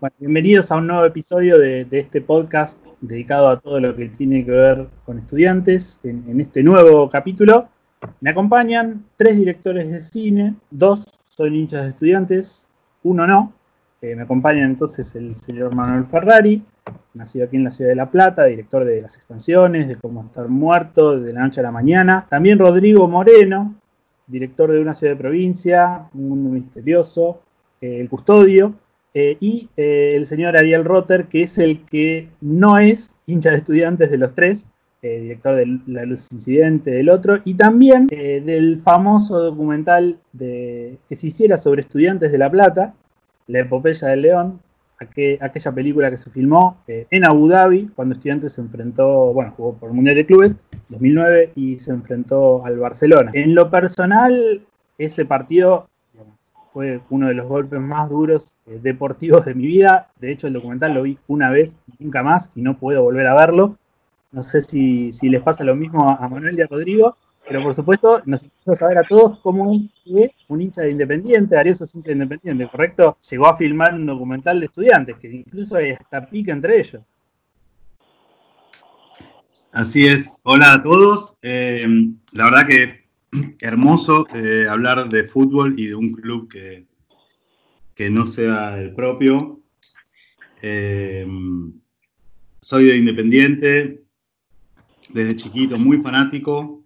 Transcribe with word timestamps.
Bueno, 0.00 0.14
bienvenidos 0.20 0.70
a 0.70 0.76
un 0.76 0.86
nuevo 0.86 1.04
episodio 1.04 1.58
de, 1.58 1.84
este 1.90 2.20
podcast 2.20 2.86
dedicado 3.00 3.48
a 3.48 3.58
todo 3.58 3.80
lo 3.80 3.96
que 3.96 4.08
tiene 4.08 4.44
que 4.44 4.52
ver 4.52 4.86
con 5.04 5.18
estudiantes. 5.18 5.98
En, 6.04 6.40
este 6.40 6.62
nuevo 6.62 7.10
capítulo 7.10 7.68
me 8.20 8.30
acompañan 8.30 9.06
tres 9.16 9.36
directores 9.36 9.90
de 9.90 9.98
cine, 9.98 10.54
dos 10.70 11.04
son 11.24 11.52
hinchas 11.52 11.82
de 11.82 11.88
estudiantes, 11.88 12.68
uno 13.02 13.26
no. 13.26 13.52
Eh, 14.00 14.14
me 14.14 14.22
acompañan 14.22 14.70
entonces 14.70 15.16
el 15.16 15.34
señor 15.34 15.74
Manuel 15.74 16.06
Ferrari, 16.06 16.62
nacido 17.14 17.46
aquí 17.46 17.56
en 17.56 17.64
la 17.64 17.72
ciudad 17.72 17.90
de 17.90 17.96
La 17.96 18.08
Plata, 18.08 18.44
director 18.44 18.84
de 18.84 19.02
Las 19.02 19.16
Expansiones, 19.16 19.88
de 19.88 19.96
Cómo 19.96 20.22
estar 20.22 20.46
muerto, 20.46 21.18
de 21.18 21.32
la 21.32 21.40
noche 21.40 21.58
a 21.58 21.64
la 21.64 21.72
mañana. 21.72 22.24
También 22.30 22.60
Rodrigo 22.60 23.08
Moreno, 23.08 23.74
director 24.28 24.70
de 24.70 24.78
una 24.78 24.94
ciudad 24.94 25.14
de 25.14 25.18
provincia, 25.18 26.08
un 26.14 26.28
mundo 26.28 26.50
misterioso, 26.50 27.40
eh, 27.80 27.98
El 28.00 28.08
Custodio 28.08 28.76
eh, 29.14 29.36
y 29.40 29.68
eh, 29.76 30.12
el 30.16 30.26
señor 30.26 30.56
Ariel 30.56 30.84
Rotter, 30.84 31.26
que 31.26 31.42
es 31.42 31.58
el 31.58 31.84
que 31.84 32.28
no 32.40 32.78
es 32.78 33.16
hincha 33.26 33.50
de 33.50 33.56
estudiantes 33.56 34.10
de 34.10 34.18
los 34.18 34.34
tres, 34.34 34.68
eh, 35.02 35.20
director 35.20 35.56
de 35.56 35.80
La 35.86 36.04
Luz 36.04 36.28
Incidente 36.32 36.90
del 36.90 37.08
otro, 37.08 37.38
y 37.44 37.54
también 37.54 38.06
del 38.08 38.80
famoso 38.82 39.38
documental 39.40 40.18
de, 40.32 40.98
que 41.08 41.16
se 41.16 41.28
hiciera 41.28 41.56
sobre 41.56 41.82
estudiantes 41.82 42.32
de 42.32 42.38
La 42.38 42.50
Plata, 42.50 42.94
La 43.46 43.60
Epopeya 43.60 44.08
del 44.08 44.22
León, 44.22 44.60
aquella 44.98 45.72
película 45.72 46.10
que 46.10 46.16
se 46.16 46.28
filmó 46.30 46.82
en 46.88 47.24
Abu 47.24 47.48
Dhabi, 47.48 47.88
cuando 47.94 48.14
Estudiantes 48.14 48.54
se 48.54 48.60
enfrentó, 48.60 49.32
bueno, 49.32 49.54
jugó 49.56 49.74
por 49.74 49.90
el 49.90 49.94
Mundial 49.94 50.16
de 50.16 50.26
Clubes, 50.26 50.56
2009, 50.88 51.52
y 51.54 51.78
se 51.78 51.92
enfrentó 51.92 52.66
al 52.66 52.78
Barcelona. 52.78 53.30
En 53.32 53.54
lo 53.54 53.70
personal, 53.70 54.60
ese 54.98 55.24
partido 55.24 55.88
fue 56.78 57.00
uno 57.10 57.26
de 57.26 57.34
los 57.34 57.48
golpes 57.48 57.80
más 57.80 58.08
duros 58.08 58.54
eh, 58.68 58.78
deportivos 58.80 59.44
de 59.44 59.52
mi 59.52 59.66
vida. 59.66 60.12
De 60.20 60.30
hecho, 60.30 60.46
el 60.46 60.52
documental 60.52 60.94
lo 60.94 61.02
vi 61.02 61.18
una 61.26 61.50
vez 61.50 61.80
y 61.88 62.04
nunca 62.04 62.22
más 62.22 62.52
y 62.54 62.62
no 62.62 62.78
puedo 62.78 63.02
volver 63.02 63.26
a 63.26 63.34
verlo. 63.34 63.76
No 64.30 64.44
sé 64.44 64.60
si, 64.60 65.10
les 65.28 65.42
pasa 65.42 65.64
lo 65.64 65.74
mismo 65.74 66.08
a 66.08 66.28
Manuel 66.28 66.56
y 66.56 66.62
a 66.62 66.68
Rodrigo, 66.68 67.16
pero 67.48 67.64
por 67.64 67.74
supuesto 67.74 68.22
nos 68.26 68.44
interesa 68.44 68.76
saber 68.76 68.98
a 68.98 69.02
todos 69.02 69.40
cómo 69.40 69.72
es 69.72 69.80
que 70.04 70.30
un 70.46 70.62
hincha 70.62 70.82
de 70.82 70.92
Independiente, 70.92 71.58
Arias 71.58 71.80
es 71.80 71.92
hincha 71.96 72.10
de 72.10 72.12
Independiente, 72.12 72.68
¿correcto? 72.68 73.16
Llegó 73.28 73.48
a 73.48 73.56
filmar 73.56 73.94
un 73.94 74.06
documental 74.06 74.60
de 74.60 74.66
estudiantes, 74.66 75.16
que 75.16 75.32
incluso 75.32 75.74
hay 75.74 75.90
hasta 75.90 76.26
pica 76.26 76.52
entre 76.52 76.78
ellos. 76.78 77.02
Así 79.72 80.06
es. 80.06 80.38
Hola 80.44 80.74
a 80.74 80.82
todos. 80.84 81.38
Eh, 81.42 81.84
la 82.30 82.44
verdad 82.44 82.68
que 82.68 83.07
hermoso 83.60 84.26
eh, 84.34 84.66
hablar 84.68 85.08
de 85.08 85.24
fútbol 85.24 85.78
y 85.78 85.86
de 85.86 85.94
un 85.94 86.12
club 86.12 86.48
que, 86.50 86.86
que 87.94 88.10
no 88.10 88.26
sea 88.26 88.80
el 88.80 88.94
propio. 88.94 89.60
Eh, 90.62 91.26
soy 92.60 92.84
de 92.84 92.96
Independiente, 92.96 94.04
desde 95.10 95.36
chiquito, 95.36 95.78
muy 95.78 95.98
fanático. 95.98 96.84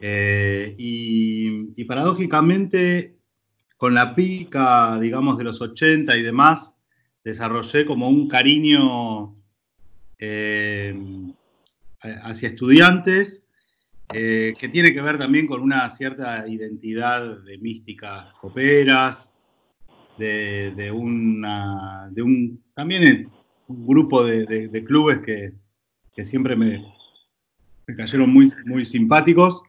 Eh, 0.00 0.74
y, 0.78 1.84
paradójicamente, 1.84 3.18
con 3.76 3.94
la 3.94 4.14
pica, 4.14 4.98
digamos, 5.00 5.38
de 5.38 5.44
los 5.44 5.60
80 5.60 6.16
y 6.16 6.22
demás, 6.22 6.76
desarrollé 7.22 7.86
como 7.86 8.08
un 8.08 8.28
cariño 8.28 9.34
hacia 12.00 12.48
estudiantes 12.48 13.43
eh, 14.12 14.54
que 14.58 14.68
tiene 14.68 14.92
que 14.92 15.00
ver 15.00 15.18
también 15.18 15.46
con 15.46 15.62
una 15.62 15.88
cierta 15.90 16.46
identidad 16.46 17.38
de 17.42 17.58
místicas 17.58 18.32
coperas, 18.40 19.34
de, 20.18 20.92
una, 20.94 22.08
de 22.12 22.22
un, 22.22 22.62
también 22.74 23.28
un 23.66 23.86
grupo 23.86 24.24
de, 24.24 24.84
clubes 24.84 25.18
que, 25.18 25.52
siempre 26.22 26.54
me, 26.54 26.84
cayeron 27.96 28.32
muy, 28.32 28.52
muy 28.66 28.86
simpáticos 28.86 29.62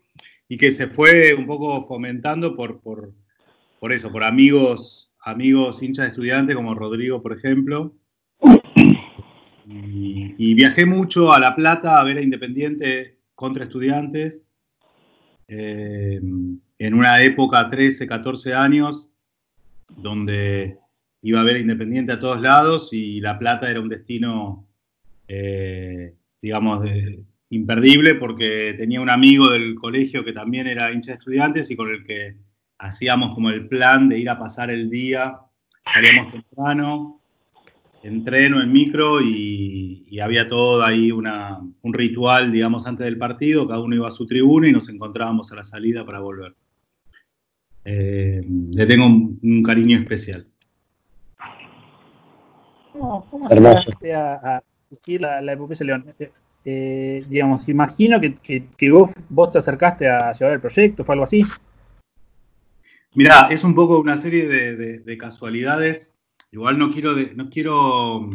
y 0.47 0.57
que 0.57 0.71
se 0.71 0.87
fue 0.87 1.33
un 1.33 1.47
poco 1.47 1.81
fomentando 1.87 2.55
por, 2.55 2.81
por, 2.81 3.91
eso, 3.91 4.11
por 4.11 4.23
amigos, 4.23 5.11
amigos 5.21 5.81
hinchas 5.81 6.05
de 6.05 6.09
estudiantes 6.11 6.55
como 6.55 6.75
Rodrigo, 6.75 7.21
por 7.21 7.33
ejemplo. 7.33 7.95
Y, 9.67 10.35
y, 10.37 10.53
viajé 10.53 10.85
mucho 10.85 11.33
a 11.33 11.39
La 11.39 11.55
Plata 11.55 11.99
a 11.99 12.03
ver 12.03 12.17
a 12.17 12.21
Independiente 12.21 13.14
contra 13.35 13.65
estudiantes, 13.65 14.41
eh, 15.47 16.19
en 16.77 16.93
una 16.93 17.21
época, 17.21 17.69
13, 17.69 18.07
14 18.07 18.53
años, 18.53 19.07
donde 19.95 20.79
iba 21.21 21.39
a 21.39 21.41
haber 21.41 21.57
Independiente 21.57 22.13
a 22.13 22.19
todos 22.19 22.41
lados 22.41 22.89
y 22.91 23.21
La 23.21 23.37
Plata 23.37 23.69
era 23.69 23.79
un 23.79 23.89
destino, 23.89 24.67
eh, 25.27 26.15
digamos, 26.41 26.85
imperdible 27.49 28.15
porque 28.15 28.75
tenía 28.77 29.01
un 29.01 29.09
amigo 29.09 29.49
del 29.49 29.75
colegio 29.75 30.23
que 30.23 30.33
también 30.33 30.67
era 30.67 30.91
hincha 30.91 31.11
de 31.11 31.17
estudiantes 31.17 31.69
y 31.71 31.75
con 31.75 31.89
el 31.89 32.03
que 32.05 32.37
hacíamos 32.77 33.33
como 33.33 33.49
el 33.49 33.67
plan 33.67 34.09
de 34.09 34.19
ir 34.19 34.29
a 34.29 34.39
pasar 34.39 34.69
el 34.69 34.89
día, 34.89 35.39
salíamos 35.93 36.33
temprano, 36.33 37.21
entreno 38.05 38.61
en 38.61 38.71
micro 38.71 39.19
y, 39.19 40.19
había 40.21 40.47
todo 40.47 40.81
ahí 40.81 41.11
una, 41.11 41.59
un 41.81 41.93
ritual, 41.93 42.49
digamos, 42.49 42.87
antes 42.87 43.05
del 43.05 43.17
partido, 43.17 43.67
cada 43.67 43.81
uno 43.81 43.95
iba 43.95 44.07
a 44.07 44.11
su 44.11 44.25
tribuna 44.25 44.69
y 44.69 44.71
nos 44.71 44.87
encontrábamos 44.87 45.51
a 45.51 45.55
la 45.55 45.65
salida 45.65 46.05
para 46.05 46.19
volver. 46.19 46.55
Eh, 47.83 48.41
le 48.71 48.85
tengo 48.85 49.05
un, 49.05 49.61
cariño 49.61 49.99
especial. 49.99 50.47
¿Cómo, 52.93 53.49
llegaste 53.49 54.13
a, 54.13 54.35
a 54.35 54.63
la, 55.05 55.41
la 55.41 55.53
epopeya 55.53 55.85
León? 55.85 56.05
Eh, 56.17 56.31
eh, 56.63 57.25
digamos, 57.27 57.67
imagino 57.67 58.21
que, 58.21 58.35
que, 58.77 58.89
vos, 58.89 59.11
vos 59.27 59.51
te 59.51 59.57
acercaste 59.57 60.07
a 60.07 60.31
llevar 60.31 60.53
el 60.53 60.61
proyecto, 60.61 61.03
fue 61.03 61.13
algo 61.13 61.25
así. 61.25 61.43
Mirá, 63.13 63.49
es 63.51 63.65
un 63.65 63.75
poco 63.75 63.99
una 63.99 64.17
serie 64.17 64.47
de, 64.47 64.99
de 64.99 65.17
casualidades 65.17 66.14
Igual 66.55 66.79
no 66.79 66.89
quiero, 66.89 67.13
no 67.35 67.49
quiero, 67.49 68.29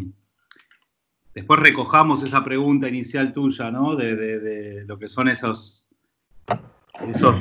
después 1.35 1.59
recojamos 1.59 2.23
esa 2.23 2.45
pregunta 2.45 2.87
inicial 2.87 3.33
tuya, 3.33 3.71
¿no? 3.71 3.97
De, 3.97 4.85
lo 4.87 4.99
que 4.99 5.09
son 5.09 5.29
esos, 5.29 5.89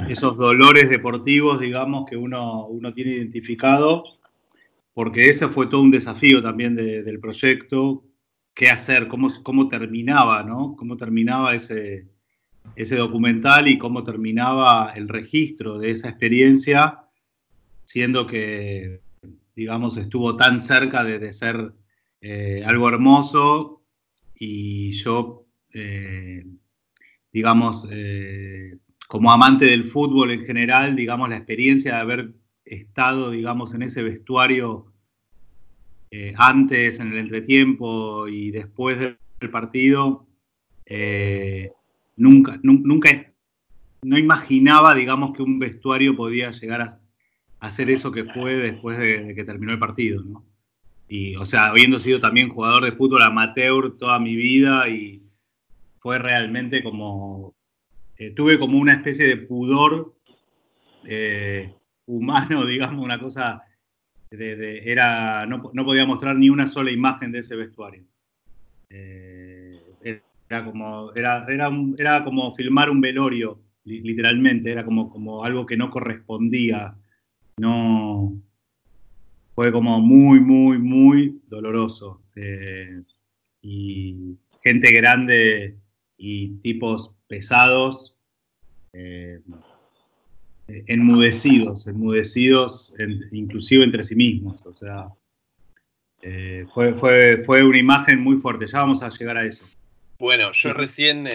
esos, 0.07 0.37
dolores 0.37 0.89
deportivos, 0.89 1.59
digamos, 1.59 2.09
que 2.09 2.15
uno, 2.15 2.65
uno 2.67 2.93
tiene 2.93 3.11
identificado, 3.11 4.05
porque 4.93 5.27
ese 5.27 5.49
fue 5.49 5.67
todo 5.67 5.81
un 5.81 5.91
desafío 5.91 6.41
también 6.41 6.77
del 6.77 7.19
proyecto, 7.19 8.05
qué 8.55 8.69
hacer, 8.69 9.09
cómo, 9.09 9.27
cómo 9.43 9.67
terminaba, 9.67 10.43
¿no? 10.43 10.77
Cómo 10.77 10.95
terminaba 10.95 11.55
ese, 11.55 12.07
ese 12.77 12.95
documental 12.95 13.67
y 13.67 13.77
cómo 13.77 14.05
terminaba 14.05 14.93
el 14.95 15.09
registro 15.09 15.77
de 15.77 15.91
esa 15.91 16.07
experiencia, 16.07 16.99
siendo 17.83 18.25
que 18.25 19.01
digamos, 19.55 19.97
estuvo 19.97 20.35
tan 20.35 20.59
cerca 20.59 21.03
de, 21.03 21.33
ser 21.33 21.73
eh, 22.21 22.63
algo 22.65 22.89
hermoso 22.89 23.83
y 24.35 24.91
yo, 24.93 25.45
eh, 25.73 26.45
digamos, 27.31 27.87
eh, 27.91 28.77
como 29.07 29.31
amante 29.31 29.65
del 29.65 29.85
fútbol 29.85 30.31
en 30.31 30.45
general, 30.45 30.95
digamos, 30.95 31.29
la 31.29 31.37
experiencia 31.37 31.95
de 31.95 31.99
haber 31.99 32.33
estado, 32.63 33.31
digamos, 33.31 33.73
en 33.73 33.83
ese 33.83 34.03
vestuario 34.03 34.93
antes, 36.37 36.99
en 36.99 37.11
el 37.11 37.19
entretiempo 37.19 38.27
y 38.27 38.49
después 38.49 38.97
del 38.97 39.17
partido, 39.51 40.27
nunca, 42.15 42.59
nunca, 42.63 43.33
no 44.01 44.17
imaginaba, 44.17 44.95
digamos, 44.95 45.35
que 45.35 45.43
un 45.43 45.59
vestuario 45.59 46.15
podía 46.15 46.49
llegar 46.51 46.81
a, 46.81 46.99
hacer 47.59 47.89
eso 47.89 48.11
que 48.11 48.25
fue 48.25 48.55
después 48.55 48.97
de, 48.97 49.33
que 49.35 49.43
terminó 49.43 49.71
el 49.71 49.79
partido, 49.79 50.23
¿no? 50.23 50.45
Y, 51.07 51.35
o 51.35 51.45
sea, 51.45 51.67
habiendo 51.67 51.99
sido 51.99 52.19
también 52.19 52.49
jugador 52.49 52.85
de 52.85 52.91
fútbol 52.91 53.23
amateur 53.23 53.97
toda 53.97 54.19
mi 54.19 54.35
vida 54.35 54.87
y 54.89 55.23
fue 55.99 56.19
realmente 56.19 56.83
como, 56.83 57.55
eh, 58.17 58.31
tuve 58.31 58.59
como 58.59 58.77
una 58.77 58.93
especie 58.93 59.27
de 59.27 59.37
pudor 59.37 60.13
eh, 61.05 61.73
humano, 62.05 62.65
digamos, 62.65 63.03
una 63.03 63.19
cosa, 63.19 63.63
de, 64.29 64.83
era, 64.85 65.47
no, 65.47 65.63
podía 65.63 66.05
mostrar 66.05 66.35
ni 66.35 66.49
una 66.49 66.67
sola 66.67 66.91
imagen 66.91 67.31
de 67.31 67.39
ese 67.39 67.55
vestuario. 67.55 68.03
Eh, 68.91 69.81
era, 70.47 70.63
como, 70.63 71.11
era, 71.15 71.45
era, 71.49 71.71
era, 71.97 72.23
como 72.23 72.53
filmar 72.55 72.89
un 72.89 73.01
velorio, 73.01 73.59
literalmente, 73.83 74.71
era 74.71 74.85
como, 74.85 75.09
como 75.09 75.43
algo 75.43 75.65
que 75.65 75.77
no 75.77 75.89
correspondía 75.89 76.95
no, 77.59 78.41
fue 79.55 79.71
como 79.71 79.99
muy, 79.99 80.39
muy, 80.39 80.77
muy 80.77 81.41
doloroso. 81.47 82.21
Eh, 82.35 83.01
y 83.61 84.37
gente 84.63 84.91
grande 84.93 85.75
y 86.17 86.49
tipos 86.61 87.11
pesados, 87.27 88.15
eh, 88.93 89.41
enmudecidos, 90.67 91.87
enmudecidos 91.87 92.95
inclusive 93.31 93.83
entre 93.83 94.03
sí 94.03 94.15
mismos. 94.15 94.65
O 94.65 94.73
sea, 94.73 95.09
Eh, 96.21 96.65
fue, 96.73 96.93
fue, 96.95 97.43
fue 97.45 97.63
una 97.63 97.77
imagen 97.77 98.19
muy 98.21 98.35
fuerte, 98.37 98.67
ya 98.67 98.79
vamos 98.79 99.01
a 99.01 99.09
llegar 99.09 99.37
a 99.37 99.45
eso. 99.45 99.65
Bueno, 100.19 100.51
yo 100.51 100.73
recién 100.73 101.27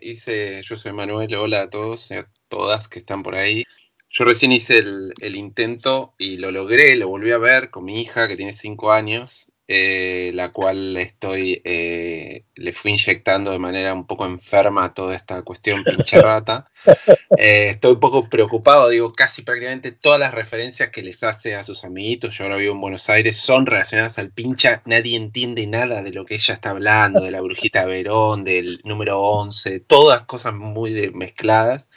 hice, 0.00 0.62
yo 0.62 0.76
soy 0.76 0.92
Manuel, 0.92 1.34
hola 1.34 1.62
a 1.62 1.70
todos 1.70 2.12
a 2.12 2.24
todas 2.48 2.88
que 2.88 3.00
están 3.00 3.22
por 3.22 3.34
ahí. 3.34 3.64
Yo 4.10 4.24
recién 4.24 4.52
hice 4.52 4.78
el, 4.78 5.36
intento 5.36 6.14
y 6.18 6.38
lo 6.38 6.50
logré, 6.50 6.96
lo 6.96 7.08
volví 7.08 7.30
a 7.30 7.38
ver 7.38 7.70
con 7.70 7.84
mi 7.84 8.00
hija 8.00 8.26
que 8.26 8.36
tiene 8.36 8.52
5 8.52 8.90
años 8.92 9.52
eh, 9.70 10.30
la 10.32 10.50
cual 10.50 10.96
estoy, 10.96 11.60
eh, 11.62 12.44
le 12.54 12.72
fui 12.72 12.92
inyectando 12.92 13.50
de 13.50 13.58
manera 13.58 13.92
un 13.92 14.06
poco 14.06 14.24
enferma 14.24 14.94
toda 14.94 15.14
esta 15.14 15.42
cuestión 15.42 15.84
pinche 15.84 16.20
rata. 16.20 16.70
Eh, 17.36 17.70
estoy 17.70 17.92
un 17.92 18.00
poco 18.00 18.28
preocupado, 18.28 18.88
digo, 18.88 19.12
casi 19.12 19.42
prácticamente 19.42 19.92
todas 19.92 20.18
las 20.18 20.32
referencias 20.32 20.90
que 20.90 21.02
les 21.02 21.22
hace 21.22 21.54
a 21.54 21.62
sus 21.62 21.84
amiguitos, 21.84 22.36
yo 22.36 22.44
ahora 22.44 22.56
vivo 22.56 22.72
en 22.72 22.80
Buenos 22.80 23.10
Aires, 23.10 23.36
son 23.36 23.66
relacionadas 23.66 24.18
al 24.18 24.30
pincha, 24.32 24.82
nadie 24.86 25.16
entiende 25.16 25.66
nada 25.66 26.02
de 26.02 26.12
lo 26.12 26.24
que 26.24 26.34
ella 26.34 26.54
está 26.54 26.70
hablando, 26.70 27.20
de 27.20 27.30
la 27.30 27.40
brujita 27.40 27.84
Verón, 27.84 28.44
del 28.44 28.80
número 28.84 29.20
11, 29.20 29.80
todas 29.80 30.22
cosas 30.22 30.54
muy 30.54 31.10
mezcladas. 31.12 31.88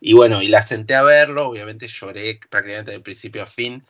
Y 0.00 0.14
bueno, 0.14 0.40
y 0.40 0.48
la 0.48 0.62
senté 0.62 0.94
a 0.94 1.02
verlo, 1.02 1.48
obviamente 1.48 1.86
lloré 1.88 2.40
prácticamente 2.48 2.92
de 2.92 3.00
principio 3.00 3.42
a 3.42 3.46
fin 3.46 3.84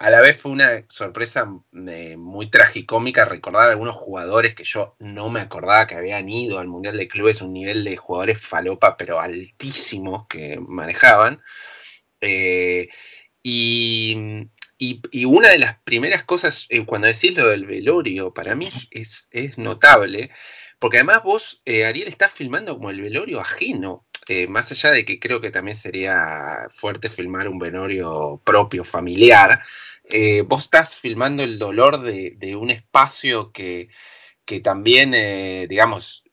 a 0.00 0.10
la 0.10 0.20
vez 0.20 0.40
fue 0.40 0.52
una 0.52 0.84
sorpresa 0.88 1.50
eh, 1.88 2.16
muy 2.16 2.50
tragicómica 2.50 3.24
recordar 3.24 3.68
a 3.68 3.72
algunos 3.72 3.96
jugadores 3.96 4.54
que 4.54 4.62
yo 4.62 4.94
no 5.00 5.28
me 5.28 5.40
acordaba 5.40 5.88
que 5.88 5.96
habían 5.96 6.28
ido 6.28 6.60
al 6.60 6.68
Mundial 6.68 6.96
de 6.96 7.08
Clubes, 7.08 7.42
un 7.42 7.52
nivel 7.52 7.82
de 7.84 7.96
jugadores 7.96 8.40
falopa, 8.40 8.96
pero 8.96 9.20
altísimos 9.20 10.26
que 10.28 10.60
manejaban. 10.60 11.42
Eh, 12.20 12.88
y, 13.42 14.16
una 15.26 15.48
de 15.50 15.58
las 15.58 15.80
primeras 15.82 16.22
cosas, 16.24 16.66
eh, 16.68 16.84
cuando 16.86 17.08
decís 17.08 17.36
lo 17.36 17.48
del 17.48 17.66
velorio, 17.66 18.32
para 18.32 18.54
mí 18.54 18.68
es, 18.92 19.28
notable, 19.58 20.30
porque 20.78 20.98
además 20.98 21.24
vos, 21.24 21.62
Ariel, 21.66 22.08
estás 22.08 22.32
filmando 22.32 22.76
como 22.76 22.90
el 22.90 23.00
velorio 23.00 23.40
ajeno. 23.40 24.06
Más 24.48 24.70
allá 24.72 24.92
de 24.92 25.04
que 25.04 25.18
creo 25.18 25.40
que 25.40 25.50
también 25.50 25.76
sería 25.76 26.68
fuerte 26.70 27.10
filmar 27.10 27.48
un 27.48 27.58
velorio 27.58 28.40
propio, 28.44 28.84
familiar, 28.84 29.62
eh, 30.10 30.42
vos 30.42 30.64
estás 30.64 30.98
filmando 30.98 31.42
el 31.42 31.58
dolor 31.58 32.02
de, 32.02 32.56
un 32.56 32.70
espacio 32.70 33.52
que, 33.52 33.90
también, 34.62 35.12
eh, 35.14 35.66
digamos, 35.68 36.24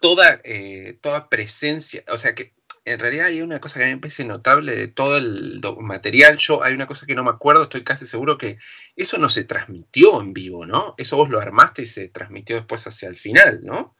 toda, 0.00 0.40
eh, 0.44 0.98
toda 1.02 1.28
presencia, 1.28 2.04
o 2.08 2.18
sea 2.18 2.34
que 2.34 2.54
en 2.92 3.00
realidad 3.00 3.26
hay 3.26 3.42
una 3.42 3.60
cosa 3.60 3.78
que 3.78 3.84
a 3.84 3.86
mí 3.88 3.94
me 3.94 4.00
parece 4.00 4.24
notable 4.24 4.74
de 4.74 4.88
todo 4.88 5.18
el 5.18 5.60
material. 5.80 6.38
Yo 6.38 6.64
hay 6.64 6.72
una 6.72 6.86
cosa 6.86 7.06
que 7.06 7.14
no 7.14 7.24
me 7.24 7.30
acuerdo, 7.30 7.64
estoy 7.64 7.84
casi 7.84 8.06
seguro 8.06 8.38
que 8.38 8.58
eso 8.96 9.18
no 9.18 9.28
se 9.28 9.44
transmitió 9.44 10.20
en 10.20 10.32
vivo, 10.32 10.64
¿no? 10.66 10.94
Eso 10.96 11.16
vos 11.16 11.28
lo 11.28 11.40
armaste 11.40 11.82
y 11.82 11.86
se 11.86 12.08
transmitió 12.08 12.56
después 12.56 12.86
hacia 12.86 13.08
el 13.08 13.18
final, 13.18 13.60
¿no? 13.62 13.96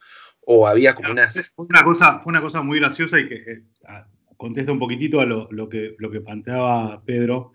O 0.51 0.65
había 0.65 0.95
como 0.95 1.11
unas. 1.11 1.53
Fue 1.55 1.67
una 1.69 1.83
cosa, 1.83 2.17
fue 2.19 2.31
una 2.31 2.41
cosa 2.41 2.63
muy 2.63 2.79
graciosa 2.79 3.19
y 3.19 3.29
que 3.29 3.61
contesta 4.35 4.71
un 4.71 4.79
poquitito 4.79 5.19
a 5.19 5.25
lo, 5.25 5.69
que, 5.69 5.95
lo 5.99 6.09
que 6.09 6.21
planteaba 6.21 7.03
Pedro. 7.05 7.53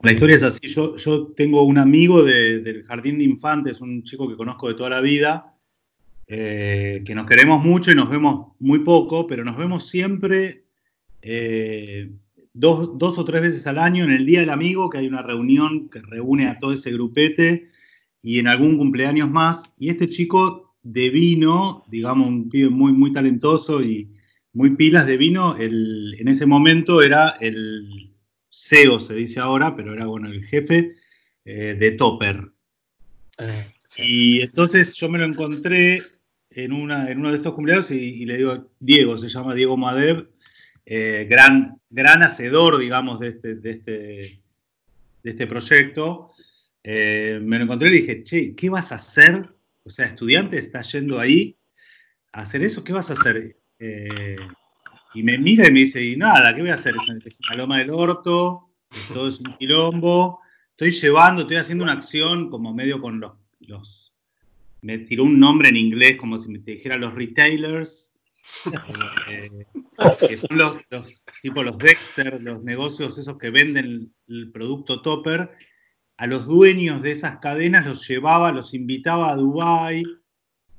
La 0.00 0.12
historia 0.12 0.36
es 0.36 0.44
así. 0.44 0.68
Yo, 0.68 0.96
yo 0.96 1.26
tengo 1.36 1.64
un 1.64 1.78
amigo 1.78 2.22
del 2.22 2.84
jardín 2.84 3.18
de 3.18 3.24
infantes, 3.24 3.80
un 3.80 4.04
chico 4.04 4.28
que 4.28 4.36
conozco 4.36 4.68
de 4.68 4.74
toda 4.74 4.90
la 4.90 5.00
vida, 5.00 5.56
eh, 6.28 7.02
que 7.04 7.16
nos 7.16 7.26
queremos 7.26 7.64
mucho 7.64 7.90
y 7.90 7.96
nos 7.96 8.10
vemos 8.10 8.52
muy 8.60 8.78
poco, 8.80 9.26
pero 9.26 9.42
nos 9.42 9.56
vemos 9.56 9.88
siempre 9.88 10.66
eh, 11.20 12.12
dos, 12.52 12.96
dos, 12.96 13.18
o 13.18 13.24
tres 13.24 13.42
veces 13.42 13.66
al 13.66 13.80
año 13.80 14.04
en 14.04 14.12
el 14.12 14.24
Día 14.24 14.38
del 14.38 14.50
Amigo, 14.50 14.88
que 14.88 14.98
hay 14.98 15.08
una 15.08 15.22
reunión 15.22 15.88
que 15.88 15.98
reúne 15.98 16.46
a 16.46 16.60
todo 16.60 16.70
ese 16.70 16.92
grupete 16.92 17.66
y 18.22 18.38
en 18.38 18.46
algún 18.46 18.78
cumpleaños 18.78 19.28
más. 19.28 19.74
Y 19.78 19.88
este 19.88 20.06
chico 20.06 20.65
de 20.86 21.10
vino, 21.10 21.82
digamos, 21.88 22.28
un 22.28 22.48
pibe 22.48 22.70
muy, 22.70 22.92
muy 22.92 23.12
talentoso 23.12 23.82
y 23.82 24.08
muy 24.52 24.76
pilas 24.76 25.06
de 25.06 25.16
vino, 25.16 25.56
en 25.58 26.28
ese 26.28 26.46
momento 26.46 27.02
era 27.02 27.30
el 27.40 28.14
CEO 28.50 29.00
se 29.00 29.14
dice 29.14 29.40
ahora, 29.40 29.76
pero 29.76 29.92
era 29.92 30.06
bueno 30.06 30.28
el 30.28 30.44
jefe 30.44 30.92
eh, 31.44 31.76
de 31.78 31.90
Topper. 31.92 32.52
Ah, 33.38 33.66
y 33.98 34.40
entonces 34.40 34.96
yo 34.96 35.08
me 35.10 35.18
lo 35.18 35.24
encontré 35.24 36.02
en, 36.50 36.72
una, 36.72 37.10
en 37.10 37.18
uno 37.18 37.30
de 37.30 37.36
estos 37.36 37.54
cumpleaños 37.54 37.90
y, 37.90 38.24
le 38.24 38.38
digo, 38.38 38.70
Diego, 38.78 39.18
se 39.18 39.28
llama 39.28 39.54
Diego 39.54 39.76
Madev, 39.76 40.30
eh, 40.86 41.26
gran, 41.28 41.80
gran 41.90 42.22
hacedor, 42.22 42.78
digamos, 42.78 43.18
de 43.18 43.28
este, 43.28 43.56
de 43.56 43.70
este, 43.72 43.92
de 45.22 45.30
este 45.30 45.46
proyecto. 45.46 46.30
Eh, 46.82 47.40
me 47.42 47.58
lo 47.58 47.64
encontré 47.64 47.88
y 47.88 47.90
le 47.90 47.98
dije, 47.98 48.22
che, 48.22 48.54
¿qué 48.54 48.70
vas 48.70 48.92
a 48.92 48.94
hacer? 48.94 49.55
O 49.86 49.90
sea, 49.90 50.06
estudiante 50.06 50.58
está 50.58 50.82
yendo 50.82 51.20
ahí 51.20 51.56
a 52.32 52.42
hacer 52.42 52.62
eso, 52.62 52.82
¿qué 52.82 52.92
vas 52.92 53.08
a 53.10 53.12
hacer? 53.12 53.56
Y 55.14 55.22
me 55.22 55.38
mira 55.38 55.68
y 55.68 55.70
me 55.70 55.80
dice, 55.80 56.04
y 56.04 56.16
nada, 56.16 56.54
¿qué 56.54 56.60
voy 56.60 56.70
a 56.70 56.74
hacer? 56.74 56.94
Es 57.24 57.38
la 57.48 57.56
loma 57.56 57.78
del 57.78 57.90
orto, 57.90 58.70
todo 59.08 59.28
es 59.28 59.38
un 59.38 59.56
quilombo. 59.56 60.40
Estoy 60.72 60.90
llevando, 60.90 61.42
estoy 61.42 61.56
haciendo 61.56 61.84
una 61.84 61.92
acción 61.92 62.50
como 62.50 62.74
medio 62.74 63.00
con 63.00 63.20
los, 63.20 64.12
me 64.82 64.98
tiró 64.98 65.22
un 65.22 65.38
nombre 65.38 65.68
en 65.68 65.76
inglés, 65.76 66.16
como 66.16 66.40
si 66.40 66.48
me 66.48 66.58
dijera 66.58 66.96
los 66.96 67.14
retailers, 67.14 68.12
eh, 69.28 69.66
que 70.28 70.36
son 70.36 70.58
los, 70.58 70.84
tipo 71.42 71.62
los 71.62 71.78
Dexter, 71.78 72.42
los 72.42 72.62
negocios 72.62 73.16
esos 73.18 73.38
que 73.38 73.50
venden 73.50 74.12
el 74.28 74.50
producto 74.52 75.00
Topper, 75.00 75.50
a 76.16 76.26
los 76.26 76.46
dueños 76.46 77.02
de 77.02 77.12
esas 77.12 77.38
cadenas 77.38 77.86
los 77.86 78.06
llevaba, 78.08 78.52
los 78.52 78.74
invitaba 78.74 79.30
a 79.30 79.36
Dubai 79.36 80.04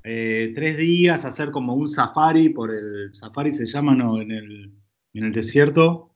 eh, 0.04 0.54
tres 0.56 0.78
días, 0.78 1.26
hacer 1.26 1.52
como 1.52 1.74
un 1.74 1.90
safari 1.90 2.50
por 2.50 2.72
el. 2.74 3.14
Safari 3.14 3.54
se 3.54 3.66
llama, 3.66 3.94
¿no? 3.94 4.22
En 4.22 4.32
el, 4.32 4.72
en 5.14 5.24
el 5.26 5.32
desierto. 5.34 6.14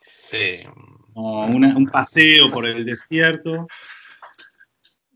Sí. 0.00 0.56
un 1.14 1.88
paseo 1.90 2.50
por 2.50 2.66
el 2.66 2.84
desierto. 2.84 3.66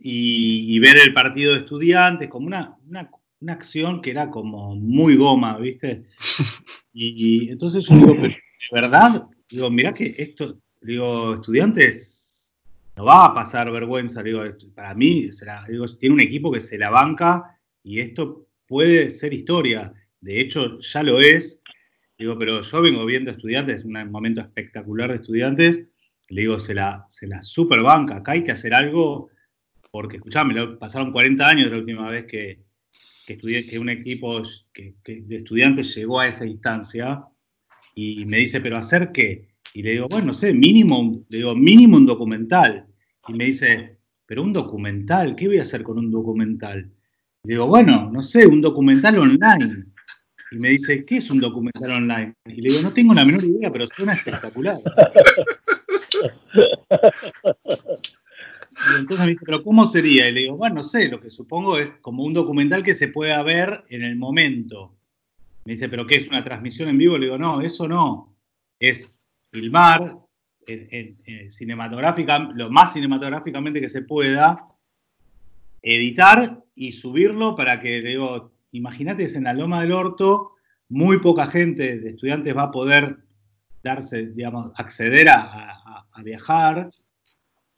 Y, 0.05 0.79
ver 0.81 0.97
el 0.97 1.13
partido 1.13 1.53
de 1.53 1.61
estudiantes, 1.61 2.29
como 2.29 2.47
una, 2.47 2.77
una, 2.89 3.09
acción 3.53 4.01
que 4.01 4.11
era 4.11 4.31
como 4.31 4.75
muy 4.75 5.17
goma, 5.17 5.59
¿viste? 5.59 6.07
Y, 6.95 7.51
entonces 7.51 7.87
yo 7.87 7.97
digo, 7.97 8.17
pero 8.21 8.35
de 8.35 8.81
verdad, 8.81 9.27
digo, 9.49 9.71
mirá 9.71 9.95
que 9.95 10.15
esto, 10.19 10.59
digo, 10.83 11.35
estudiantes 11.35 12.22
no 12.97 13.05
va 13.05 13.27
a 13.27 13.35
pasar 13.35 13.71
vergüenza, 13.71 14.23
digo, 14.23 14.43
para 14.75 14.95
mí, 14.95 15.31
digo, 15.69 15.87
tiene 15.99 16.15
un 16.15 16.21
equipo 16.21 16.53
que 16.53 16.61
se 16.61 16.79
la 16.79 16.91
banca 16.91 17.59
y 17.83 18.01
esto 18.01 18.47
puede 18.67 19.11
ser 19.11 19.33
historia, 19.33 19.93
de 20.21 20.41
hecho 20.41 20.79
ya 20.81 21.03
lo 21.03 21.21
es, 21.21 21.63
digo, 22.19 22.39
pero 22.39 22.61
yo 22.61 22.83
vengo 22.83 23.05
viendo 23.05 23.31
estudiantes, 23.31 23.79
es 23.79 23.85
un 23.85 24.11
momento 24.11 24.41
espectacular 24.41 25.11
de 25.11 25.17
estudiantes, 25.17 25.87
le 26.29 26.41
digo, 26.43 26.59
se 26.59 26.75
la, 26.75 27.07
se 27.09 27.27
la 27.27 27.43
super 27.43 27.83
banca, 27.83 28.17
acá 28.17 28.33
hay 28.33 28.45
que 28.45 28.53
hacer 28.53 28.75
algo, 28.75 29.31
porque 29.91 30.17
escuchame, 30.17 30.55
pasaron 30.79 31.13
40 31.13 31.47
años 31.47 31.67
de 31.67 31.73
la 31.73 31.79
última 31.79 32.11
vez 32.11 32.25
que, 32.25 32.63
que, 33.27 33.35
estudié, 33.35 33.67
que 33.67 33.79
un 33.79 33.89
equipo 33.89 34.43
de 34.43 35.37
estudiantes 35.37 35.95
llegó 35.95 36.21
a 36.21 36.29
esa 36.29 36.47
instancia 36.47 37.25
y 37.95 38.25
me 38.25 38.39
dice, 38.39 38.61
pero 38.61 38.79
¿hacer 38.79 39.13
qué? 39.13 39.52
Y 39.75 39.83
le 39.83 39.93
digo, 39.93 40.07
bueno, 40.11 40.27
no 40.27 40.35
sé, 40.35 40.53
mínimo, 40.53 41.25
le 41.29 41.39
digo, 41.39 41.55
mínimo 41.55 41.97
un 41.97 42.07
documental. 42.07 42.87
Y 43.29 43.33
me 43.35 43.47
dice, 43.47 43.99
pero 44.27 44.43
un 44.43 44.53
documental, 44.53 45.35
¿qué 45.35 45.49
voy 45.49 45.59
a 45.59 45.63
hacer 45.63 45.83
con 45.83 45.99
un 45.99 46.11
documental? 46.11 46.91
digo, 47.45 47.67
bueno, 47.67 48.09
no 48.13 48.23
sé, 48.23 48.47
un 48.47 48.61
documental 48.61 49.19
online. 49.19 49.87
Y 50.53 50.57
me 50.57 50.71
dice, 50.71 51.05
¿qué 51.05 51.17
es 51.17 51.31
un 51.31 51.41
documental 51.41 51.91
online? 51.91 52.35
Y 52.47 52.61
le 52.61 52.69
digo, 52.69 52.83
no 52.83 52.93
tengo 52.93 53.15
la 53.15 53.25
menor 53.25 53.45
idea, 53.45 53.73
pero 53.73 53.87
suena 53.87 54.13
espectacular. 54.13 54.77
Y 58.73 59.01
entonces 59.01 59.27
me 59.27 59.33
dice, 59.33 59.45
¿pero 59.45 59.63
cómo 59.63 59.87
sería? 59.87 60.29
Y 60.29 60.33
le 60.33 60.41
digo, 60.43 60.57
bueno, 60.57 60.77
no 60.77 60.83
sé, 60.83 61.09
lo 61.09 61.21
que 61.21 61.31
supongo 61.31 61.79
es 61.79 61.91
como 62.01 62.25
un 62.25 62.35
documental 62.35 62.83
que 62.83 62.95
se 62.95 63.09
pueda 63.09 63.43
ver 63.43 63.83
en 63.91 64.03
el 64.03 64.17
momento. 64.17 64.95
Me 65.65 65.73
dice, 65.73 65.89
¿pero 65.89 66.07
qué 66.07 66.17
es 66.17 66.29
una 66.29 66.45
transmisión 66.45 66.89
en 66.89 66.99
vivo? 66.99 67.19
Le 67.19 67.27
digo, 67.27 67.39
no, 67.39 67.61
eso 67.61 67.87
no. 67.87 68.35
Es 68.81 69.19
filmar 69.53 70.19
cinematográfica, 71.49 72.39
lo 72.55 72.71
más 72.71 72.93
cinematográficamente 72.93 73.81
que 73.81 73.89
se 73.89 74.03
pueda, 74.03 74.65
editar 75.83 76.63
y 76.75 76.93
subirlo 76.93 77.55
para 77.55 77.81
que, 77.81 78.01
digo, 78.01 78.53
imagínate, 78.71 79.25
es 79.25 79.37
en 79.37 79.45
la 79.45 79.53
Loma 79.53 79.83
del 79.83 79.93
Orto, 79.93 80.53
muy 80.89 81.19
poca 81.19 81.47
gente 81.47 81.99
de 81.99 82.11
estudiantes 82.11 82.57
va 82.57 82.65
a 82.65 82.71
poder 82.71 83.19
darse, 83.83 84.29
digamos, 84.29 84.73
acceder 84.77 85.29
a, 85.29 85.79
viajar 86.23 86.91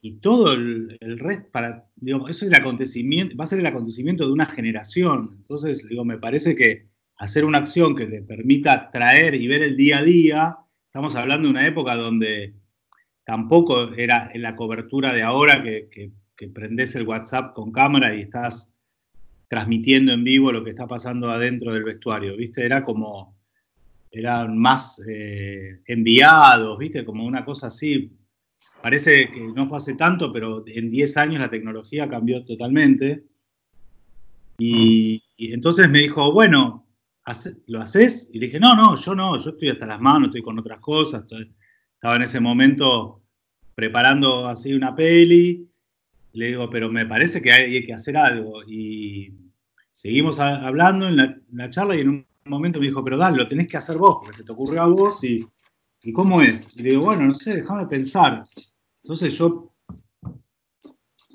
y 0.02 0.16
todo 0.16 0.52
el, 0.52 0.98
resto, 1.00 1.48
para, 1.50 1.86
digamos, 1.96 2.30
eso 2.30 2.44
es 2.44 2.52
el 2.52 2.60
acontecimiento, 2.60 3.34
va 3.36 3.44
a 3.44 3.46
ser 3.46 3.60
el 3.60 3.66
acontecimiento 3.66 4.26
de 4.26 4.32
una 4.32 4.44
generación. 4.44 5.30
Entonces, 5.34 5.88
digo, 5.88 6.04
me 6.04 6.18
parece 6.18 6.54
que 6.54 6.88
hacer 7.16 7.46
una 7.46 7.58
acción 7.58 7.96
que 7.96 8.06
le 8.06 8.20
permita 8.20 8.90
traer 8.90 9.34
y 9.34 9.46
ver 9.46 9.62
el 9.62 9.76
día 9.78 9.98
a 9.98 10.02
día, 10.02 10.58
estamos 10.94 11.16
hablando 11.16 11.48
de 11.48 11.50
una 11.50 11.66
época 11.66 11.96
donde 11.96 12.54
tampoco 13.24 13.92
era 13.94 14.30
en 14.32 14.42
la 14.42 14.54
cobertura 14.54 15.12
de 15.12 15.22
ahora 15.22 15.62
que 15.62 15.88
que 16.36 16.48
prendes 16.48 16.94
el 16.94 17.06
WhatsApp 17.06 17.54
con 17.54 17.72
cámara 17.72 18.14
y 18.14 18.20
estás 18.20 18.72
transmitiendo 19.48 20.12
en 20.12 20.24
vivo 20.24 20.52
lo 20.52 20.64
que 20.64 20.70
está 20.70 20.86
pasando 20.86 21.30
adentro 21.30 21.72
del 21.72 21.84
vestuario, 21.84 22.36
¿viste? 22.36 22.64
Era 22.64 22.84
como, 22.84 23.36
eran 24.10 24.58
más 24.58 25.04
eh, 25.08 25.80
enviados, 25.86 26.78
¿viste? 26.78 27.04
Como 27.04 27.24
una 27.24 27.44
cosa 27.44 27.68
así. 27.68 28.10
Parece 28.82 29.30
que 29.30 29.40
no 29.40 29.68
fue 29.68 29.78
hace 29.78 29.94
tanto, 29.94 30.32
pero 30.32 30.64
en 30.66 30.90
10 30.90 31.16
años 31.16 31.40
la 31.40 31.50
tecnología 31.50 32.08
cambió 32.08 32.44
totalmente. 32.44 33.24
Y, 34.58 35.22
entonces 35.38 35.88
me 35.88 36.00
dijo, 36.00 36.32
bueno, 36.32 36.83
¿lo 37.66 37.80
haces? 37.80 38.30
Y 38.32 38.38
le 38.38 38.46
dije, 38.46 38.60
no, 38.60 38.74
no, 38.74 38.96
yo 38.96 39.14
no, 39.14 39.36
yo 39.38 39.50
estoy 39.50 39.70
hasta 39.70 39.86
las 39.86 40.00
manos, 40.00 40.28
estoy 40.28 40.42
con 40.42 40.58
otras 40.58 40.80
cosas. 40.80 41.24
estaba 41.94 42.16
en 42.16 42.22
ese 42.22 42.40
momento 42.40 43.22
preparando 43.74 44.46
así 44.46 44.72
una 44.72 44.94
peli 44.94 45.68
le 46.34 46.48
digo, 46.48 46.68
pero 46.68 46.90
me 46.90 47.06
parece 47.06 47.40
que 47.40 47.52
hay, 47.52 47.84
que 47.84 47.94
hacer 47.94 48.16
algo. 48.16 48.62
Y 48.64 49.32
seguimos 49.92 50.38
hablando 50.40 51.08
en 51.08 51.16
la, 51.16 51.70
charla 51.70 51.96
y 51.96 52.00
en 52.00 52.08
un 52.08 52.26
momento 52.44 52.80
me 52.80 52.86
dijo, 52.86 53.04
pero 53.04 53.16
dale, 53.16 53.36
lo 53.36 53.48
tenés 53.48 53.68
que 53.68 53.76
hacer 53.76 53.96
vos, 53.96 54.18
porque 54.20 54.38
se 54.38 54.44
te 54.44 54.52
ocurrió 54.52 54.82
a 54.82 54.86
vos 54.86 55.22
y, 55.22 55.46
y 56.02 56.12
¿cómo 56.12 56.42
es? 56.42 56.68
Y 56.76 56.82
le 56.82 56.90
digo, 56.90 57.04
bueno, 57.04 57.22
no 57.22 57.34
sé, 57.34 57.54
déjame 57.54 57.86
pensar. 57.86 58.44
Entonces 59.04 59.38
yo, 59.38 59.72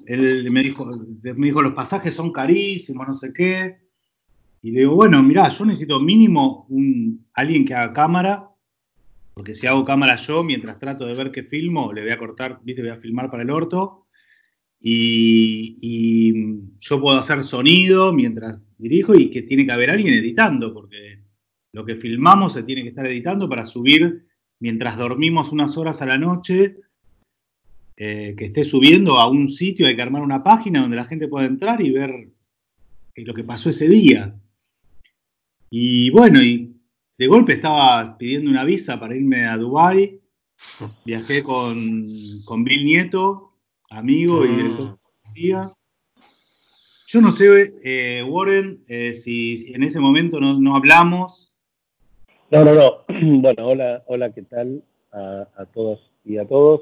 él 0.05 0.51
me 0.51 0.63
dijo, 0.63 0.89
me 1.24 1.48
dijo, 1.48 1.62
los 1.62 1.74
pasajes 1.74 2.13
son 2.13 2.34
carísimos, 2.34 3.08
no 3.08 3.15
sé 3.15 3.31
qué. 3.31 3.88
Y 4.62 4.72
le 4.72 4.82
digo, 4.82 4.96
bueno, 4.96 5.24
mirá, 5.24 5.50
yo 5.50 5.66
necesito 5.66 6.00
mínimo 6.00 6.66
un, 6.70 7.28
alguien 7.34 7.66
que 7.66 7.74
haga 7.74 7.94
cámara, 7.94 8.50
porque 9.34 9.54
si 9.54 9.68
hago 9.68 9.86
cámara 9.86 10.18
yo, 10.18 10.44
mientras 10.44 10.80
trato 10.80 11.06
de 11.06 11.13
ver 11.13 11.32
qué 11.32 11.44
filmo, 11.44 11.94
le 11.94 12.01
voy 12.01 12.12
a 12.12 12.18
cortar, 12.18 12.60
viste, 12.63 12.82
voy 12.82 12.92
a 12.92 12.98
filmar 12.98 13.32
para 13.32 13.44
el 13.44 13.51
orto 13.51 14.08
y, 14.82 16.34
yo 16.78 17.01
puedo 17.01 17.18
hacer 17.18 17.44
sonido 17.44 18.13
mientras 18.13 18.60
dirijo 18.78 19.16
y 19.16 19.30
que 19.30 19.42
tiene 19.44 19.66
que 19.66 19.72
haber 19.72 19.92
alguien 19.92 20.13
editando, 20.13 20.74
porque 20.74 21.24
lo 21.74 21.86
que 21.86 21.96
filmamos 21.96 22.54
se 22.54 22.63
tiene 22.63 22.84
que 22.84 22.89
estar 22.89 23.06
editando 23.06 23.50
para 23.50 23.66
subir 23.66 24.25
mientras 24.60 24.98
dormimos 24.98 25.51
unas 25.51 25.78
horas 25.78 26.01
a 26.01 26.06
la 26.06 26.18
noche, 26.18 26.78
eh, 27.98 28.34
que 28.38 28.46
esté 28.46 28.63
subiendo 28.63 29.20
a 29.20 29.30
un 29.30 29.50
sitio, 29.50 29.88
hay 29.88 29.96
que 29.96 30.01
armar 30.01 30.22
una 30.22 30.44
página 30.44 30.82
donde 30.82 30.96
la 30.96 31.06
gente 31.06 31.28
pueda 31.28 31.46
entrar 31.46 31.82
y 31.82 31.92
ver 31.92 32.30
lo 33.16 33.34
que 33.34 33.44
pasó 33.44 33.70
ese 33.70 33.89
día. 33.89 34.36
Y 35.69 36.09
bueno, 36.11 36.41
y 36.41 36.75
de 37.17 37.27
golpe 37.27 37.53
estaba 37.53 38.17
pidiendo 38.17 38.49
una 38.49 38.63
visa 38.63 38.99
para 38.99 39.15
irme 39.15 39.45
a 39.45 39.57
Dubái, 39.57 40.19
viajé 41.05 41.43
con, 41.43 42.07
con 42.45 42.63
Bill 42.63 42.85
Nieto, 42.85 43.53
amigo 43.89 44.45
y 44.45 44.49
director 44.49 44.97
de 45.35 45.69
Yo 47.07 47.21
no 47.21 47.31
sé, 47.31 47.73
eh, 47.83 48.23
Warren, 48.23 48.83
eh, 48.88 49.13
si, 49.13 49.73
en 49.73 49.83
ese 49.83 49.99
momento 49.99 50.39
no, 50.39 50.75
hablamos. 50.75 51.53
No, 52.51 52.65
no, 52.65 52.73
no. 52.73 52.91
Bueno, 53.41 53.67
hola, 53.67 54.03
hola, 54.07 54.33
¿qué 54.33 54.41
tal 54.43 54.83
a, 55.11 55.47
a, 55.55 55.65
todos 55.65 55.99
y 56.25 56.38
a 56.38 56.47
todos? 56.47 56.81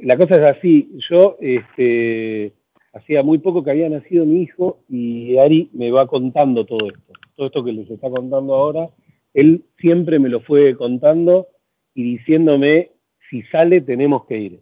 La 0.00 0.16
cosa 0.16 0.36
es 0.36 0.56
así, 0.56 0.90
yo 1.10 1.36
este, 1.40 2.52
hacía 2.94 3.22
muy 3.22 3.38
poco 3.38 3.62
que 3.62 3.72
había 3.72 3.90
nacido 3.90 4.24
mi 4.24 4.42
hijo 4.42 4.78
y 4.88 5.36
Ari 5.36 5.68
me 5.74 5.90
va 5.90 6.06
contando 6.06 6.64
todo 6.64 6.88
esto. 6.88 7.11
Todo 7.42 7.48
esto 7.48 7.64
que 7.64 7.72
les 7.72 7.90
está 7.90 8.08
contando 8.08 8.54
ahora, 8.54 8.88
él 9.34 9.64
siempre 9.80 10.20
me 10.20 10.28
lo 10.28 10.42
fue 10.42 10.76
contando 10.76 11.48
y 11.92 12.04
diciéndome, 12.04 12.92
si 13.28 13.42
sale 13.50 13.80
tenemos 13.80 14.26
que 14.26 14.38
ir. 14.38 14.60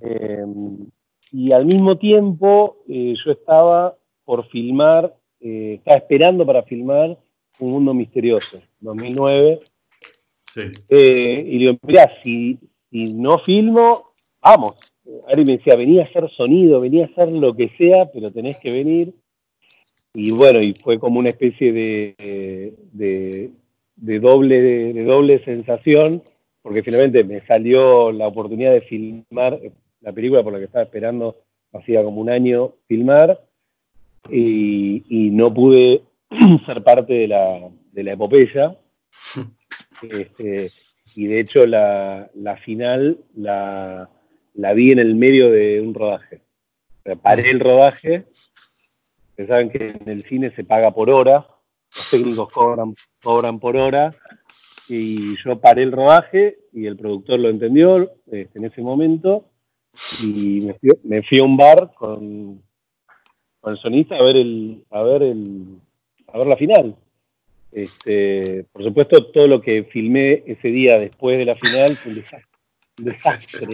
Eh, 0.00 0.44
y 1.30 1.52
al 1.52 1.64
mismo 1.66 1.98
tiempo 1.98 2.78
eh, 2.88 3.14
yo 3.24 3.30
estaba 3.30 3.96
por 4.24 4.48
filmar, 4.48 5.14
eh, 5.38 5.74
estaba 5.78 5.98
esperando 5.98 6.44
para 6.44 6.64
filmar 6.64 7.16
Un 7.60 7.70
Mundo 7.70 7.94
Misterioso, 7.94 8.60
2009. 8.80 9.60
y 10.90 11.58
digo, 11.58 11.78
mirá, 11.86 12.10
si, 12.24 12.58
no 12.90 13.38
filmo, 13.38 14.14
vamos. 14.42 14.80
Ari 15.28 15.44
me 15.44 15.58
decía, 15.58 15.76
venía 15.76 16.02
a 16.02 16.06
hacer 16.06 16.28
sonido, 16.32 16.80
venía 16.80 17.04
a 17.04 17.06
hacer 17.06 17.28
lo 17.28 17.52
que 17.52 17.68
sea, 17.78 18.10
pero 18.12 18.32
tenés 18.32 18.58
que 18.58 18.72
venir. 18.72 19.14
Y 20.14 20.30
bueno, 20.30 20.60
y 20.60 20.74
fue 20.74 20.98
como 20.98 21.18
una 21.18 21.30
especie 21.30 21.72
de, 21.72 22.74
de, 22.92 24.18
doble, 24.20 24.60
de 24.92 25.04
doble 25.04 25.42
sensación 25.44 26.22
porque 26.62 26.82
finalmente 26.82 27.24
me 27.24 27.44
salió 27.44 28.12
la 28.12 28.28
oportunidad 28.28 28.72
de 28.72 28.82
filmar 28.82 29.58
la 30.00 30.12
película 30.12 30.42
por 30.42 30.52
la 30.52 30.60
que 30.60 30.66
estaba 30.66 30.84
esperando 30.84 31.36
hacía 31.72 32.02
como 32.02 32.20
un 32.20 32.30
año 32.30 32.74
filmar 32.86 33.40
y, 34.30 35.02
no 35.32 35.52
pude 35.52 36.02
ser 36.66 36.82
parte 36.84 37.12
de 37.12 37.28
la, 37.28 37.68
de 37.92 38.02
la 38.04 38.12
epopeya. 38.12 38.76
Este, 40.02 40.70
y 41.14 41.26
de 41.26 41.40
hecho 41.40 41.66
la, 41.66 42.28
final 42.64 43.18
la, 43.34 44.08
vi 44.74 44.92
en 44.92 45.00
el 45.00 45.14
medio 45.16 45.50
de 45.50 45.80
un 45.80 45.94
rodaje. 45.94 46.40
paré 47.22 47.50
el 47.50 47.60
rodaje, 47.60 48.24
ustedes 49.32 49.48
saben 49.48 49.70
que 49.70 49.88
en 49.88 50.08
el 50.08 50.22
cine 50.24 50.54
se 50.54 50.62
paga 50.64 50.90
por 50.90 51.08
hora, 51.08 51.46
los 51.94 52.10
técnicos 52.10 52.52
cobran, 52.52 52.94
cobran 53.22 53.58
por 53.58 53.76
hora, 53.76 54.14
y 54.88 55.36
yo 55.42 55.58
paré 55.58 55.84
el 55.84 55.92
rodaje 55.92 56.58
y 56.72 56.86
el 56.86 56.96
productor 56.96 57.40
lo 57.40 57.48
entendió 57.48 58.12
este, 58.30 58.58
en 58.58 58.64
ese 58.66 58.82
momento 58.82 59.46
y 60.22 60.68
me 61.04 61.22
fui, 61.22 61.38
a 61.38 61.44
un 61.44 61.56
bar 61.56 61.92
con, 61.94 62.62
con, 63.60 63.72
el 63.72 63.78
sonista 63.78 64.16
a 64.16 64.22
ver 64.22 64.36
el 64.36 64.84
a 64.90 65.02
ver 65.02 65.22
el 65.22 65.78
a 66.26 66.38
ver 66.38 66.46
la 66.46 66.56
final. 66.56 66.96
Este, 67.70 68.66
por 68.72 68.84
supuesto 68.84 69.30
todo 69.30 69.46
lo 69.46 69.62
que 69.62 69.84
filmé 69.84 70.42
ese 70.46 70.68
día 70.68 70.98
después 70.98 71.38
de 71.38 71.46
la 71.46 71.56
final 71.56 71.90
fue 71.96 72.12
un 72.12 73.04
desastre, 73.04 73.66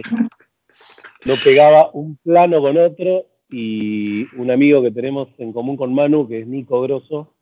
no 1.25 1.33
pegaba 1.43 1.89
un 1.91 2.15
plano 2.17 2.61
con 2.61 2.77
otro 2.77 3.25
y 3.49 4.27
un 4.35 4.51
amigo 4.51 4.81
que 4.81 4.91
tenemos 4.91 5.29
en 5.37 5.51
común 5.53 5.75
con 5.75 5.93
Manu 5.93 6.27
que 6.27 6.39
es 6.39 6.47
Nico 6.47 6.81
Grosso 6.81 7.33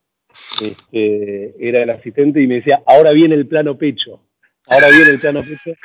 este, 0.62 1.56
era 1.60 1.84
el 1.84 1.90
asistente 1.90 2.42
y 2.42 2.48
me 2.48 2.56
decía, 2.56 2.82
ahora 2.86 3.12
viene 3.12 3.36
el 3.36 3.48
plano 3.48 3.78
pecho, 3.78 4.22
ahora 4.66 4.90
viene 4.90 5.12
el 5.12 5.20
plano 5.20 5.42
pecho. 5.42 5.78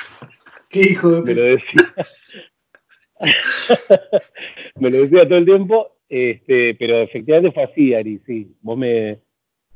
¿Qué 0.69 0.81
hijo 0.81 1.21
de 1.21 1.21
Me 1.21 1.35
lo 1.35 1.43
decía. 1.43 1.93
me 4.79 4.89
lo 4.89 5.01
decía 5.01 5.27
todo 5.27 5.37
el 5.37 5.45
tiempo, 5.45 5.97
este, 6.09 6.75
pero 6.75 6.97
efectivamente 7.01 7.51
fue 7.51 7.63
así, 7.63 7.93
Ari, 7.93 8.19
sí. 8.25 8.55
Vos 8.61 8.77
me, 8.77 9.19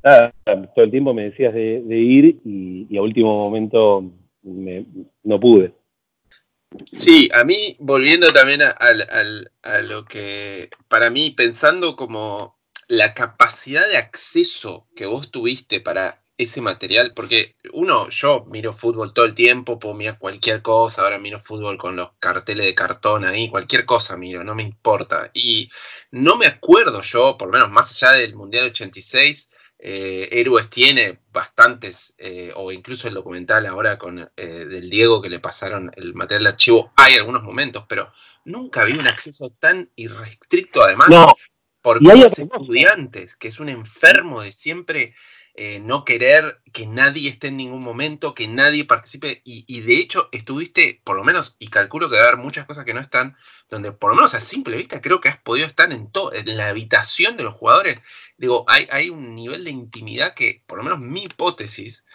todo 0.02 0.86
el 0.86 0.92
tiempo 0.92 1.14
me 1.14 1.30
decías 1.30 1.54
de, 1.54 1.82
ir 1.90 2.40
y, 2.44 2.98
a 2.98 3.02
último 3.02 3.36
momento 3.36 4.12
no 4.44 5.40
pude. 5.40 5.74
Sí, 6.92 7.30
a 7.34 7.44
mí, 7.44 7.76
volviendo 7.80 8.32
también 8.34 8.62
a, 8.62 9.82
lo 9.84 10.06
que, 10.06 10.70
para 10.88 11.10
mí, 11.10 11.32
pensando 11.32 11.96
como 11.96 12.58
la 12.88 13.14
capacidad 13.14 13.88
de 13.88 13.98
acceso 13.98 14.88
que 14.96 15.06
vos 15.06 15.32
tuviste 15.32 15.80
para 15.80 16.22
ese 16.38 16.62
material, 16.62 17.14
porque 17.16 17.56
uno, 17.74 18.10
yo 18.10 18.46
miro 18.46 18.74
fútbol 18.74 19.14
todo 19.14 19.26
el 19.26 19.34
tiempo, 19.34 19.80
puedo 19.80 19.96
mirar 19.96 20.20
cualquier 20.20 20.62
cosa, 20.62 21.02
ahora 21.02 21.18
miro 21.18 21.40
fútbol 21.40 21.78
con 21.78 21.96
los 21.96 22.12
carteles 22.20 22.66
de 22.66 22.76
cartón 22.76 23.26
ahí, 23.26 23.50
cualquier 23.50 23.86
cosa 23.86 24.18
miro, 24.18 24.44
no 24.44 24.54
me 24.54 24.64
importa. 24.64 25.32
Y 25.34 25.70
no 26.12 26.38
me 26.38 26.46
acuerdo 26.48 27.02
yo, 27.02 27.38
por 27.38 27.48
lo 27.48 27.54
menos 27.54 27.72
más 27.72 27.92
allá 28.04 28.18
del 28.18 28.36
Mundial 28.36 28.68
86, 28.68 29.50
eh, 29.80 30.30
Héroes 30.32 30.70
tiene 30.70 31.20
bastantes, 31.32 32.16
eh, 32.18 32.52
o 32.56 32.72
incluso 32.72 33.08
el 33.08 33.14
documental 33.14 33.66
ahora 33.66 33.98
con 33.98 34.30
eh, 34.36 34.46
del 34.46 34.90
Diego 34.90 35.22
que 35.22 35.30
le 35.30 35.40
pasaron 35.40 35.92
el 35.96 36.14
material 36.14 36.44
de 36.44 36.50
archivo, 36.50 36.92
hay 36.96 37.16
algunos 37.16 37.44
momentos, 37.44 37.86
pero 37.88 38.12
nunca 38.46 38.84
vi 38.84 38.94
un 38.94 39.08
acceso 39.08 39.52
tan 39.60 39.90
irrestricto 39.96 40.84
además. 40.84 41.10
No 41.10 41.34
por 41.88 42.04
los 42.04 42.38
estudiantes, 42.38 43.38
que 43.38 43.48
es 43.48 43.62
un 43.62 43.70
enfermo 43.70 44.42
de 44.42 44.52
siempre 44.52 45.16
eh, 45.60 45.80
no 45.80 46.06
querer 46.06 46.62
que 46.72 46.86
nadie 46.86 47.32
esté 47.32 47.48
en 47.48 47.58
ningún 47.58 47.82
momento, 47.82 48.36
que 48.36 48.48
nadie 48.48 48.86
participe, 48.86 49.42
y, 49.44 49.82
de 49.82 49.98
hecho 49.98 50.30
estuviste, 50.32 51.02
por 51.04 51.16
lo 51.16 51.24
menos, 51.24 51.56
y 51.58 51.70
calculo 51.70 52.08
que 52.08 52.16
va 52.16 52.22
a 52.22 52.28
haber 52.28 52.38
muchas 52.38 52.68
cosas 52.68 52.86
que 52.86 52.94
no 52.94 53.02
están, 53.02 53.36
donde 53.68 53.92
por 53.92 54.12
lo 54.12 54.18
menos 54.18 54.36
a 54.36 54.40
simple 54.40 54.78
vista 54.78 55.02
creo 55.02 55.20
que 55.20 55.30
has 55.30 55.40
podido 55.40 55.66
estar 55.66 55.92
en, 55.92 56.12
todo 56.12 56.32
en 56.32 56.56
la 56.58 56.70
habitación 56.70 57.38
de 57.38 57.44
los 57.44 57.56
jugadores. 57.56 58.00
Digo, 58.38 58.66
hay, 58.68 59.10
un 59.10 59.34
nivel 59.34 59.64
de 59.64 59.72
intimidad 59.72 60.36
que, 60.36 60.64
por 60.68 60.78
lo 60.78 60.84
menos 60.84 61.00
mi 61.00 61.24
hipótesis, 61.24 62.06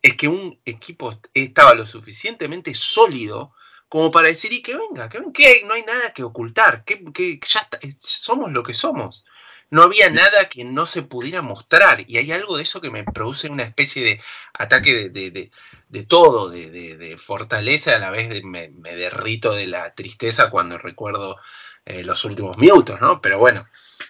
es 0.00 0.16
que 0.16 0.28
un 0.28 0.58
equipo 0.64 1.20
estaba 1.34 1.74
lo 1.74 1.86
suficientemente 1.86 2.74
sólido 2.74 3.52
como 3.88 4.10
para 4.10 4.28
decir, 4.28 4.52
y 4.54 4.62
que 4.62 4.74
venga, 4.74 5.08
que, 5.10 5.20
que 5.34 5.62
no 5.66 5.74
hay 5.74 5.82
nada 5.82 6.14
que 6.14 6.22
ocultar, 6.24 6.84
que, 6.84 7.38
ya 7.46 7.68
somos 8.00 8.50
lo 8.52 8.62
que 8.62 8.74
somos. 8.74 9.24
No 9.70 9.82
había 9.82 10.10
nada 10.10 10.48
que 10.50 10.64
no 10.64 10.86
se 10.86 11.02
pudiera 11.02 11.42
mostrar, 11.42 12.04
y 12.06 12.18
hay 12.18 12.30
algo 12.32 12.56
de 12.56 12.62
eso 12.62 12.80
que 12.80 12.90
me 12.90 13.04
produce 13.04 13.48
una 13.48 13.64
especie 13.64 14.04
de 14.04 14.20
ataque 14.54 15.08
de, 15.08 16.02
todo, 16.04 16.50
de, 16.50 17.16
fortaleza, 17.18 17.96
a 17.96 17.98
la 17.98 18.10
vez 18.10 18.44
me, 18.44 18.68
me, 18.68 18.94
derrito 18.94 19.52
de 19.54 19.66
la 19.66 19.94
tristeza 19.94 20.50
cuando 20.50 20.78
recuerdo 20.78 21.36
eh, 21.84 22.02
los 22.02 22.24
últimos 22.24 22.58
minutos, 22.58 23.00
¿no? 23.00 23.20
Pero 23.20 23.38
bueno. 23.38 23.62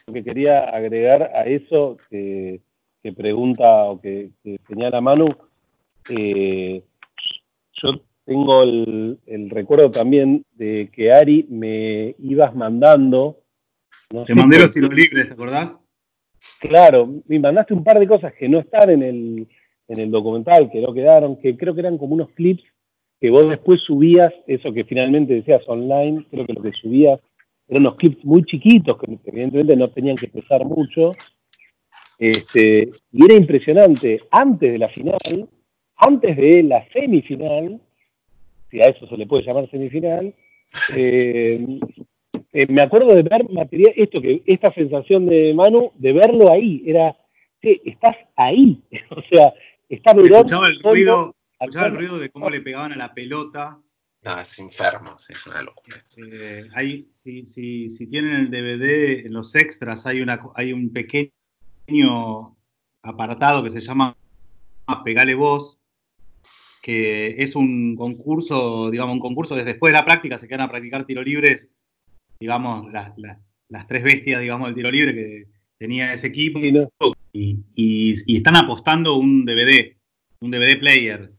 Lo 0.07 0.15
que 0.15 0.25
quería 0.25 0.65
agregar 0.65 1.23
a 1.23 1.45
eso 1.45 1.99
que, 2.11 2.61
pregunta 3.17 3.85
o 3.85 4.01
que, 4.01 4.31
señala 4.67 5.01
Manu, 5.01 5.29
eh, 6.09 6.83
yo 7.75 8.01
tengo 8.25 8.63
el, 8.63 9.19
recuerdo 9.51 9.91
también 9.91 10.45
de 10.55 10.91
que 10.93 11.13
Ari 11.13 11.47
me 11.51 12.17
ibas 12.19 12.55
mandando. 12.55 13.39
Te 14.09 14.35
mandé 14.35 14.59
los 14.59 14.73
tiros 14.73 14.95
libres, 14.95 15.27
¿te 15.27 15.33
acordás? 15.33 15.79
Claro, 16.61 17.23
me 17.27 17.39
mandaste 17.39 17.75
un 17.75 17.83
par 17.83 17.99
de 17.99 18.07
cosas 18.07 18.33
que 18.35 18.49
no 18.49 18.61
están 18.61 18.91
en 18.91 19.03
el, 19.03 19.49
en 19.89 20.01
el 20.01 20.11
documental, 20.11 20.71
que 20.71 20.81
no 20.81 20.95
quedaron, 20.95 21.41
que 21.41 21.57
creo 21.57 21.75
que 21.75 21.81
eran 21.81 21.99
como 21.99 22.15
unos 22.15 22.31
clips 22.31 22.63
que 23.21 23.31
vos 23.31 23.49
después 23.49 23.81
subías, 23.81 24.33
eso 24.47 24.73
que 24.73 24.85
finalmente 24.85 25.35
decías 25.35 25.63
online, 25.67 26.25
creo 26.31 26.47
que 26.47 26.53
lo 26.53 26.63
que 26.63 26.73
subías 26.73 27.19
eran 27.67 27.83
unos 27.83 27.97
clips 27.97 28.25
muy 28.25 28.45
chiquitos, 28.45 28.97
que 28.99 29.19
evidentemente 29.25 29.75
no 29.75 29.91
tenían 29.91 30.17
que 30.17 30.29
pesar 30.29 30.65
mucho, 30.65 31.13
este, 32.19 32.91
y 33.13 33.25
era 33.25 33.35
impresionante, 33.35 34.21
antes 34.31 34.73
de 34.73 34.79
la 34.79 34.89
final, 34.91 35.49
antes 35.97 36.37
de 36.37 36.63
la 36.63 36.87
semifinal, 36.93 37.81
si 38.71 38.81
a 38.81 38.85
eso 38.85 39.07
se 39.07 39.17
le 39.17 39.27
puede 39.27 39.45
llamar 39.45 39.69
semifinal, 39.71 40.35
eh, 40.97 41.81
eh, 42.57 42.67
me 42.71 42.81
acuerdo 42.81 43.15
de 43.15 43.23
ver 43.23 43.47
material, 43.51 43.93
esto 43.97 44.19
que, 44.23 44.43
esta 44.47 44.73
sensación 44.73 45.27
de 45.27 45.53
Manu, 45.53 45.93
de 45.97 46.15
verlo 46.15 46.51
ahí, 46.51 46.83
era, 46.87 47.15
sí, 47.61 47.83
estás 47.85 48.17
ahí, 48.35 48.83
o 49.11 49.21
sea, 49.29 49.53
está 49.91 50.13
Escuchaba 50.13 50.69
el 50.69 50.81
ruido, 50.81 51.37
escuchaba 51.61 51.89
el 51.89 51.97
ruido 51.97 52.19
de 52.19 52.31
cómo 52.31 52.49
le 52.49 52.63
pegaban 52.63 52.93
a 52.93 52.97
la 52.97 53.13
pelota. 53.13 53.79
No, 54.23 54.41
es 54.41 54.59
enfermo, 54.59 55.17
es 55.29 55.47
una 55.47 55.61
locura. 55.61 55.99
Eh, 56.17 56.67
hay, 56.75 57.11
si, 57.13 57.45
si, 57.45 57.91
si, 57.91 58.07
tienen 58.07 58.33
el 58.33 58.51
DVD, 58.51 59.27
en 59.27 59.35
los 59.35 59.55
extras 59.55 60.07
hay, 60.07 60.23
una, 60.23 60.41
hay 60.55 60.73
un 60.73 60.95
pequeño 60.95 62.57
apartado 63.03 63.63
que 63.63 63.71
se 63.71 63.83
llama 63.83 64.17
Pegale 65.05 65.35
Voz, 65.35 65.79
que 66.81 67.37
es 67.39 67.55
un 67.55 67.97
concurso, 67.97 68.91
digamos, 68.91 69.13
un 69.13 69.21
concurso 69.21 69.55
desde 69.57 69.73
después 69.73 69.93
de 69.93 69.99
la 69.99 70.07
práctica, 70.07 70.39
se 70.39 70.49
quedan 70.49 70.63
a 70.63 70.71
practicar 70.71 71.05
tiro 71.05 71.23
libres, 71.23 71.71
digamos, 72.39 72.93
las 72.93 73.87
tres 73.87 74.03
bestias, 74.03 74.41
digamos, 74.41 74.69
del 74.69 74.75
tiro 74.75 74.91
libre 74.91 75.15
que 75.15 75.47
tenía 75.79 76.13
ese 76.13 76.29
equipo, 76.29 76.61
y, 77.33 78.37
están 78.37 78.57
apostando 78.57 79.17
un 79.17 79.45
DVD, 79.45 79.97
un 80.41 80.51
DVD 80.51 80.79
player. 80.79 81.33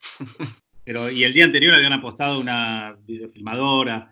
Pero, 0.84 1.10
y 1.10 1.24
el 1.24 1.32
día 1.32 1.46
anterior 1.46 1.74
habían 1.74 1.94
apostado 1.94 2.40
una 2.40 2.96
videofilmadora. 3.06 4.10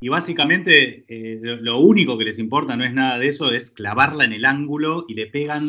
Y 0.00 0.08
básicamente 0.08 1.04
eh, 1.08 1.38
lo, 1.40 1.78
único 1.78 2.18
que 2.18 2.24
les 2.24 2.38
importa 2.38 2.76
no 2.76 2.84
es 2.84 2.92
nada 2.92 3.18
de 3.18 3.28
eso, 3.28 3.52
es 3.52 3.70
clavarla 3.70 4.24
en 4.24 4.34
el 4.34 4.44
ángulo 4.44 5.06
y 5.08 5.14
le 5.14 5.28
pegan 5.28 5.66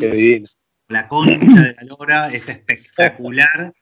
la 0.88 1.08
concha 1.08 1.62
de 1.62 1.74
la 1.74 1.82
lora, 1.84 2.28
es 2.28 2.48
espectacular 2.48 3.72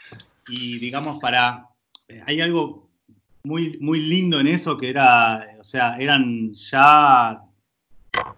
y 0.48 0.78
digamos, 0.78 1.18
para. 1.18 1.68
Eh, 2.08 2.22
hay 2.26 2.40
algo 2.42 2.81
muy, 3.44 3.78
muy 3.80 4.00
lindo 4.00 4.40
en 4.40 4.48
eso 4.48 4.78
que 4.78 4.90
era, 4.90 5.56
o 5.60 5.64
sea, 5.64 5.96
eran 5.96 6.52
ya, 6.54 7.42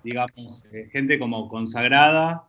digamos, 0.02 0.64
eh, 0.72 0.88
gente 0.92 1.18
como 1.18 1.48
consagrada 1.48 2.48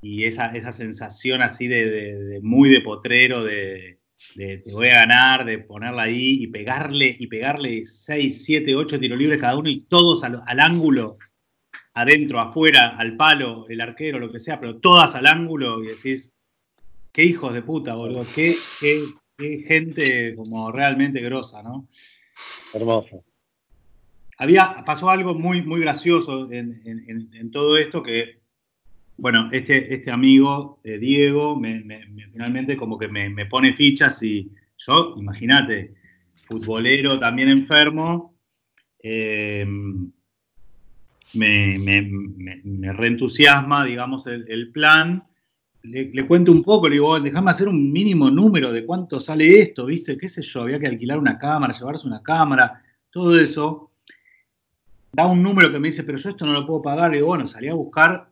y 0.00 0.24
esa, 0.24 0.46
esa 0.54 0.72
sensación 0.72 1.42
así 1.42 1.68
de, 1.68 2.40
muy 2.42 2.68
de 2.70 2.80
potrero, 2.80 3.44
de, 3.44 4.00
te 4.36 4.72
voy 4.72 4.88
a 4.88 5.00
ganar, 5.00 5.44
de 5.44 5.58
ponerla 5.58 6.02
ahí 6.02 6.42
y 6.42 6.46
pegarle, 6.48 7.14
y 7.18 7.26
pegarle 7.26 7.86
6, 7.86 8.44
7, 8.44 8.74
8 8.74 8.98
tiros 8.98 9.18
libres 9.18 9.40
cada 9.40 9.56
uno 9.56 9.68
y 9.68 9.80
todos 9.80 10.24
al, 10.24 10.42
al, 10.46 10.60
ángulo, 10.60 11.18
adentro, 11.94 12.40
afuera, 12.40 12.96
al 12.96 13.16
palo, 13.16 13.66
el 13.68 13.80
arquero, 13.80 14.18
lo 14.18 14.32
que 14.32 14.40
sea, 14.40 14.60
pero 14.60 14.78
todas 14.78 15.14
al 15.14 15.26
ángulo 15.26 15.82
y 15.82 15.88
decís, 15.88 16.34
qué 17.14 17.24
hijos 17.24 17.54
de 17.54 17.62
puta, 17.62 17.94
boludo. 17.94 18.26
Qué, 18.34 18.54
gente 19.38 20.34
como 20.36 20.70
realmente 20.70 21.20
grosa, 21.20 21.62
¿no? 21.62 21.88
Hermoso. 22.72 23.24
Había, 24.38 24.84
pasó 24.84 25.10
algo 25.10 25.34
muy, 25.34 25.62
muy 25.62 25.80
gracioso 25.80 26.50
en, 26.50 27.50
todo 27.52 27.76
esto 27.76 28.02
que, 28.02 28.40
bueno, 29.16 29.48
este, 29.52 29.94
este 29.94 30.10
amigo, 30.10 30.80
eh, 30.82 30.98
Diego, 30.98 31.58
me, 31.58 31.84
finalmente 32.32 32.76
como 32.76 32.98
que 32.98 33.08
me, 33.08 33.46
pone 33.46 33.74
fichas 33.74 34.22
y 34.22 34.50
yo, 34.78 35.14
imagínate, 35.16 35.94
futbolero 36.48 37.18
también 37.18 37.48
enfermo, 37.48 38.34
eh, 39.02 39.64
me, 41.34 42.92
reentusiasma, 42.92 43.84
digamos, 43.84 44.26
el 44.26 44.70
plan 44.72 45.24
le, 45.84 46.26
cuento 46.26 46.50
un 46.50 46.62
poco, 46.62 46.88
le 46.88 46.94
digo, 46.94 47.20
déjame 47.20 47.50
hacer 47.50 47.68
un 47.68 47.92
mínimo 47.92 48.30
número 48.30 48.72
de 48.72 48.86
cuánto 48.86 49.20
sale 49.20 49.60
esto, 49.60 49.84
¿viste? 49.86 50.16
¿Qué 50.16 50.28
sé 50.28 50.42
yo? 50.42 50.62
Había 50.62 50.80
que 50.80 50.86
alquilar 50.86 51.18
una 51.18 51.38
cámara, 51.38 51.74
llevarse 51.74 52.06
una 52.06 52.22
cámara, 52.22 52.82
todo 53.10 53.38
eso. 53.38 53.90
Da 55.12 55.26
un 55.26 55.42
número 55.42 55.70
que 55.70 55.78
me 55.78 55.88
dice, 55.88 56.02
pero 56.02 56.18
yo 56.18 56.30
esto 56.30 56.46
no 56.46 56.52
lo 56.52 56.66
puedo 56.66 56.82
pagar. 56.82 57.10
Le 57.10 57.18
digo, 57.18 57.28
bueno, 57.28 57.46
salí 57.46 57.68
a 57.68 57.74
buscar 57.74 58.30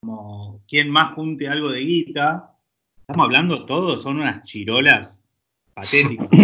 como 0.00 0.62
quién 0.68 0.90
más 0.90 1.14
junte 1.14 1.48
algo 1.48 1.70
de 1.70 1.80
guita. 1.80 2.56
Estamos 3.00 3.24
hablando 3.24 3.66
todos, 3.66 4.02
son 4.02 4.18
unas 4.18 4.42
chirolas 4.42 5.24
patéticas. 5.72 6.28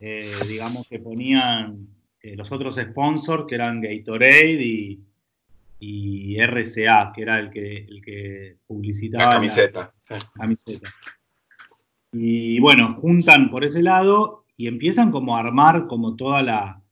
Eh, 0.00 0.32
digamos 0.46 0.86
que 0.88 1.00
ponían 1.00 1.88
eh, 2.22 2.36
los 2.36 2.52
otros 2.52 2.76
sponsors, 2.76 3.46
que 3.48 3.56
eran 3.56 3.80
Gatorade 3.80 4.62
y 4.62 5.00
y 5.80 6.36
RCA, 6.40 7.12
que 7.14 7.22
era 7.22 7.38
el 7.38 7.50
que, 7.50 7.84
el 7.84 8.02
que 8.02 8.56
publicitaba 8.66 9.26
la 9.26 9.34
camiseta. 9.34 9.94
camiseta. 10.34 10.92
Y 12.12 12.58
bueno, 12.60 12.94
juntan 12.94 13.50
por 13.50 13.64
ese 13.64 13.82
lado 13.82 14.44
y 14.56 14.66
empiezan 14.66 15.10
como 15.10 15.36
a 15.36 15.40
armar 15.40 15.86
como 15.86 16.16
toda 16.16 16.42
la, 16.42 16.82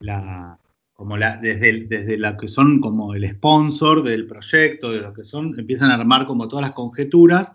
la 0.00 0.58
como 0.92 1.16
la, 1.16 1.36
desde, 1.36 1.86
desde 1.86 2.18
la 2.18 2.36
que 2.36 2.48
son 2.48 2.80
como 2.80 3.14
el 3.14 3.24
sponsor 3.30 4.02
del 4.02 4.26
proyecto, 4.26 4.90
de 4.90 5.00
lo 5.00 5.14
que 5.14 5.22
son, 5.22 5.56
empiezan 5.56 5.92
a 5.92 5.94
armar 5.94 6.26
como 6.26 6.48
todas 6.48 6.64
las 6.64 6.74
conjeturas, 6.74 7.52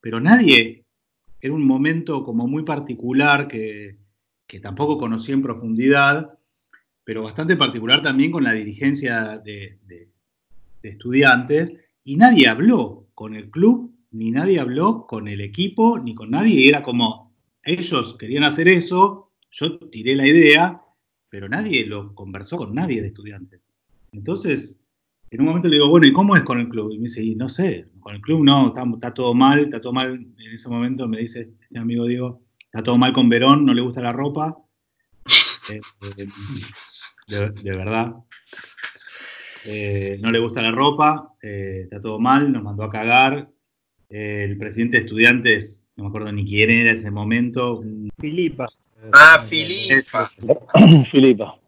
pero 0.00 0.20
nadie, 0.20 0.84
era 1.40 1.52
un 1.52 1.66
momento 1.66 2.22
como 2.22 2.46
muy 2.46 2.62
particular 2.62 3.48
que, 3.48 3.98
que 4.46 4.60
tampoco 4.60 4.96
conocí 4.96 5.32
en 5.32 5.42
profundidad, 5.42 6.38
pero 7.04 7.22
bastante 7.22 7.56
particular 7.56 8.02
también 8.02 8.30
con 8.30 8.44
la 8.44 8.52
dirigencia 8.52 9.38
de, 9.38 9.78
estudiantes, 10.82 11.72
y 12.02 12.16
nadie 12.16 12.48
habló 12.48 13.06
con 13.14 13.34
el 13.34 13.50
club, 13.50 13.94
ni 14.10 14.30
nadie 14.30 14.60
habló 14.60 15.06
con 15.06 15.28
el 15.28 15.40
equipo, 15.40 15.98
ni 15.98 16.14
con 16.14 16.30
nadie, 16.30 16.60
y 16.60 16.68
era 16.68 16.82
como, 16.82 17.32
ellos 17.62 18.16
querían 18.18 18.44
hacer 18.44 18.68
eso, 18.68 19.30
yo 19.50 19.78
tiré 19.78 20.14
la 20.14 20.26
idea, 20.26 20.82
pero 21.30 21.48
nadie 21.48 21.86
lo 21.86 22.14
conversó 22.14 22.58
con 22.58 22.74
nadie 22.74 23.00
de 23.00 23.08
estudiantes. 23.08 23.60
Entonces, 24.12 24.78
en 25.30 25.40
un 25.40 25.46
momento 25.46 25.68
le 25.68 25.76
digo, 25.76 25.88
bueno, 25.88 26.06
¿y 26.06 26.12
cómo 26.12 26.36
es 26.36 26.44
con 26.44 26.60
el 26.60 26.68
club? 26.68 26.92
Y 26.92 26.98
me 26.98 27.04
dice, 27.04 27.24
no 27.34 27.48
sé, 27.48 27.88
con 27.98 28.14
el 28.14 28.20
club 28.20 28.44
no, 28.44 28.68
está, 28.68 29.12
todo 29.12 29.34
mal, 29.34 29.58
está 29.58 29.80
todo 29.80 29.92
mal. 29.92 30.14
En 30.14 30.52
ese 30.52 30.68
momento 30.68 31.08
me 31.08 31.18
dice 31.18 31.50
este 31.60 31.78
amigo 31.78 32.04
Diego, 32.04 32.40
está 32.60 32.82
todo 32.84 32.98
mal 32.98 33.12
con 33.12 33.28
Verón, 33.28 33.64
no 33.64 33.74
le 33.74 33.82
gusta 33.82 34.00
la 34.00 34.12
ropa. 34.12 34.56
Eh, 35.70 35.80
eh, 36.18 36.26
de, 37.26 37.76
verdad. 37.76 38.14
Eh, 39.64 40.18
no 40.20 40.30
le 40.30 40.38
gusta 40.38 40.60
la 40.60 40.70
ropa, 40.70 41.34
eh, 41.42 41.82
está 41.84 42.00
todo 42.00 42.18
mal, 42.18 42.52
nos 42.52 42.62
mandó 42.62 42.84
a 42.84 42.90
cagar. 42.90 43.48
Eh, 44.10 44.44
el 44.44 44.58
presidente 44.58 44.98
de 44.98 45.04
estudiantes, 45.04 45.82
no 45.96 46.04
me 46.04 46.08
acuerdo 46.08 46.32
ni 46.32 46.44
quién 46.44 46.70
era 46.70 46.90
en 46.90 46.96
ese 46.96 47.10
momento. 47.10 47.82
Filipa. 48.18 48.66
Ah, 49.12 49.44
Filipa. 49.48 50.30
Filipa. 51.10 51.58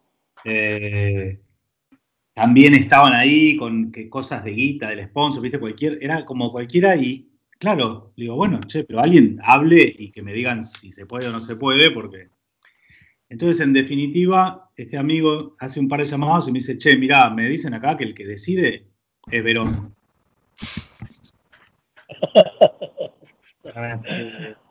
también 2.35 2.75
estaban 2.75 3.13
ahí 3.15 3.57
con 3.57 3.91
que 3.91 4.09
cosas 4.09 4.45
de 4.45 4.53
guita, 4.53 4.91
del 4.91 5.07
sponsor, 5.07 5.43
viste, 5.43 5.59
cualquier, 5.59 5.99
era 6.01 6.25
como 6.25 6.53
cualquiera 6.53 6.97
y 6.97 7.31
claro, 7.59 8.13
digo, 8.17 8.37
bueno, 8.37 8.61
che, 8.67 8.85
pero 8.85 9.01
alguien 9.01 9.39
hable 9.43 9.95
y 9.99 10.11
que 10.11 10.23
me 10.23 10.33
digan 10.33 10.65
si 10.65 10.93
se 10.93 11.07
puede 11.07 11.29
o 11.29 11.33
no 11.33 11.41
se 11.41 11.57
puede, 11.57 11.91
porque 11.91 12.29
entonces, 13.29 13.61
en 13.61 13.73
definitiva, 13.73 14.71
este 14.77 14.97
amigo 14.97 15.57
hace 15.59 15.81
un 15.81 15.89
par 15.89 15.99
de 16.01 16.07
llamados 16.07 16.47
y 16.47 16.53
me 16.53 16.61
dice, 16.61 16.79
che, 16.79 16.97
mirá, 16.97 17.29
me 17.31 17.49
dicen 17.49 17.75
acá 17.75 17.97
que 17.97 18.05
el 18.05 18.15
que 18.15 18.25
decide 18.25 18.87
es 19.31 19.45
Verón. 19.45 19.97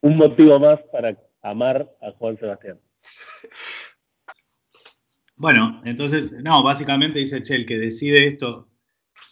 un 0.00 0.16
motivo 0.16 0.58
más 0.60 0.80
para 0.92 1.18
amar 1.42 1.90
a 2.00 2.12
Juan 2.12 2.38
Sebastián. 2.38 2.78
Bueno, 5.34 5.82
entonces, 5.84 6.30
no, 6.32 6.62
básicamente 6.62 7.18
dice, 7.18 7.42
che, 7.42 7.56
el 7.56 7.66
que 7.66 7.78
decide 7.78 8.28
esto 8.28 8.68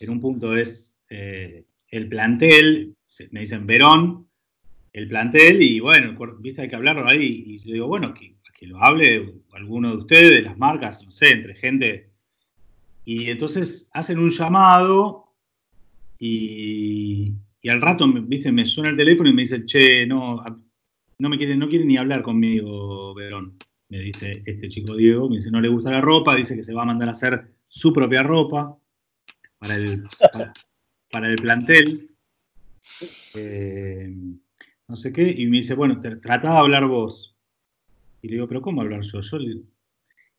en 0.01 0.11
un 0.11 0.21
punto 0.21 0.57
es 0.57 0.99
eh, 1.09 1.65
el 1.89 2.09
plantel, 2.09 2.97
me 3.31 3.41
dicen 3.41 3.67
Verón, 3.67 4.24
el 4.95 5.09
plantel 5.09 5.61
y 5.61 5.81
bueno, 5.81 6.17
viste, 6.39 6.63
hay 6.63 6.69
que 6.69 6.77
hablarlo 6.77 7.07
ahí. 7.07 7.45
Y 7.47 7.59
yo 7.59 7.73
digo, 7.73 7.87
bueno, 7.89 8.15
que 8.15 8.35
lo 8.67 8.83
hable 8.83 9.35
alguno 9.53 9.91
de 9.91 9.97
ustedes, 9.99 10.45
las 10.45 10.57
marcas, 10.57 11.05
no 11.05 11.11
sé, 11.11 11.33
entre 11.33 11.55
gente. 11.55 12.11
Y 13.05 13.31
entonces 13.31 13.91
hacen 13.93 14.19
un 14.19 14.31
llamado 14.31 15.35
y, 16.19 17.33
al 17.69 17.81
rato, 17.81 18.07
viste, 18.09 18.53
me 18.53 18.67
suena 18.67 18.91
el 18.91 18.97
teléfono 18.97 19.29
y 19.29 19.35
me 19.35 19.43
dice, 19.43 19.67
che, 19.67 20.07
no, 20.07 20.43
no 21.19 21.29
me 21.29 21.37
quiere, 21.37 21.57
no 21.57 21.69
quiere 21.69 21.85
ni 21.85 21.97
hablar 21.97 22.23
conmigo, 22.23 23.15
Verón. 23.15 23.59
Me 23.91 23.99
dice 23.99 24.43
este 24.47 24.69
chico 24.69 24.97
Diego, 24.97 25.29
me 25.29 25.37
dice, 25.37 25.51
no 25.51 25.61
le 25.61 25.69
gusta 25.69 25.91
la 25.91 26.01
ropa, 26.01 26.35
dice 26.35 26.57
que 26.57 26.65
se 26.65 26.73
va 26.73 26.83
a 26.83 26.87
mandar 26.87 27.09
a 27.09 27.13
hacer 27.13 27.53
su 27.69 27.93
propia 27.93 28.23
ropa 28.23 28.77
para 29.59 29.77
el, 29.77 30.05
para, 31.13 31.29
el 31.29 31.37
plantel. 31.37 32.11
Eh, 33.35 34.15
no 34.89 34.97
sé 34.97 35.13
qué, 35.13 35.35
y 35.37 35.47
me 35.47 35.59
dice, 35.59 35.75
bueno, 35.75 35.99
trata 36.01 36.53
de 36.53 36.59
hablar 36.59 36.87
vos. 36.87 37.37
Y 38.23 38.29
le 38.29 38.35
digo, 38.35 38.49
pero 38.49 38.63
¿cómo 38.63 38.83
hablar 38.83 39.03
yo? 39.03 39.21
yo 39.21 39.39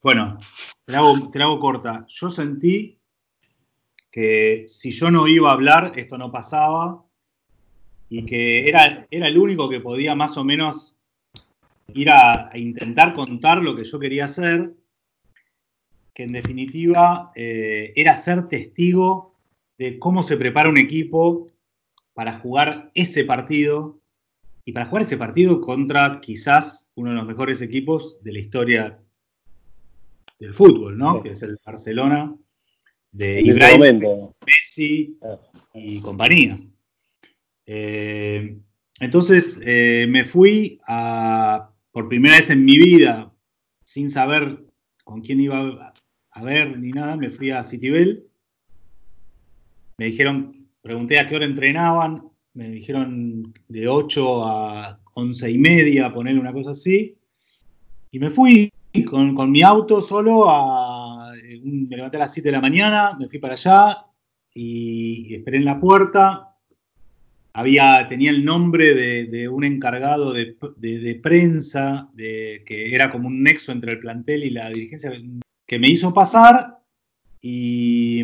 Bueno, 0.01 0.38
te 0.86 0.91
la, 0.91 0.99
hago, 0.99 1.60
corta. 1.60 2.05
Yo 2.08 2.29
sentí 2.29 2.99
que 4.12 4.65
si 4.67 4.91
yo 4.91 5.12
no 5.12 5.27
iba 5.27 5.49
a 5.49 5.53
hablar, 5.53 5.93
esto 5.95 6.17
no 6.17 6.31
pasaba, 6.31 7.03
y 8.10 8.25
que 8.25 8.69
era, 8.69 9.08
era 9.10 9.27
el 9.27 9.38
único 9.38 9.67
que 9.67 9.81
podía 9.81 10.15
más 10.15 10.38
o 10.38 10.43
menos 10.43 10.95
ir 11.93 12.10
a, 12.10 12.51
intentar 12.55 13.13
contar 13.13 13.62
lo 13.62 13.75
que 13.75 13.84
yo 13.84 13.99
quería 13.99 14.25
hacer, 14.25 14.73
que 16.13 16.23
en 16.23 16.31
definitiva 16.31 17.31
eh, 17.36 17.93
era 17.95 18.15
ser 18.15 18.47
testigo 18.47 19.36
de 19.77 19.99
cómo 19.99 20.23
se 20.23 20.38
prepara 20.38 20.69
un 20.69 20.77
equipo 20.77 21.47
para 22.13 22.39
jugar 22.39 22.91
ese 22.93 23.25
partido 23.25 23.99
y 24.65 24.71
para 24.71 24.88
jugar 24.88 25.04
ese 25.04 25.17
partido 25.17 25.62
contra 25.62 26.19
quizás 26.19 26.91
uno 26.95 27.12
de 27.12 27.15
los 27.17 27.28
mejores 27.28 27.62
equipos 27.62 28.21
de 28.23 28.34
la 28.34 28.39
historia 28.39 28.99
del 30.39 30.54
fútbol, 30.56 30.97
¿no? 30.97 31.21
Que 31.21 31.30
es 31.30 31.43
el 31.43 31.58
Barcelona 31.63 32.36
de 33.12 33.41
Ibrahim, 33.41 34.01
Messi 34.45 35.17
ah. 35.21 35.39
y 35.75 36.01
compañía. 36.01 36.60
Eh, 37.67 38.58
entonces 38.99 39.62
eh, 39.65 40.08
me 40.10 40.25
fui 40.25 40.82
a, 40.88 41.69
por 41.91 42.10
primera 42.10 42.36
vez 42.36 42.49
en 42.49 42.65
mi 42.65 42.78
vida, 42.78 43.32
sin 43.84 44.10
saber 44.10 44.65
con 45.04 45.21
quién 45.21 45.39
iba 45.41 45.93
a 46.32 46.43
ver 46.43 46.78
ni 46.80 46.91
nada, 46.91 47.15
me 47.15 47.30
fui 47.30 47.51
a 47.51 47.63
Citibel. 47.63 48.28
Me 49.97 50.08
dijeron, 50.08 50.67
pregunté 50.82 51.19
a 51.19 51.28
qué 51.28 51.36
hora 51.36 51.45
entrenaban, 51.45 52.30
me 52.56 52.70
dijeron 52.70 53.54
de 53.68 53.88
8 53.88 54.46
a 54.46 55.00
11 55.13 55.52
y 55.52 55.58
media, 55.58 56.13
poner 56.13 56.39
una 56.39 56.54
cosa 56.54 56.72
así. 56.72 57.18
Y 58.12 58.20
me 58.20 58.30
fui 58.30 58.72
con, 59.10 59.52
mi 59.52 59.62
auto 59.62 60.02
solo 60.02 60.50
a. 60.50 61.34
Me 61.63 61.96
levanté 61.96 62.18
a 62.18 62.22
las 62.22 62.34
7 62.34 62.48
de 62.48 62.52
la 62.54 62.62
mañana, 62.62 63.15
me 63.20 63.28
fui 63.28 63.39
para 63.39 63.56
allá 63.56 64.06
y, 64.54 65.36
esperé 65.36 65.58
en 65.58 65.65
la 65.65 65.80
puerta. 65.80 66.56
Había, 67.54 68.08
tenía 68.10 68.32
el 68.32 68.44
nombre 68.44 68.94
de, 68.94 69.50
un 69.50 69.63
encargado 69.63 70.34
de, 70.34 71.20
prensa, 71.22 72.10
de, 72.13 72.63
que 72.65 72.94
era 72.94 73.12
como 73.12 73.28
un 73.28 73.44
nexo 73.44 73.72
entre 73.72 73.94
el 73.94 74.00
plantel 74.00 74.44
y 74.44 74.50
la 74.50 74.70
dirigencia, 74.70 75.12
que 75.65 75.80
me 75.80 75.89
hizo 75.89 76.13
pasar 76.13 76.80
y, 77.41 78.24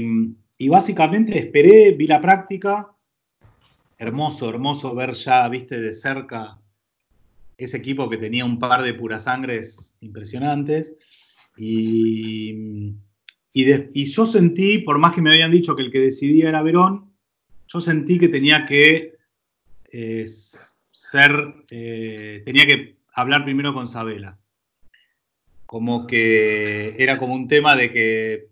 y 0.58 0.70
básicamente 0.70 1.40
esperé, 1.40 1.92
vi 1.92 2.08
la 2.08 2.22
práctica 2.22 2.92
hermoso, 4.02 4.50
hermoso 4.50 4.96
ver 4.96 5.14
ya, 5.14 5.48
viste, 5.48 5.80
de 5.80 5.94
cerca 5.94 6.60
ese 7.56 7.78
equipo 7.78 8.10
que 8.10 8.18
tenía 8.18 8.44
un 8.44 8.58
par 8.58 8.82
de 8.82 8.96
purasangres 8.96 9.96
impresionantes. 10.02 10.96
Y, 11.56 12.96
y, 13.54 14.06
yo 14.06 14.26
sentí, 14.26 14.80
por 14.80 14.98
más 14.98 15.14
que 15.14 15.22
me 15.22 15.30
habían 15.30 15.52
dicho 15.52 15.76
que 15.76 15.84
el 15.84 15.92
que 15.92 16.00
decidía 16.00 16.50
era 16.50 16.64
Verón, 16.64 17.14
yo 17.68 17.80
sentí 17.80 18.18
que 18.18 18.28
tenía 18.28 18.66
que 18.66 19.18
eh, 19.92 20.26
ser, 20.26 21.66
eh, 21.70 22.42
tenía 22.44 22.66
que 22.66 22.98
hablar 23.14 23.44
primero 23.44 23.72
con 23.72 23.88
Sabela. 23.88 24.40
Como 25.68 26.08
que 26.08 26.96
era 26.98 27.20
como 27.20 27.36
un 27.36 27.48
tema 27.48 27.76
de 27.76 27.94
que, 27.94 28.50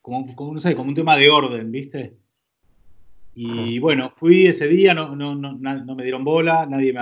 como, 0.00 0.36
como, 0.36 0.54
no 0.54 0.60
sé, 0.60 0.76
como 0.76 0.90
un 0.90 0.94
tema 0.94 1.16
de 1.16 1.30
orden, 1.30 1.72
¿viste? 1.72 2.21
Y 3.34 3.78
bueno, 3.78 4.10
fui 4.14 4.46
ese 4.46 4.68
día, 4.68 4.92
no, 4.92 5.16
no, 5.16 5.34
no, 5.34 5.54
no 5.54 5.94
me 5.94 6.02
dieron 6.02 6.22
bola, 6.22 6.66
nadie, 6.66 6.92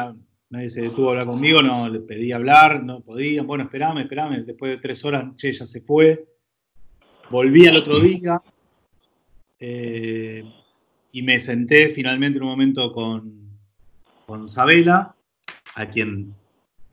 nadie 0.51 0.71
se 0.71 0.83
detuvo 0.83 1.09
a 1.09 1.11
hablar 1.13 1.27
conmigo, 1.27 1.61
no 1.63 1.89
le 1.89 2.01
pedí 2.01 2.31
hablar, 2.31 2.85
no 2.85 3.01
podían. 3.01 3.47
Bueno, 3.47 3.65
esperame, 3.65 4.03
esperame. 4.03 4.43
Después 4.43 4.73
de 4.73 4.79
tres 4.79 5.05
horas, 5.05 5.25
che, 5.37 5.53
ya 5.53 5.67
se 5.67 5.81
fue. 5.81 6.25
Volví 7.31 7.67
al 7.67 7.77
otro 7.77 8.01
día 8.01 8.41
eh, 9.59 10.45
y 11.13 11.23
me 11.23 11.39
senté 11.39 11.91
finalmente 11.91 12.39
en 12.39 12.45
un 12.45 12.51
momento 12.51 12.93
con, 12.93 13.59
con 14.27 14.49
Sabela, 14.49 15.15
a 15.75 15.87
quien 15.87 16.35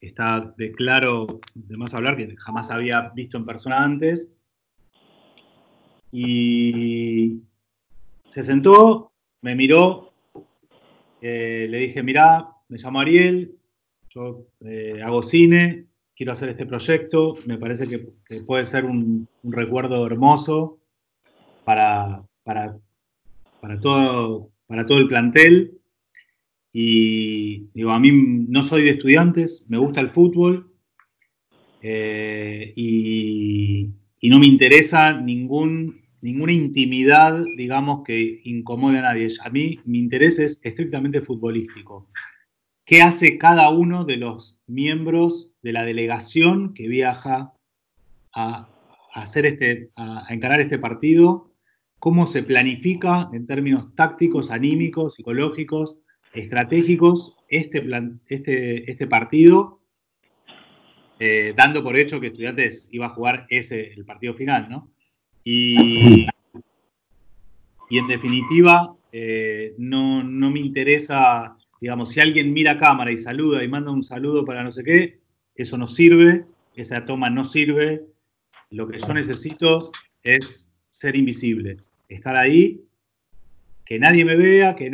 está 0.02 0.54
de 0.58 0.72
claro 0.72 1.40
de 1.54 1.78
más 1.78 1.94
hablar, 1.94 2.18
que 2.18 2.36
jamás 2.38 2.72
había 2.72 3.10
visto 3.10 3.38
en 3.38 3.46
persona 3.46 3.84
antes. 3.84 4.32
Y 6.12 7.42
se 8.30 8.44
sentó 8.44 9.07
me 9.42 9.56
miró, 9.56 10.14
eh, 11.22 11.68
le 11.70 11.80
dije, 11.80 12.04
mirá, 12.04 12.50
me 12.70 12.78
llamo 12.78 13.00
Ariel, 13.00 13.56
yo 14.10 14.48
eh, 14.62 15.02
hago 15.04 15.24
cine, 15.24 15.86
quiero 16.16 16.32
hacer 16.32 16.50
este 16.50 16.66
proyecto, 16.66 17.36
me 17.46 17.58
parece 17.58 17.88
que, 17.88 18.42
puede 18.42 18.66
ser 18.66 18.86
un, 18.86 19.28
recuerdo 19.44 20.06
hermoso 20.06 20.80
para, 21.64 22.24
para, 22.44 22.80
todo, 23.82 24.52
para 24.68 24.86
todo 24.86 25.00
el 25.00 25.08
plantel. 25.08 25.74
Y 26.74 27.70
digo, 27.74 27.92
a 27.92 28.00
mí 28.00 28.12
no 28.12 28.62
soy 28.62 28.84
de 28.84 28.92
estudiantes, 28.92 29.66
me 29.68 29.78
gusta 29.78 30.02
el 30.02 30.12
fútbol 30.12 30.72
eh, 31.82 32.74
y 32.76 33.94
no 34.24 34.40
me 34.40 34.46
interesa 34.46 35.14
ningún 35.14 36.07
ninguna 36.28 36.52
intimidad, 36.52 37.46
digamos, 37.56 38.04
que 38.04 38.42
incomode 38.44 39.00
a 39.00 39.04
nadie. 39.04 39.30
A 39.46 39.50
mí 39.50 39.80
mi 39.86 39.98
interés 39.98 40.40
es 40.40 40.60
estrictamente 40.62 41.22
futbolístico. 41.22 42.10
¿Qué 42.84 43.02
hace 43.02 43.38
cada 43.38 43.70
uno 43.70 44.04
de 44.04 44.18
los 44.18 44.60
miembros 44.68 45.54
de 45.62 45.72
la 45.72 45.86
delegación 45.86 46.74
que 46.74 46.90
viaja 46.90 47.54
a, 48.34 48.68
hacer 49.14 49.46
este, 49.46 49.92
a, 49.96 50.26
encarar 50.30 50.60
este 50.60 50.78
partido? 50.78 51.54
¿Cómo 51.98 52.28
se 52.28 52.44
planifica 52.44 53.30
en 53.32 53.48
términos 53.48 53.96
tácticos, 53.96 54.52
anímicos, 54.52 55.16
psicológicos, 55.16 55.98
estratégicos 56.34 57.38
este, 57.48 57.88
este, 58.28 58.92
este 58.92 59.08
partido? 59.08 59.80
Eh, 61.20 61.54
dando 61.56 61.82
por 61.82 61.96
hecho 61.96 62.20
que 62.20 62.28
Estudiantes 62.28 62.90
iba 62.92 63.06
a 63.06 63.16
jugar 63.16 63.48
ese, 63.50 63.94
el 63.94 64.04
partido 64.04 64.34
final, 64.34 64.68
¿no? 64.70 64.92
Y, 65.50 66.28
en 67.90 68.08
definitiva, 68.10 68.94
eh, 69.14 69.74
no, 69.78 70.22
me 70.22 70.60
interesa, 70.60 71.56
digamos, 71.80 72.10
si 72.10 72.20
alguien 72.20 72.52
mira 72.52 72.78
cámara 72.78 73.14
y 73.14 73.18
saluda 73.18 73.64
y 73.64 73.70
manda 73.70 73.92
un 73.92 74.04
saludo 74.04 74.44
para 74.44 74.62
no 74.62 74.74
sé 74.74 74.84
qué, 74.84 75.22
eso 75.56 75.78
no 75.78 75.88
sirve, 75.88 76.44
esa 76.76 77.06
toma 77.06 77.30
no 77.30 77.46
sirve. 77.46 78.04
Lo 78.72 78.90
que 78.90 79.00
yo 79.00 79.14
necesito 79.14 79.94
es 80.22 80.74
ser 80.90 81.16
invisible, 81.16 81.78
estar 82.10 82.36
ahí, 82.36 82.82
que 83.86 84.00
nadie 84.00 84.26
me 84.26 84.36
vea, 84.36 84.76
que, 84.76 84.92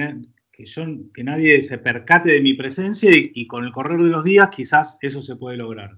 que, 0.52 0.66
yo, 0.68 0.84
que 1.16 1.24
nadie 1.24 1.64
se 1.64 1.80
percate 1.80 2.32
de 2.32 2.42
mi 2.42 2.54
presencia 2.54 3.10
y 3.12 3.48
con 3.48 3.66
el 3.66 3.72
correr 3.72 4.00
de 4.04 4.10
los 4.10 4.24
días 4.24 4.52
quizás 4.52 5.00
eso 5.02 5.24
se 5.24 5.36
puede 5.36 5.58
lograr. 5.58 5.98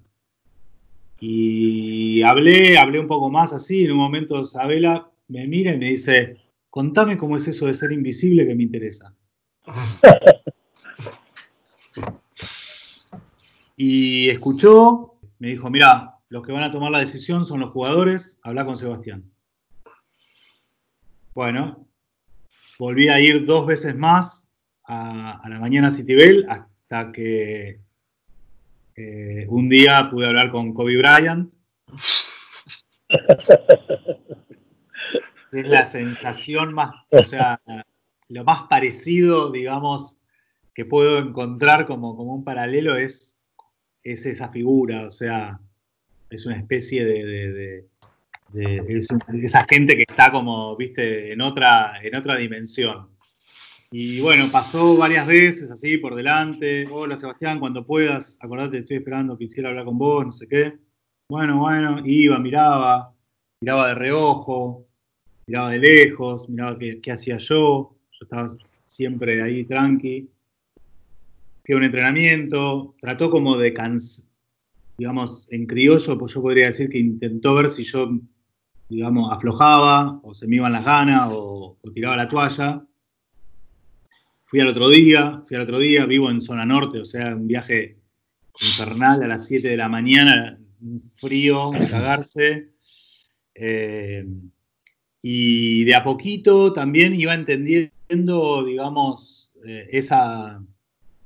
Y 1.27 2.21
hablé, 2.21 2.77
hablé 2.77 2.99
un 2.99 3.07
poco 3.07 3.31
más 3.31 3.51
así, 3.51 3.85
en 3.85 3.93
un 3.93 3.97
momento 3.97 4.41
Isabela 4.41 5.09
me 5.27 5.47
mira 5.47 5.73
y 5.73 5.79
me 5.79 5.89
dice, 5.89 6.37
contame 6.69 7.17
cómo 7.17 7.35
es 7.35 7.47
eso 7.47 7.65
de 7.65 7.73
ser 7.73 7.91
invisible 7.91 8.45
que 8.45 8.53
me 8.53 8.61
interesa. 8.61 9.11
y 13.75 14.29
escuchó, 14.29 15.15
me 15.39 15.47
dijo, 15.47 15.71
mira, 15.71 16.19
los 16.29 16.45
que 16.45 16.51
van 16.51 16.61
a 16.61 16.71
tomar 16.71 16.91
la 16.91 16.99
decisión 16.99 17.43
son 17.43 17.59
los 17.59 17.71
jugadores, 17.71 18.39
habla 18.43 18.63
con 18.63 18.77
Sebastián. 18.77 19.23
Bueno, 21.33 21.87
volví 22.77 23.07
a 23.07 23.19
ir 23.19 23.47
dos 23.47 23.65
veces 23.65 23.95
más 23.95 24.47
a, 24.83 25.39
a 25.39 25.49
la 25.49 25.59
mañana 25.59 25.87
a 25.87 25.91
Citibel 25.91 26.45
hasta 26.47 27.11
que 27.11 27.83
eh, 28.95 29.45
un 29.49 29.69
día 29.69 30.09
pude 30.09 30.27
hablar 30.27 30.51
con 30.51 30.73
Kobe 30.73 30.97
Bryant. 30.97 31.51
es 35.51 35.67
la 35.67 35.85
sensación 35.85 36.73
más, 36.73 36.89
o 37.11 37.23
sea, 37.23 37.61
lo 38.27 38.43
más 38.43 38.63
parecido, 38.63 39.51
digamos, 39.51 40.17
que 40.73 40.83
puedo 40.83 41.19
encontrar 41.19 41.85
como, 41.85 42.17
como 42.17 42.33
un 42.33 42.43
paralelo 42.43 42.97
es 42.97 43.35
es 44.05 44.25
esa 44.27 44.49
figura, 44.49 45.07
o 45.07 45.11
sea, 45.11 45.59
es 46.29 46.45
una 46.45 46.57
especie 46.57 47.03
de, 47.03 47.85
esa 49.41 49.65
gente 49.67 49.97
que 49.97 50.05
está 50.07 50.31
como, 50.31 50.77
viste, 50.77 51.33
en 51.33 51.41
otra, 51.41 51.99
en 52.01 52.15
otra 52.15 52.37
dimensión. 52.37 53.09
Y 53.97 54.19
bueno, 54.19 54.51
pasó 54.51 54.97
varias 54.97 55.25
veces 55.25 55.71
así 55.71 55.97
por 55.97 56.15
delante. 56.15 56.85
Hola 56.91 57.15
Sebastián, 57.15 57.61
cuando 57.61 57.85
puedas, 57.85 58.37
acordate, 58.41 58.79
estoy 58.79 58.97
esperando, 58.97 59.37
quisiera 59.37 59.69
hablar 59.69 59.85
con 59.85 59.97
vos, 59.97 60.25
no 60.25 60.33
sé 60.33 60.49
qué. 60.49 60.73
Bueno, 61.29 61.59
bueno, 61.59 62.01
iba, 62.03 62.37
miraba, 62.37 63.13
miraba 63.61 63.87
de 63.87 63.95
reojo, 63.95 64.85
miraba 65.47 65.69
de 65.69 65.79
lejos, 65.79 66.49
miraba 66.49 66.77
qué, 66.77 67.09
hacía 67.09 67.37
yo. 67.37 67.95
Yo 68.11 68.19
estaba 68.19 68.49
siempre 68.83 69.41
ahí 69.41 69.63
tranqui. 69.63 70.29
Fui 71.65 71.75
un 71.75 71.85
entrenamiento, 71.85 72.95
trató 72.99 73.29
como 73.29 73.55
de 73.55 73.73
cansar, 73.73 74.29
digamos, 74.97 75.47
en 75.53 75.65
criollo, 75.65 76.17
pues 76.17 76.33
yo 76.33 76.41
podría 76.41 76.65
decir 76.65 76.89
que 76.89 76.99
intentó 76.99 77.53
ver 77.53 77.69
si 77.69 77.85
yo, 77.85 78.09
digamos, 78.89 79.31
aflojaba 79.31 80.19
o 80.21 80.35
se 80.35 80.47
me 80.47 80.57
iban 80.57 80.73
las 80.73 80.83
ganas 80.83 81.29
o, 81.31 81.77
tiraba 81.93 82.17
la 82.17 82.27
toalla. 82.27 82.85
Fui 84.55 84.61
al 84.61 84.69
otro 84.69 84.87
día, 84.87 85.43
fui 85.45 85.57
al 85.57 85.63
otro 85.63 85.79
día, 85.79 86.05
vivo 86.05 86.31
en 86.31 86.39
zona 86.39 86.65
norte, 86.65 86.99
o 86.99 87.03
sea, 87.03 87.35
un 87.35 87.45
viaje 87.45 87.97
infernal 88.61 89.21
a 89.21 89.27
las 89.27 89.45
7 89.47 89.67
de 89.67 89.75
la 89.75 89.89
mañana, 89.89 90.57
un 90.79 91.01
frío, 91.17 91.71
cagarse. 91.71 92.69
Eh, 93.53 94.25
y 95.21 95.83
de 95.83 95.93
a 95.93 96.05
poquito 96.05 96.71
también 96.71 97.13
iba 97.15 97.33
entendiendo, 97.33 98.63
digamos, 98.63 99.53
eh, 99.67 99.89
esa, 99.91 100.63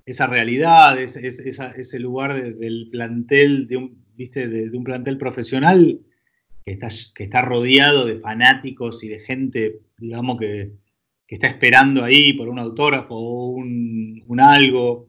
esa 0.07 0.25
realidad, 0.25 0.99
ese, 0.99 1.99
lugar 1.99 2.33
del 2.33 2.89
plantel, 2.91 3.67
de 3.67 3.77
un, 3.77 4.05
¿viste? 4.15 4.47
De, 4.47 4.75
un 4.75 4.83
plantel 4.83 5.19
profesional 5.19 5.99
que 6.65 6.71
está, 6.71 6.87
que 7.13 7.25
está 7.25 7.43
rodeado 7.43 8.07
de 8.07 8.19
fanáticos 8.19 9.03
y 9.03 9.07
de 9.07 9.19
gente, 9.19 9.81
digamos, 9.99 10.39
que, 10.39 10.71
está 11.35 11.47
esperando 11.47 12.03
ahí 12.03 12.33
por 12.33 12.49
un 12.49 12.59
autógrafo 12.59 13.15
o 13.15 13.47
un, 13.49 14.39
algo. 14.39 15.07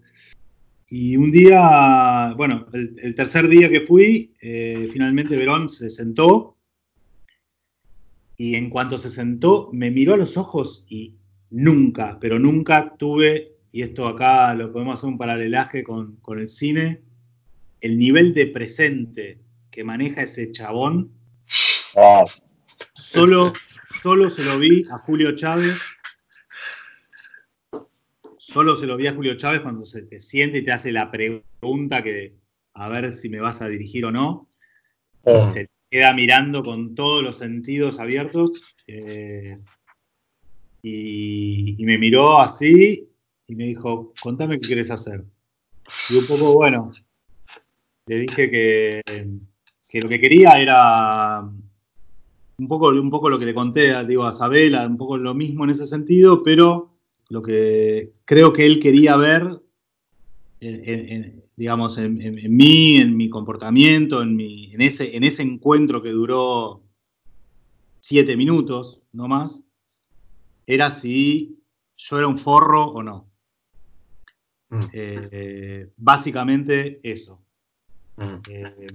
Y 0.88 1.16
un 1.16 1.30
día, 1.30 2.35
bueno, 2.37 2.66
el, 2.72 3.14
tercer 3.14 3.48
día 3.48 3.68
que 3.68 3.83
fui, 3.83 4.35
eh, 4.40 4.88
finalmente 4.92 5.37
Verón 5.37 5.68
se 5.68 5.88
sentó 5.88 6.56
y 8.40 8.54
en 8.54 8.70
cuanto 8.70 8.96
se 8.96 9.11
sentó, 9.11 9.68
me 9.70 9.90
miró 9.90 10.14
a 10.14 10.16
los 10.16 10.38
ojos 10.38 10.83
y 10.88 11.14
nunca, 11.50 12.16
pero 12.18 12.38
nunca 12.38 12.94
tuve, 12.96 13.52
y 13.70 13.83
esto 13.83 14.06
acá 14.06 14.54
lo 14.54 14.72
podemos 14.72 14.96
hacer 14.96 15.11
un 15.11 15.18
paralelaje 15.18 15.85
con, 15.85 16.18
el 16.38 16.48
cine, 16.48 17.02
el 17.83 17.98
nivel 17.98 18.33
de 18.33 18.46
presente 18.46 19.40
que 19.70 19.85
maneja 19.85 20.22
ese 20.22 20.52
chabón, 20.52 21.12
solo, 22.94 23.52
solo 24.02 24.30
se 24.30 24.42
lo 24.42 24.59
vi 24.59 24.87
a 24.90 24.96
Julio 24.96 25.37
Chávez, 25.37 25.78
solo 28.50 28.76
se 28.76 28.86
lo 28.86 28.96
vi 28.96 29.06
a 29.06 29.14
Julio 29.14 29.36
Chávez 29.36 29.60
cuando 29.60 29.84
se 29.84 30.02
te 30.02 30.18
siente 30.18 30.58
y 30.58 30.64
te 30.64 30.72
hace 30.72 30.90
la 30.90 31.10
pregunta 31.10 32.02
que 32.02 32.34
a 32.74 32.88
ver 32.88 33.12
si 33.12 33.28
me 33.28 33.40
vas 33.40 33.62
a 33.62 33.68
dirigir 33.68 34.04
o 34.04 34.10
no. 34.10 34.48
Oh 35.22 35.46
queda 35.90 36.14
mirando 36.14 36.62
con 36.62 36.94
todos 36.94 37.20
los 37.20 37.38
sentidos 37.38 37.98
abiertos 37.98 38.62
eh, 38.86 39.58
y, 40.82 41.76
me 41.80 41.98
miró 41.98 42.38
así 42.38 43.08
y 43.48 43.56
me 43.56 43.64
dijo, 43.64 44.12
contame 44.22 44.60
qué 44.60 44.68
quieres 44.68 44.90
hacer. 44.92 45.24
Y 46.10 46.16
un 46.16 46.26
poco, 46.26 46.52
bueno, 46.52 46.92
le 48.06 48.18
dije 48.20 48.50
que, 48.50 49.02
lo 50.00 50.08
que 50.08 50.20
quería 50.20 50.60
era 50.60 51.40
un 51.40 52.68
poco, 52.68 52.88
un 52.90 53.10
poco 53.10 53.28
lo 53.28 53.38
que 53.38 53.46
le 53.46 53.54
conté 53.54 54.04
digo, 54.04 54.24
a 54.24 54.30
Isabela, 54.30 54.86
un 54.86 54.96
poco 54.96 55.16
lo 55.16 55.34
mismo 55.34 55.64
en 55.64 55.70
ese 55.70 55.88
sentido, 55.88 56.44
pero 56.44 56.99
lo 57.30 57.42
que 57.42 58.12
creo 58.24 58.52
que 58.52 58.66
él 58.66 58.80
quería 58.80 59.16
ver 59.16 59.60
en, 60.60 61.42
digamos, 61.56 61.96
en, 61.96 62.16
mí, 62.54 62.96
en 62.96 63.16
mi 63.16 63.30
comportamiento, 63.30 64.20
en, 64.20 64.36
mi, 64.36 64.74
en, 64.74 64.82
ese, 64.82 65.16
en 65.16 65.24
ese 65.24 65.42
encuentro 65.42 66.02
que 66.02 66.10
duró 66.10 66.82
siete 68.00 68.36
minutos, 68.36 69.00
no 69.12 69.28
más, 69.28 69.62
era 70.66 70.90
si 70.90 71.58
yo 71.96 72.18
era 72.18 72.26
un 72.26 72.36
forro 72.36 72.84
o 72.86 73.02
no. 73.02 73.30
Mm. 74.70 74.84
Eh, 74.92 75.90
básicamente 75.96 77.00
eso. 77.02 77.40
Mm. 78.16 78.36
Eh, 78.50 78.86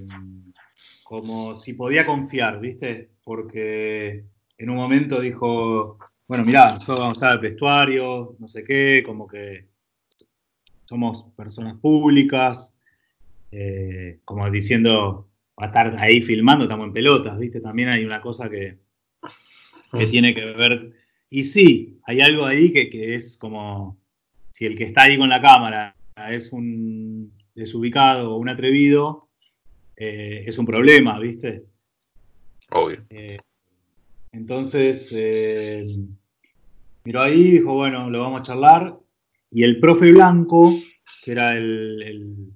como 1.03 1.55
si 1.55 1.73
podía 1.73 2.05
confiar, 2.05 2.59
¿viste? 2.59 3.11
Porque 3.23 4.25
en 4.57 4.69
un 4.69 4.75
momento 4.75 5.21
dijo, 5.21 5.99
bueno, 6.27 6.43
mirá, 6.43 6.73
nosotros 6.73 6.99
vamos 6.99 7.17
a 7.17 7.19
estar 7.19 7.31
al 7.33 7.39
vestuario, 7.39 8.35
no 8.39 8.47
sé 8.47 8.63
qué, 8.63 9.03
como 9.05 9.27
que 9.27 9.67
somos 10.85 11.25
personas 11.35 11.75
públicas, 11.75 12.75
eh, 13.51 14.19
como 14.25 14.49
diciendo, 14.49 15.29
va 15.59 15.65
a 15.65 15.67
estar 15.67 15.97
ahí 15.99 16.21
filmando, 16.21 16.65
estamos 16.65 16.87
en 16.87 16.93
pelotas, 16.93 17.37
¿viste? 17.37 17.61
También 17.61 17.89
hay 17.89 18.05
una 18.05 18.21
cosa 18.21 18.49
que, 18.49 18.79
que 19.91 20.07
mm. 20.07 20.09
tiene 20.09 20.33
que 20.33 20.45
ver. 20.45 20.93
Y 21.29 21.43
sí, 21.43 21.99
hay 22.03 22.21
algo 22.21 22.45
ahí 22.45 22.71
que, 22.71 23.15
es 23.15 23.37
como, 23.37 23.99
si 24.51 24.65
el 24.65 24.75
que 24.75 24.85
está 24.85 25.03
ahí 25.03 25.17
con 25.17 25.29
la 25.29 25.41
cámara 25.41 25.95
es 26.29 26.51
un 26.51 27.33
desubicado 27.53 28.33
o 28.33 28.37
un 28.37 28.49
atrevido, 28.49 29.29
eh, 29.95 30.43
es 30.45 30.57
un 30.57 30.65
problema, 30.65 31.19
¿viste? 31.19 31.65
Obvio. 32.71 33.05
Eh, 33.09 33.37
entonces, 34.35 35.11
miró 37.03 37.21
ahí, 37.21 37.51
dijo, 37.51 37.73
bueno, 37.73 38.09
lo 38.09 38.21
vamos 38.21 38.41
a 38.41 38.43
charlar. 38.43 38.99
Y 39.51 39.63
el 39.63 39.79
profe 39.79 40.11
Blanco, 40.11 40.77
que 41.23 41.31
era 41.31 41.55
el, 41.57 42.51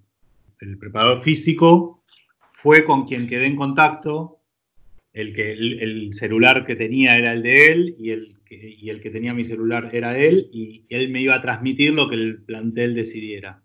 preparador 0.79 1.21
físico, 1.21 2.03
fue 2.51 2.83
con 2.83 3.05
quien 3.05 3.27
quedé 3.27 3.45
en 3.45 3.55
contacto. 3.55 4.37
El, 5.13 5.33
que, 5.33 5.53
el, 5.53 6.13
celular 6.13 6.65
que 6.65 6.75
tenía 6.75 7.17
era 7.17 7.33
el 7.33 7.41
de 7.41 7.71
él 7.71 7.95
y 7.97 8.11
el, 8.11 8.35
y 8.49 8.89
el 8.89 9.01
que 9.01 9.09
tenía 9.09 9.33
mi 9.33 9.43
celular 9.43 9.89
era 9.93 10.17
él 10.17 10.49
y 10.53 10.85
él 10.89 11.09
me 11.09 11.21
iba 11.21 11.35
a 11.35 11.41
transmitir 11.41 11.93
lo 11.93 12.09
que 12.09 12.15
el 12.15 12.43
plantel 12.43 12.93
decidiera. 12.95 13.63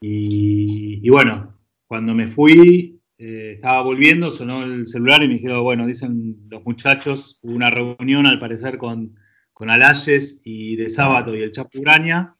Y, 0.00 1.08
bueno, 1.08 1.54
cuando 1.86 2.14
me 2.14 2.28
fui, 2.28 2.97
eh, 3.18 3.52
estaba 3.56 3.82
volviendo, 3.82 4.30
sonó 4.30 4.64
el 4.64 4.86
celular 4.86 5.22
y 5.22 5.28
me 5.28 5.34
dijeron, 5.34 5.62
bueno, 5.62 5.86
dicen 5.86 6.36
los 6.48 6.64
muchachos, 6.64 7.40
hubo 7.42 7.54
una 7.54 7.70
reunión 7.70 8.26
al 8.26 8.38
parecer 8.38 8.78
con 8.78 9.14
con 9.58 9.70
Alayes 9.70 10.40
y 10.44 10.76
de 10.76 10.88
Sábado 10.88 11.34
y 11.34 11.42
el 11.42 11.50
Chapuraña, 11.50 12.36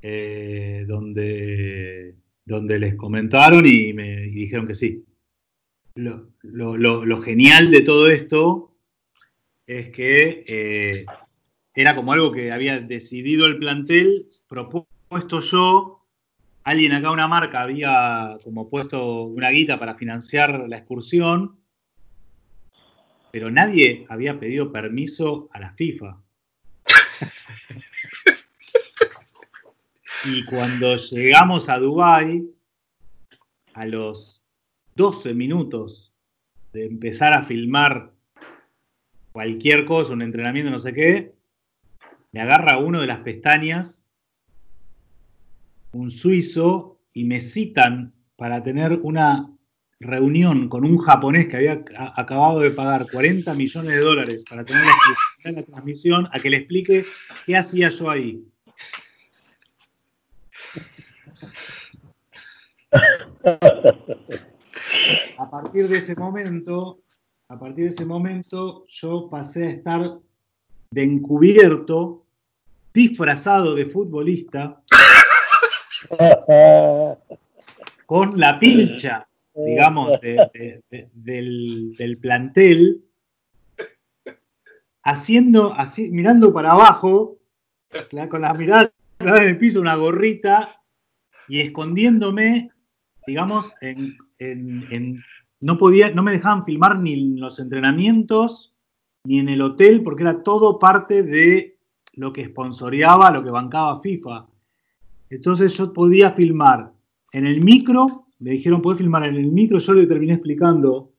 eh, 0.00 0.86
donde, 0.88 2.14
donde 2.46 2.78
les 2.78 2.94
comentaron 2.94 3.66
y 3.66 3.92
me 3.92 4.16
dijeron 4.22 4.66
que 4.66 4.74
sí. 4.74 5.04
Lo, 5.94 7.20
genial 7.20 7.70
de 7.70 7.82
todo 7.82 8.08
esto 8.08 8.74
es 9.66 9.90
que 9.90 10.42
eh, 10.48 11.04
era 11.74 11.94
como 11.94 12.14
algo 12.14 12.32
que 12.32 12.50
había 12.50 12.80
decidido 12.80 13.44
el 13.44 13.58
plantel, 13.58 14.26
propuesto 14.48 15.42
yo, 15.42 15.97
alguien 16.70 16.92
acá, 16.92 17.10
una 17.10 17.28
marca, 17.28 17.62
había 17.62 18.38
como 18.44 18.68
puesto 18.68 19.24
una 19.24 19.50
guita 19.50 19.78
para 19.78 19.94
financiar 19.94 20.68
la 20.68 20.78
excursión 20.78 21.58
pero 23.30 23.50
nadie 23.50 24.06
había 24.08 24.40
pedido 24.40 24.72
permiso 24.72 25.50
a 25.52 25.60
la 25.60 25.72
FIFA. 25.72 26.18
y 30.32 30.44
cuando 30.44 30.96
llegamos 30.96 31.68
a 31.68 31.78
Dubái, 31.78 32.48
a 33.74 33.84
los 33.86 34.42
12 34.94 35.34
minutos 35.34 36.12
de 36.72 36.86
empezar 36.86 37.32
a 37.32 37.44
filmar 37.44 38.12
cualquier 39.32 39.84
cosa, 39.84 40.14
un 40.14 40.22
entrenamiento, 40.22 40.70
no 40.70 40.78
sé 40.78 40.92
qué, 40.92 41.34
me 42.32 42.40
agarra 42.40 42.78
uno 42.78 43.00
de 43.00 43.06
las 43.06 43.20
pestañas, 43.20 44.04
un 45.92 46.10
suizo, 46.10 46.98
y 47.12 47.24
me 47.24 47.40
citan 47.40 48.14
para 48.36 48.62
tener 48.62 49.00
una 49.02 49.50
reunión 50.00 50.68
con 50.68 50.84
un 50.84 50.98
japonés 50.98 51.48
que 51.48 51.56
había 51.56 51.84
acabado 52.14 52.60
de 52.60 52.70
pagar 52.70 53.06
40 53.10 53.52
millones 53.54 53.96
de 53.96 54.00
dólares 54.00 54.44
para 54.48 54.64
tener 54.64 54.82
la, 55.44 55.62
transmisión, 55.64 56.28
a 56.32 56.38
que 56.38 56.50
le 56.50 56.58
explique 56.58 57.04
qué 57.44 57.56
hacía 57.56 57.88
yo 57.88 58.10
ahí. 58.10 58.44
A 65.38 65.50
partir 65.50 65.88
de 65.88 65.98
ese 65.98 66.14
momento, 66.14 67.00
a 67.48 67.58
partir 67.58 67.84
de 67.84 67.90
ese 67.90 68.04
momento, 68.04 68.84
yo 68.88 69.28
pasé 69.30 69.66
a 69.66 69.70
estar 69.70 70.18
de 70.90 71.02
encubierto, 71.02 72.24
disfrazado 72.92 73.74
de 73.74 73.86
futbolista, 73.86 74.82
con 78.06 78.38
la 78.38 78.58
pilcha, 78.58 79.28
digamos, 79.54 80.20
del, 81.12 82.18
plantel, 82.20 83.04
haciendo, 85.02 85.74
así, 85.74 86.10
mirando 86.10 86.52
para 86.52 86.72
abajo, 86.72 87.38
con 88.30 88.40
la 88.42 88.54
mirada 88.54 88.92
en 89.20 89.48
el 89.48 89.58
piso, 89.58 89.80
una 89.80 89.96
gorrita, 89.96 90.82
y 91.48 91.60
escondiéndome, 91.60 92.70
digamos, 93.26 93.74
en, 93.80 94.16
no 95.60 95.78
podía, 95.78 96.10
no 96.10 96.22
me 96.22 96.32
dejaban 96.32 96.64
filmar 96.64 96.98
ni 96.98 97.14
en 97.14 97.40
los 97.40 97.58
entrenamientos, 97.58 98.74
ni 99.24 99.40
en 99.40 99.48
el 99.48 99.60
hotel, 99.62 100.02
porque 100.02 100.22
era 100.22 100.42
todo 100.42 100.78
parte 100.78 101.22
de 101.22 101.78
lo 102.14 102.32
que 102.32 102.46
sponsoreaba, 102.46 103.30
lo 103.30 103.42
que 103.42 103.50
bancaba 103.50 104.00
FIFA. 104.00 104.46
Entonces 105.30 105.74
yo 105.74 105.92
podía 105.92 106.32
filmar 106.32 106.92
en 107.32 107.46
el 107.46 107.60
micro, 107.60 108.26
me 108.38 108.52
dijeron, 108.52 108.80
¿puedes 108.80 108.98
filmar 108.98 109.26
en 109.26 109.36
el 109.36 109.48
micro? 109.48 109.78
Yo 109.78 109.94
le 109.94 110.06
terminé 110.06 110.34
explicando 110.34 111.12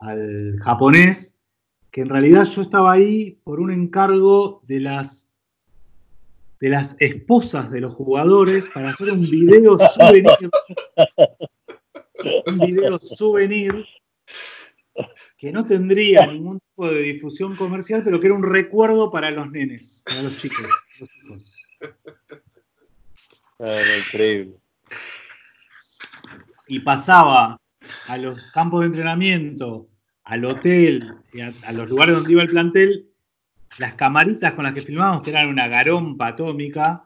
al 0.00 0.58
japonés 0.60 1.36
que 1.90 2.02
en 2.02 2.08
realidad 2.08 2.44
yo 2.44 2.62
estaba 2.62 2.92
ahí 2.92 3.38
por 3.44 3.60
un 3.60 3.70
encargo 3.70 4.62
de 4.66 4.80
las, 4.80 5.30
de 6.60 6.68
las 6.68 6.96
esposas 7.00 7.70
de 7.70 7.80
los 7.80 7.94
jugadores 7.94 8.68
para 8.72 8.90
hacer 8.90 9.10
un 9.10 9.22
video 9.22 9.76
souvenir. 9.78 10.50
un 12.46 12.58
video 12.58 12.98
souvenir 13.00 13.84
que 15.36 15.52
no 15.52 15.64
tendría 15.64 16.26
ningún 16.26 16.60
tipo 16.60 16.90
de 16.90 17.02
difusión 17.02 17.56
comercial, 17.56 18.02
pero 18.04 18.20
que 18.20 18.26
era 18.26 18.36
un 18.36 18.42
recuerdo 18.42 19.10
para 19.10 19.30
los 19.30 19.50
nenes, 19.50 20.02
para 20.06 20.22
los 20.22 20.36
chicos. 20.36 20.66
Ah, 23.58 23.72
increíble. 24.06 24.54
Y 26.66 26.80
pasaba 26.80 27.60
a 28.08 28.18
los 28.18 28.40
campos 28.52 28.80
de 28.80 28.86
entrenamiento, 28.86 29.88
al 30.24 30.44
hotel, 30.44 31.14
a, 31.64 31.72
los 31.72 31.88
lugares 31.88 32.14
donde 32.14 32.32
iba 32.32 32.42
el 32.42 32.50
plantel, 32.50 33.08
las 33.78 33.94
camaritas 33.94 34.52
con 34.52 34.64
las 34.64 34.74
que 34.74 34.82
filmábamos, 34.82 35.22
que 35.22 35.30
eran 35.30 35.48
una 35.48 35.68
garompa 35.68 36.28
atómica, 36.28 37.04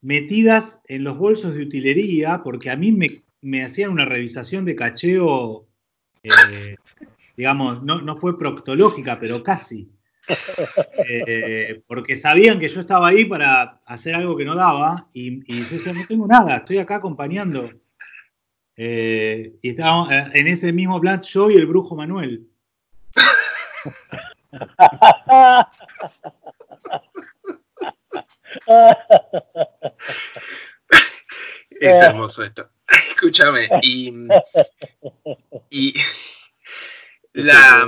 metidas 0.00 0.80
en 0.86 1.04
los 1.04 1.18
bolsos 1.18 1.54
de 1.54 1.62
utilería, 1.62 2.42
porque 2.44 2.70
a 2.70 2.76
mí 2.76 2.92
me, 2.92 3.64
hacían 3.64 3.90
una 3.90 4.04
revisación 4.04 4.64
de 4.64 4.76
cacheo 4.76 5.66
eh, 6.22 6.76
digamos, 7.36 7.82
no, 7.82 8.16
fue 8.16 8.38
proctológica, 8.38 9.18
pero 9.20 9.42
casi. 9.42 9.90
Eh, 11.08 11.82
porque 11.86 12.16
sabían 12.16 12.58
que 12.58 12.68
yo 12.68 12.80
estaba 12.80 13.08
ahí 13.08 13.24
para 13.26 13.80
hacer 13.86 14.14
algo 14.14 14.36
que 14.36 14.44
no 14.44 14.54
daba 14.56 15.08
y, 15.12 15.42
y 15.52 15.62
yo 15.62 15.70
decía, 15.70 15.92
no 15.92 16.06
tengo 16.06 16.26
nada, 16.26 16.56
estoy 16.56 16.78
acá 16.78 16.96
acompañando. 16.96 17.70
Eh, 18.76 19.54
y 19.62 19.70
estábamos 19.70 20.12
eh, 20.12 20.30
en 20.34 20.48
ese 20.48 20.72
mismo 20.72 21.00
plan 21.00 21.20
yo 21.22 21.50
y 21.50 21.56
el 21.56 21.66
brujo 21.66 21.96
Manuel. 21.96 22.46
Es 31.80 32.02
hermoso 32.02 32.44
esto. 32.44 32.68
Escúchame, 32.88 33.68
y, 33.82 34.12
y 35.70 35.94
la, 37.32 37.86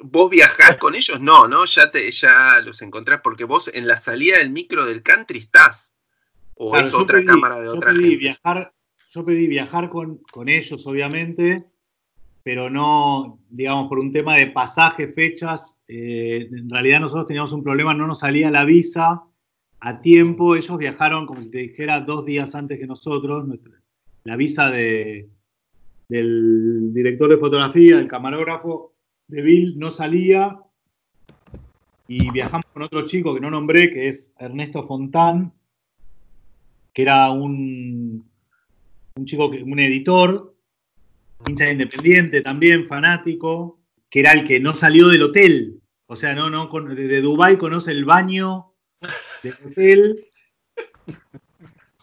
¿Vos 0.00 0.30
viajás 0.30 0.76
con 0.76 0.94
ellos? 0.94 1.20
No, 1.20 1.48
¿no? 1.48 1.64
Ya, 1.64 1.90
te, 1.90 2.10
ya 2.12 2.60
los 2.64 2.80
encontrás 2.82 3.20
porque 3.22 3.44
vos 3.44 3.70
en 3.72 3.88
la 3.88 3.96
salida 3.96 4.38
del 4.38 4.50
micro 4.50 4.84
del 4.84 5.02
country 5.02 5.38
estás. 5.40 5.90
¿O 6.54 6.76
es 6.76 6.92
otra 6.94 7.24
cámara 7.24 7.60
de 7.60 7.68
otra 7.68 7.92
pedí 7.92 8.16
Viajar, 8.16 8.72
yo 9.10 9.24
pedí 9.24 9.46
viajar 9.46 9.88
con, 9.88 10.20
ellos, 10.48 10.86
obviamente, 10.86 11.64
pero 12.42 12.68
no, 12.70 13.40
digamos, 13.48 13.88
por 13.88 13.98
un 13.98 14.12
tema 14.12 14.36
de 14.36 14.48
pasaje, 14.48 15.08
fechas. 15.08 15.82
Eh, 15.88 16.48
en 16.50 16.70
realidad 16.70 17.00
nosotros 17.00 17.26
teníamos 17.26 17.52
un 17.52 17.62
problema, 17.62 17.94
no 17.94 18.06
nos 18.06 18.20
salía 18.20 18.50
la 18.50 18.64
visa 18.64 19.22
a 19.80 20.00
tiempo. 20.00 20.56
Ellos 20.56 20.78
viajaron, 20.78 21.26
como 21.26 21.42
si 21.42 21.50
te 21.50 21.58
dijera, 21.58 22.00
dos 22.00 22.24
días 22.24 22.54
antes 22.54 22.78
que 22.78 22.86
nosotros. 22.86 23.46
la 24.24 24.36
visa 24.36 24.70
de, 24.70 25.28
del 26.08 26.92
director 26.92 27.30
de 27.30 27.38
fotografía, 27.38 27.96
del 27.96 28.08
camarógrafo 28.08 28.94
de 29.28 29.42
Bill, 29.42 29.78
no 29.78 29.90
salía. 29.90 30.58
Y 32.08 32.30
viajamos 32.30 32.64
con 32.72 32.82
otro 32.82 33.06
chico 33.06 33.34
que 33.34 33.40
no 33.40 33.50
nombré, 33.50 33.92
que 33.92 34.08
es 34.08 34.30
Ernesto 34.38 34.82
Fontán, 34.82 35.52
que 36.92 37.02
era 37.02 37.30
un, 37.30 38.28
un 39.14 39.24
chico, 39.26 39.48
un 39.48 39.78
editor, 39.78 40.56
hincha 41.46 41.70
independiente 41.70 42.40
también, 42.40 42.88
fanático, 42.88 43.78
que 44.08 44.20
era 44.20 44.32
el 44.32 44.48
que 44.48 44.58
no 44.58 44.74
salió 44.74 45.08
del 45.08 45.22
hotel. 45.22 45.82
O 46.06 46.16
sea, 46.16 46.34
no, 46.34 46.48
no, 46.48 46.66
de 46.66 47.20
Dubái 47.20 47.58
conoce 47.58 47.92
el 47.92 48.06
baño 48.06 48.72
del 49.42 49.54
hotel. 49.66 50.24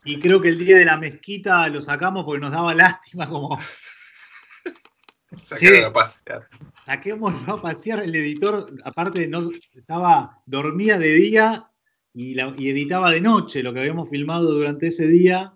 Y 0.04 0.20
creo 0.20 0.40
que 0.40 0.50
el 0.50 0.60
día 0.60 0.78
de 0.78 0.86
la 0.86 0.98
mezquita 0.98 1.68
lo 1.70 1.82
sacamos 1.82 2.24
porque 2.24 2.42
nos 2.42 2.52
daba 2.52 2.76
lástima 2.76 3.28
como 3.28 3.60
Saquémoslo 5.42 5.88
a 5.88 5.94
pasear. 5.94 6.48
Saquémoslo 6.86 7.56
a 7.56 7.62
pasear. 7.62 8.04
El 8.04 8.16
editor, 8.16 8.76
aparte, 8.84 9.28
no 9.28 9.50
estaba, 9.74 10.42
dormía 10.46 11.00
de 11.00 11.14
día 11.14 11.72
y, 12.14 12.40
editaba 12.40 13.12
de 13.12 13.22
noche 13.22 13.64
lo 13.64 13.74
que 13.74 13.80
habíamos 13.80 14.10
filmado 14.10 14.54
durante 14.54 14.88
ese 14.88 15.08
día. 15.08 15.54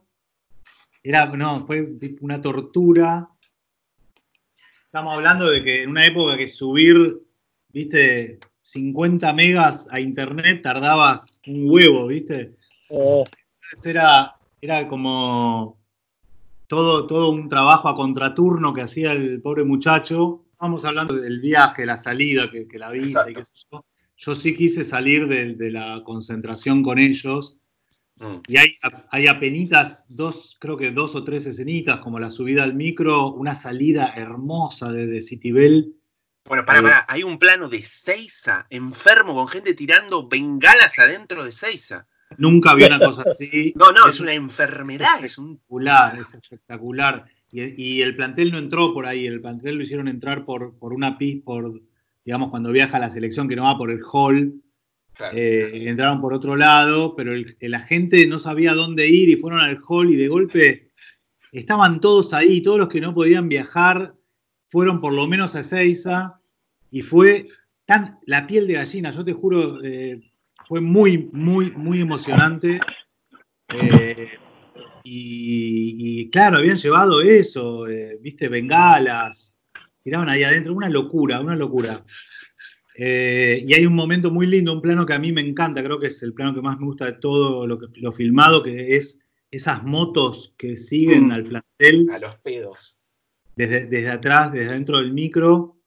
Era, 1.03 1.27
no, 1.27 1.65
fue 1.67 1.87
una 2.21 2.41
tortura. 2.41 3.29
Estamos 4.85 5.13
hablando 5.13 5.49
de 5.49 5.63
que 5.63 5.83
en 5.83 5.91
una 5.91 6.05
época 6.07 6.35
que 6.35 6.47
subir, 6.47 7.21
viste, 7.69 8.39
50 8.63 9.31
megas 9.33 9.87
a 9.91 9.99
internet 9.99 10.63
tardabas 10.63 11.39
un 11.45 11.69
huevo, 11.69 12.07
viste. 12.07 12.55
Oh. 12.89 13.23
Era, 13.83 14.35
era 14.61 14.87
como 14.87 15.79
todo, 16.65 17.05
todo 17.05 17.29
un 17.29 17.47
trabajo 17.49 17.87
a 17.87 17.95
contraturno 17.95 18.73
que 18.73 18.81
hacía 18.81 19.11
el 19.11 19.41
pobre 19.43 19.63
muchacho. 19.63 20.43
Vamos 20.59 20.83
hablando 20.85 21.15
del 21.15 21.39
viaje, 21.39 21.85
la 21.85 21.97
salida, 21.97 22.49
que, 22.51 22.67
la 22.77 22.91
visa 22.91 23.29
y 23.29 23.33
qué 23.33 23.45
sé 23.45 23.53
yo. 23.71 23.85
Yo 24.17 24.35
sí 24.35 24.55
quise 24.55 24.83
salir 24.83 25.27
de, 25.27 25.71
la 25.71 26.01
concentración 26.03 26.83
con 26.83 26.99
ellos. 26.99 27.57
Mm. 28.17 28.35
Y 28.47 28.57
hay, 28.57 28.77
hay 29.11 29.27
apenas 29.27 30.05
dos, 30.09 30.57
creo 30.59 30.75
que 30.75 30.91
dos 30.91 31.15
o 31.15 31.23
tres 31.23 31.45
escenitas, 31.45 31.99
como 32.01 32.19
la 32.19 32.29
subida 32.29 32.63
al 32.63 32.73
micro, 32.73 33.31
una 33.31 33.55
salida 33.55 34.13
hermosa 34.15 34.91
desde 34.91 35.21
Citibel. 35.21 35.95
Bueno, 36.45 36.65
para, 36.65 36.81
para, 36.81 37.05
hay 37.07 37.23
un 37.23 37.39
plano 37.39 37.69
de 37.69 37.85
Seiza, 37.85 38.67
enfermo, 38.69 39.35
con 39.35 39.47
gente 39.47 39.73
tirando 39.73 40.27
bengalas 40.27 40.99
adentro 40.99 41.45
de 41.45 41.53
Seiza. 41.53 42.07
Nunca 42.37 42.75
vi 42.75 42.83
una 42.83 42.99
cosa 42.99 43.23
así. 43.23 43.73
No, 43.75 43.91
no, 43.91 44.07
es, 44.07 44.19
una 44.19 44.33
enfermedad. 44.33 45.23
Es 45.23 45.37
espectacular, 45.37 46.19
es 46.19 46.33
espectacular. 46.33 47.25
Y, 47.51 48.01
el 48.01 48.15
plantel 48.15 48.51
no 48.51 48.59
entró 48.59 48.93
por 48.93 49.05
ahí, 49.07 49.25
el 49.25 49.41
plantel 49.41 49.75
lo 49.75 49.83
hicieron 49.83 50.07
entrar 50.07 50.45
por, 50.45 50.77
por 50.77 50.93
una 50.93 51.17
pista, 51.17 51.45
por, 51.45 51.81
digamos, 52.23 52.49
cuando 52.49 52.71
viaja 52.71 52.99
la 52.99 53.09
selección 53.09 53.47
que 53.47 53.55
no 53.55 53.63
va 53.63 53.77
por 53.77 53.91
el 53.91 54.01
hall. 54.03 54.61
Eh, 55.33 55.85
entraron 55.87 56.21
por 56.21 56.33
otro 56.33 56.55
lado, 56.55 57.15
pero 57.15 57.33
el, 57.33 57.57
la 57.59 57.81
gente 57.81 58.25
no 58.27 58.39
sabía 58.39 58.73
dónde 58.73 59.09
ir 59.09 59.29
y 59.29 59.35
fueron 59.35 59.59
al 59.59 59.81
hall 59.85 60.11
y 60.11 60.15
de 60.15 60.29
golpe 60.29 60.91
estaban 61.51 61.99
todos 61.99 62.33
ahí, 62.33 62.61
todos 62.61 62.77
los 62.77 62.87
que 62.87 63.01
no 63.01 63.13
podían 63.13 63.49
viajar 63.49 64.13
fueron 64.67 65.01
por 65.01 65.13
lo 65.13 65.27
menos 65.27 65.55
a 65.55 65.61
Ezeiza 65.61 66.39
y 66.91 67.01
fue 67.01 67.47
tan 67.85 68.19
la 68.25 68.47
piel 68.47 68.67
de 68.67 68.73
gallina, 68.73 69.11
yo 69.11 69.25
te 69.25 69.33
juro, 69.33 69.83
eh, 69.83 70.21
fue 70.67 70.79
muy, 70.79 71.29
muy, 71.33 71.71
muy 71.71 72.01
emocionante. 72.01 72.79
Eh, 73.69 74.29
y, 75.11 76.29
claro, 76.29 76.57
habían 76.57 76.77
llevado 76.77 77.21
eso, 77.21 77.87
eh, 77.87 78.17
viste, 78.21 78.47
bengalas, 78.47 79.55
tiraban 80.03 80.29
ahí 80.29 80.43
adentro, 80.43 80.73
una 80.73 80.89
locura, 80.89 81.39
una 81.39 81.55
locura. 81.55 82.03
Eh, 82.95 83.63
y 83.65 83.73
hay 83.73 83.85
un 83.85 83.95
momento 83.95 84.29
muy 84.29 84.45
lindo, 84.45 84.73
un 84.73 84.81
plano 84.81 85.05
que 85.05 85.13
a 85.13 85.19
mí 85.19 85.31
me 85.31 85.41
encanta, 85.41 85.83
creo 85.83 85.99
que 85.99 86.07
es 86.07 86.21
el 86.21 86.33
plano 86.33 86.53
que 86.53 86.61
más 86.61 86.77
me 86.79 86.85
gusta 86.85 87.05
de 87.05 87.13
todo 87.13 87.65
lo, 87.65 87.79
que, 87.79 87.87
lo 87.99 88.11
filmado, 88.11 88.61
que 88.61 88.95
es 88.95 89.21
esas 89.51 89.83
motos 89.83 90.53
que 90.57 90.77
siguen 90.77 91.27
mm. 91.27 91.31
al 91.31 91.43
plantel. 91.45 92.09
A 92.11 92.19
los 92.19 92.35
pedos. 92.37 92.99
Desde, 93.55 93.85
desde 93.87 94.09
atrás, 94.09 94.51
desde 94.51 94.73
dentro 94.73 94.99
del 94.99 95.13
micro. 95.13 95.77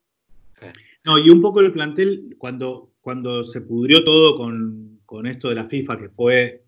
No, 1.05 1.19
y 1.19 1.31
un 1.31 1.41
poco 1.41 1.61
el 1.61 1.73
plantel, 1.73 2.37
cuando, 2.39 2.93
cuando 3.01 3.43
se 3.45 3.61
pudrió 3.61 4.05
todo 4.05 4.37
con, 4.39 5.27
esto 5.27 5.51
de 5.51 5.55
la 5.55 5.69
FIFA, 5.69 5.99
que 5.99 6.09
fue, 6.09 6.65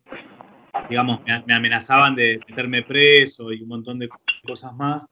digamos, 0.89 1.21
me, 1.47 1.55
amenazaban 1.55 2.15
de 2.15 2.41
meterme 2.49 2.83
preso 2.83 3.53
y 3.53 3.63
un 3.63 3.69
montón 3.69 3.99
de 3.99 4.09
cosas 4.47 4.75
más, 4.75 5.07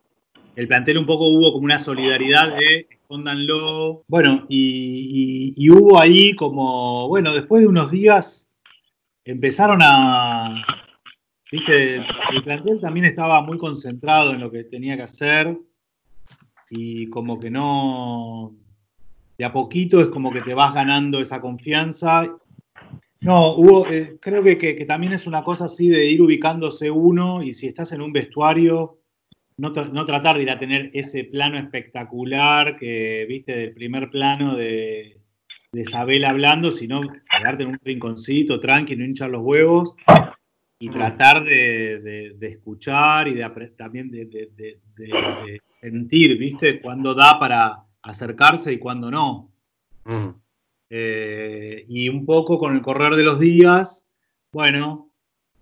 el 0.54 0.68
plantel 0.68 0.98
un 0.98 1.06
poco 1.06 1.26
hubo 1.28 1.52
como 1.52 1.64
una 1.64 1.78
solidaridad 1.78 2.56
de 2.56 2.86
escóndanlo. 2.90 4.04
Bueno, 4.08 4.44
y, 4.48 5.70
hubo 5.70 5.98
ahí 5.98 6.34
como, 6.34 7.08
bueno, 7.08 7.32
después 7.32 7.62
de 7.62 7.68
unos 7.68 7.90
días 7.90 8.50
empezaron 9.24 9.80
a, 9.82 10.64
viste, 11.50 11.96
el 11.96 12.42
plantel 12.44 12.80
también 12.80 13.06
estaba 13.06 13.42
muy 13.42 13.56
concentrado 13.56 14.32
en 14.32 14.40
lo 14.40 14.50
que 14.50 14.64
tenía 14.64 14.96
que 14.96 15.02
hacer 15.02 15.56
y 16.70 17.08
como 17.08 17.38
que 17.38 17.50
no, 17.50 18.54
de 19.38 19.44
a 19.44 19.52
poquito 19.52 20.00
es 20.00 20.08
como 20.08 20.32
que 20.32 20.42
te 20.42 20.54
vas 20.54 20.74
ganando 20.74 21.20
esa 21.20 21.40
confianza. 21.40 22.34
No, 23.22 23.54
hubo, 23.54 23.88
eh, 23.88 24.18
creo 24.20 24.42
que, 24.42 24.58
que, 24.58 24.84
también 24.84 25.12
es 25.12 25.26
una 25.26 25.44
cosa 25.44 25.66
así 25.66 25.88
de 25.88 26.06
ir 26.06 26.20
ubicándose 26.20 26.90
uno 26.90 27.42
y 27.42 27.54
si 27.54 27.68
estás 27.68 27.92
en 27.92 28.02
un 28.02 28.12
vestuario, 28.12 28.98
no, 29.56 29.70
no, 29.70 30.06
tratar 30.06 30.36
de 30.36 30.42
ir 30.42 30.50
a 30.50 30.58
tener 30.58 30.90
ese 30.92 31.24
plano 31.24 31.56
espectacular 31.56 32.76
que 32.76 33.24
viste 33.28 33.56
del 33.56 33.74
primer 33.74 34.10
plano 34.10 34.56
de, 34.56 35.20
de 35.72 35.80
Isabel 35.80 36.24
hablando, 36.24 36.72
sino 36.72 37.00
quedarte 37.00 37.62
en 37.62 37.70
un 37.70 37.80
rinconcito 37.82 38.60
tranqui, 38.60 38.96
no 38.96 39.04
hinchar 39.04 39.30
los 39.30 39.42
huevos 39.42 39.94
y 40.78 40.90
tratar 40.90 41.44
de, 41.44 42.36
escuchar 42.40 43.28
y 43.28 43.34
de 43.34 43.48
también 43.76 44.10
de, 44.10 44.80
sentir, 45.68 46.36
¿viste? 46.36 46.80
Cuándo 46.80 47.14
da 47.14 47.38
para 47.38 47.84
acercarse 48.02 48.72
y 48.72 48.78
cuándo 48.78 49.10
no. 49.10 49.52
Mm. 50.04 50.41
Eh, 50.94 51.86
y 51.88 52.10
un 52.10 52.26
poco 52.26 52.58
con 52.58 52.74
el 52.74 52.82
correr 52.82 53.14
de 53.14 53.24
los 53.24 53.40
días, 53.40 54.04
bueno, 54.52 55.10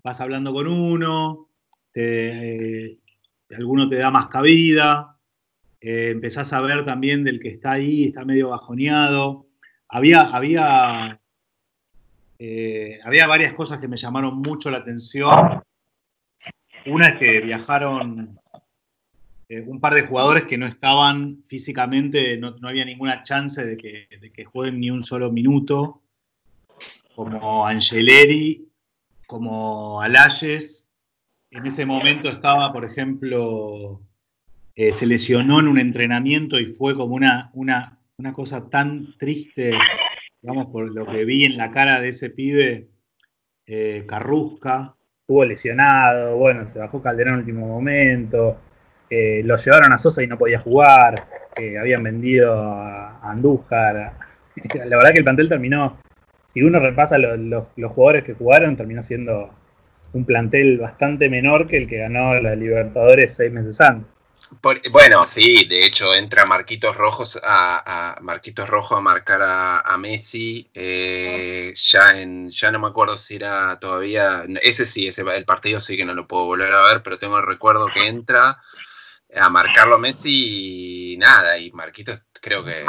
vas 0.03 0.19
hablando 0.19 0.51
con 0.51 0.67
uno, 0.67 1.47
te, 1.93 2.99
alguno 3.55 3.87
te 3.87 3.95
da 3.95 4.11
más 4.11 4.27
cabida, 4.27 5.17
eh, 5.79 6.09
empezás 6.09 6.51
a 6.51 6.59
ver 6.59 6.83
también 6.83 7.23
del 7.23 7.39
que 7.39 7.47
está 7.47 7.71
ahí, 7.71 8.03
está 8.07 8.25
medio 8.25 8.49
bajoneado. 8.49 9.47
Había, 9.87 10.19
había 10.19 11.21
eh, 12.37 12.99
había 13.05 13.25
varias 13.25 13.53
cosas 13.53 13.79
que 13.79 13.87
me 13.87 13.95
llamaron 13.95 14.39
mucho 14.41 14.69
la 14.69 14.79
atención. 14.79 15.63
Una 16.87 17.07
es 17.07 17.15
que 17.15 17.39
viajaron 17.39 18.37
eh, 19.51 19.61
un 19.67 19.81
par 19.81 19.93
de 19.93 20.03
jugadores 20.03 20.45
que 20.45 20.57
no 20.57 20.65
estaban 20.65 21.43
físicamente, 21.47 22.37
no, 22.37 22.55
había 22.63 22.85
ninguna 22.85 23.21
chance 23.21 23.65
de 23.65 23.75
que, 23.75 24.45
jueguen 24.45 24.79
ni 24.79 24.89
un 24.89 25.03
solo 25.03 25.29
minuto, 25.29 26.01
como 27.13 27.67
Angeleri, 27.67 28.69
como 29.27 30.01
Alayes. 30.01 30.87
En 31.49 31.65
ese 31.65 31.85
momento 31.85 32.29
estaba, 32.29 32.71
por 32.71 32.85
ejemplo, 32.85 34.01
eh, 34.73 34.93
se 34.93 35.05
lesionó 35.05 35.59
en 35.59 35.67
un 35.67 35.79
entrenamiento 35.79 36.57
y 36.57 36.67
fue 36.67 36.95
como 36.95 37.13
una, 37.15 37.51
una, 37.53 37.99
una 38.17 38.31
cosa 38.31 38.69
tan 38.69 39.17
triste 39.17 39.73
digamos, 40.41 40.67
por 40.67 40.89
lo 40.89 41.05
que 41.05 41.25
vi 41.25 41.43
en 41.43 41.57
la 41.57 41.71
cara 41.71 41.99
de 41.99 42.07
ese 42.07 42.29
pibe, 42.29 42.87
eh, 43.65 44.05
Carrusca. 44.07 44.95
Estuvo 45.19 45.43
lesionado, 45.43 46.37
bueno, 46.37 46.65
se 46.67 46.79
bajó 46.79 47.01
Calderón 47.01 47.33
en 47.33 47.39
el 47.39 47.45
último 47.45 47.67
momento, 47.67 48.57
lo 49.43 49.57
llevaron 49.57 49.93
a 49.93 49.97
Sosa 49.97 50.23
y 50.23 50.27
no 50.27 50.37
podía 50.37 50.59
jugar, 50.59 51.27
habían 51.79 52.03
vendido 52.03 52.53
a 52.53 53.19
Andújar. 53.29 54.13
La 54.85 54.97
verdad 54.97 55.11
que 55.11 55.19
el 55.19 55.23
plantel 55.23 55.49
terminó, 55.49 55.97
si 56.47 56.61
uno 56.61 56.79
repasa 56.79 57.17
los, 57.17 57.67
jugadores 57.75 58.23
que 58.23 58.33
jugaron, 58.33 58.77
terminó 58.77 59.03
siendo 59.03 59.53
un 60.13 60.25
plantel 60.25 60.77
bastante 60.77 61.29
menor 61.29 61.67
que 61.67 61.77
el 61.77 61.87
que 61.87 61.97
ganó 61.97 62.33
la 62.35 62.55
Libertadores 62.55 63.33
seis 63.33 63.51
meses 63.51 63.79
antes 63.79 64.07
bueno, 64.91 65.23
sí, 65.27 65.65
de 65.65 65.85
hecho 65.85 66.13
entra 66.13 66.45
Marquitos 66.45 66.95
Rojos 66.95 67.39
a, 67.41 68.17
Marquitos 68.21 68.67
Rojo 68.67 68.95
a 68.95 69.01
marcar 69.01 69.41
a, 69.43 69.97
Messi. 69.97 70.69
Eh, 70.73 71.73
ya 71.75 72.19
en, 72.19 72.49
ya 72.49 72.71
no 72.71 72.79
me 72.79 72.87
acuerdo 72.87 73.17
si 73.17 73.35
era 73.35 73.79
todavía. 73.79 74.45
Ese 74.61 74.85
sí, 74.85 75.07
ese 75.07 75.23
el 75.35 75.45
partido 75.45 75.79
sí 75.79 75.95
que 75.95 76.05
no 76.05 76.13
lo 76.13 76.27
puedo 76.27 76.45
volver 76.45 76.71
a 76.73 76.83
ver, 76.83 77.01
pero 77.01 77.17
tengo 77.17 77.37
el 77.37 77.45
recuerdo 77.45 77.87
que 77.93 78.07
entra 78.07 78.61
a 79.35 79.49
marcarlo 79.49 79.95
a 79.95 79.99
Messi 79.99 81.15
nada, 81.17 81.57
y 81.57 81.71
Marquitos 81.71 82.23
creo 82.41 82.63
que 82.65 82.83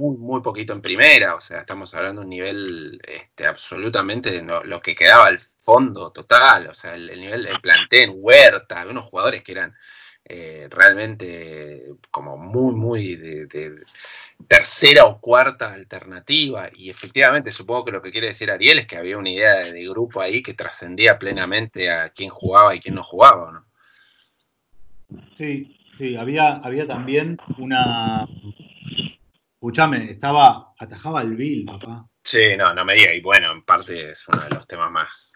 muy, 0.00 0.16
muy, 0.16 0.40
poquito 0.42 0.72
en 0.72 0.80
primera, 0.80 1.34
o 1.34 1.40
sea, 1.40 1.60
estamos 1.60 1.92
hablando 1.94 2.20
de 2.20 2.24
un 2.26 2.30
nivel 2.30 3.00
este, 3.06 3.46
absolutamente 3.46 4.30
de 4.30 4.42
lo, 4.42 4.80
que 4.80 4.94
quedaba 4.94 5.26
al 5.26 5.40
fondo 5.40 6.12
total, 6.12 6.68
o 6.68 6.74
sea, 6.74 6.94
el, 6.94 7.20
nivel 7.20 7.44
del 7.44 7.60
plantel, 7.60 8.12
Huerta, 8.14 8.86
unos 8.88 9.04
jugadores 9.04 9.42
que 9.42 9.52
eran 9.52 9.74
eh, 10.26 10.68
realmente 10.70 11.84
como 12.10 12.38
muy, 12.38 12.74
muy 12.74 13.16
de, 13.16 13.82
tercera 14.48 15.04
o 15.04 15.20
cuarta 15.20 15.72
alternativa. 15.72 16.70
Y 16.74 16.90
efectivamente, 16.90 17.52
supongo 17.52 17.84
que 17.86 17.92
lo 17.92 18.02
que 18.02 18.10
quiere 18.10 18.28
decir 18.28 18.50
Ariel 18.50 18.78
es 18.80 18.86
que 18.86 18.96
había 18.96 19.18
una 19.18 19.30
idea 19.30 19.56
de, 19.56 19.84
grupo 19.88 20.20
ahí 20.20 20.42
que 20.42 20.54
trascendía 20.54 21.18
plenamente 21.18 21.90
a 21.90 22.10
quién 22.10 22.30
jugaba 22.30 22.74
y 22.74 22.80
quién 22.80 22.94
no 22.94 23.04
jugaba, 23.04 23.52
¿no? 23.52 23.63
Sí, 25.36 25.76
sí, 25.96 26.16
había, 26.16 26.54
había 26.56 26.86
también 26.86 27.38
una. 27.58 28.26
Escúchame, 29.54 30.10
estaba. 30.10 30.72
atajaba 30.78 31.22
el 31.22 31.36
Bill, 31.36 31.66
papá. 31.66 32.08
Sí, 32.22 32.56
no, 32.56 32.72
no 32.72 32.84
me 32.84 32.94
diga, 32.94 33.14
y 33.14 33.20
bueno, 33.20 33.52
en 33.52 33.62
parte 33.62 34.10
es 34.10 34.26
uno 34.28 34.42
de 34.42 34.50
los 34.50 34.66
temas 34.66 34.90
más 34.90 35.34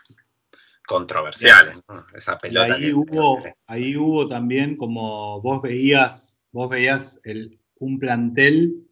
controversiales. 0.86 1.80
Esa 2.14 2.38
pelota. 2.38 2.74
ahí, 2.74 2.92
hubo, 2.92 3.42
ahí 3.66 3.96
hubo 3.96 4.26
también 4.26 4.76
como 4.76 5.40
vos 5.42 5.60
veías, 5.60 6.40
vos 6.50 6.70
veías 6.70 7.20
el, 7.24 7.60
un 7.78 7.98
plantel 7.98 8.88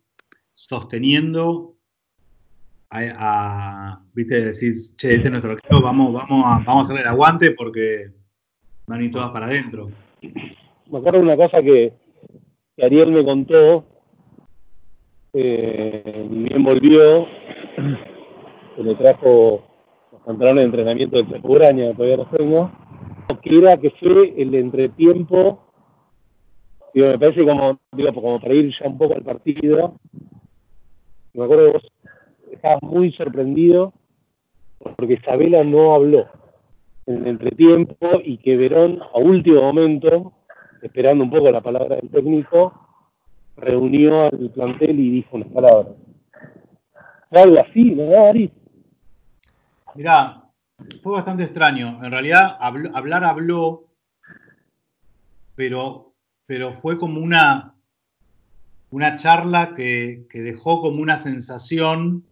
sosteniendo 0.52 1.76
a, 2.90 4.00
viste, 4.12 4.46
decís, 4.46 4.94
che, 4.96 5.14
este 5.14 5.26
es 5.26 5.30
nuestro 5.30 5.52
equipo, 5.52 5.80
vamos, 5.80 6.12
vamos, 6.12 6.44
a, 6.46 6.64
vamos 6.64 6.88
a 6.88 6.92
hacer 6.92 7.04
el 7.04 7.08
aguante 7.08 7.52
porque 7.52 8.12
van 8.86 9.00
a 9.00 9.04
ir 9.04 9.10
todas 9.10 9.30
para 9.30 9.46
adentro. 9.46 9.90
Me 10.88 10.98
acuerdo 10.98 11.18
de 11.18 11.24
una 11.24 11.36
cosa 11.36 11.60
que, 11.62 11.92
Ariel 12.80 13.10
me 13.10 13.24
contó, 13.24 13.84
eh, 15.32 16.26
bien 16.30 16.62
volvió, 16.62 17.26
que 18.76 18.82
le 18.84 18.94
trajo 18.94 19.64
pantalones 20.24 20.62
de 20.62 20.66
entrenamiento 20.66 21.16
de 21.16 21.28
Chapuraña, 21.28 21.92
todavía 21.92 22.18
los 22.18 22.30
tengo, 22.30 22.70
que 23.42 23.58
era 23.58 23.76
que 23.78 23.90
fue 23.90 24.34
el 24.40 24.54
entretiempo, 24.54 25.58
digo, 26.94 27.08
me 27.08 27.18
parece 27.18 27.44
como, 27.44 27.78
digo, 27.92 28.14
como 28.14 28.40
para 28.40 28.54
ir 28.54 28.72
ya 28.78 28.86
un 28.86 28.98
poco 28.98 29.14
al 29.14 29.22
partido. 29.22 29.96
Me 31.34 31.44
acuerdo 31.44 31.66
que 31.66 31.72
vos 31.72 31.92
estabas 32.52 32.82
muy 32.82 33.12
sorprendido 33.12 33.92
porque 34.96 35.14
Isabela 35.14 35.64
no 35.64 35.94
habló 35.94 36.26
en 37.06 37.16
el 37.18 37.26
entretiempo 37.26 38.20
y 38.24 38.38
que 38.38 38.56
Verón 38.56 39.00
a 39.14 39.18
último 39.18 39.62
momento, 39.62 40.32
esperando 40.82 41.24
un 41.24 41.30
poco 41.30 41.50
la 41.50 41.60
palabra 41.60 41.96
del 41.96 42.10
técnico, 42.10 42.72
reunió 43.56 44.26
al 44.26 44.50
plantel 44.50 45.00
y 45.00 45.10
dijo 45.10 45.36
unas 45.36 45.48
palabras. 45.48 45.94
Algo 47.30 47.60
así, 47.60 47.90
¿no, 47.90 48.26
Ari? 48.28 48.52
Mirá, 49.94 50.42
fue 51.02 51.12
bastante 51.12 51.44
extraño. 51.44 52.04
En 52.04 52.10
realidad, 52.10 52.56
hablar 52.60 53.24
habló, 53.24 53.88
pero, 55.54 56.14
pero 56.46 56.72
fue 56.72 56.98
como 56.98 57.20
una, 57.20 57.74
una 58.90 59.16
charla 59.16 59.74
que, 59.74 60.26
dejó 60.32 60.80
como 60.80 61.02
una 61.02 61.18
sensación 61.18 62.24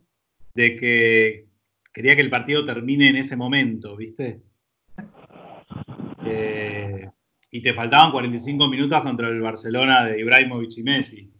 de 0.54 0.76
que 0.76 1.46
quería 1.92 2.14
que 2.14 2.22
el 2.22 2.30
partido 2.30 2.64
termine 2.64 3.08
en 3.08 3.16
ese 3.16 3.36
momento, 3.36 3.96
¿viste? 3.96 4.42
Eh, 6.26 7.10
y 7.54 7.62
te 7.62 7.72
faltaban 7.72 8.10
45 8.10 8.66
minutos 8.66 9.00
contra 9.02 9.28
el 9.28 9.40
Barcelona 9.40 10.06
de 10.06 10.18
Ibrahimovic 10.18 10.76
y 10.76 10.82
Messi. 10.82 11.32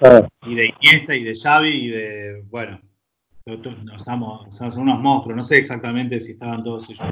Ah. 0.00 0.28
Y 0.46 0.54
de 0.54 0.72
Iniesta 0.80 1.16
y 1.16 1.24
de 1.24 1.34
Xavi 1.34 1.68
y 1.68 1.88
de, 1.88 2.44
bueno, 2.48 2.80
estamos, 3.96 4.54
somos 4.54 4.76
unos 4.76 5.02
monstruos, 5.02 5.36
no 5.36 5.42
sé 5.42 5.58
exactamente 5.58 6.20
si 6.20 6.30
estaban 6.30 6.62
todos 6.62 6.88
ellos. 6.90 7.04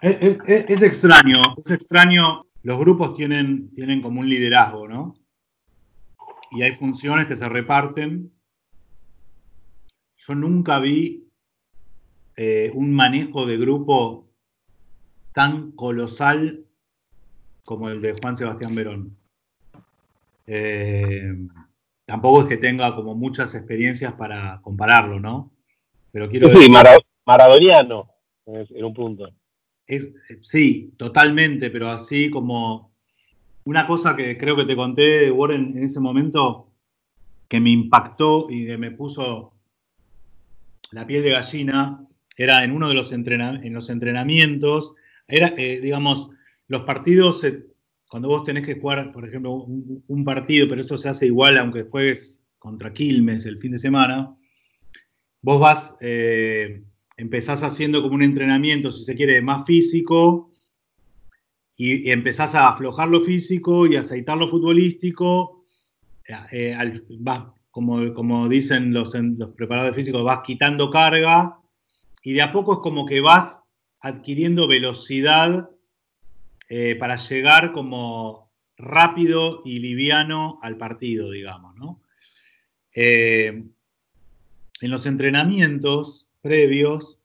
Es, 0.00 0.80
extraño, 0.80 1.42
es 1.64 1.72
extraño. 1.72 2.46
Los 2.62 2.78
grupos 2.78 3.16
tienen, 3.16 3.72
tienen 3.72 4.00
como 4.00 4.20
un 4.20 4.28
liderazgo, 4.28 4.86
¿no? 4.86 5.16
Y 6.52 6.62
hay 6.62 6.76
funciones 6.76 7.26
que 7.26 7.34
se 7.34 7.48
reparten. 7.48 8.30
Yo 10.18 10.36
nunca 10.36 10.78
vi 10.78 11.28
eh, 12.36 12.70
un 12.74 12.94
manejo 12.94 13.44
de 13.44 13.56
grupo 13.58 14.27
tan 15.38 15.70
colosal 15.70 16.64
como 17.64 17.90
el 17.90 18.00
de 18.00 18.12
Juan 18.20 18.34
Sebastián 18.34 18.74
Verón. 18.74 19.16
Eh, 20.48 21.32
tampoco 22.04 22.40
es 22.40 22.46
que 22.48 22.56
tenga 22.56 22.96
como 22.96 23.14
muchas 23.14 23.54
experiencias 23.54 24.14
para 24.14 24.60
compararlo, 24.62 25.20
¿no? 25.20 25.52
Pero 26.10 26.28
quiero 26.28 26.52
sí, 26.56 26.68
maradoniano 27.24 28.10
en 28.46 28.84
un 28.84 28.92
punto. 28.92 29.30
Es, 29.86 30.12
sí, 30.42 30.92
totalmente, 30.96 31.70
pero 31.70 31.88
así 31.88 32.30
como 32.30 32.90
una 33.62 33.86
cosa 33.86 34.16
que 34.16 34.36
creo 34.36 34.56
que 34.56 34.64
te 34.64 34.74
conté, 34.74 35.30
Warren, 35.30 35.78
en 35.78 35.84
ese 35.84 36.00
momento, 36.00 36.72
que 37.46 37.60
me 37.60 37.70
impactó 37.70 38.48
y 38.50 38.66
que 38.66 38.76
me 38.76 38.90
puso 38.90 39.52
la 40.90 41.06
piel 41.06 41.22
de 41.22 41.30
gallina, 41.30 42.04
era 42.36 42.64
en 42.64 42.72
uno 42.72 42.88
de 42.88 42.94
los, 42.94 43.12
en 43.12 43.72
los 43.72 43.88
entrenamientos, 43.88 44.96
era, 45.28 45.52
eh, 45.56 45.80
digamos, 45.80 46.30
los 46.66 46.82
partidos, 46.82 47.46
cuando 48.08 48.28
vos 48.28 48.44
tenés 48.44 48.64
que 48.64 48.80
jugar, 48.80 49.12
por 49.12 49.28
ejemplo, 49.28 49.52
un, 49.52 50.24
partido, 50.24 50.68
pero 50.68 50.80
esto 50.80 50.96
se 50.96 51.08
hace 51.08 51.26
igual 51.26 51.58
aunque 51.58 51.82
juegues 51.82 52.42
contra 52.58 52.92
Quilmes 52.92 53.44
el 53.44 53.58
fin 53.58 53.72
de 53.72 53.78
semana, 53.78 54.34
vos 55.42 55.60
vas, 55.60 55.96
eh, 56.00 56.82
empezás 57.16 57.62
haciendo 57.62 58.02
como 58.02 58.14
un 58.14 58.22
entrenamiento, 58.22 58.90
si 58.90 59.04
se 59.04 59.14
quiere, 59.14 59.40
más 59.42 59.66
físico, 59.66 60.50
y, 61.76 62.10
empezás 62.10 62.54
a 62.54 62.68
aflojar 62.68 63.08
lo 63.08 63.22
físico 63.22 63.86
y 63.86 63.96
aceitar 63.96 64.38
lo 64.38 64.48
futbolístico, 64.48 65.66
eh, 66.50 66.76
vas, 67.20 67.44
como, 67.70 68.12
como, 68.14 68.48
dicen 68.48 68.92
los, 68.92 69.14
los 69.14 69.50
preparadores 69.50 69.96
físicos, 69.96 70.24
vas 70.24 70.40
quitando 70.42 70.90
carga, 70.90 71.58
y 72.22 72.32
de 72.32 72.42
a 72.42 72.52
poco 72.52 72.74
es 72.74 72.78
como 72.80 73.06
que 73.06 73.20
vas 73.20 73.62
adquiriendo 74.00 74.68
velocidad 74.68 75.70
eh, 76.68 76.96
para 76.96 77.16
llegar 77.16 77.72
como 77.72 78.52
rápido 78.76 79.62
y 79.64 79.80
liviano 79.80 80.58
al 80.62 80.76
partido, 80.76 81.30
digamos, 81.30 81.74
¿no? 81.76 82.02
Eh, 82.94 83.64
en 84.80 84.90
los 84.90 85.06
entrenamientos 85.06 86.28
previos, 86.40 87.18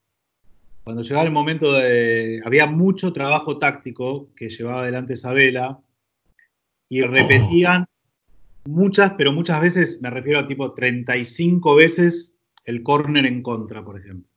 cuando 0.84 1.04
llegaba 1.04 1.26
el 1.26 1.32
momento 1.32 1.74
de... 1.74 2.42
Había 2.46 2.66
mucho 2.66 3.14
trabajo 3.14 3.58
táctico 3.58 4.34
que 4.36 4.50
llevaba 4.50 4.82
adelante 4.82 5.14
Isabela 5.14 5.80
y 6.90 7.02
repetían 7.02 7.86
muchas, 8.66 9.14
pero 9.18 9.32
muchas 9.32 9.62
veces, 9.62 10.02
me 10.02 10.10
refiero 10.10 10.40
a 10.40 10.48
tipo 10.48 10.74
35 10.74 11.76
veces 11.76 12.38
el 12.66 12.84
córner 12.84 13.26
en 13.26 13.42
contra, 13.42 13.84
por 13.84 14.00
ejemplo. 14.00 14.33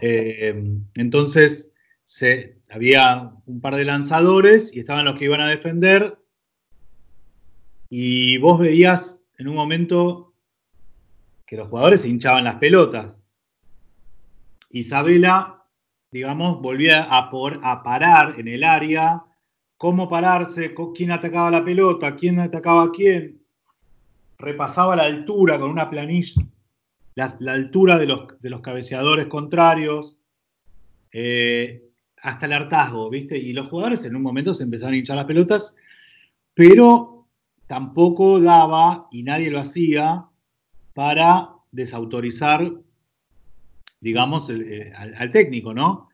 Eh, 0.00 0.54
entonces, 0.96 1.72
se, 2.04 2.58
había 2.70 3.32
un 3.46 3.60
par 3.60 3.76
de 3.76 3.84
lanzadores 3.84 4.74
y 4.74 4.80
estaban 4.80 5.04
los 5.04 5.18
que 5.18 5.26
iban 5.26 5.40
a 5.40 5.48
defender. 5.48 6.18
Y 7.88 8.38
vos 8.38 8.58
veías 8.58 9.22
en 9.38 9.48
un 9.48 9.54
momento 9.54 10.34
que 11.46 11.56
los 11.56 11.68
jugadores 11.68 12.02
se 12.02 12.08
hinchaban 12.08 12.44
las 12.44 12.56
pelotas. 12.56 13.14
Isabela, 14.70 15.66
digamos, 16.10 16.62
volvía 16.62 17.04
a, 17.04 17.30
por, 17.30 17.60
a 17.62 17.82
parar 17.82 18.40
en 18.40 18.48
el 18.48 18.64
área, 18.64 19.22
cómo 19.76 20.08
pararse, 20.08 20.74
quién 20.94 21.10
atacaba 21.10 21.50
la 21.50 21.64
pelota, 21.64 22.16
quién 22.16 22.40
atacaba 22.40 22.84
a 22.84 22.90
quién. 22.90 23.42
Repasaba 24.38 24.96
la 24.96 25.04
altura 25.04 25.58
con 25.58 25.70
una 25.70 25.90
planilla, 25.90 26.40
la, 27.14 27.52
altura 27.52 27.98
de 27.98 28.06
los, 28.06 28.40
de 28.40 28.50
los 28.50 28.60
cabeceadores 28.60 29.26
contrarios. 29.26 30.16
Eh, 31.12 31.82
hasta 32.22 32.46
el 32.46 32.52
hartazgo, 32.52 33.10
¿viste? 33.10 33.36
Y 33.36 33.52
los 33.52 33.68
jugadores 33.68 34.04
en 34.04 34.14
un 34.14 34.22
momento 34.22 34.54
se 34.54 34.62
empezaron 34.62 34.94
a 34.94 34.96
hinchar 34.96 35.16
las 35.16 35.26
pelotas, 35.26 35.76
pero 36.54 37.26
tampoco 37.66 38.40
daba, 38.40 39.08
y 39.10 39.24
nadie 39.24 39.50
lo 39.50 39.58
hacía, 39.58 40.26
para 40.94 41.50
desautorizar, 41.72 42.72
digamos, 44.00 44.50
eh, 44.50 44.92
al, 44.96 45.32
técnico, 45.32 45.74
¿no? 45.74 46.08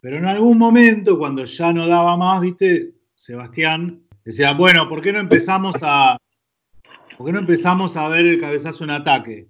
Pero 0.00 0.18
en 0.18 0.26
algún 0.26 0.58
momento, 0.58 1.18
cuando 1.18 1.44
ya 1.44 1.72
no 1.72 1.86
daba 1.86 2.16
más, 2.16 2.40
¿viste? 2.40 2.94
Sebastián 3.14 4.02
decía, 4.24 4.52
bueno, 4.52 4.88
¿por 4.88 5.00
qué 5.00 5.12
no 5.12 5.18
empezamos 5.18 5.76
a, 5.82 6.18
¿por 7.16 7.26
qué 7.26 7.32
no 7.32 7.38
empezamos 7.38 7.96
a 7.96 8.08
ver 8.08 8.26
el 8.26 8.40
cabezazo 8.40 8.84
en 8.84 8.90
ataque? 8.90 9.48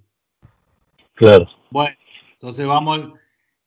Claro. 1.19 1.49
Bueno, 1.71 1.97
entonces 2.35 2.64
vamos, 2.64 3.12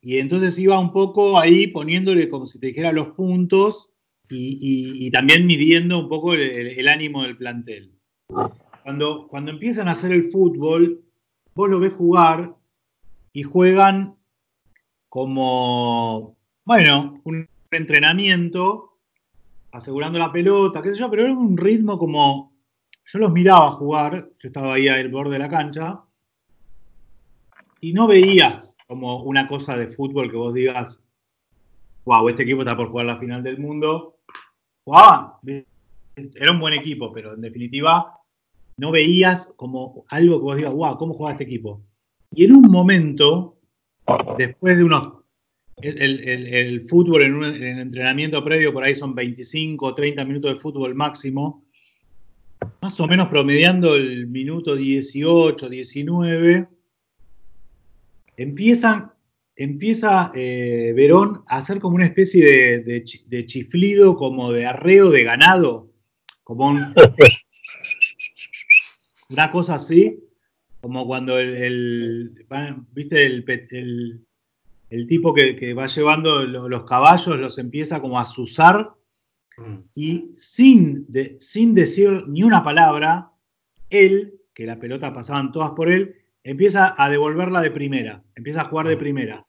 y 0.00 0.18
entonces 0.18 0.58
iba 0.58 0.78
un 0.78 0.90
poco 0.90 1.38
ahí 1.38 1.66
poniéndole 1.66 2.30
como 2.30 2.46
si 2.46 2.58
te 2.58 2.68
dijera 2.68 2.92
los 2.92 3.08
puntos 3.08 3.90
y, 4.30 5.10
también 5.10 5.46
midiendo 5.46 5.98
un 5.98 6.08
poco 6.08 6.32
el, 6.32 6.88
ánimo 6.88 7.22
del 7.22 7.36
plantel. 7.36 7.92
Cuando, 8.82 9.28
cuando 9.28 9.50
empiezan 9.50 9.88
a 9.88 9.92
hacer 9.92 10.12
el 10.12 10.24
fútbol, 10.24 11.04
vos 11.54 11.68
lo 11.68 11.78
ves 11.78 11.92
jugar 11.92 12.56
y 13.34 13.42
juegan 13.42 14.16
como, 15.10 16.38
bueno, 16.64 17.20
un 17.24 17.46
entrenamiento, 17.70 18.98
asegurando 19.72 20.18
la 20.18 20.32
pelota, 20.32 20.80
qué 20.80 20.88
sé 20.88 20.94
yo, 20.94 21.10
pero 21.10 21.24
era 21.24 21.34
un 21.34 21.58
ritmo 21.58 21.98
como, 21.98 22.54
yo 23.04 23.18
los 23.18 23.30
miraba 23.30 23.72
jugar, 23.72 24.30
yo 24.38 24.48
estaba 24.48 24.72
ahí 24.72 24.88
al 24.88 25.10
borde 25.10 25.34
de 25.34 25.38
la 25.38 25.50
cancha, 25.50 26.02
y 27.82 27.92
no 27.92 28.06
veías 28.06 28.76
como 28.86 29.24
una 29.24 29.48
cosa 29.48 29.76
de 29.76 29.88
fútbol 29.88 30.30
que 30.30 30.36
vos 30.36 30.54
digas, 30.54 30.98
wow, 32.04 32.28
este 32.28 32.44
equipo 32.44 32.60
está 32.60 32.76
por 32.76 32.88
jugar 32.88 33.06
la 33.06 33.18
final 33.18 33.42
del 33.42 33.58
mundo. 33.58 34.18
Wow, 34.86 35.32
era 36.14 36.52
un 36.52 36.60
buen 36.60 36.74
equipo, 36.74 37.12
pero 37.12 37.34
en 37.34 37.40
definitiva 37.40 38.18
no 38.76 38.92
veías 38.92 39.52
como 39.56 40.04
algo 40.08 40.38
que 40.38 40.44
vos 40.44 40.56
digas, 40.56 40.72
wow, 40.72 40.96
¿cómo 40.96 41.14
juega 41.14 41.32
este 41.32 41.44
equipo? 41.44 41.82
Y 42.30 42.44
en 42.44 42.52
un 42.52 42.70
momento, 42.70 43.58
después 44.38 44.78
de 44.78 44.84
unos 44.84 45.14
el, 45.78 46.82
fútbol 46.82 47.22
en 47.22 47.34
un 47.34 47.44
entrenamiento 47.44 48.44
previo 48.44 48.72
por 48.72 48.84
ahí 48.84 48.94
son 48.94 49.16
25 49.16 49.86
o 49.86 49.94
30 49.94 50.24
minutos 50.24 50.52
de 50.52 50.60
fútbol 50.60 50.94
máximo, 50.94 51.64
más 52.80 53.00
o 53.00 53.08
menos 53.08 53.26
promediando 53.26 53.96
el 53.96 54.28
minuto 54.28 54.76
18, 54.76 55.68
19, 55.68 56.68
empiezan, 58.36 59.12
empieza 59.56 60.30
eh, 60.34 60.92
Verón 60.94 61.44
a 61.46 61.58
hacer 61.58 61.80
como 61.80 61.96
una 61.96 62.06
especie 62.06 62.80
de, 62.80 63.46
chiflido, 63.46 64.16
como 64.16 64.52
de 64.52 64.66
arreo 64.66 65.10
de 65.10 65.24
ganado, 65.24 65.90
como 66.42 66.68
una 69.28 69.50
cosa 69.50 69.74
así, 69.74 70.18
como 70.80 71.06
cuando 71.06 71.38
el, 71.38 72.46
viste 72.92 73.24
el, 73.24 74.24
el, 74.90 75.06
tipo 75.06 75.32
que, 75.32 75.74
va 75.74 75.86
llevando 75.86 76.44
los 76.44 76.84
caballos 76.84 77.38
los 77.38 77.58
empieza 77.58 78.00
como 78.00 78.18
a 78.18 78.26
susar 78.26 78.92
mm. 79.56 79.76
y 79.94 80.32
sin, 80.36 81.06
sin 81.38 81.74
decir 81.74 82.24
ni 82.26 82.42
una 82.42 82.64
palabra, 82.64 83.30
él, 83.90 84.40
que 84.54 84.66
la 84.66 84.78
pelota 84.78 85.14
pasaban 85.14 85.52
todas 85.52 85.70
por 85.70 85.90
él, 85.90 86.21
empieza 86.44 86.94
a 86.96 87.08
devolverla 87.08 87.60
de 87.60 87.70
primera, 87.70 88.22
empieza 88.34 88.62
a 88.62 88.64
jugar 88.64 88.88
de 88.88 88.96
primera. 88.96 89.46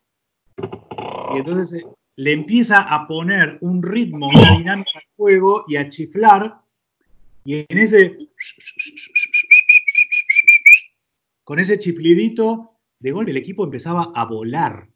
Y 1.34 1.38
entonces 1.38 1.82
eh, 1.82 1.88
le 2.16 2.32
empieza 2.32 2.82
a 2.82 3.08
poner 3.08 3.58
un 3.62 3.82
ritmo, 3.82 4.28
una 4.28 4.58
dinámica 4.58 4.92
al 4.96 5.04
juego 5.16 5.66
y 5.68 5.76
a 5.78 5.90
chiflar. 5.90 6.60
Y 7.46 7.66
en 7.68 7.78
ese. 7.78 8.18
Con 11.44 11.60
ese 11.60 11.78
chiflidito, 11.78 12.72
de 13.00 13.12
gol 13.12 13.30
el 13.30 13.38
equipo 13.38 13.64
empezaba 13.64 14.12
a 14.16 14.26
volar. 14.26 14.88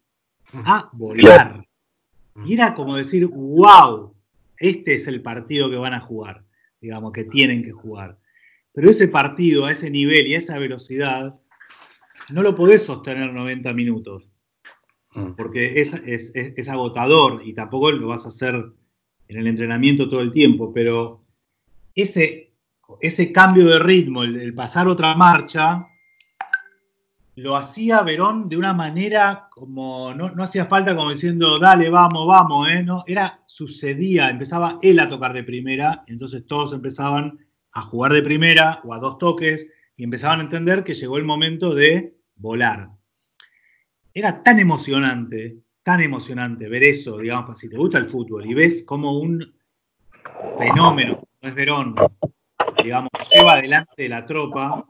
A 0.52 0.88
volar. 0.92 1.66
Y 2.44 2.54
era 2.54 2.74
como 2.74 2.96
decir, 2.96 3.26
wow, 3.26 4.14
este 4.56 4.94
es 4.94 5.06
el 5.08 5.22
partido 5.22 5.68
que 5.68 5.76
van 5.76 5.92
a 5.92 6.00
jugar, 6.00 6.44
digamos, 6.80 7.12
que 7.12 7.24
tienen 7.24 7.62
que 7.62 7.72
jugar. 7.72 8.18
Pero 8.72 8.88
ese 8.88 9.08
partido 9.08 9.66
a 9.66 9.72
ese 9.72 9.90
nivel 9.90 10.26
y 10.26 10.34
a 10.34 10.38
esa 10.38 10.58
velocidad 10.58 11.38
no 12.30 12.42
lo 12.42 12.54
podés 12.54 12.84
sostener 12.84 13.32
90 13.32 13.72
minutos, 13.72 14.28
mm. 15.14 15.32
porque 15.36 15.80
es, 15.80 16.68
agotador 16.68 17.42
y 17.44 17.54
tampoco 17.54 17.90
lo 17.90 18.08
vas 18.08 18.24
a 18.24 18.28
hacer 18.28 18.54
en 19.28 19.38
el 19.38 19.46
entrenamiento 19.46 20.08
todo 20.08 20.20
el 20.20 20.32
tiempo, 20.32 20.72
pero 20.72 21.24
ese, 21.94 22.54
ese 23.00 23.32
cambio 23.32 23.66
de 23.66 23.78
ritmo, 23.78 24.22
el, 24.22 24.54
pasar 24.54 24.88
otra 24.88 25.14
marcha, 25.14 25.86
lo 27.36 27.56
hacía 27.56 28.02
Verón 28.02 28.48
de 28.48 28.56
una 28.56 28.72
manera 28.72 29.48
como, 29.50 30.12
no, 30.12 30.32
hacía 30.42 30.66
falta 30.66 30.96
como 30.96 31.10
diciendo, 31.10 31.58
dale, 31.58 31.88
vamos, 31.88 32.26
vamos, 32.26 32.68
¿eh? 32.68 32.82
No, 32.82 33.04
era, 33.06 33.42
sucedía, 33.46 34.28
empezaba 34.28 34.78
él 34.82 34.98
a 34.98 35.08
tocar 35.08 35.32
de 35.32 35.44
primera, 35.44 36.02
entonces 36.08 36.44
todos 36.46 36.72
empezaban 36.72 37.38
a 37.72 37.82
jugar 37.82 38.12
de 38.12 38.22
primera 38.22 38.80
o 38.84 38.92
a 38.92 38.98
dos 38.98 39.18
toques 39.18 39.68
y 39.96 40.02
empezaban 40.04 40.40
a 40.40 40.44
entender 40.44 40.82
que 40.82 40.94
llegó 40.94 41.16
el 41.16 41.24
momento 41.24 41.74
de 41.74 42.17
volar. 42.38 42.88
Era 44.14 44.42
tan 44.42 44.58
emocionante, 44.58 45.58
tan 45.82 46.00
emocionante 46.00 46.68
ver 46.68 46.84
eso, 46.84 47.18
digamos, 47.18 47.58
si 47.58 47.68
te 47.68 47.76
gusta 47.76 47.98
el 47.98 48.08
fútbol 48.08 48.46
y 48.46 48.54
ves 48.54 48.84
como 48.84 49.18
un 49.18 49.54
fenómeno, 50.56 51.22
no 51.40 51.48
es 51.48 51.54
Verón, 51.54 51.94
digamos, 52.82 53.10
lleva 53.32 53.54
adelante 53.54 54.02
de 54.02 54.08
la 54.08 54.26
tropa, 54.26 54.84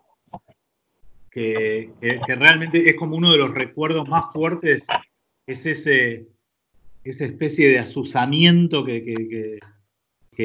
que, 1.31 1.93
realmente 2.27 2.89
es 2.89 2.97
como 2.97 3.17
uno 3.17 3.33
de 3.33 3.39
los 3.39 3.55
recuerdos 3.55 4.09
más 4.09 4.33
fuertes, 4.33 4.87
es 5.47 5.67
ese, 5.67 6.27
esa 7.05 7.25
especie 7.25 7.69
de 7.71 7.79
asusamiento 7.79 8.85
que, 8.85 9.59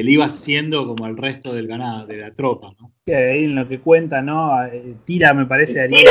le 0.02 0.10
iba 0.10 0.24
haciendo 0.24 0.86
como 0.86 1.04
al 1.04 1.16
resto 1.16 1.54
del 1.54 1.68
ganado, 1.68 2.06
de 2.06 2.16
la 2.16 2.32
tropa, 2.32 2.72
¿no? 2.80 2.90
ahí 3.06 3.44
en 3.44 3.54
lo 3.54 3.68
que 3.68 3.80
cuenta, 3.80 4.22
¿no? 4.22 4.64
Eh, 4.64 4.94
tira, 5.04 5.34
me 5.34 5.46
parece, 5.46 5.82
Ariel, 5.82 6.04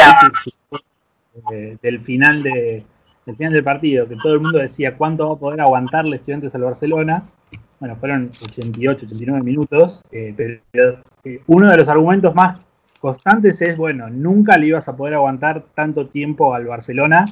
del 1.81 1.99
final 1.99 2.43
de, 2.43 2.86
el 3.25 3.36
final 3.36 3.53
del 3.53 3.63
partido, 3.63 4.07
que 4.07 4.15
todo 4.21 4.34
el 4.34 4.41
mundo 4.41 4.59
decía 4.59 4.97
cuánto 4.97 5.27
va 5.27 5.36
a 5.36 5.39
poder 5.39 5.61
aguantarle 5.61 6.17
estudiantes 6.17 6.53
al 6.55 6.63
Barcelona. 6.63 7.23
Bueno, 7.79 7.95
fueron 7.95 8.31
88, 8.41 9.05
89 9.05 9.43
minutos, 9.43 10.03
eh, 10.11 10.34
pero 10.36 11.01
eh, 11.23 11.41
uno 11.47 11.69
de 11.69 11.77
los 11.77 11.89
argumentos 11.89 12.34
más 12.36 12.57
constantes 12.99 13.61
es, 13.61 13.75
bueno, 13.75 14.09
nunca 14.09 14.57
le 14.57 14.67
ibas 14.67 14.88
a 14.88 14.95
poder 14.95 15.15
aguantar 15.15 15.65
tanto 15.73 16.07
tiempo 16.07 16.53
al 16.53 16.65
Barcelona, 16.65 17.25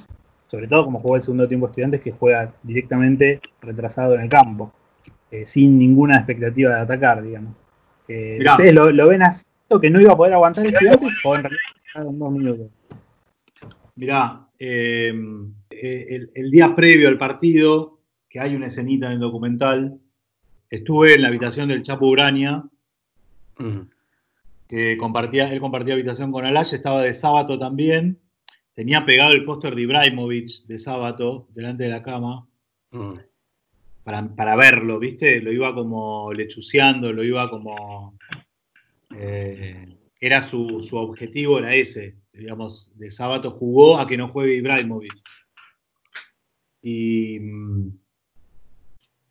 sobre 0.47 0.68
todo 0.68 0.86
como 0.86 0.99
jugó 0.99 1.16
el 1.16 1.22
segundo 1.22 1.47
tiempo 1.47 1.68
estudiantes, 1.68 2.02
que 2.02 2.12
juega 2.12 2.52
directamente 2.64 3.39
retrasado 3.62 4.16
en 4.16 4.22
el 4.22 4.30
campo, 4.30 4.74
eh, 5.32 5.46
sin 5.46 5.80
ninguna 5.80 6.18
expectativa 6.18 6.76
de 6.76 6.82
atacar, 6.82 7.24
digamos. 7.24 7.62
¿Ustedes 8.08 8.74
lo, 8.74 9.08
ven 9.08 9.24
así, 9.24 9.46
que 9.82 9.90
no 9.90 10.02
iba 10.02 10.14
a 10.14 10.18
poder 10.18 10.34
aguantar 10.34 10.66
estudiantes 10.66 11.14
o 11.24 11.36
en 11.36 11.44
realidad 11.44 11.62
en 11.96 12.20
dos 12.20 12.32
minutos? 12.32 12.68
Mirá, 13.96 14.48
el, 14.60 15.54
día 16.52 16.76
previo 16.76 17.08
al 17.08 17.18
partido, 17.18 18.00
que 18.28 18.40
hay 18.40 18.56
una 18.56 18.68
escenita 18.68 19.08
en 19.08 19.14
el 19.14 19.20
documental, 19.20 19.98
estuve 20.70 21.16
en 21.16 21.22
la 21.22 21.30
habitación 21.30 21.70
del 21.70 21.84
Chapo 21.84 22.08
Urania, 22.08 22.64
mm 23.58 23.82
compartía, 24.98 25.52
él 25.52 25.60
compartía 25.60 25.94
habitación 25.96 26.32
con 26.32 26.46
Alash, 26.46 26.74
estaba 26.74 27.04
de 27.04 27.14
sábado 27.14 27.60
también, 27.60 28.20
tenía 28.74 29.06
pegado 29.06 29.34
el 29.34 29.44
póster 29.44 29.76
de 29.76 29.82
Ibrahimovic 29.82 30.66
de 30.66 30.80
sábado 30.80 31.48
delante 31.54 31.84
de 31.84 31.90
la 31.90 32.04
cama. 32.04 32.48
Mm. 32.92 33.14
Para, 34.04 34.56
verlo, 34.56 34.99
¿viste? 34.99 35.41
Lo 35.41 35.52
iba 35.52 35.74
como 35.76 36.34
lechuceando, 36.34 37.14
lo 37.14 37.24
iba 37.24 37.49
como. 37.49 38.18
Eh, 39.16 39.97
era 40.20 40.41
su, 40.41 40.80
objetivo, 40.93 41.60
era 41.60 41.76
ese. 41.76 42.18
Digamos, 42.34 42.91
de 42.97 43.12
sábado 43.12 43.52
jugó 43.52 43.99
a 43.99 44.08
que 44.08 44.18
no 44.18 44.30
juegue 44.30 44.56
Ibrahimovic. 44.56 45.14
Y, 46.82 47.38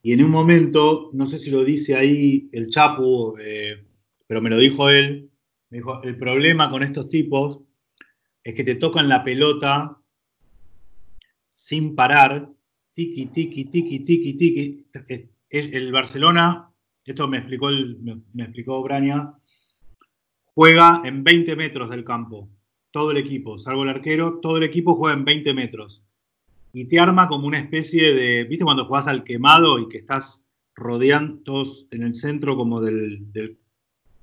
y 0.03 0.12
en 0.12 0.25
un 0.25 0.31
momento, 0.31 1.11
no 1.12 1.27
sé 1.27 1.39
si 1.39 1.51
lo 1.51 1.64
dice 1.64 1.97
ahí 1.97 2.49
el 2.53 2.71
Chapu, 2.71 3.37
eh, 3.41 3.85
pero 4.27 4.41
me 4.41 4.51
lo 4.51 4.59
dijo 4.59 4.89
él, 4.89 5.31
me 5.71 5.79
dijo, 5.79 6.03
el 6.03 6.16
problema 6.16 6.71
con 6.71 6.83
estos 6.83 7.09
tipos 7.09 7.61
es 8.45 8.55
que 8.55 8.64
te 8.64 8.77
tocan 8.77 9.09
la 9.09 9.25
pelota 9.25 9.99
sin 11.55 11.95
parar, 11.95 12.51
tiki, 13.09 13.27
tiki, 13.27 13.65
tiki, 13.65 14.05
tiki, 14.05 14.33
tiki. 14.35 15.31
El 15.49 15.93
Barcelona, 15.93 16.71
esto 17.05 17.27
me 17.29 17.39
explicó, 17.39 17.71
me, 17.71 18.45
explicó 18.45 18.87
juega 20.55 21.03
en 21.05 21.25
20 21.25 21.57
metros 21.57 21.89
del 21.91 22.05
campo, 22.05 22.51
todo 22.91 23.11
el 23.13 23.17
equipo, 23.17 23.57
salvo 23.59 23.85
el 23.85 23.89
arquero, 23.89 24.39
todo 24.41 24.59
el 24.59 24.65
equipo 24.65 24.97
juega 24.97 25.17
en 25.17 25.25
20 25.25 25.55
metros. 25.55 26.03
Y 26.73 26.85
te 26.85 27.01
arma 27.01 27.27
como 27.29 27.47
una 27.47 27.59
especie 27.59 28.15
de, 28.15 28.45
¿viste 28.45 28.65
cuando 28.65 28.85
jugás 28.85 29.09
al 29.09 29.25
quemado 29.25 29.79
y 29.79 29.89
que 29.89 29.99
estás 29.99 30.47
rodeando 30.75 31.65
en 31.91 32.03
el 32.03 32.15
centro 32.15 32.57
como 32.57 32.81
del, 32.81 33.33
del 33.33 33.59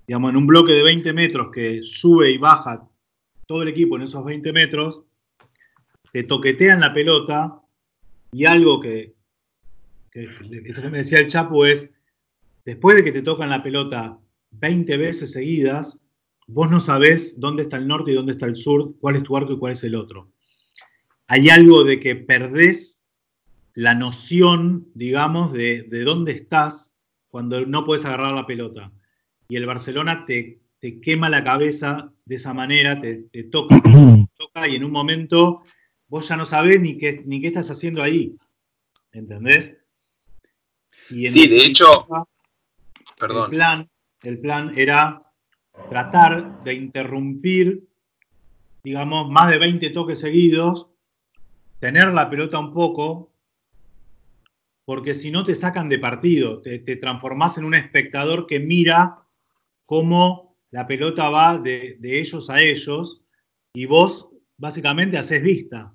digamos, 0.06 0.30
en 0.30 0.38
un 0.38 0.48
bloque 0.48 0.74
de 0.74 0.84
20 0.84 1.14
metros 1.14 1.50
que 1.52 1.82
sube 1.84 2.30
y 2.30 2.38
baja 2.38 2.88
todo 3.48 3.64
el 3.64 3.70
equipo 3.70 3.96
en 3.96 4.04
esos 4.04 4.24
20 4.24 4.54
metros, 4.54 5.04
te 6.14 6.24
toquetean 6.24 6.80
la 6.80 6.94
pelota 6.94 7.62
y 8.32 8.46
algo 8.46 8.80
que, 8.80 9.16
me 10.14 10.98
decía 10.98 11.20
el 11.20 11.28
Chapo 11.28 11.66
es, 11.66 11.94
después 12.66 12.96
de 12.96 13.04
que 13.04 13.12
te 13.12 13.22
tocan 13.22 13.50
la 13.50 13.64
pelota 13.64 14.20
20 14.52 14.98
veces 14.98 15.32
seguidas, 15.32 16.02
vos 16.48 16.70
no 16.70 16.80
sabés 16.80 17.40
dónde 17.40 17.64
está 17.64 17.78
el 17.78 17.88
norte 17.88 18.12
y 18.12 18.16
dónde 18.16 18.34
está 18.34 18.46
el 18.46 18.56
sur, 18.56 18.96
cuál 19.00 19.18
es 19.18 19.24
tu 19.24 19.36
arco 19.38 19.54
y 19.54 19.60
cuál 19.60 19.74
es 19.74 19.84
el 19.84 19.96
otro. 19.96 20.32
Hay 21.28 21.50
algo 21.50 21.84
de 21.84 22.00
que 22.00 22.16
perdés 22.16 23.04
la 23.74 23.94
noción, 23.94 24.88
digamos, 24.96 25.54
de, 25.54 25.84
de 25.84 26.04
dónde 26.04 26.32
estás 26.32 26.96
cuando 27.28 27.66
no 27.66 27.86
puedes 27.86 28.06
agarrar 28.06 28.34
la 28.34 28.48
pelota 28.48 28.92
y 29.50 29.56
el 29.56 29.66
Barcelona 29.66 30.26
te, 30.26 30.62
quema 31.02 31.30
la 31.30 31.44
cabeza 31.44 32.12
de 32.26 32.36
esa 32.36 32.54
manera, 32.54 33.00
te, 33.02 33.28
toca, 33.52 33.82
toca 34.38 34.68
y 34.68 34.76
en 34.76 34.84
un 34.84 34.92
momento 34.92 35.64
vos 36.08 36.28
ya 36.28 36.38
no 36.38 36.46
sabés 36.46 36.80
ni 36.82 36.98
qué, 36.98 37.24
ni 37.26 37.42
qué 37.42 37.48
estás 37.48 37.70
haciendo 37.72 38.02
ahí. 38.02 38.36
¿Entendés? 39.12 39.76
sí, 41.10 41.48
de 41.48 41.66
hecho, 41.66 41.86
perdón. 43.20 43.46
El 43.46 43.58
plan, 43.58 43.90
el 44.24 44.40
plan 44.40 44.74
era 44.78 45.24
tratar 45.90 46.62
de 46.64 46.74
interrumpir, 46.74 47.88
digamos, 48.84 49.30
más 49.30 49.50
de 49.50 49.58
20 49.58 49.90
toques 49.92 50.20
seguidos, 50.20 50.88
tener 51.80 52.10
la 52.10 52.30
pelota 52.30 52.60
un 52.60 52.74
poco, 52.74 53.32
porque 54.86 55.14
si 55.14 55.32
no 55.32 55.46
te 55.46 55.56
sacan 55.56 55.90
de 55.90 56.00
partido, 56.00 56.62
te, 56.62 56.80
te 56.80 56.96
transformás 56.96 57.58
en 57.58 57.66
un 57.66 57.76
espectador 57.76 58.48
que 58.48 58.60
mira 58.60 59.24
cómo 59.86 60.48
la 60.72 60.86
pelota 60.86 61.30
va 61.30 61.58
de, 61.58 61.98
ellos 62.02 62.50
a 62.50 62.62
ellos 62.62 63.22
y 63.74 63.86
vos 63.86 64.30
básicamente 64.58 65.18
haces 65.18 65.42
vista. 65.42 65.94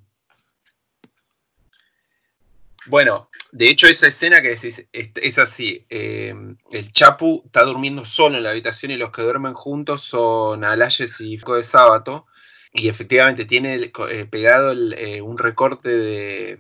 Bueno, 2.87 3.30
de 3.53 3.68
hecho 3.68 3.87
esa 3.87 4.09
escena 4.09 4.41
que 4.41 4.49
decís 4.49 4.87
es, 4.93 5.39
así. 5.39 5.85
Eh, 5.91 6.35
el 6.72 6.93
Chapu 6.93 7.43
está 7.45 7.62
durmiendo 7.64 8.05
solo 8.05 8.37
en 8.37 8.43
la 8.43 8.51
habitación 8.51 8.93
y 8.93 8.97
los 8.97 9.11
que 9.11 9.22
duermen 9.22 9.55
juntos 9.55 10.03
son 10.03 10.64
Alayes 10.64 11.20
y 11.20 11.37
Fico 11.37 11.57
de 11.57 11.64
Sábato. 11.64 12.26
Y 12.72 12.89
efectivamente 12.89 13.45
tiene 13.45 13.74
eh, 13.74 14.26
pegado 14.30 14.72
eh, 14.72 15.20
un 15.20 15.37
recorte 15.37 15.91
de, 15.91 16.59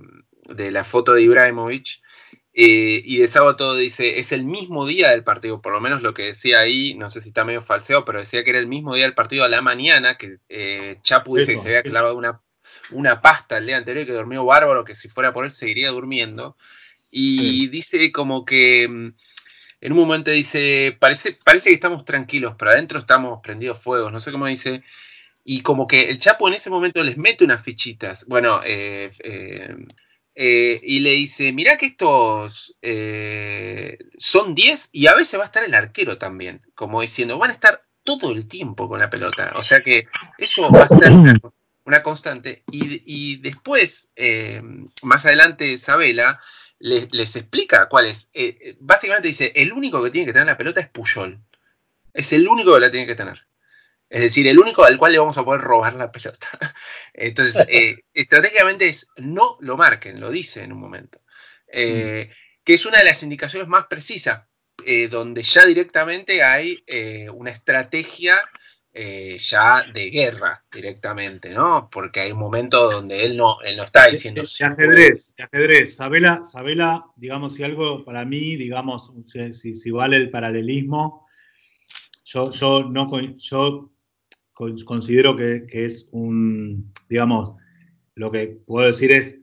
de, 0.50 0.70
la 0.70 0.84
foto 0.84 1.14
de 1.14 1.22
Ibrahimovic 1.22 2.02
y 2.54 3.16
de 3.16 3.28
sábado 3.28 3.74
dice, 3.76 4.18
es 4.18 4.30
el 4.30 4.44
mismo 4.44 4.86
día 4.86 5.08
del 5.10 5.24
partido, 5.24 5.62
por 5.62 5.72
lo 5.72 5.80
menos 5.80 6.02
lo 6.02 6.12
que 6.12 6.24
decía 6.24 6.58
ahí, 6.58 6.92
no 6.92 7.08
sé 7.08 7.22
si 7.22 7.28
está 7.28 7.46
medio 7.46 7.62
falseo, 7.62 8.04
pero 8.04 8.20
decía 8.20 8.44
que 8.44 8.50
era 8.50 8.58
el 8.58 8.66
mismo 8.66 8.94
día 8.94 9.04
del 9.04 9.14
partido 9.14 9.44
a 9.44 9.48
la 9.48 9.62
mañana, 9.62 10.18
que 10.18 10.98
Chapu 11.00 11.38
dice 11.38 11.54
que 11.54 11.58
se 11.58 11.68
había 11.68 11.82
clavado 11.82 12.14
una, 12.14 12.42
una 12.92 13.20
pasta 13.20 13.58
el 13.58 13.66
día 13.66 13.76
anterior 13.76 14.06
que 14.06 14.12
durmió 14.12 14.44
bárbaro, 14.44 14.84
que 14.84 14.94
si 14.94 15.08
fuera 15.08 15.32
por 15.32 15.44
él 15.44 15.50
seguiría 15.50 15.90
durmiendo. 15.90 16.56
Y 17.10 17.68
dice 17.68 18.10
como 18.10 18.44
que 18.44 18.88
mm, 18.88 19.14
en 19.82 19.92
un 19.92 19.98
momento 19.98 20.30
dice, 20.30 20.96
parece, 20.98 21.36
parece 21.44 21.70
que 21.70 21.74
estamos 21.74 22.04
tranquilos, 22.04 22.54
pero 22.58 22.70
adentro 22.70 23.00
estamos 23.00 23.40
prendidos 23.42 23.82
fuegos, 23.82 24.12
no 24.12 24.20
sé 24.20 24.32
cómo 24.32 24.46
dice. 24.46 24.82
Y 25.44 25.62
como 25.62 25.86
que 25.86 26.02
el 26.02 26.18
Chapo 26.18 26.48
en 26.48 26.54
ese 26.54 26.70
momento 26.70 27.02
les 27.02 27.16
mete 27.16 27.44
unas 27.44 27.62
fichitas. 27.62 28.24
Bueno, 28.28 28.60
eh, 28.64 29.10
eh, 30.34 30.80
y 30.82 31.00
le 31.00 31.10
dice, 31.10 31.52
mirá 31.52 31.76
que 31.76 31.86
estos 31.86 32.76
eh, 32.80 33.98
son 34.16 34.54
10 34.54 34.90
y 34.92 35.06
a 35.06 35.14
veces 35.14 35.38
va 35.38 35.44
a 35.44 35.46
estar 35.46 35.64
el 35.64 35.74
arquero 35.74 36.16
también, 36.16 36.62
como 36.74 37.02
diciendo, 37.02 37.38
van 37.38 37.50
a 37.50 37.54
estar 37.54 37.82
todo 38.04 38.32
el 38.32 38.48
tiempo 38.48 38.88
con 38.88 39.00
la 39.00 39.10
pelota. 39.10 39.52
O 39.56 39.62
sea 39.62 39.80
que 39.80 40.06
eso 40.38 40.70
va 40.70 40.84
a 40.84 40.88
ser 40.88 41.12
una, 41.12 41.38
constante. 42.02 42.62
Y, 42.70 43.36
después, 43.36 44.08
eh, 44.16 44.62
más 45.02 45.24
adelante, 45.26 45.66
Isabela 45.66 46.40
les, 46.78 47.12
les 47.12 47.36
explica 47.36 47.88
cuál 47.88 48.06
es. 48.06 48.30
básicamente 48.80 49.28
dice, 49.28 49.52
el 49.54 49.72
único 49.72 50.02
que 50.02 50.10
tiene 50.10 50.26
que 50.26 50.32
tener 50.32 50.46
la 50.46 50.56
pelota 50.56 50.80
es 50.80 50.88
Puyol. 50.88 51.38
Es 52.14 52.32
el 52.32 52.46
único 52.46 52.74
que 52.74 52.80
la 52.80 52.90
tiene 52.90 53.06
que 53.06 53.14
tener. 53.14 53.46
Es 54.12 54.20
decir, 54.20 54.46
el 54.46 54.58
único 54.58 54.84
al 54.84 54.98
cual 54.98 55.12
le 55.12 55.18
vamos 55.18 55.38
a 55.38 55.44
poder 55.44 55.62
robar 55.62 55.94
la 55.94 56.12
pelota. 56.12 56.46
Entonces, 57.14 57.64
eh, 57.66 57.96
estratégicamente 58.14 58.86
es 58.86 59.06
no 59.16 59.56
lo 59.60 59.78
marquen, 59.78 60.20
lo 60.20 60.30
dice 60.30 60.62
en 60.62 60.72
un 60.72 60.80
momento. 60.80 61.18
Eh, 61.66 62.28
mm. 62.28 62.62
Que 62.62 62.74
es 62.74 62.84
una 62.84 62.98
de 62.98 63.06
las 63.06 63.22
indicaciones 63.22 63.68
más 63.68 63.86
precisas, 63.86 64.46
eh, 64.84 65.08
donde 65.08 65.42
ya 65.42 65.64
directamente 65.64 66.42
hay 66.42 66.84
una 67.32 67.52
estrategia 67.52 68.36
ya 68.94 69.84
de 69.92 70.10
guerra 70.10 70.62
directamente, 70.70 71.50
¿no? 71.50 71.88
Porque 71.90 72.20
hay 72.20 72.32
un 72.32 72.38
momento 72.38 72.90
donde 72.90 73.24
él 73.24 73.36
no, 73.36 73.60
él 73.62 73.76
no 73.76 73.84
está 73.84 74.08
diciendo... 74.08 74.42
De, 74.42 74.64
ajedrez, 74.66 75.34
de 75.36 75.44
ajedrez. 75.44 75.96
Sabela, 75.96 76.44
Sabela, 76.44 77.06
digamos, 77.16 77.54
si 77.54 77.62
algo 77.62 78.04
para 78.04 78.24
mí, 78.24 78.56
digamos, 78.56 79.12
si, 79.52 79.74
si 79.74 79.90
vale 79.90 80.16
el 80.16 80.30
paralelismo, 80.30 81.26
yo, 82.24 82.50
yo, 82.52 82.84
no, 82.84 83.10
yo 83.36 83.90
considero 84.84 85.36
que, 85.36 85.66
es 85.70 86.08
un, 86.12 86.92
digamos, 87.08 87.56
lo 88.14 88.30
que 88.30 88.58
puedo 88.66 88.86
decir 88.86 89.12
es, 89.12 89.40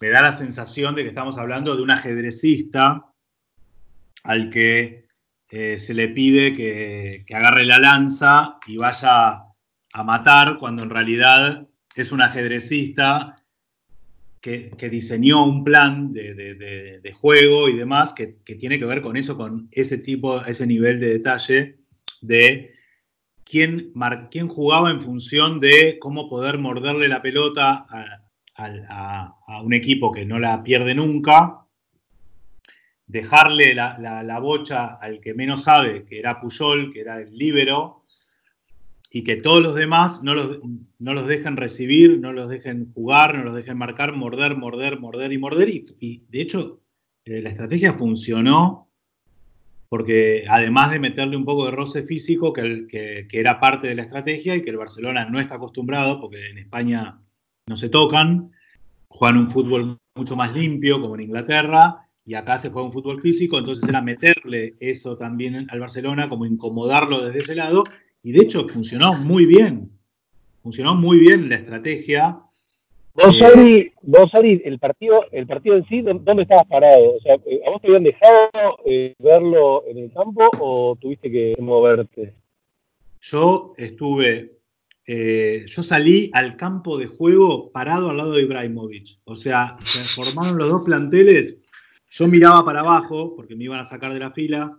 me 0.00 0.08
da 0.08 0.22
la 0.22 0.32
sensación 0.32 0.94
de 0.94 1.02
que 1.02 1.08
estamos 1.08 1.38
hablando 1.38 1.76
de 1.76 1.82
un 1.82 1.90
ajedrecista 1.90 3.06
al 4.22 4.50
que 4.50 4.99
eh, 5.50 5.78
se 5.78 5.94
le 5.94 6.08
pide 6.08 6.54
que, 6.54 7.24
agarre 7.34 7.64
la 7.64 7.78
lanza 7.78 8.58
y 8.66 8.76
vaya 8.76 9.44
a 9.92 10.04
matar, 10.04 10.58
cuando 10.58 10.82
en 10.82 10.90
realidad 10.90 11.68
es 11.96 12.12
un 12.12 12.22
ajedrecista 12.22 13.36
que, 14.40 14.70
diseñó 14.90 15.44
un 15.44 15.64
plan 15.64 16.12
de, 16.12 17.14
juego 17.20 17.68
y 17.68 17.74
demás 17.74 18.12
que, 18.12 18.38
que, 18.44 18.54
tiene 18.54 18.78
que 18.78 18.86
ver 18.86 19.02
con 19.02 19.16
eso, 19.16 19.36
con 19.36 19.68
ese 19.72 19.98
tipo, 19.98 20.44
ese 20.44 20.66
nivel 20.66 21.00
de 21.00 21.08
detalle 21.08 21.80
de 22.20 22.74
quién, 23.44 24.48
jugaba 24.48 24.90
en 24.90 25.00
función 25.00 25.60
de 25.60 25.98
cómo 25.98 26.28
poder 26.28 26.58
morderle 26.58 27.08
la 27.08 27.22
pelota 27.22 27.86
a, 27.88 29.34
a, 29.48 29.62
un 29.62 29.74
equipo 29.74 30.12
que 30.12 30.24
no 30.24 30.38
la 30.38 30.62
pierde 30.62 30.94
nunca, 30.94 31.59
dejarle 33.10 33.74
la, 33.74 34.38
bocha 34.40 34.94
al 34.94 35.20
que 35.20 35.34
menos 35.34 35.64
sabe, 35.64 36.04
que 36.04 36.20
era 36.20 36.40
Puyol, 36.40 36.92
que 36.92 37.00
era 37.00 37.20
el 37.20 37.36
líbero, 37.36 38.04
y 39.12 39.24
que 39.24 39.36
todos 39.36 39.60
los 39.60 39.74
demás 39.74 40.22
no 40.22 40.34
los, 40.34 40.60
no 41.00 41.14
los 41.14 41.26
dejen 41.26 41.56
recibir, 41.56 42.20
no 42.20 42.32
los 42.32 42.48
dejen 42.48 42.92
jugar, 42.94 43.36
no 43.36 43.42
los 43.42 43.56
dejen 43.56 43.76
marcar, 43.76 44.14
morder, 44.14 44.56
morder, 44.56 45.00
morder 45.00 45.32
y 45.32 45.38
morder. 45.38 45.68
Y, 45.68 46.22
de 46.28 46.40
hecho, 46.40 46.80
eh, 47.24 47.42
la 47.42 47.48
estrategia 47.48 47.94
funcionó 47.94 48.86
porque 49.88 50.44
además 50.48 50.92
de 50.92 51.00
meterle 51.00 51.36
un 51.36 51.44
poco 51.44 51.64
de 51.64 51.72
roce 51.72 52.04
físico, 52.04 52.52
que, 52.52 52.86
que, 52.86 53.26
era 53.40 53.58
parte 53.58 53.88
de 53.88 53.96
la 53.96 54.02
estrategia 54.02 54.54
y 54.54 54.62
que 54.62 54.70
el 54.70 54.76
Barcelona 54.76 55.24
no 55.28 55.40
está 55.40 55.56
acostumbrado, 55.56 56.20
porque 56.20 56.50
en 56.50 56.58
España 56.58 57.20
no 57.66 57.76
se 57.76 57.88
tocan, 57.88 58.52
juegan 59.08 59.38
un 59.38 59.50
fútbol 59.50 59.98
mucho 60.14 60.36
más 60.36 60.54
limpio, 60.54 61.00
como 61.00 61.16
en 61.16 61.22
Inglaterra, 61.22 62.06
y 62.30 62.34
acá 62.36 62.58
se 62.58 62.70
juega 62.70 62.86
un 62.86 62.92
fútbol 62.92 63.20
físico, 63.20 63.58
entonces 63.58 63.88
era 63.88 64.00
meterle 64.00 64.76
eso 64.78 65.16
también 65.16 65.66
al 65.68 65.80
Barcelona, 65.80 66.28
como 66.28 66.46
incomodarlo 66.46 67.24
desde 67.24 67.40
ese 67.40 67.56
lado, 67.56 67.82
y 68.22 68.30
de 68.30 68.42
hecho 68.42 68.68
funcionó 68.68 69.14
muy 69.14 69.46
bien, 69.46 69.90
funcionó 70.62 70.94
muy 70.94 71.18
bien 71.18 71.48
la 71.48 71.56
estrategia. 71.56 72.38
Vos, 73.14 73.36
eh, 73.40 73.92
Ari, 74.32 74.62
el 74.64 74.78
partido, 74.78 75.24
el 75.32 75.48
partido 75.48 75.74
en 75.74 75.84
sí, 75.88 76.02
¿dónde 76.02 76.42
estabas 76.44 76.68
parado? 76.68 77.16
O 77.16 77.20
sea, 77.20 77.34
eh, 77.34 77.62
¿a 77.66 77.70
vos 77.70 77.82
te 77.82 77.88
habían 77.88 78.04
dejado 78.04 78.78
eh, 78.86 79.12
verlo 79.18 79.82
en 79.88 79.98
el 79.98 80.12
campo 80.12 80.48
o 80.60 80.96
tuviste 81.00 81.32
que 81.32 81.56
moverte? 81.58 82.32
Yo 83.22 83.74
estuve, 83.76 84.52
yo 85.04 85.82
salí 85.82 86.30
al 86.32 86.56
campo 86.56 86.96
de 86.96 87.06
juego 87.06 87.72
parado 87.72 88.08
al 88.08 88.18
lado 88.18 88.34
de 88.34 88.42
Ibrahimovic. 88.42 89.18
O 89.24 89.34
sea, 89.34 89.76
se 89.82 90.04
formaron 90.04 90.58
los 90.58 90.70
dos 90.70 90.82
planteles. 90.84 91.59
Yo 92.10 92.28
miraba 92.28 92.64
para 92.64 92.80
abajo 92.80 93.34
porque 93.34 93.56
me 93.56 93.64
iban 93.64 93.80
a 93.80 93.84
sacar 93.84 94.12
de 94.12 94.18
la 94.18 94.32
fila 94.32 94.78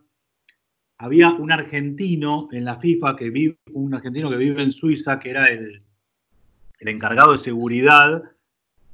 había 1.01 1.31
un 1.31 1.51
argentino 1.51 2.47
en 2.51 2.63
la 2.63 2.79
FIFA, 2.79 3.15
que 3.15 3.31
vive, 3.31 3.57
un 3.73 3.91
argentino 3.95 4.29
que 4.29 4.37
vive 4.37 4.61
en 4.61 4.71
Suiza, 4.71 5.19
que 5.19 5.31
era 5.31 5.47
el, 5.47 5.83
encargado 6.79 7.31
de 7.31 7.39
seguridad, 7.39 8.21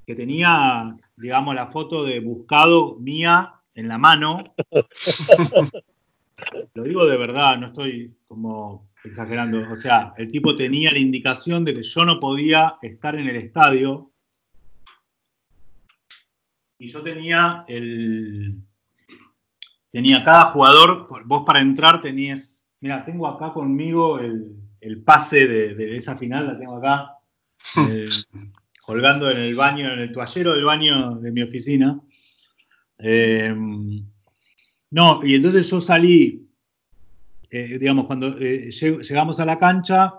que 0.06 0.16
tenía, 0.16 0.96
digamos, 1.18 1.54
la 1.54 1.68
foto 1.68 2.06
de 2.06 2.22
buscado 2.22 2.96
mía 2.96 3.56
en 3.76 3.90
la 3.90 3.98
mano. 3.98 4.56
Lo 6.76 6.84
digo 6.84 7.06
de 7.06 7.18
verdad, 7.18 7.58
no 7.58 7.68
estoy 7.68 8.16
como 8.26 8.88
exagerando. 9.04 9.70
O 9.70 9.76
sea, 9.76 10.14
el 10.18 10.30
tipo 10.30 10.56
tenía 10.56 10.94
la 10.94 11.00
indicación 11.00 11.66
de 11.66 11.74
que 11.74 11.84
yo 11.84 12.06
no 12.06 12.22
podía 12.22 12.76
estar 12.82 13.16
en 13.16 13.28
el 13.28 13.36
estadio. 13.36 14.12
Y 16.80 16.88
yo 16.88 17.02
tenía 17.02 17.66
el, 17.68 18.62
tenía 19.92 20.24
cada 20.24 20.46
jugador, 20.52 21.08
vos 21.26 21.44
para 21.46 21.60
entrar 21.60 22.02
tenías, 22.02 22.64
mira, 22.82 23.04
tengo 23.04 23.28
acá 23.28 23.52
conmigo 23.52 24.20
el, 24.20 24.54
pase 25.04 25.48
de, 25.48 25.98
esa 25.98 26.16
final, 26.18 26.48
la 26.48 26.60
tengo 26.60 26.78
acá, 26.78 27.14
eh, 27.90 28.08
colgando 28.82 29.30
en 29.32 29.38
el 29.38 29.56
baño, 29.56 29.92
en 29.92 30.00
el 30.00 30.12
toallero 30.12 30.54
del 30.54 30.66
baño 30.66 31.16
de 31.16 31.32
mi 31.32 31.42
oficina. 31.42 32.00
Eh, 33.00 33.54
no, 34.92 35.26
y 35.26 35.36
entonces 35.36 35.70
yo 35.70 35.82
salí, 35.82 36.48
eh, 37.50 37.78
digamos, 37.80 38.06
cuando 38.06 38.38
llegamos 38.38 39.40
a 39.40 39.46
la 39.46 39.58
cancha, 39.58 40.14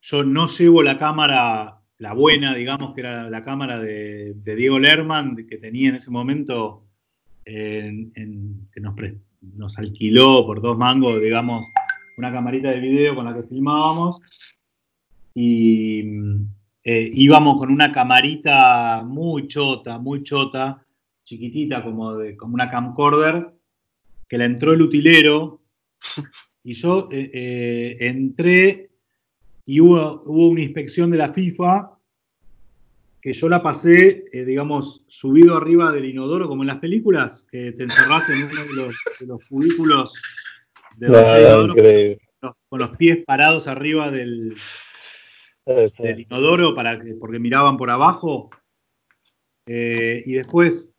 yo 0.00 0.22
no 0.22 0.46
llevo 0.46 0.82
la 0.82 0.98
cámara, 0.98 1.75
la 1.98 2.12
buena, 2.12 2.54
digamos, 2.54 2.94
que 2.94 3.00
era 3.00 3.30
la 3.30 3.42
cámara 3.42 3.78
de, 3.78 4.34
Diego 4.34 4.78
Lerman, 4.78 5.36
que 5.36 5.58
tenía 5.58 5.88
en 5.88 5.96
ese 5.96 6.10
momento 6.10 6.84
que 7.44 8.82
nos, 9.52 9.78
alquiló 9.78 10.44
por 10.44 10.60
dos 10.60 10.76
mangos, 10.76 11.20
digamos, 11.20 11.66
una 12.16 12.32
camarita 12.32 12.70
de 12.70 12.80
video 12.80 13.14
con 13.14 13.24
la 13.24 13.34
que 13.34 13.44
filmábamos. 13.44 14.20
Y 15.34 16.00
eh, 16.84 17.10
íbamos 17.14 17.58
con 17.58 17.70
una 17.70 17.92
camarita 17.92 19.02
muy 19.04 19.46
chota, 19.46 19.98
muy 19.98 20.22
chota, 20.22 20.84
chiquitita, 21.22 21.82
como, 21.82 22.14
de, 22.14 22.36
como 22.36 22.54
una 22.54 22.70
camcorder, 22.70 23.52
que 24.28 24.38
la 24.38 24.44
entró 24.44 24.72
el 24.72 24.82
utilero. 24.82 25.62
Y 26.62 26.72
yo 26.74 27.08
eh, 27.12 27.30
eh, 27.32 27.96
entré 28.00 28.90
y 29.66 29.80
hubo, 29.80 30.22
hubo 30.24 30.48
una 30.48 30.62
inspección 30.62 31.10
de 31.10 31.18
la 31.18 31.32
FIFA 31.32 31.96
que 33.26 33.32
yo 33.32 33.48
la 33.48 33.60
pasé, 33.60 34.24
eh, 34.32 34.44
digamos, 34.44 35.02
subido 35.08 35.56
arriba 35.56 35.90
del 35.90 36.04
inodoro, 36.04 36.46
como 36.46 36.62
en 36.62 36.68
las 36.68 36.78
películas, 36.78 37.44
que 37.50 37.72
te 37.72 37.82
encerrás 37.82 38.30
en 38.30 38.44
uno 38.44 38.62
de 38.62 38.72
los, 38.72 38.96
de 39.18 39.46
cubículos 39.48 40.12
de 40.96 41.08
inodoro, 41.08 41.74
con, 42.68 42.78
los, 42.78 42.96
pies 42.96 43.24
parados 43.26 43.66
arriba 43.66 44.12
del, 44.12 44.54
inodoro 46.16 46.76
para 46.76 47.00
que, 47.00 47.14
porque 47.14 47.40
miraban 47.40 47.76
por 47.76 47.90
abajo. 47.90 48.50
Eh, 49.66 50.22
y 50.24 50.34
después 50.34 50.94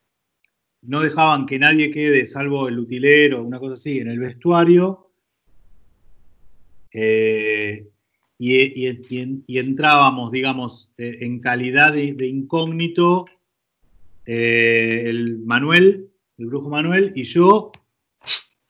no 0.82 1.00
dejaban 1.00 1.46
que 1.46 1.60
nadie 1.60 1.92
quede, 1.92 2.26
salvo 2.26 2.68
el 2.68 2.78
utilero, 2.78 3.42
una 3.42 3.58
cosa 3.58 3.76
así, 3.76 4.00
en 4.00 4.10
el 4.10 4.20
vestuario. 4.20 5.12
Eh, 6.92 7.88
y, 8.40 9.58
entrábamos, 9.58 10.32
digamos, 10.32 10.92
eh, 10.98 11.18
en 11.22 11.40
calidad 11.40 11.94
de, 11.94 12.28
incógnito, 12.28 13.26
eh, 14.26 15.04
el 15.06 15.40
Manuel, 15.40 16.12
el 16.38 16.46
brujo 16.46 16.70
Manuel, 16.70 17.14
y 17.16 17.24
yo, 17.24 17.72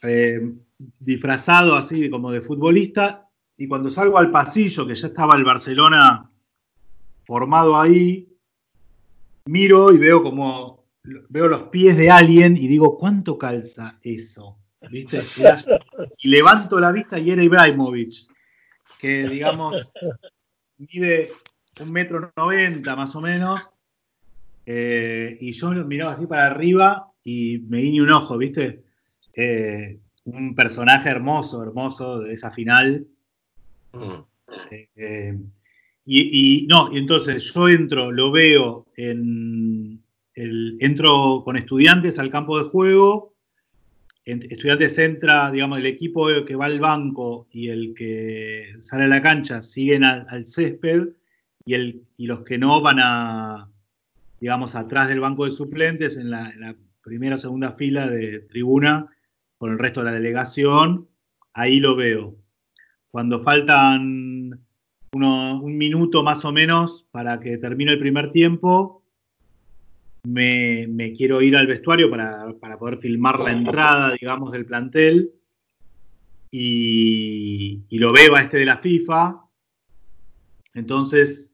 eh, 0.04 0.54
disfrazado 1.00 1.76
así 1.76 2.10
como 2.10 2.32
de 2.32 2.42
futbolista, 2.42 3.30
y 3.58 3.68
cuando 3.68 3.92
salgo 3.92 4.18
al 4.18 4.32
pasillo, 4.32 4.88
que 4.88 4.96
ya 4.96 5.08
estaba 5.08 5.36
el 5.36 5.44
Barcelona 5.44 6.32
formado 7.26 7.80
ahí, 7.80 8.30
miro 9.46 9.92
y 9.92 9.98
veo 9.98 10.24
como, 10.24 10.86
veo 11.04 11.48
los 11.48 11.64
pies 11.64 11.98
de 11.98 12.10
alguien 12.10 12.56
y 12.56 12.68
digo, 12.68 12.98
¿cuánto 12.98 13.38
calza 13.38 13.98
eso? 14.02 14.60
¿Viste? 14.90 15.22
Y 16.20 16.30
levanto 16.30 16.80
la 16.80 16.92
vista 16.92 17.20
y 17.20 17.32
era 17.32 17.44
Ibrahimovic 17.44 18.28
que 19.00 19.28
digamos 19.28 19.94
mide 20.78 21.32
un 21.80 21.92
metro 21.92 22.32
noventa 22.36 22.96
más 22.96 23.16
o 23.16 23.22
menos, 23.22 23.72
eh, 24.66 25.38
y 25.40 25.52
yo 25.54 25.70
miraba 25.86 26.12
así 26.14 26.26
para 26.28 26.48
arriba 26.48 27.12
y 27.24 27.60
me 27.70 27.80
guiñé 27.80 28.02
un 28.02 28.12
ojo, 28.12 28.38
¿viste? 28.38 28.84
Eh, 29.34 30.00
un 30.26 30.56
personaje 30.56 31.10
hermoso, 31.10 31.64
hermoso 31.64 32.20
de 32.20 32.34
esa 32.34 32.52
final. 32.52 33.08
Mm. 33.94 34.16
Eh, 34.96 35.38
y, 36.06 36.66
no, 36.70 36.92
y 36.92 36.98
entonces 36.98 37.54
yo 37.54 37.70
entro, 37.70 38.12
lo 38.12 38.32
veo 38.32 38.88
en 38.96 40.02
el, 40.34 40.78
entro 40.80 41.44
con 41.44 41.58
estudiantes 41.58 42.18
al 42.18 42.30
campo 42.30 42.58
de 42.58 42.70
juego 42.70 43.34
Estudiantes 44.28 44.98
entra, 45.00 45.50
digamos, 45.52 45.80
el 45.80 45.86
equipo 45.86 46.28
que 46.46 46.56
va 46.58 46.66
al 46.66 46.82
banco 46.82 47.48
y 47.50 47.70
el 47.70 47.94
que 47.96 48.76
sale 48.82 49.06
a 49.06 49.08
la 49.08 49.22
cancha 49.22 49.62
siguen 49.62 50.04
al, 50.04 50.46
césped 50.46 51.14
y, 51.64 51.76
el, 51.76 52.04
y 52.18 52.28
los 52.28 52.42
que 52.42 52.58
no 52.58 52.82
van 52.82 53.00
a, 53.00 53.72
digamos, 54.42 54.76
atrás 54.76 55.08
del 55.08 55.22
banco 55.22 55.46
de 55.46 55.54
suplentes 55.54 56.18
en 56.18 56.30
la, 56.30 56.76
primera 57.02 57.38
o 57.38 57.40
segunda 57.40 57.72
fila 57.72 58.10
de 58.10 58.40
tribuna 58.40 59.08
con 59.58 59.72
el 59.72 59.80
resto 59.80 60.02
de 60.02 60.08
la 60.08 60.18
delegación. 60.18 61.08
Ahí 61.54 61.80
lo 61.80 61.96
veo. 61.96 62.36
Cuando 63.10 63.42
faltan 63.42 64.60
un 65.14 65.78
minuto 65.78 66.22
más 66.22 66.44
o 66.44 66.52
menos 66.52 67.08
para 67.12 67.40
que 67.40 67.58
termine 67.58 67.94
el 67.94 68.00
primer 68.00 68.30
tiempo, 68.32 68.97
me, 70.28 71.14
quiero 71.16 71.42
ir 71.42 71.56
al 71.56 71.68
vestuario 71.68 72.10
para, 72.10 72.78
poder 72.78 72.98
filmar 72.98 73.40
la 73.40 73.52
entrada, 73.52 74.16
digamos, 74.20 74.52
del 74.52 74.66
plantel. 74.66 75.32
Y, 76.52 77.84
lo 77.92 78.12
veo 78.12 78.36
a 78.36 78.42
este 78.42 78.58
de 78.58 78.66
la 78.66 78.78
FIFA. 78.78 79.42
Entonces 80.74 81.54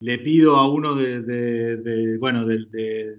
le 0.00 0.18
pido 0.18 0.56
a 0.56 0.68
uno 0.70 0.94
de, 0.94 2.16
bueno, 2.18 2.44
de, 2.46 3.18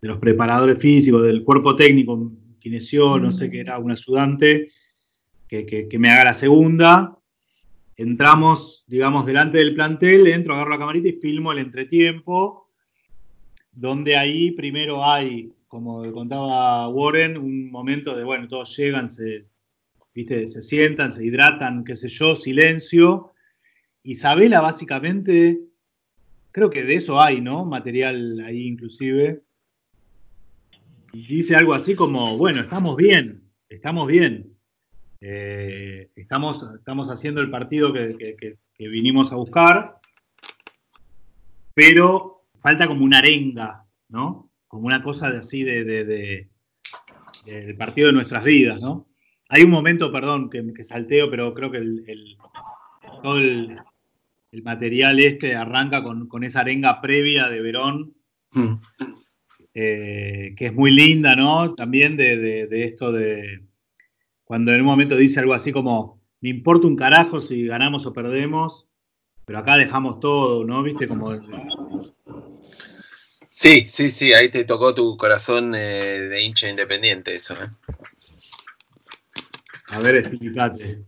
los 0.00 0.18
preparadores 0.18 0.78
físicos, 0.78 1.22
del 1.22 1.42
cuerpo 1.42 1.74
técnico, 1.74 2.32
kinesio, 2.58 3.18
no 3.18 3.32
sé 3.32 3.50
qué 3.50 3.60
era, 3.60 3.78
un 3.78 3.90
ayudante, 3.90 4.70
que, 5.48 5.66
que, 5.66 5.98
me 5.98 6.10
haga 6.10 6.24
la 6.24 6.34
segunda. 6.34 7.18
Entramos, 7.96 8.84
digamos, 8.86 9.24
delante 9.24 9.58
del 9.58 9.74
plantel, 9.74 10.26
entro, 10.26 10.54
agarro 10.54 10.70
la 10.70 10.78
camarita 10.78 11.08
y 11.08 11.12
filmo 11.12 11.52
el 11.52 11.58
entretiempo 11.58 12.63
donde 13.74 14.16
ahí 14.16 14.52
primero 14.52 15.04
hay, 15.04 15.52
como 15.68 16.10
contaba 16.12 16.88
Warren, 16.88 17.36
un 17.36 17.70
momento 17.70 18.16
de, 18.16 18.24
bueno, 18.24 18.48
todos 18.48 18.76
llegan, 18.76 19.10
se, 19.10 19.46
¿viste? 20.14 20.46
se 20.46 20.62
sientan, 20.62 21.10
se 21.10 21.26
hidratan, 21.26 21.84
qué 21.84 21.96
sé 21.96 22.08
yo, 22.08 22.36
silencio. 22.36 23.32
Isabela 24.02 24.60
básicamente 24.60 25.60
creo 26.54 26.70
que 26.70 26.84
de 26.84 26.94
eso 26.94 27.20
hay, 27.20 27.40
¿no? 27.40 27.64
Material 27.64 28.40
ahí 28.46 28.68
inclusive. 28.68 29.42
Dice 31.12 31.56
algo 31.56 31.74
así 31.74 31.96
como, 31.96 32.38
bueno, 32.38 32.60
estamos 32.60 32.96
bien, 32.96 33.42
estamos 33.68 34.06
bien. 34.06 34.56
Eh, 35.20 36.10
estamos, 36.14 36.64
estamos 36.76 37.10
haciendo 37.10 37.40
el 37.40 37.50
partido 37.50 37.92
que, 37.92 38.56
vinimos 38.78 39.32
a 39.32 39.36
buscar, 39.36 39.98
pero 41.74 42.33
falta 42.64 42.86
como 42.86 43.04
una 43.04 43.18
arenga, 43.18 43.84
¿no? 44.08 44.50
Como 44.68 44.86
una 44.86 45.02
cosa 45.02 45.30
de 45.30 45.38
así 45.40 45.64
de, 45.64 45.84
del 45.84 47.76
partido 47.76 48.06
de 48.06 48.14
nuestras 48.14 48.42
vidas, 48.42 48.80
¿no? 48.80 49.06
Hay 49.50 49.64
un 49.64 49.70
momento, 49.70 50.10
perdón, 50.10 50.48
que, 50.48 50.82
salteo, 50.82 51.30
pero 51.30 51.52
creo 51.52 51.70
que 51.70 51.78
todo 53.22 53.38
el, 53.38 53.78
material 54.62 55.20
este 55.20 55.54
arranca 55.54 56.02
con, 56.02 56.42
esa 56.42 56.60
arenga 56.60 57.02
previa 57.02 57.50
de 57.50 57.60
Verón, 57.60 58.14
eh, 59.74 60.54
que 60.56 60.66
es 60.66 60.74
muy 60.74 60.90
linda, 60.90 61.36
¿no? 61.36 61.74
También 61.74 62.16
de 62.16 62.66
esto 62.70 63.12
de, 63.12 63.60
cuando 64.44 64.72
en 64.72 64.80
un 64.80 64.86
momento 64.86 65.16
dice 65.16 65.40
algo 65.40 65.52
así 65.52 65.70
como, 65.70 66.22
me 66.40 66.48
importa 66.48 66.86
un 66.86 66.96
carajo 66.96 67.42
si 67.42 67.66
ganamos 67.66 68.06
o 68.06 68.14
perdemos, 68.14 68.88
pero 69.44 69.58
acá 69.58 69.76
dejamos 69.76 70.18
todo, 70.18 70.64
¿no? 70.64 70.82
¿Viste? 70.82 71.06
Como... 71.06 71.30
Sí, 73.56 73.86
sí, 73.88 74.10
sí, 74.10 74.34
ahí 74.34 74.50
te 74.50 74.64
tocó 74.64 74.92
tu 74.92 75.16
corazón 75.16 75.76
eh, 75.76 75.78
de 76.22 76.42
hincha 76.42 76.68
independiente 76.68 77.36
eso, 77.36 77.54
¿eh? 77.54 77.68
A 79.90 80.00
ver, 80.00 80.16
explícate. 80.16 81.04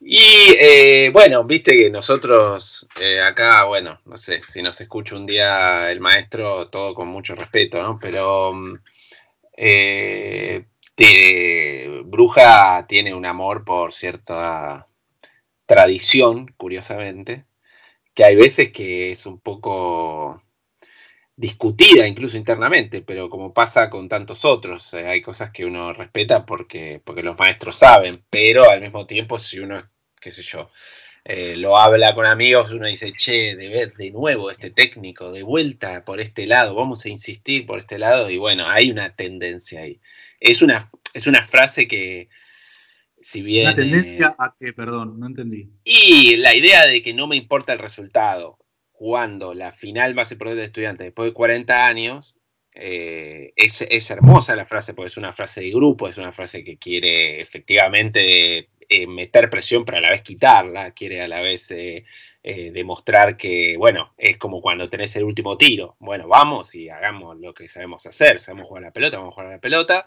Y 0.00 0.54
eh, 0.60 1.10
bueno, 1.12 1.42
viste 1.42 1.72
que 1.76 1.90
nosotros 1.90 2.88
eh, 3.00 3.20
acá, 3.20 3.64
bueno, 3.64 4.00
no 4.04 4.16
sé, 4.16 4.40
si 4.40 4.62
nos 4.62 4.80
escucha 4.80 5.16
un 5.16 5.26
día 5.26 5.90
el 5.90 5.98
maestro, 5.98 6.68
todo 6.68 6.94
con 6.94 7.08
mucho 7.08 7.34
respeto, 7.34 7.82
¿no? 7.82 7.98
Pero 7.98 8.52
mm, 8.54 8.78
Bruja 12.04 12.86
tiene 12.86 13.12
un 13.12 13.26
amor 13.26 13.64
por 13.64 13.92
cierta 13.92 14.86
tradición, 15.66 16.54
curiosamente, 16.56 17.46
que 18.14 18.24
hay 18.24 18.36
veces 18.36 18.70
que 18.70 19.10
es 19.10 19.26
un 19.26 19.40
poco 19.40 20.40
discutida 21.38 22.04
incluso 22.04 22.36
internamente, 22.36 23.00
pero 23.02 23.30
como 23.30 23.54
pasa 23.54 23.88
con 23.88 24.08
tantos 24.08 24.44
otros, 24.44 24.92
eh, 24.94 25.06
hay 25.06 25.22
cosas 25.22 25.52
que 25.52 25.64
uno 25.64 25.92
respeta 25.92 26.44
porque, 26.44 27.00
porque 27.04 27.22
los 27.22 27.38
maestros 27.38 27.76
saben, 27.76 28.24
pero 28.28 28.68
al 28.68 28.80
mismo 28.80 29.06
tiempo 29.06 29.38
si 29.38 29.60
uno, 29.60 29.80
qué 30.20 30.32
sé 30.32 30.42
yo, 30.42 30.68
eh, 31.24 31.54
lo 31.56 31.78
habla 31.78 32.12
con 32.16 32.26
amigos, 32.26 32.72
uno 32.72 32.88
dice, 32.88 33.12
che, 33.12 33.54
de 33.54 33.68
ver 33.68 33.92
de 33.92 34.10
nuevo 34.10 34.50
este 34.50 34.70
técnico, 34.70 35.30
de 35.30 35.44
vuelta 35.44 36.04
por 36.04 36.20
este 36.20 36.44
lado, 36.44 36.74
vamos 36.74 37.04
a 37.04 37.08
insistir 37.08 37.66
por 37.66 37.78
este 37.78 38.00
lado, 38.00 38.28
y 38.30 38.36
bueno, 38.36 38.66
hay 38.66 38.90
una 38.90 39.14
tendencia 39.14 39.82
ahí. 39.82 40.00
Es 40.40 40.60
una, 40.60 40.90
es 41.14 41.28
una 41.28 41.44
frase 41.44 41.86
que, 41.86 42.30
si 43.20 43.42
bien... 43.42 43.66
¿Una 43.66 43.76
tendencia 43.76 44.34
a 44.36 44.56
qué? 44.58 44.72
Perdón, 44.72 45.20
no 45.20 45.26
entendí. 45.28 45.70
Y 45.84 46.36
la 46.38 46.52
idea 46.56 46.84
de 46.84 47.00
que 47.00 47.14
no 47.14 47.28
me 47.28 47.36
importa 47.36 47.72
el 47.72 47.78
resultado, 47.78 48.57
jugando 48.98 49.54
la 49.54 49.70
final 49.70 50.12
base 50.14 50.34
por 50.34 50.52
de 50.52 50.64
estudiantes 50.64 51.06
después 51.06 51.30
de 51.30 51.32
40 51.32 51.86
años, 51.86 52.36
eh, 52.74 53.52
es, 53.54 54.10
hermosa 54.10 54.56
la 54.56 54.66
frase, 54.66 54.92
porque 54.92 55.06
es 55.06 55.16
una 55.16 55.32
frase 55.32 55.60
de 55.60 55.70
grupo, 55.70 56.08
es 56.08 56.18
una 56.18 56.32
frase 56.32 56.64
que 56.64 56.78
quiere 56.78 57.40
efectivamente 57.40 58.70
eh, 58.88 59.06
meter 59.06 59.48
presión, 59.50 59.84
pero 59.84 59.98
a 59.98 60.00
la 60.00 60.10
vez 60.10 60.22
quitarla, 60.22 60.90
quiere 60.90 61.22
a 61.22 61.28
la 61.28 61.40
vez 61.40 61.70
eh, 61.70 62.04
demostrar 62.42 63.36
que, 63.36 63.76
bueno, 63.78 64.14
es 64.16 64.36
como 64.36 64.60
cuando 64.60 64.88
tenés 64.88 65.14
el 65.14 65.22
último 65.24 65.56
tiro. 65.56 65.96
Bueno, 66.00 66.26
vamos 66.26 66.74
y 66.74 66.88
hagamos 66.88 67.38
lo 67.38 67.54
que 67.54 67.68
sabemos 67.68 68.04
hacer, 68.04 68.40
sabemos 68.40 68.66
jugar 68.66 68.82
la 68.82 68.92
pelota, 68.92 69.18
vamos 69.18 69.32
a 69.32 69.34
jugar 69.36 69.50
la 69.52 69.60
pelota. 69.60 70.06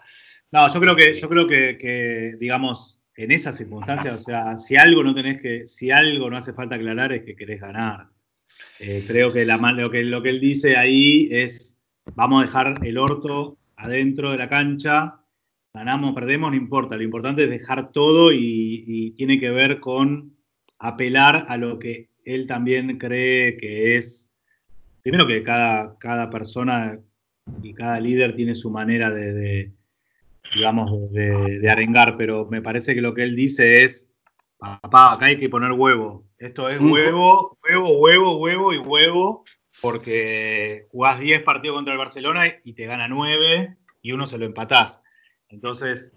No, 0.50 0.70
yo 0.70 0.80
creo 0.80 0.94
que, 0.94 1.14
yo 1.14 1.30
creo 1.30 1.48
que, 1.48 2.34
digamos, 2.38 3.00
en 3.16 3.30
esas 3.30 3.56
circunstancias, 3.56 4.14
o 4.14 4.18
sea, 4.18 4.58
si 4.58 4.76
algo 4.76 5.02
no 5.02 5.14
tenés 5.14 5.40
que, 5.40 5.66
si 5.66 5.90
algo 5.90 6.28
no 6.28 6.36
hace 6.36 6.52
falta 6.52 6.74
aclarar 6.74 7.12
es 7.12 7.22
que 7.22 7.34
querés 7.34 7.60
ganar. 7.60 8.08
Eh, 8.82 9.04
creo 9.06 9.32
que, 9.32 9.44
lo 9.44 9.90
que 9.90 10.00
él 10.00 10.40
dice 10.40 10.76
ahí 10.76 11.28
es, 11.30 11.78
vamos 12.14 12.42
a 12.42 12.46
dejar 12.46 12.80
el 12.84 12.98
orto 12.98 13.56
adentro 13.76 14.32
de 14.32 14.38
la 14.38 14.48
cancha, 14.48 15.20
ganamos, 15.72 16.14
perdemos, 16.14 16.50
no 16.50 16.56
importa, 16.56 16.96
lo 16.96 17.02
importante 17.02 17.44
es 17.44 17.50
dejar 17.50 17.92
todo 17.92 18.32
y, 18.32 19.14
tiene 19.16 19.38
que 19.38 19.50
ver 19.50 19.80
con 19.80 20.36
apelar 20.78 21.46
a 21.48 21.56
lo 21.56 21.78
que 21.78 22.10
él 22.24 22.46
también 22.46 22.98
cree 22.98 23.56
que 23.56 23.96
es, 23.96 24.30
primero 25.02 25.26
que 25.26 25.42
cada, 25.42 25.96
cada 25.98 26.28
persona 26.28 26.98
y 27.62 27.72
cada 27.74 28.00
líder 28.00 28.34
tiene 28.34 28.54
su 28.54 28.70
manera 28.70 29.10
de 29.10 29.72
digamos, 30.54 31.12
de, 31.12 31.70
arengar, 31.70 32.16
pero 32.16 32.46
me 32.50 32.62
parece 32.62 32.94
que 32.94 33.00
lo 33.00 33.14
que 33.14 33.22
él 33.22 33.36
dice 33.36 33.84
es, 33.84 34.08
papá, 34.58 35.12
acá 35.12 35.26
hay 35.26 35.38
que 35.38 35.48
poner 35.48 35.72
huevo. 35.72 36.24
Esto 36.42 36.68
es 36.68 36.80
huevo, 36.80 37.56
huevo, 37.62 37.98
huevo, 38.00 38.38
huevo 38.38 38.72
y 38.72 38.78
huevo, 38.78 39.44
porque 39.80 40.88
jugás 40.90 41.20
10 41.20 41.42
partidos 41.42 41.76
contra 41.76 41.92
el 41.92 42.00
Barcelona 42.00 42.46
y 42.64 42.72
te 42.72 42.84
gana 42.84 43.06
9 43.06 43.76
y 44.02 44.10
uno 44.10 44.26
se 44.26 44.38
lo 44.38 44.46
empatás. 44.46 45.04
Entonces, 45.50 46.12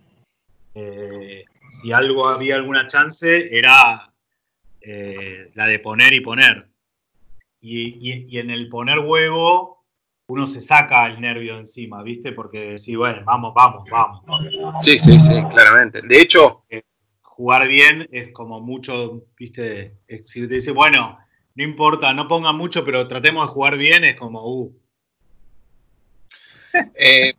eh, 0.74 1.46
si 1.70 1.92
algo 1.92 2.28
había 2.28 2.56
alguna 2.56 2.88
chance, 2.88 3.56
era 3.56 4.12
eh, 4.82 5.52
la 5.54 5.68
de 5.68 5.78
poner 5.78 6.16
y 6.16 6.22
poner. 6.22 6.70
y 7.62 8.40
en 8.40 8.50
el 8.50 8.68
poner 8.68 8.98
huevo, 8.98 9.76
uno 10.28 10.48
se 10.48 10.62
saca 10.62 11.06
el 11.08 11.22
nervio 11.22 11.58
encima, 11.58 12.02
¿viste? 12.02 12.32
Porque 12.32 12.80
sí, 12.80 12.96
bueno, 12.96 13.24
vamos, 13.26 13.54
vamos, 13.54 13.88
vamos. 13.92 14.24
Sí, 14.82 14.98
sí, 14.98 15.20
sí, 15.20 15.36
claramente. 15.52 16.02
De 16.02 16.20
hecho, 16.20 16.64
eh, 16.70 16.82
jugar 17.36 17.68
bien 17.68 18.08
es 18.12 18.32
como 18.32 18.62
mucho, 18.62 19.26
¿viste? 19.38 19.98
Si 20.24 20.48
te 20.48 20.56
dice, 20.56 20.72
bueno, 20.72 21.20
no 21.56 21.64
importa, 21.64 22.14
no 22.14 22.28
ponga 22.28 22.54
mucho, 22.54 22.86
pero 22.86 23.08
tratemos 23.08 23.48
de 23.48 23.54
jugar 23.54 23.78
bien, 23.78 24.04
es 24.06 24.16
como, 24.16 24.42
uh. 24.42 24.74
Eh, 26.96 27.34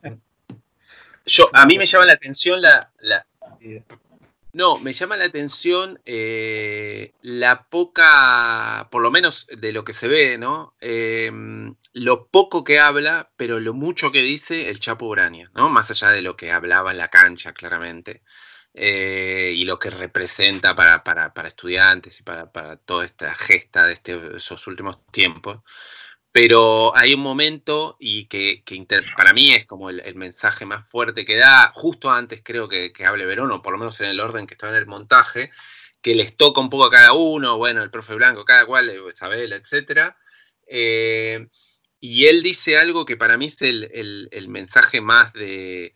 yo, 1.27 1.49
a 1.53 1.67
mí 1.67 1.77
me 1.77 1.85
llama 1.85 2.07
la 2.07 2.15
atención 2.15 2.61
la, 2.63 2.91
no, 4.55 4.79
me 4.79 4.95
llama 4.95 5.19
la 5.19 5.27
atención 5.27 6.01
eh, 6.07 7.13
la 7.21 7.65
poca, 7.65 8.89
por 8.91 9.03
lo 9.03 9.11
menos 9.11 9.47
de 9.55 9.73
lo 9.73 9.85
que 9.85 9.93
se 9.93 10.09
ve, 10.09 10.39
¿no? 10.39 10.75
Em, 10.81 11.75
lo 11.93 12.29
poco 12.29 12.65
que 12.65 12.79
habla, 12.79 13.31
pero 13.37 13.61
lo 13.61 13.75
mucho 13.75 14.13
que 14.13 14.23
dice 14.23 14.71
el 14.71 14.81
Chapo 14.81 15.07
Urania, 15.07 15.51
¿no? 15.55 15.69
Más 15.69 15.91
allá 15.91 16.09
de 16.11 16.23
lo 16.23 16.37
que 16.37 16.53
hablaba 16.53 16.93
en 16.93 16.99
la 16.99 17.09
cancha, 17.09 17.53
claramente, 17.53 18.23
eh, 18.77 19.53
y 19.57 19.65
lo 19.65 19.79
que 19.79 19.91
representa 19.91 20.77
para, 20.77 21.33
estudiantes 21.49 22.21
y 22.21 22.23
para, 22.23 22.77
toda 22.77 23.05
esta 23.05 23.35
gesta 23.35 23.87
de 23.87 23.95
este, 23.95 24.37
esos 24.37 24.67
últimos 24.67 25.05
tiempos 25.11 25.63
pero 26.37 26.95
hay 26.95 27.15
un 27.15 27.21
momento 27.21 27.97
y 27.99 28.27
que, 28.27 28.63
para 29.17 29.33
mí 29.33 29.55
es 29.55 29.65
como 29.65 29.89
el, 29.89 30.15
mensaje 30.17 30.67
más 30.67 30.87
fuerte 30.87 31.25
que 31.25 31.37
da, 31.37 31.73
justo 31.73 32.11
antes 32.11 32.43
creo 32.45 32.69
que, 32.69 32.93
hable 33.07 33.25
Verón, 33.25 33.53
o 33.53 33.63
por 33.63 33.73
lo 33.73 33.79
menos 33.79 33.99
en 34.03 34.09
el 34.11 34.21
orden 34.21 34.47
que 34.47 34.53
está 34.53 34.69
en 34.69 34.75
el 34.75 34.85
montaje, 34.85 35.51
que 36.03 36.15
les 36.15 36.37
toca 36.37 36.61
un 36.61 36.69
poco 36.69 36.85
a 36.85 36.91
cada 36.91 37.15
uno, 37.15 37.57
bueno, 37.57 37.83
el 37.83 37.91
profe 37.91 38.15
Blanco, 38.17 38.45
cada 38.45 38.67
cual, 38.67 38.91
eh, 38.91 38.99
Isabel, 39.11 39.51
etc. 39.55 40.15
Eh, 40.67 41.49
y 42.01 42.27
él 42.27 42.43
dice 42.43 42.77
algo 42.77 43.07
que 43.07 43.17
para 43.17 43.39
mí 43.39 43.47
es 43.47 43.63
el, 43.63 44.47
mensaje 44.51 45.01
más 45.01 45.33
de, 45.33 45.95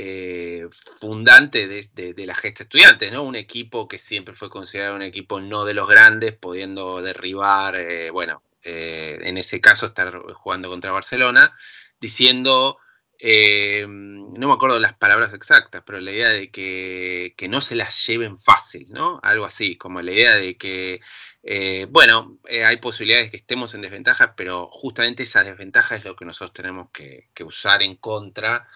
eh, 0.00 0.68
fundante 1.00 1.66
de, 1.66 2.26
la 2.26 2.34
gesta 2.34 2.62
estudiante, 2.62 3.10
¿no? 3.10 3.24
Un 3.24 3.36
equipo 3.36 3.88
que 3.88 3.98
siempre 3.98 4.34
fue 4.34 4.48
considerado 4.48 4.94
un 4.96 5.02
equipo 5.02 5.40
no 5.40 5.64
de 5.64 5.74
los 5.74 5.88
grandes, 5.88 6.36
pudiendo 6.36 7.02
derribar, 7.02 7.76
bueno, 8.12 8.42
eh, 8.62 9.18
en 9.22 9.38
ese 9.38 9.60
caso 9.60 9.86
estar 9.86 10.20
jugando 10.34 10.68
contra 10.68 10.90
Barcelona, 10.92 11.56
diciendo, 12.00 12.78
eh, 13.18 13.86
no 13.88 14.48
me 14.48 14.52
acuerdo 14.52 14.78
las 14.78 14.94
palabras 14.94 15.32
exactas, 15.32 15.82
pero 15.86 16.00
la 16.00 16.12
idea 16.12 16.28
de 16.30 16.50
que, 16.50 17.34
no 17.48 17.60
se 17.60 17.76
las 17.76 18.06
lleven 18.06 18.38
fácil, 18.38 18.88
¿no? 18.90 19.20
Algo 19.22 19.46
así, 19.46 19.76
como 19.78 20.02
la 20.02 20.12
idea 20.12 20.36
de 20.36 20.56
que, 20.58 21.00
eh, 21.42 21.86
bueno, 21.90 22.38
hay 22.48 22.76
posibilidades 22.78 23.26
de 23.26 23.30
que 23.30 23.36
estemos 23.38 23.74
en 23.74 23.82
desventaja, 23.82 24.34
pero 24.36 24.68
justamente 24.70 25.22
esa 25.22 25.44
desventaja 25.44 25.96
es 25.96 26.04
lo 26.04 26.16
que 26.16 26.24
nosotros 26.24 26.52
tenemos 26.52 26.90
que, 26.92 27.28
usar 27.44 27.82
en 27.82 27.96
contra, 27.96 28.68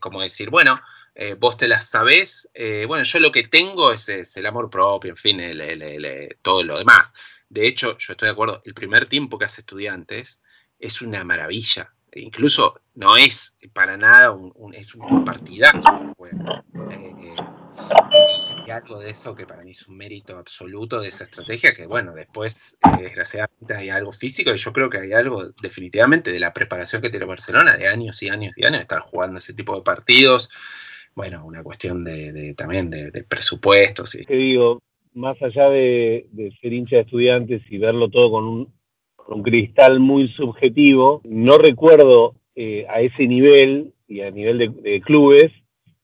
como 0.00 0.22
decir, 0.22 0.50
bueno, 0.50 0.80
vos 1.38 1.56
te 1.56 1.68
las 1.68 1.88
sabés, 1.88 2.48
bueno, 2.86 3.04
yo 3.04 3.18
lo 3.20 3.32
que 3.32 3.44
tengo 3.44 3.92
es, 3.92 4.08
el 4.08 4.46
amor 4.46 4.70
propio, 4.70 5.10
en 5.10 5.16
fin, 5.16 5.40
todo 6.42 6.62
lo 6.62 6.78
demás. 6.78 7.12
De 7.48 7.66
hecho, 7.66 7.98
yo 7.98 8.12
estoy 8.12 8.26
de 8.26 8.32
acuerdo, 8.32 8.62
el 8.64 8.74
primer 8.74 9.06
tiempo 9.06 9.38
que 9.38 9.44
hace 9.44 9.62
estudiantes 9.62 10.40
es 10.78 11.02
una 11.02 11.24
maravilla. 11.24 11.92
Incluso 12.14 12.80
no 12.94 13.16
es 13.16 13.54
para 13.72 13.96
nada 13.96 14.32
un, 14.32 14.74
es 14.74 14.94
un 14.94 15.24
partidazo. 15.24 16.14
Eh, 16.90 17.36
algo 18.70 18.98
de 18.98 19.10
eso 19.10 19.34
que 19.34 19.46
para 19.46 19.62
mí 19.62 19.70
es 19.70 19.86
un 19.86 19.96
mérito 19.96 20.38
absoluto 20.38 21.00
de 21.00 21.08
esa 21.08 21.24
estrategia, 21.24 21.72
que 21.72 21.86
bueno, 21.86 22.14
después 22.14 22.76
eh, 22.84 23.02
desgraciadamente 23.02 23.74
hay 23.74 23.90
algo 23.90 24.12
físico 24.12 24.54
y 24.54 24.58
yo 24.58 24.72
creo 24.72 24.88
que 24.88 24.98
hay 24.98 25.12
algo 25.12 25.50
definitivamente 25.62 26.32
de 26.32 26.40
la 26.40 26.52
preparación 26.52 27.02
que 27.02 27.10
tiene 27.10 27.26
Barcelona 27.26 27.76
de 27.76 27.88
años 27.88 28.22
y 28.22 28.28
años 28.28 28.56
y 28.56 28.64
años, 28.64 28.78
de 28.78 28.82
estar 28.82 29.00
jugando 29.00 29.38
ese 29.38 29.54
tipo 29.54 29.76
de 29.76 29.82
partidos. 29.82 30.50
Bueno, 31.14 31.44
una 31.44 31.62
cuestión 31.62 32.04
de, 32.04 32.54
también 32.56 32.88
de, 32.90 33.24
presupuestos. 33.28 34.14
Y... 34.14 34.24
Te 34.24 34.36
digo, 34.36 34.80
más 35.12 35.40
allá 35.42 35.68
de, 35.68 36.26
ser 36.60 36.72
hincha 36.72 36.96
de 36.96 37.02
estudiantes 37.02 37.62
y 37.68 37.78
verlo 37.78 38.08
todo 38.08 38.30
con 38.30 38.44
un, 38.44 38.80
cristal 39.42 40.00
muy 40.00 40.28
subjetivo, 40.28 41.20
no 41.24 41.56
recuerdo 41.56 42.34
eh, 42.56 42.84
a 42.88 43.00
ese 43.00 43.28
nivel 43.28 43.92
y 44.08 44.22
a 44.22 44.30
nivel 44.32 44.58
de 44.82 45.00
clubes 45.02 45.52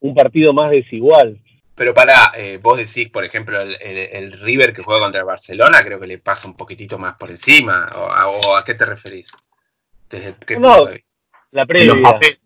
un 0.01 0.15
partido 0.15 0.53
más 0.53 0.71
desigual. 0.71 1.41
Pero 1.77 1.93
para, 1.93 2.33
eh, 2.35 2.59
vos 2.61 2.79
decís, 2.79 3.11
por 3.11 3.23
ejemplo, 3.25 3.61
el, 3.61 4.33
River 4.41 4.73
que 4.73 4.83
juega 4.83 5.03
contra 5.03 5.21
el 5.21 5.27
Barcelona, 5.27 5.85
creo 5.85 6.01
que 6.01 6.07
le 6.07 6.19
pasa 6.19 6.49
un 6.49 6.57
poquitito 6.57 6.99
más 6.99 7.17
por 7.17 7.31
encima. 7.31 7.91
¿O 7.95 8.57
a, 8.57 8.65
qué 8.65 8.75
te 8.75 8.87
referís? 8.87 9.31
no, 10.59 10.89
la 11.51 11.67
previa. 11.67 11.95
Los 11.95 12.03
papeles. 12.03 12.41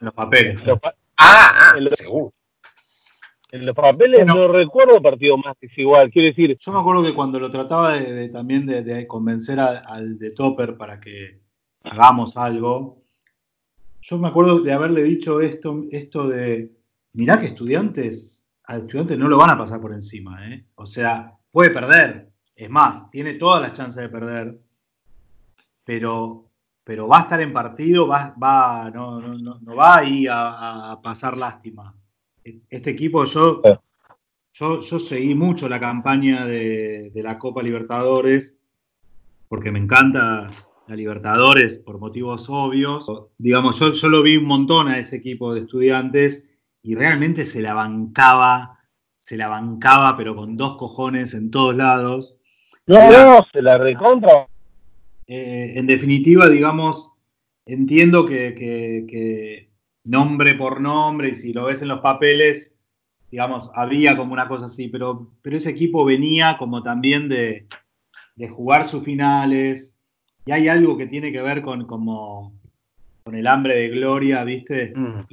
los 0.00 0.14
papeles. 0.14 0.56
ah, 0.66 0.80
ah 1.16 1.74
seguro. 1.94 2.32
En 3.50 3.66
los 3.66 3.74
papeles 3.74 4.26
no 4.26 4.48
recuerdo 4.48 5.00
partido 5.00 5.36
más 5.36 5.56
desigual. 5.60 6.10
Quiero 6.10 6.28
decir. 6.28 6.56
Yo 6.58 6.72
me 6.72 6.80
acuerdo 6.80 7.02
que 7.02 7.14
cuando 7.14 7.38
lo 7.38 7.50
trataba 7.50 7.98
de, 7.98 8.30
también 8.30 8.66
de, 8.66 9.06
convencer 9.06 9.60
al 9.60 10.18
de 10.18 10.30
Topper 10.30 10.76
para 10.76 11.00
que 11.00 11.40
hagamos 11.82 12.38
algo, 12.38 13.02
yo 14.00 14.18
me 14.18 14.28
acuerdo 14.28 14.60
de 14.60 14.72
haberle 14.72 15.02
dicho 15.02 15.40
esto, 15.40 15.84
esto 15.90 16.28
de, 16.28 16.77
mirá 17.12 17.38
que 17.40 17.46
estudiantes, 17.46 18.48
a 18.64 18.76
estudiantes 18.76 19.18
no 19.18 19.28
lo 19.28 19.38
van 19.38 19.50
a 19.50 19.58
pasar 19.58 19.80
por 19.80 19.92
encima, 19.92 20.48
¿eh? 20.48 20.66
O 20.74 20.86
sea, 20.86 21.36
puede 21.50 21.70
perder, 21.70 22.30
es 22.54 22.70
más, 22.70 23.10
tiene 23.10 23.34
todas 23.34 23.62
las 23.62 23.72
chances 23.72 24.02
de 24.02 24.08
perder, 24.08 24.58
pero, 25.84 26.50
pero 26.84 27.08
va 27.08 27.20
a 27.20 27.22
estar 27.22 27.40
en 27.40 27.52
partido, 27.52 28.06
va, 28.06 28.34
va, 28.42 28.90
no, 28.90 29.20
no, 29.20 29.58
no 29.60 29.76
va 29.76 29.98
ahí 29.98 30.26
a, 30.26 30.92
a, 30.92 31.02
pasar 31.02 31.38
lástima. 31.38 31.94
Este 32.68 32.90
equipo, 32.90 33.24
yo, 33.24 33.62
yo, 34.52 34.80
yo 34.80 34.98
seguí 34.98 35.34
mucho 35.34 35.68
la 35.68 35.80
campaña 35.80 36.46
de, 36.46 37.10
de 37.14 37.22
la 37.22 37.38
Copa 37.38 37.62
Libertadores, 37.62 38.56
porque 39.48 39.70
me 39.70 39.78
encanta 39.78 40.50
la 40.88 40.96
Libertadores 40.96 41.78
por 41.78 41.98
motivos 41.98 42.48
obvios. 42.48 43.06
Digamos, 43.36 43.78
yo, 43.78 43.92
yo 43.92 44.08
lo 44.08 44.22
vi 44.22 44.36
un 44.36 44.46
montón 44.46 44.88
a 44.88 44.98
ese 44.98 45.16
equipo 45.16 45.54
de 45.54 45.60
estudiantes 45.60 46.47
y 46.82 46.94
realmente 46.94 47.44
se 47.44 47.60
la 47.60 47.74
bancaba, 47.74 48.78
se 49.18 49.36
la 49.36 49.48
bancaba, 49.48 50.16
pero 50.16 50.34
con 50.34 50.56
dos 50.56 50.76
cojones 50.76 51.34
en 51.34 51.50
todos 51.50 51.74
lados. 51.74 52.36
No, 52.86 53.10
no, 53.10 53.46
se 53.52 53.60
la 53.62 53.78
recontra. 53.78 54.48
Eh, 55.26 55.74
en 55.76 55.86
definitiva, 55.86 56.48
digamos, 56.48 57.12
entiendo 57.66 58.24
que, 58.24 59.68
nombre 60.04 60.54
por 60.54 60.80
nombre, 60.80 61.30
y 61.30 61.34
si 61.34 61.52
lo 61.52 61.66
ves 61.66 61.82
en 61.82 61.88
los 61.88 62.00
papeles, 62.00 62.78
digamos, 63.30 63.70
había 63.74 64.16
como 64.16 64.32
una 64.32 64.48
cosa 64.48 64.66
así, 64.66 64.88
pero, 64.88 65.32
pero 65.42 65.58
ese 65.58 65.70
equipo 65.70 66.04
venía 66.04 66.56
como 66.58 66.82
también 66.82 67.28
de, 67.28 67.66
de 68.36 68.48
jugar 68.48 68.88
sus 68.88 69.04
finales, 69.04 69.98
y 70.46 70.52
hay 70.52 70.68
algo 70.68 70.96
que 70.96 71.06
tiene 71.06 71.30
que 71.30 71.42
ver 71.42 71.60
con, 71.60 71.84
como, 71.84 72.58
con 73.22 73.34
el 73.34 73.46
hambre 73.46 73.76
de 73.76 73.88
gloria, 73.90 74.42
¿viste? 74.44 74.94
Mm. 74.96 75.26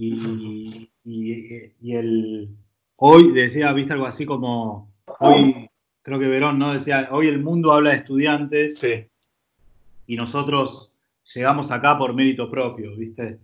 Y, 1.05 1.93
el. 1.93 2.49
Hoy 2.97 3.31
decía, 3.31 3.71
¿viste? 3.71 3.93
Algo 3.93 4.07
así 4.07 4.25
como. 4.25 4.91
Hoy, 5.19 5.69
creo 6.01 6.19
que 6.19 6.27
Verón, 6.27 6.59
¿no? 6.59 6.73
Decía, 6.73 7.09
hoy 7.11 7.27
el 7.27 7.41
mundo 7.41 7.71
habla 7.71 7.91
de 7.91 7.97
estudiantes. 7.97 8.79
Sí. 8.79 9.05
Y 10.07 10.15
nosotros 10.15 10.91
llegamos 11.33 11.71
acá 11.71 11.97
por 11.97 12.13
mérito 12.13 12.49
propio, 12.49 12.95
¿viste? 12.95 13.39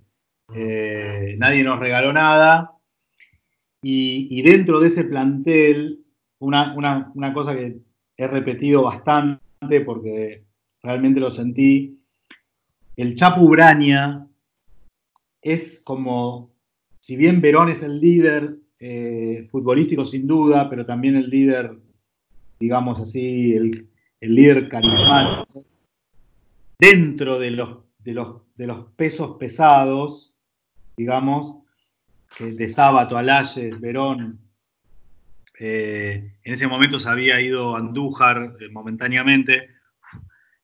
Eh, 0.54 1.36
nadie 1.38 1.64
nos 1.64 1.80
regaló 1.80 2.12
nada. 2.12 2.72
Y, 3.84 4.42
dentro 4.42 4.80
de 4.80 4.90
ese 4.90 5.06
plantel, 5.06 6.04
una, 6.40 6.74
una 6.76 7.34
cosa 7.34 7.56
que 7.56 7.80
he 8.18 8.28
repetido 8.28 8.84
bastante 8.84 9.82
porque 9.82 10.44
realmente 10.84 11.20
lo 11.20 11.32
sentí. 11.32 12.00
El 12.96 13.16
Chapu 13.16 13.50
Braña 13.50 14.28
es 15.42 15.82
como, 15.84 16.51
si 17.02 17.18
bien 17.18 17.42
Verón 17.42 17.70
es 17.70 17.82
el 17.82 18.00
líder 18.00 18.58
eh, 18.80 19.48
futbolístico 19.52 20.06
sin 20.06 20.28
duda, 20.28 20.70
pero 20.70 20.86
también 20.86 21.16
el 21.16 21.30
líder, 21.30 21.76
digamos 22.60 23.00
así, 23.00 23.54
el, 23.54 23.90
líder 24.22 24.70
carismático, 24.70 25.66
dentro 26.78 27.40
de 27.40 27.52
los, 27.52 27.78
pesos 28.96 29.38
pesados, 29.40 30.36
digamos, 30.96 31.58
que 32.38 32.52
de 32.52 32.70
Sábato, 32.70 33.18
Alayes, 33.18 33.82
Verón, 33.82 34.40
eh, 35.60 36.36
en 36.44 36.54
ese 36.54 36.68
momento 36.68 37.00
se 37.00 37.10
había 37.10 37.42
ido 37.42 37.76
Andújar 37.76 38.58
eh, 38.60 38.70
momentáneamente, 38.70 39.70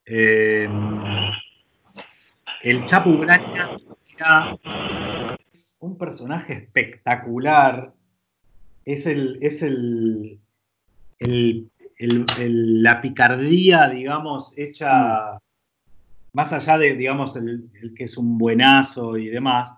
el 0.05 0.69
Chapu 2.85 3.17
Graña 3.17 3.71
es 5.77 5.83
un 5.83 5.97
personaje 5.97 6.53
espectacular. 6.53 7.93
Es 8.83 9.05
el. 9.05 9.37
Es 9.41 9.61
el, 9.61 10.39
la 11.19 13.01
picardía, 13.01 13.89
digamos, 13.89 14.53
hecha. 14.57 15.39
Más 16.33 16.53
allá 16.53 16.77
de, 16.77 16.95
digamos, 16.95 17.35
el, 17.35 17.93
que 17.95 18.05
es 18.05 18.17
un 18.17 18.37
buenazo 18.37 19.17
y 19.17 19.27
demás, 19.27 19.73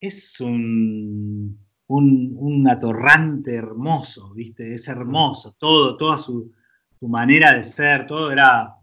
es 0.00 0.40
un, 0.40 1.58
un, 1.86 2.68
atorrante 2.68 3.54
hermoso, 3.54 4.32
¿viste? 4.34 4.74
Es 4.74 4.88
hermoso, 4.88 5.54
todo, 5.58 5.96
toda 5.96 6.18
su, 6.18 6.52
su 6.98 7.06
manera 7.06 7.54
de 7.54 7.62
ser, 7.62 8.06
todo 8.06 8.32
era 8.32 8.74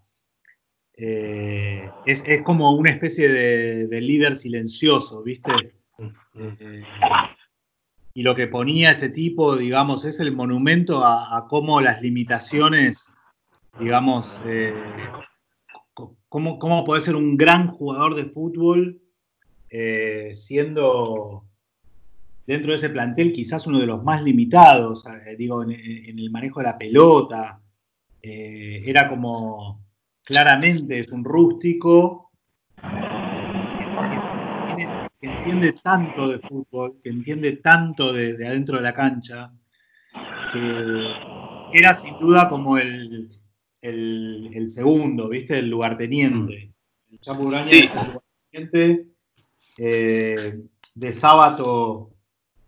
eh, 0.94 1.90
es, 2.06 2.24
como 2.44 2.74
una 2.76 2.92
especie 2.92 3.28
de, 3.30 4.02
líder 4.02 4.36
silencioso, 4.38 5.24
¿viste? 5.24 5.79
Eh, 6.36 6.84
y 8.14 8.24
lo 8.24 8.36
que 8.36 8.48
ponía 8.48 8.92
ese 8.92 9.10
tipo, 9.10 9.56
digamos, 9.56 10.06
es 10.06 10.20
el 10.20 10.36
monumento 10.36 11.04
a, 11.06 11.48
cómo 11.50 11.82
las 11.82 12.02
limitaciones, 12.02 13.14
digamos, 13.80 14.42
eh, 14.46 14.74
cómo, 16.28 16.60
cómo 16.60 16.86
puede 16.86 17.02
ser 17.02 17.16
un 17.16 17.38
gran 17.38 17.68
jugador 17.68 18.16
de 18.16 18.26
fútbol 18.26 19.02
siendo 20.34 21.46
dentro 22.48 22.72
de 22.72 22.78
ese 22.78 22.90
plantel 22.90 23.32
quizás 23.32 23.68
uno 23.68 23.80
de 23.80 23.86
los 23.86 24.04
más 24.04 24.24
limitados, 24.24 25.06
digo, 25.38 25.62
en, 25.62 25.72
el 25.72 26.32
manejo 26.32 26.60
de 26.60 26.66
la 26.66 26.78
pelota. 26.78 27.62
era 28.22 29.08
como 29.08 29.86
claramente 30.24 31.02
es 31.02 31.12
un 31.12 31.24
rústico 31.24 32.32
que, 35.20 35.28
entiende 35.28 35.74
tanto 35.74 36.28
de 36.28 36.40
fútbol, 36.40 37.00
que 37.04 37.10
entiende 37.10 37.58
tanto 37.58 38.14
de, 38.14 38.36
adentro 38.48 38.78
de 38.78 38.84
la 38.84 38.94
cancha, 38.94 39.52
que 40.54 41.78
era 41.78 41.94
sin 41.94 42.18
duda 42.20 42.50
como 42.50 42.78
el, 42.78 43.30
segundo, 44.70 45.30
¿viste? 45.30 45.60
El 45.60 45.70
lugarteniente. 45.70 46.72
El 47.12 47.20
Chapo 47.20 47.52
sí. 47.64 47.80
el 47.80 48.12
lugarteniente. 48.52 49.06
Eh, 49.78 50.60
de 50.94 51.14
sábado, 51.14 52.12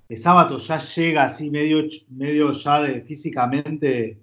de 0.08 0.16
sábado 0.16 0.58
ya 0.58 0.80
llega 0.80 1.24
así 1.24 1.49
medio, 1.49 1.84
medio 2.10 2.54
ya 2.54 2.82
de, 2.82 3.02
físicamente 3.02 4.20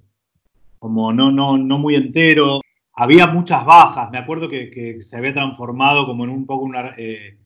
como 0.78 1.12
no, 1.12 1.30
no, 1.30 1.58
no 1.58 1.78
muy 1.78 1.96
entero 1.96 2.60
había 2.98 3.28
muchas 3.28 3.64
bajas. 3.64 4.10
Me 4.10 4.18
acuerdo 4.18 4.48
que, 4.48 4.98
se 5.00 5.16
había 5.16 5.32
transformado 5.32 6.04
como 6.04 6.24
en 6.24 6.30
un 6.30 6.46
poco 6.46 6.64
una. 6.64 6.94
Eh, 6.98 7.38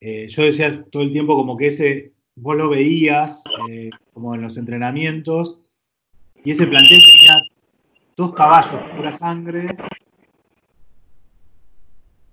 eh, 0.00 0.28
yo 0.28 0.42
decía 0.42 0.84
todo 0.90 1.02
el 1.02 1.12
tiempo 1.12 1.36
como 1.36 1.56
que 1.56 1.68
ese. 1.68 2.12
Vos 2.38 2.54
lo 2.54 2.68
veías 2.68 3.44
eh, 3.70 3.88
como 4.12 4.34
en 4.34 4.42
los 4.42 4.58
entrenamientos 4.58 5.58
y 6.44 6.50
ese 6.50 6.66
plantel 6.66 7.00
tenía 7.00 7.40
dos 8.14 8.34
caballos 8.34 8.78
pura 8.94 9.10
sangre 9.10 9.74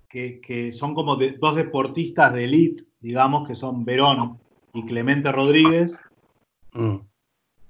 que, 0.09 0.72
son 0.74 0.93
como 0.93 1.16
dos 1.16 1.55
deportistas 1.55 2.34
de 2.34 2.43
elite, 2.43 2.84
digamos, 2.99 3.47
que 3.47 3.55
son 3.55 3.86
Verón 3.86 4.39
y 4.74 4.86
Clemente 4.86 5.32
Rodríguez. 5.32 6.01
Mm 6.74 6.97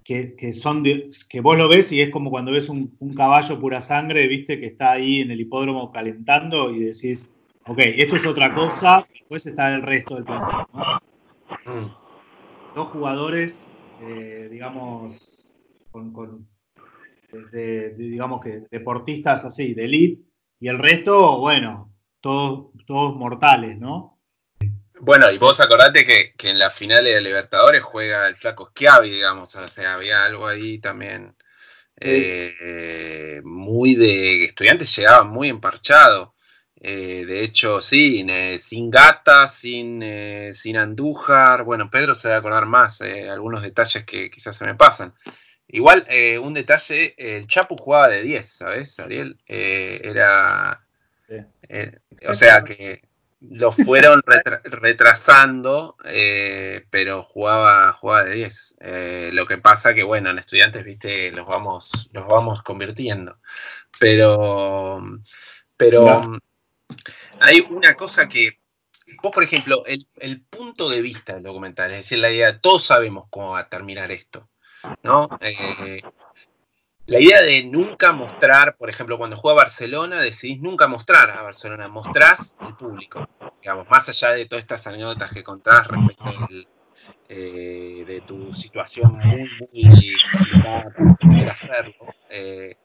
que, 0.03 0.53
son 0.53 0.83
que 0.83 1.41
vos 1.41 1.57
lo 1.57 1.69
ves 1.69 1.91
y 1.91 2.01
es 2.01 2.09
como 2.09 2.29
cuando 2.29 2.51
ves 2.51 2.69
un, 2.69 2.91
caballo 3.15 3.59
pura 3.59 3.81
sangre, 3.81 4.27
viste, 4.27 4.59
que 4.59 4.67
está 4.67 4.91
ahí 4.91 5.21
en 5.21 5.31
el 5.31 5.41
hipódromo 5.41 5.91
calentando 5.91 6.71
y 6.71 6.79
decís, 6.79 7.32
ok, 7.65 7.79
esto 7.79 8.15
es 8.15 8.25
otra 8.25 8.53
cosa, 8.53 9.05
después 9.11 9.45
está 9.45 9.73
el 9.73 9.81
resto 9.81 10.15
del 10.15 10.25
plantel. 10.25 10.65
Mm. 11.65 12.75
Dos 12.75 12.87
jugadores, 12.87 13.71
eh, 14.01 14.47
digamos, 14.51 15.15
con, 15.91 16.47
digamos 17.95 18.41
que 18.41 18.63
deportistas 18.69 19.45
así, 19.45 19.73
de 19.73 19.85
elite, 19.85 20.23
y 20.59 20.67
el 20.67 20.79
resto, 20.79 21.39
bueno, 21.39 21.93
todos, 22.21 22.71
todos 22.85 23.15
mortales, 23.15 23.77
¿no? 23.77 24.13
Bueno, 24.99 25.29
y 25.29 25.37
vos 25.37 25.59
acordate 25.59 26.05
que, 26.05 26.49
en 26.49 26.57
la 26.57 26.69
final 26.69 27.03
de 27.03 27.19
Libertadores 27.19 27.83
juega 27.83 28.27
el 28.27 28.37
flaco 28.37 28.69
Schiavi, 28.69 29.09
digamos, 29.09 29.53
o 29.55 29.67
sea, 29.67 29.93
había 29.95 30.23
algo 30.23 30.47
ahí 30.47 30.79
también 30.79 31.35
eh, 31.99 33.41
muy 33.43 33.95
de 33.95 34.45
estudiantes 34.45 34.95
llegaban 34.95 35.27
muy 35.29 35.49
emparchados. 35.49 36.32
Eh, 36.83 37.25
de 37.25 37.43
hecho, 37.43 37.81
sí, 37.81 38.25
eh, 38.29 38.57
sin 38.59 38.91
Gata, 38.91 39.47
sin, 39.47 40.03
sin 40.53 40.77
Andújar. 40.77 41.63
Bueno, 41.63 41.89
Pedro 41.89 42.13
se 42.13 42.29
va 42.29 42.35
a 42.35 42.37
acordar 42.39 42.65
más, 42.65 43.01
algunos 43.01 43.63
detalles 43.63 44.03
que 44.05 44.29
quizás 44.29 44.55
se 44.55 44.65
me 44.65 44.75
pasan. 44.75 45.13
Igual, 45.67 46.05
un 46.41 46.53
detalle, 46.53 47.15
el 47.17 47.47
Chapu 47.47 47.77
jugaba 47.77 48.09
de 48.09 48.21
10, 48.21 48.47
¿sabes, 48.47 48.99
Ariel? 48.99 49.39
era... 49.47 50.85
o 52.27 52.33
sea 52.33 52.63
que 52.63 53.01
lo 53.49 53.71
fueron 53.71 54.21
retrasando, 54.63 55.97
eh, 56.05 56.85
pero 56.89 57.23
jugaba, 57.23 57.91
jugaba 57.93 58.25
de 58.25 58.35
10. 58.35 58.75
Eh, 58.79 59.29
lo 59.33 59.45
que 59.45 59.57
pasa 59.57 59.93
que, 59.93 60.03
bueno, 60.03 60.29
en 60.29 60.39
estudiantes, 60.39 60.83
viste, 60.83 61.31
los 61.31 61.45
vamos, 61.45 62.09
los 62.13 62.27
vamos 62.27 62.61
convirtiendo. 62.63 63.37
Pero, 63.99 65.01
pero 65.77 66.21
hay 67.39 67.65
una 67.69 67.95
cosa 67.95 68.27
que, 68.27 68.59
vos, 69.21 69.31
por 69.31 69.43
ejemplo, 69.43 69.83
el, 69.85 70.41
punto 70.49 70.89
de 70.89 71.01
vista 71.01 71.33
del 71.33 71.43
documental, 71.43 71.91
es 71.91 71.97
decir, 71.97 72.19
la 72.19 72.31
idea, 72.31 72.59
todos 72.59 72.83
sabemos 72.83 73.25
cómo 73.29 73.51
va 73.51 73.59
a 73.59 73.69
terminar 73.69 74.11
esto, 74.11 74.49
¿no? 75.03 75.29
Eh, 75.41 76.01
la 77.05 77.19
idea 77.19 77.41
de 77.41 77.63
nunca 77.65 78.13
mostrar, 78.13 78.77
por 78.77 78.89
ejemplo, 78.89 79.17
cuando 79.17 79.35
juega 79.35 79.63
Barcelona, 79.63 80.21
decidís 80.21 80.61
nunca 80.61 80.87
mostrar 80.87 81.31
a 81.31 81.41
Barcelona, 81.41 81.89
mostrás 81.89 82.55
al 82.59 82.77
público. 82.77 83.27
Digamos, 83.61 83.89
más 83.89 84.07
allá 84.07 84.31
de 84.31 84.45
todas 84.45 84.63
estas 84.63 84.87
anécdotas 84.87 85.33
que 85.33 85.43
contás 85.43 85.85
respecto 85.87 86.47
eh, 87.27 88.05
de 88.07 88.21
tu 88.21 88.53
situación 88.53 89.17
muy, 89.17 89.49
muy 89.73 90.15
complicada 90.31 90.93
para 90.95 91.15
poder 91.15 91.49
hacerlo. 91.49 92.05
Eh, 92.29 92.77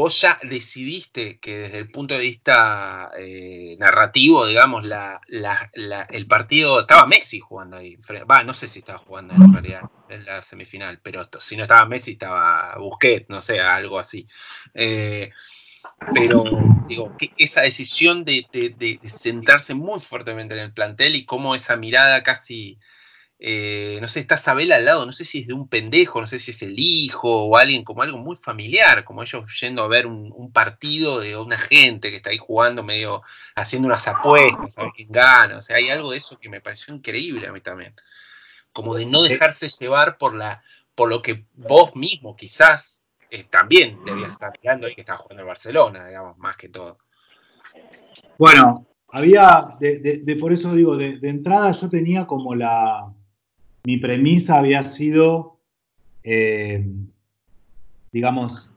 vos 0.00 0.18
ya 0.18 0.40
decidiste 0.42 1.38
que 1.38 1.58
desde 1.58 1.78
el 1.78 1.90
punto 1.90 2.14
de 2.14 2.20
vista 2.20 3.10
eh, 3.18 3.76
narrativo, 3.78 4.46
digamos, 4.46 4.86
el 5.28 6.26
partido, 6.26 6.80
estaba 6.80 7.06
Messi 7.06 7.38
jugando 7.38 7.76
ahí, 7.76 7.98
va, 8.28 8.42
no 8.42 8.54
sé 8.54 8.66
si 8.66 8.78
estaba 8.78 8.98
jugando 8.98 9.34
en 9.34 9.52
realidad 9.52 9.82
en 10.08 10.24
la 10.24 10.40
semifinal, 10.40 11.00
pero 11.02 11.28
si 11.38 11.54
no 11.56 11.64
estaba 11.64 11.84
Messi 11.84 12.12
estaba 12.12 12.76
Busquets, 12.78 13.28
no 13.28 13.42
sé, 13.42 13.60
algo 13.60 13.98
así. 13.98 14.26
Eh, 14.72 15.30
pero 16.14 16.44
digo, 16.88 17.14
que 17.18 17.34
esa 17.36 17.60
decisión 17.60 18.24
de, 18.24 18.46
de, 18.50 19.74
muy 19.74 20.00
fuertemente 20.00 20.54
en 20.54 20.60
el 20.60 20.72
plantel 20.72 21.14
y 21.14 21.26
cómo 21.26 21.54
esa 21.54 21.76
mirada 21.76 22.22
casi 22.22 22.78
eh, 23.42 23.96
no 24.02 24.06
sé, 24.06 24.20
está 24.20 24.36
Sabela 24.36 24.76
al 24.76 24.84
lado, 24.84 25.06
no 25.06 25.12
sé 25.12 25.24
si 25.24 25.40
es 25.40 25.46
de 25.46 25.54
un 25.54 25.66
pendejo, 25.66 26.20
no 26.20 26.26
sé 26.26 26.38
si 26.38 26.50
es 26.50 26.60
el 26.60 26.74
hijo 26.78 27.46
o 27.46 27.56
alguien 27.56 27.84
como 27.84 28.02
algo 28.02 28.18
muy 28.18 28.36
familiar, 28.36 29.02
como 29.02 29.22
ellos 29.22 29.58
yendo 29.58 29.82
a 29.82 29.88
ver 29.88 30.06
un, 30.06 30.52
partido 30.52 31.20
de 31.20 31.38
una 31.38 31.56
gente 31.56 32.10
que 32.10 32.16
está 32.16 32.30
ahí 32.30 32.36
jugando 32.36 32.82
medio, 32.82 33.22
haciendo 33.54 33.86
unas 33.86 34.06
apuestas, 34.08 34.76
a 34.76 34.82
ver 34.82 34.92
quién 34.94 35.08
gana, 35.10 35.56
o 35.56 35.60
sea, 35.62 35.76
hay 35.76 35.88
algo 35.88 36.10
de 36.10 36.18
eso 36.18 36.38
que 36.38 36.50
me 36.50 36.60
pareció 36.60 36.94
increíble 36.94 37.46
a 37.46 37.52
mí 37.52 37.62
también, 37.62 37.94
como 38.74 38.94
de 38.94 39.06
no 39.06 39.22
dejarse 39.22 39.68
llevar 39.68 40.18
por, 40.18 40.34
la, 40.34 40.62
por 40.94 41.08
lo 41.08 41.22
que 41.22 41.46
vos 41.54 41.96
mismo 41.96 42.36
quizás 42.36 43.00
eh, 43.30 43.44
también 43.44 44.04
debías 44.04 44.32
estar 44.32 44.52
mirando 44.60 44.86
ahí 44.86 44.94
que 44.94 45.00
estaba 45.00 45.18
jugando 45.18 45.42
en 45.42 45.48
Barcelona, 45.48 46.06
digamos, 46.06 46.36
más 46.36 46.58
que 46.58 46.68
todo. 46.68 46.98
Bueno, 48.36 48.86
había, 49.08 49.76
de, 49.80 50.36
por 50.38 50.52
eso 50.52 50.74
digo, 50.74 50.98
de 50.98 51.18
entrada 51.22 51.72
yo 51.72 51.88
tenía 51.88 52.26
como 52.26 52.54
la, 52.54 53.14
mi 53.84 53.96
premisa 53.96 54.58
había 54.58 54.82
sido, 54.82 55.58
eh, 56.22 56.86
digamos, 58.12 58.72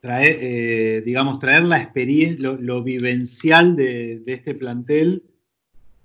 traer, 0.00 0.38
eh, 0.40 1.02
digamos, 1.04 1.38
traer 1.38 1.64
la 1.64 1.78
experiencia, 1.78 2.56
lo, 2.58 2.82
vivencial 2.82 3.76
de, 3.76 4.22
este 4.26 4.54
plantel 4.54 5.24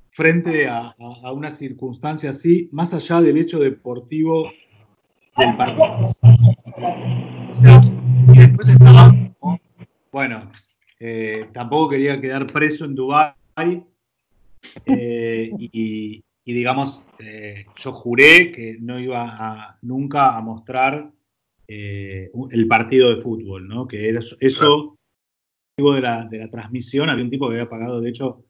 frente 0.10 0.68
a, 0.68 0.94
una 1.34 1.52
circunstancia 1.52 2.32
así, 2.32 2.70
más 2.72 2.94
allá 2.94 3.22
del 3.22 3.38
hecho 3.38 3.60
deportivo 3.60 4.52
del 5.38 5.56
partido. 5.56 6.08
O 7.50 7.54
sea, 7.54 7.80
después 8.34 8.70
estaba, 8.70 9.16
bueno, 10.12 10.52
eh, 11.00 11.48
tampoco 11.54 11.90
quería 11.90 12.20
quedar 12.20 12.48
preso 12.48 12.86
en 12.86 12.96
Dubái 12.96 13.34
y, 14.86 16.24
y 16.44 16.54
digamos, 16.54 17.08
eh, 17.20 17.66
yo 17.76 17.94
juré 17.94 18.52
que 18.52 18.78
no 18.80 19.00
iba 19.00 19.28
a, 19.30 19.78
nunca 19.82 20.38
a 20.38 20.42
mostrar 20.42 21.12
eh, 21.68 22.32
el 22.52 22.68
partido 22.68 23.14
de 23.14 23.22
fútbol, 23.22 23.68
¿no? 23.68 23.88
Que 23.88 24.10
era 24.10 24.22
eso, 24.40 24.98
de, 25.78 26.02
la, 26.02 26.26
de 26.26 26.40
la 26.40 26.50
transmisión, 26.50 27.10
había 27.10 27.24
un 27.24 27.30
tipo 27.30 27.48
que 27.48 27.56
había 27.56 27.70
pagado, 27.70 28.02
de 28.02 28.10
hecho, 28.10 28.44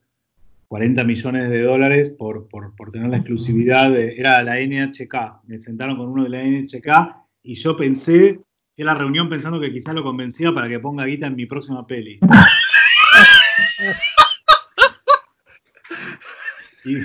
40 0.68 1.04
millones 1.04 1.50
de 1.50 1.64
dólares 1.64 2.10
por, 2.10 2.48
por, 2.48 2.92
tener 2.92 3.10
la 3.10 3.18
exclusividad, 3.18 3.92
de, 3.92 4.16
era 4.16 4.42
la 4.42 4.60
NHK, 4.60 5.44
me 5.48 5.60
sentaron 5.60 5.98
con 5.98 6.08
uno 6.08 6.24
de 6.24 6.30
la 6.30 6.44
NHK 6.44 7.18
y 7.44 7.56
yo 7.56 7.76
pensé, 7.76 8.40
que 8.76 8.84
la 8.86 8.94
reunión 8.94 9.30
pensando 9.30 9.60
que 9.60 9.74
quizás 9.74 9.94
lo 9.94 10.02
convencía 10.02 10.54
para 10.54 10.70
que 10.70 10.80
ponga 10.80 11.06
guita 11.06 11.28
en 11.28 11.36
mi 11.36 11.46
próxima 11.46 11.86
peli. 11.86 12.20
y, 16.86 17.00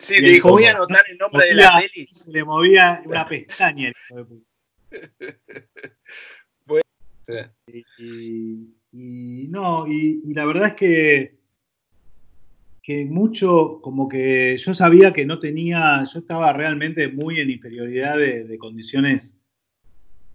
Sí, 0.00 0.20
te 0.20 0.30
dijo, 0.30 0.48
voy 0.50 0.64
a 0.64 0.70
anotar 0.70 1.02
el 1.10 1.18
nombre 1.18 1.46
de 1.46 1.54
la 1.54 1.78
peli. 1.78 2.06
Se 2.06 2.30
le 2.30 2.42
movía 2.42 3.02
una 3.04 3.28
pestaña. 3.28 3.92
y, 8.92 9.48
no, 9.48 9.86
y, 9.86 10.20
la 10.32 10.44
verdad 10.46 10.68
es 10.68 10.74
que, 10.74 11.38
que 12.82 13.04
mucho, 13.04 13.80
como 13.82 14.08
que 14.08 14.56
yo 14.56 14.74
sabía 14.74 15.12
que 15.12 15.26
no 15.26 15.38
tenía, 15.38 16.02
yo 16.12 16.20
estaba 16.20 16.52
realmente 16.52 17.08
muy 17.08 17.38
en 17.38 17.50
inferioridad 17.50 18.16
de, 18.16 18.58
condiciones 18.58 19.36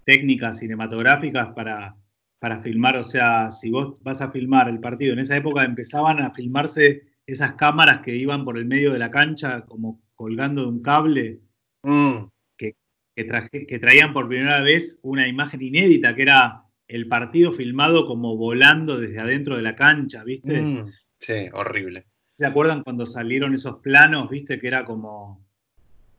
técnicas 0.06 0.60
cinematográficas 0.60 1.48
para, 1.56 1.98
para 2.38 2.62
filmar, 2.62 2.98
o 2.98 3.04
sea, 3.04 3.50
si 3.50 3.72
vos 3.72 4.02
vas 4.04 4.22
a 4.22 4.32
filmar 4.32 4.70
el 4.70 4.80
partido, 4.80 5.14
en 5.14 5.20
esa 5.20 5.36
época 5.36 5.64
empezaban 5.64 6.20
a 6.22 6.32
filmarse 6.32 7.15
esas 7.28 7.54
cámaras 7.54 8.00
que 8.00 8.16
iban 8.16 8.46
por 8.46 8.58
el 8.58 8.66
medio 8.66 8.94
de 8.94 9.00
la 9.00 9.12
cancha 9.12 9.66
como 9.66 10.02
colgando 10.16 10.62
de 10.64 10.68
un 10.68 10.82
cable, 10.82 11.42
mm. 11.84 12.26
que, 12.58 12.76
que, 13.16 13.80
traían 13.80 14.14
por 14.14 14.28
primera 14.28 14.62
vez 14.62 15.00
una 15.04 15.28
imagen 15.28 15.62
inédita, 15.62 16.16
que 16.16 16.22
era 16.22 16.64
el 16.88 17.08
partido 17.08 17.52
filmado 17.52 18.08
como 18.08 18.38
volando 18.38 19.00
desde 19.00 19.20
adentro 19.20 19.58
de 19.58 19.64
la 19.64 19.76
cancha, 19.76 20.24
¿viste? 20.24 20.62
Mm. 20.62 20.92
Sí, 21.20 21.50
horrible. 21.54 22.06
¿Se 22.38 22.46
acuerdan 22.46 22.84
cuando 22.84 23.06
salieron 23.06 23.54
esos 23.54 23.78
planos, 23.78 24.30
viste? 24.30 24.60
Que 24.60 24.68
era 24.68 24.86
como, 24.86 25.46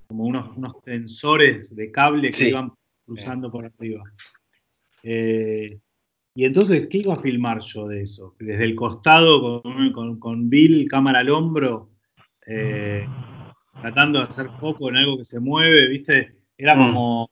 como 0.06 0.24
unos, 0.24 0.56
unos 0.56 0.82
tensores 0.82 1.74
de 1.74 1.90
cable 1.90 2.30
que 2.30 2.48
iban 2.48 2.72
cruzando 3.04 3.50
por 3.50 3.66
arriba. 3.66 4.02
Eh, 5.02 5.78
y 6.36 6.44
entonces, 6.44 6.88
¿qué 6.90 6.98
iba 6.98 7.14
a 7.14 7.20
filmar 7.20 7.60
yo 7.60 7.88
de 7.88 8.02
eso? 8.02 8.34
Desde 8.38 8.64
el 8.64 8.74
costado, 8.74 9.62
con, 9.62 10.50
Bill, 10.50 10.86
cámara 10.86 11.20
al 11.20 11.30
hombro, 11.30 11.88
eh, 12.46 13.08
tratando 13.80 14.18
de 14.18 14.26
hacer 14.26 14.50
foco 14.60 14.90
en 14.90 14.96
algo 14.96 15.16
que 15.16 15.24
se 15.24 15.40
mueve, 15.40 15.88
¿viste? 15.88 16.36
Era 16.58 16.76
mm. 16.76 16.78
como. 16.78 17.30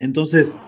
Entonces, 0.00 0.60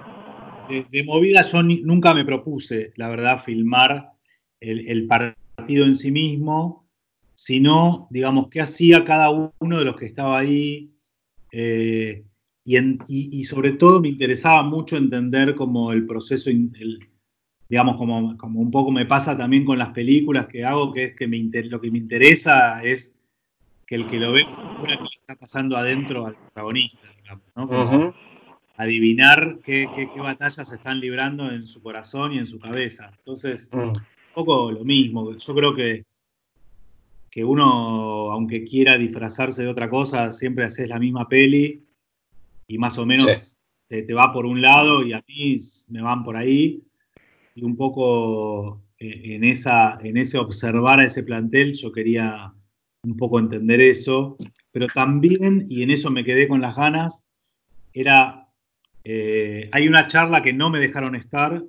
de, 0.69 1.03
movida 1.03 1.43
yo 1.43 1.65
nunca 1.65 2.15
me 2.15 2.25
propuse, 2.25 2.93
la 2.95 3.09
verdad, 3.09 3.43
filmar 3.43 4.13
el, 4.61 5.09
partido 5.09 5.87
en 5.87 5.97
sí 5.97 6.13
mismo, 6.13 6.89
sino, 7.35 8.07
digamos, 8.13 8.47
qué 8.51 8.61
hacía 8.61 9.05
cada 9.05 9.31
uno 9.31 9.81
de 9.81 9.85
los 9.85 9.97
que 9.97 10.07
estaba 10.07 10.39
ahí. 10.39 10.93
Eh, 11.51 12.23
y, 12.65 13.45
sobre 13.45 13.73
todo 13.73 14.01
me 14.01 14.09
interesaba 14.09 14.63
mucho 14.63 14.97
entender 14.97 15.55
como 15.55 15.93
el 15.93 16.07
proceso, 16.07 16.51
digamos, 17.69 17.97
como, 17.97 18.37
como, 18.39 18.61
un 18.61 18.71
poco 18.71 18.91
me 18.91 19.05
pasa 19.05 19.37
también 19.37 19.65
con 19.65 19.79
las 19.79 19.91
películas 19.91 20.47
que 20.47 20.65
hago, 20.65 20.93
que 20.93 21.05
es 21.05 21.15
que 21.15 21.29
me 21.29 21.39
lo 21.65 21.81
que 21.81 21.91
me 21.91 21.99
interesa 21.99 22.83
es 22.83 23.17
que 23.87 23.97
el 23.97 24.09
que 24.09 24.19
lo 24.19 24.33
ve 24.33 24.45
que 24.87 24.95
le 24.95 25.09
está 25.13 25.37
pasando 25.37 25.77
adentro 25.77 26.27
al 26.27 26.37
protagonista, 26.37 27.07
digamos, 27.23 27.45
¿no? 27.55 28.15
adivinar 28.77 29.61
qué, 29.63 29.89
qué, 29.95 30.21
batallas 30.21 30.69
se 30.69 30.75
están 30.75 31.01
librando 31.01 31.51
en 31.51 31.67
su 31.67 31.81
corazón 31.81 32.33
y 32.33 32.39
en 32.39 32.47
su 32.47 32.59
cabeza. 32.59 33.13
Entonces, 33.19 33.71
mm. 33.73 33.79
un 33.79 33.93
poco 34.35 34.73
lo 34.73 34.85
mismo. 34.85 35.37
Yo 35.37 35.55
creo 35.55 35.75
que, 35.75 36.05
que 37.31 37.45
uno, 37.45 38.33
aunque 38.33 38.65
quiera 38.65 38.99
disfrazarse 38.99 39.63
de 39.63 39.69
otra 39.69 39.89
cosa, 39.89 40.33
siempre 40.33 40.65
haces 40.65 40.89
la 40.89 40.99
misma 40.99 41.29
peli 41.29 41.84
y 42.67 42.79
más 42.79 42.99
o 42.99 43.07
menos 43.07 43.59
te, 43.89 44.13
va 44.15 44.33
por 44.33 44.47
un 44.47 44.61
lado 44.61 45.05
y 45.05 45.13
a 45.13 45.23
mí 45.27 45.57
me 45.89 46.03
van 46.03 46.25
por 46.25 46.37
ahí. 46.37 46.83
Y 47.55 47.63
un 47.63 47.77
poco 47.77 48.83
eh, 48.99 49.35
en, 49.35 49.45
esa, 49.45 49.99
en 50.03 50.17
ese 50.17 50.39
observar 50.39 51.01
a 51.01 51.05
ese 51.05 51.23
plantel 51.23 51.75
yo 51.75 51.93
quería 51.93 52.53
un 53.05 53.17
poco 53.17 53.39
entender 53.39 53.81
eso, 53.81 54.37
pero 54.73 54.87
también, 54.87 55.67
y 55.69 55.83
en 55.83 55.91
eso 55.91 56.11
me 56.11 56.25
quedé 56.25 56.49
con 56.49 56.61
las 56.61 56.75
ganas, 56.75 57.27
era, 57.93 58.49
eh, 59.05 59.69
hay 59.73 59.87
una 59.87 60.07
charla 60.07 60.43
que 60.43 60.53
no 60.53 60.71
me 60.71 60.81
dejaron 60.81 61.15
estar, 61.15 61.63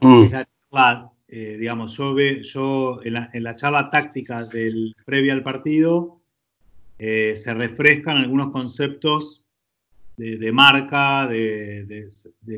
mm. 0.00 0.22
la 0.30 0.48
charla, 0.70 1.10
eh, 1.28 1.56
digamos, 1.58 1.96
yo, 1.96 2.14
yo 2.18 3.00
en, 3.02 3.42
la, 3.42 3.56
charla 3.56 3.90
táctica 3.90 4.44
del 4.44 4.94
previa 5.04 5.32
al 5.32 5.42
partido, 5.42 6.21
se 7.02 7.54
refrescan 7.54 8.18
algunos 8.18 8.52
conceptos 8.52 9.42
de, 10.16 10.52
marca, 10.52 11.26
de, 11.26 12.06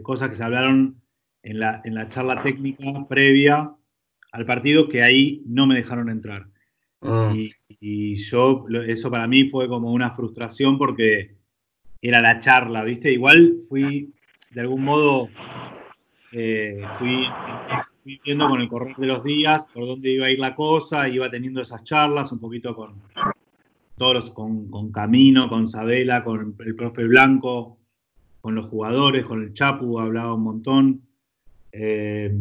cosas 0.03 0.29
que 0.29 0.35
se 0.35 0.45
hablaron 0.45 1.01
en 1.43 1.61
la, 1.61 1.81
en 1.85 1.95
la, 1.95 2.09
charla 2.09 2.43
técnica 2.43 3.07
previa 3.09 3.75
al 4.33 4.47
partido 4.47 4.89
que 4.89 5.03
ahí 5.03 5.43
no 5.47 5.67
me 5.67 5.77
dejaron 5.77 6.11
entrar. 6.11 6.47
Ah. 7.01 7.33
Y, 7.81 8.15
yo, 8.17 8.67
eso 8.87 9.11
para 9.11 9.27
mí 9.27 9.49
fue 9.49 9.69
como 9.69 9.93
una 9.93 10.15
frustración 10.15 10.77
porque 10.77 11.37
era 12.03 12.21
la 12.21 12.39
charla, 12.39 12.85
¿viste? 12.85 13.13
Igual 13.13 13.57
fui, 13.69 14.13
de 14.51 14.61
algún 14.61 14.85
modo, 14.85 15.29
eh, 16.33 16.83
fui, 16.99 17.25
fui 18.03 18.21
viendo 18.23 18.49
con 18.49 18.61
el 18.61 18.69
correr 18.69 18.97
de 18.97 19.07
los 19.07 19.25
días 19.25 19.67
por 19.73 19.87
dónde 19.87 20.11
iba 20.11 20.27
a 20.27 20.31
ir 20.31 20.39
la 20.39 20.55
cosa, 20.55 21.09
iba 21.09 21.31
teniendo 21.31 21.63
esas 21.63 21.83
charlas 21.85 22.33
un 22.33 22.41
poquito 22.41 22.75
con, 22.75 23.01
todos 23.97 24.31
con, 24.33 24.93
Camino, 24.93 25.49
con 25.49 25.69
Sabela, 25.69 26.25
con 26.25 26.57
el 26.59 26.75
profe 26.75 27.05
Blanco, 27.05 27.79
con 28.41 28.55
los 28.55 28.69
jugadores, 28.69 29.25
con 29.25 29.43
el 29.43 29.53
Chapu, 29.53 29.99
hablaba 30.01 30.35
un 30.35 30.43
montón 30.43 31.03
eh, 31.73 32.33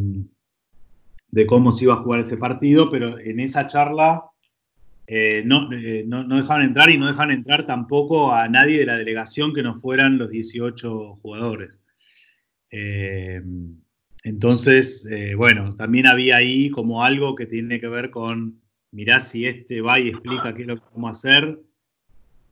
de 1.30 1.46
cómo 1.46 1.72
se 1.72 1.86
iba 1.86 1.94
a 1.94 2.04
jugar 2.04 2.22
ese 2.22 2.38
partido, 2.38 2.90
pero 2.90 3.20
en 3.20 3.40
esa 3.40 3.68
charla 3.68 4.24
eh, 5.08 5.40
eh, 5.40 5.44
no, 5.46 6.24
no, 6.24 6.38
dejaban 6.38 6.64
entrar 6.64 6.90
y 6.90 6.98
no 6.98 7.08
dejaban 7.08 7.32
entrar 7.32 7.66
tampoco 7.66 8.34
a 8.34 8.48
nadie 8.48 8.80
de 8.80 8.86
la 8.86 8.98
delegación 8.98 9.54
que 9.54 9.64
no 9.64 9.76
fueran 9.76 10.18
los 10.18 10.30
18 10.30 11.16
jugadores. 11.16 11.80
entonces, 14.24 15.08
bueno, 15.38 15.76
también 15.76 16.08
había 16.08 16.38
ahí 16.38 16.70
como 16.70 17.04
algo 17.04 17.36
que 17.36 17.46
tiene 17.46 17.80
que 17.80 17.88
ver 17.88 18.10
con 18.10 18.63
mirá 18.94 19.20
si 19.20 19.46
este 19.48 19.82
va 19.82 20.00
y 20.00 20.10
explica 20.10 20.54
qué 20.54 20.62
es 20.62 20.68
lo 20.68 20.78
que 20.78 20.84
vamos 20.94 21.10
a 21.10 21.12
hacer 21.12 21.60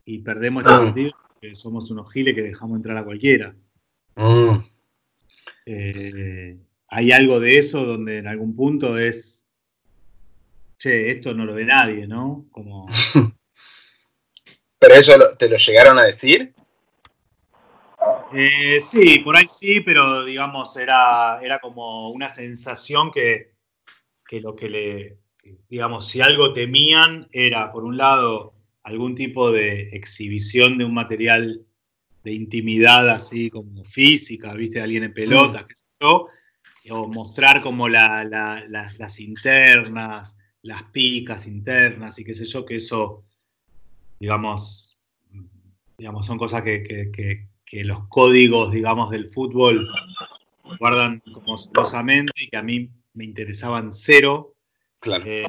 y 0.04 0.18
perdemos 0.18 0.64
este 0.64 0.76
partido 0.76 1.12
porque 1.28 1.54
somos 1.54 1.90
unos 1.90 2.12
giles 2.12 2.34
que 2.34 2.42
dejamos 2.42 2.76
entrar 2.76 2.96
a 2.96 3.04
cualquiera. 3.04 3.54
Ah. 4.16 4.62
Eh, 5.64 6.58
hay 6.88 7.12
algo 7.12 7.38
de 7.38 7.58
eso 7.58 7.86
donde 7.86 8.18
en 8.18 8.26
algún 8.26 8.56
punto 8.56 8.98
es, 8.98 9.46
che, 10.76 11.12
esto 11.12 11.32
no 11.32 11.44
lo 11.44 11.54
ve 11.54 11.64
nadie, 11.64 12.06
¿no? 12.06 12.46
Como... 12.50 12.88
¿Pero 14.78 14.94
eso 14.94 15.12
te 15.38 15.48
lo 15.48 15.56
llegaron 15.56 15.96
a 16.00 16.02
decir? 16.02 16.52
Eh, 18.34 18.80
sí, 18.80 19.20
por 19.20 19.36
ahí 19.36 19.46
sí, 19.46 19.80
pero 19.80 20.24
digamos, 20.24 20.76
era, 20.76 21.38
era 21.40 21.60
como 21.60 22.10
una 22.10 22.28
sensación 22.28 23.12
que, 23.12 23.52
que 24.26 24.40
lo 24.40 24.56
que 24.56 24.68
le, 24.68 25.21
digamos, 25.68 26.08
si 26.08 26.20
algo 26.20 26.52
temían 26.52 27.28
era, 27.32 27.72
por 27.72 27.84
un 27.84 27.96
lado, 27.96 28.54
algún 28.82 29.14
tipo 29.14 29.50
de 29.50 29.88
exhibición 29.92 30.78
de 30.78 30.84
un 30.84 30.94
material 30.94 31.64
de 32.24 32.32
intimidad 32.32 33.08
así 33.08 33.50
como 33.50 33.84
física, 33.84 34.54
viste, 34.54 34.80
alguien 34.80 35.04
en 35.04 35.14
pelotas, 35.14 35.64
qué 35.64 35.74
sé 35.74 35.84
yo, 36.00 36.26
o 36.90 37.08
mostrar 37.08 37.62
como 37.62 37.88
las 37.88 39.20
internas, 39.20 40.36
las 40.62 40.82
picas 40.84 41.46
internas 41.46 42.18
y 42.18 42.24
qué 42.24 42.34
sé 42.34 42.46
yo, 42.46 42.64
que 42.64 42.76
eso, 42.76 43.24
digamos, 44.20 45.00
digamos 45.98 46.26
son 46.26 46.38
cosas 46.38 46.62
que, 46.62 47.48
los 47.84 48.06
códigos, 48.08 48.70
digamos, 48.72 49.10
del 49.10 49.28
fútbol 49.28 49.88
guardan 50.78 51.20
como 51.32 51.56
celosamente 51.56 52.32
y 52.36 52.48
que 52.48 52.56
a 52.58 52.62
mí 52.62 52.90
me 53.14 53.24
interesaban 53.24 53.92
cero, 53.92 54.51
Claro. 55.02 55.24
Eh, 55.26 55.44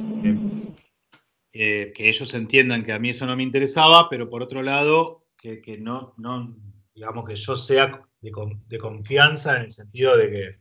eh, 1.53 1.93
que 1.95 2.09
ellos 2.09 2.33
entiendan 2.33 2.83
que 2.83 2.91
a 2.91 2.97
mí 2.97 3.11
eso 3.11 3.27
no 3.27 3.35
me 3.37 3.43
interesaba, 3.43 4.09
pero 4.09 4.27
por 4.27 4.41
otro 4.41 4.63
lado, 4.63 5.27
que, 5.37 5.77
no, 5.79 6.15
no, 6.17 6.55
digamos 6.95 7.23
que 7.25 7.35
yo 7.35 7.55
sea 7.55 8.01
de, 8.19 8.79
confianza 8.79 9.57
en 9.57 9.63
el 9.63 9.71
sentido 9.71 10.17
de 10.17 10.31
que 10.31 10.51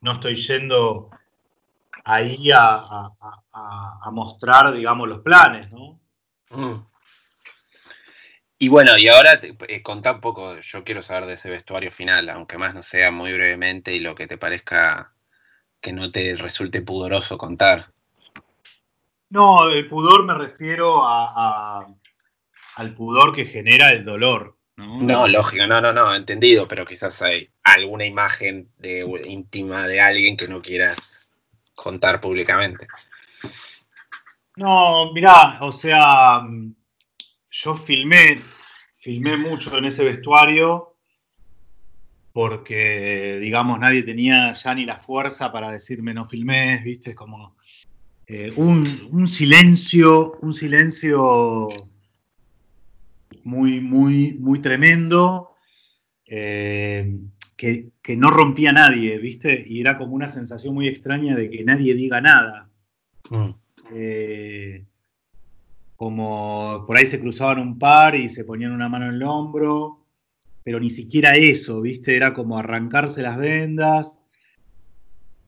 no 0.00 0.14
estoy 0.14 0.34
yendo 0.34 1.10
ahí 2.04 2.50
a, 2.52 3.12
mostrar, 4.10 4.74
digamos, 4.74 5.08
los 5.08 5.20
planes, 5.20 5.70
¿no? 5.70 6.00
Mm. 6.50 6.86
Y 8.58 8.68
bueno, 8.68 8.98
y 8.98 9.06
ahora 9.06 9.40
eh, 9.68 9.82
contá 9.82 10.14
un 10.14 10.20
poco, 10.20 10.58
yo 10.58 10.82
quiero 10.82 11.02
saber 11.02 11.26
de 11.26 11.34
ese 11.34 11.50
vestuario 11.50 11.92
final, 11.92 12.28
aunque 12.30 12.58
más 12.58 12.74
no 12.74 12.82
sea 12.82 13.12
muy 13.12 13.32
brevemente 13.32 13.94
y 13.94 14.00
lo 14.00 14.16
que 14.16 14.26
te 14.26 14.38
parezca 14.38 15.14
que 15.80 15.92
no 15.92 16.10
te 16.10 16.34
resulte 16.34 16.82
pudoroso 16.82 17.38
contar. 17.38 17.93
No, 19.30 19.68
el 19.70 19.88
pudor 19.88 20.24
me 20.24 20.34
refiero 20.34 21.02
a, 21.04 21.86
al 22.76 22.94
pudor 22.94 23.34
que 23.34 23.44
genera 23.44 23.92
el 23.92 24.04
dolor. 24.04 24.56
¿no? 24.76 25.28
lógico, 25.28 25.66
no, 25.66 25.80
no, 25.80 25.92
no, 25.92 26.14
entendido, 26.14 26.66
pero 26.66 26.84
quizás 26.84 27.22
hay 27.22 27.48
alguna 27.62 28.04
imagen 28.04 28.68
de, 28.78 29.06
íntima 29.24 29.86
de 29.86 30.00
alguien 30.00 30.36
que 30.36 30.48
no 30.48 30.60
quieras 30.60 31.32
contar 31.74 32.20
públicamente. 32.20 32.88
No, 34.56 35.12
mirá, 35.12 35.58
o 35.60 35.72
sea, 35.72 36.42
yo 37.50 37.76
filmé, 37.76 38.42
filmé 38.92 39.36
mucho 39.36 39.76
en 39.78 39.86
ese 39.86 40.04
vestuario 40.04 40.96
porque, 42.32 43.38
digamos, 43.40 43.78
nadie 43.78 44.02
tenía 44.02 44.52
ya 44.54 44.74
ni 44.74 44.84
la 44.84 44.98
fuerza 44.98 45.52
para 45.52 45.70
decirme 45.70 46.14
no 46.14 46.24
filmé, 46.24 46.80
viste, 46.84 47.14
como 47.14 47.56
eh, 48.26 48.52
un, 48.56 49.28
silencio, 49.28 50.38
un 50.40 50.54
silencio 50.54 51.68
muy, 53.42 53.80
muy, 53.80 54.32
muy 54.34 54.60
tremendo, 54.60 55.50
eh, 56.26 57.18
que, 57.56 57.92
no 58.16 58.30
rompía 58.30 58.72
nadie, 58.72 59.18
¿viste? 59.18 59.64
Y 59.66 59.80
era 59.80 59.98
como 59.98 60.14
una 60.14 60.28
sensación 60.28 60.74
muy 60.74 60.88
extraña 60.88 61.36
de 61.36 61.50
que 61.50 61.64
nadie 61.64 61.94
diga 61.94 62.20
nada. 62.20 62.70
Mm. 63.30 63.50
Eh, 63.92 64.84
como 65.96 66.84
por 66.86 66.96
ahí 66.96 67.06
se 67.06 67.20
cruzaban 67.20 67.58
un 67.58 67.78
par 67.78 68.14
y 68.14 68.28
se 68.28 68.44
ponían 68.44 68.72
una 68.72 68.88
mano 68.88 69.06
en 69.06 69.14
el 69.14 69.22
hombro, 69.22 70.00
pero 70.62 70.80
ni 70.80 70.90
siquiera 70.90 71.36
eso, 71.36 71.82
¿viste? 71.82 72.16
Era 72.16 72.32
como 72.32 72.58
arrancarse 72.58 73.22
las 73.22 73.36
vendas 73.36 74.23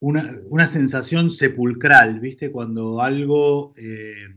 una, 0.01 0.66
sensación 0.66 1.31
sepulcral, 1.31 2.20
¿viste? 2.20 2.51
Cuando 2.51 3.01
algo, 3.01 3.73
eh, 3.77 4.35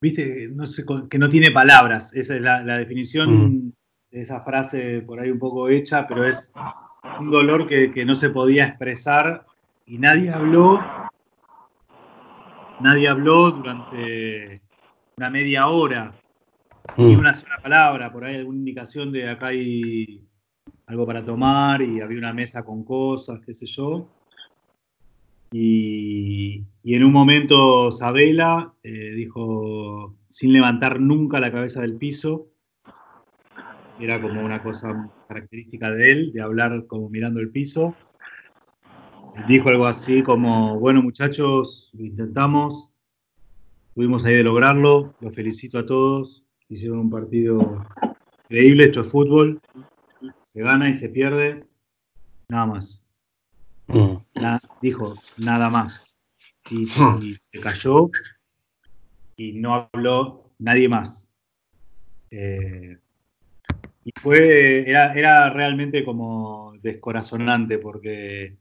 ¿viste? 0.00 0.48
No 0.52 0.66
sé, 0.66 0.84
que 1.10 1.18
no 1.18 1.28
tiene 1.28 1.50
palabras. 1.50 2.14
Esa 2.14 2.36
es 2.36 2.42
la, 2.42 2.78
definición 2.78 3.30
mm. 3.30 3.72
de 4.10 4.20
esa 4.22 4.40
frase 4.40 5.02
por 5.02 5.20
ahí 5.20 5.30
un 5.30 5.38
poco 5.38 5.68
hecha, 5.68 6.06
pero 6.06 6.24
es 6.24 6.52
un 7.20 7.30
dolor 7.30 7.68
que, 7.68 8.04
no 8.04 8.16
se 8.16 8.30
podía 8.30 8.66
expresar 8.66 9.46
y 9.86 9.98
nadie 9.98 10.30
habló. 10.30 10.80
Nadie 12.80 13.08
habló 13.08 13.50
durante 13.50 14.62
una 15.16 15.30
media 15.30 15.66
hora, 15.66 16.14
ni 16.96 17.16
mm. 17.16 17.18
una 17.18 17.34
sola 17.34 17.58
palabra, 17.60 18.12
por 18.12 18.24
ahí 18.24 18.36
alguna 18.36 18.58
indicación 18.58 19.10
de 19.10 19.28
acá 19.28 19.48
hay 19.48 20.24
algo 20.86 21.04
para 21.04 21.24
tomar 21.24 21.82
y 21.82 22.00
había 22.00 22.18
una 22.18 22.32
mesa 22.32 22.64
con 22.64 22.84
cosas, 22.84 23.40
qué 23.44 23.52
sé 23.52 23.66
yo. 23.66 24.08
Y, 25.50 26.64
en 26.84 27.04
un 27.04 27.12
momento 27.12 27.90
Sabela 27.92 28.74
eh, 28.82 29.12
dijo, 29.14 30.16
sin 30.28 30.52
levantar 30.52 31.00
nunca 31.00 31.40
la 31.40 31.52
cabeza 31.52 31.80
del 31.80 31.96
piso, 31.96 32.48
era 34.00 34.20
como 34.20 34.44
una 34.44 34.62
cosa 34.62 35.10
característica 35.26 35.90
de 35.90 36.12
él, 36.12 36.32
de 36.32 36.40
hablar 36.40 36.86
como 36.86 37.08
mirando 37.08 37.40
el 37.40 37.50
piso. 37.50 37.94
Dijo 39.46 39.68
algo 39.68 39.86
así 39.86 40.22
como, 40.22 40.78
bueno 40.78 41.02
muchachos, 41.02 41.90
lo 41.94 42.04
intentamos, 42.04 42.90
tuvimos 43.94 44.24
ahí 44.24 44.34
de 44.34 44.44
lograrlo, 44.44 45.14
los 45.20 45.34
felicito 45.34 45.78
a 45.78 45.86
todos, 45.86 46.44
hicieron 46.68 46.98
un 46.98 47.10
partido 47.10 47.84
increíble, 48.44 48.84
esto 48.84 49.02
es 49.02 49.10
fútbol, 49.10 49.60
se 50.42 50.60
gana 50.60 50.88
y 50.90 50.94
se 50.94 51.08
pierde, 51.08 51.64
nada 52.48 52.66
más. 52.66 53.07
Mm. 53.88 54.16
dijo 54.80 55.16
nada 55.36 55.70
más. 55.70 56.22
Hmm. 56.70 57.22
Y, 57.22 57.34
se 57.34 57.60
cayó 57.60 58.10
y 59.36 59.52
no 59.52 59.74
habló 59.74 60.50
nadie 60.58 60.88
más. 60.88 61.28
Eh, 62.30 62.98
Y 64.04 64.12
fue, 64.20 64.88
era, 64.88 65.14
era 65.14 65.50
realmente 65.50 66.04
como 66.04 66.74
descorazonante 66.82 67.78
porque 67.78 68.56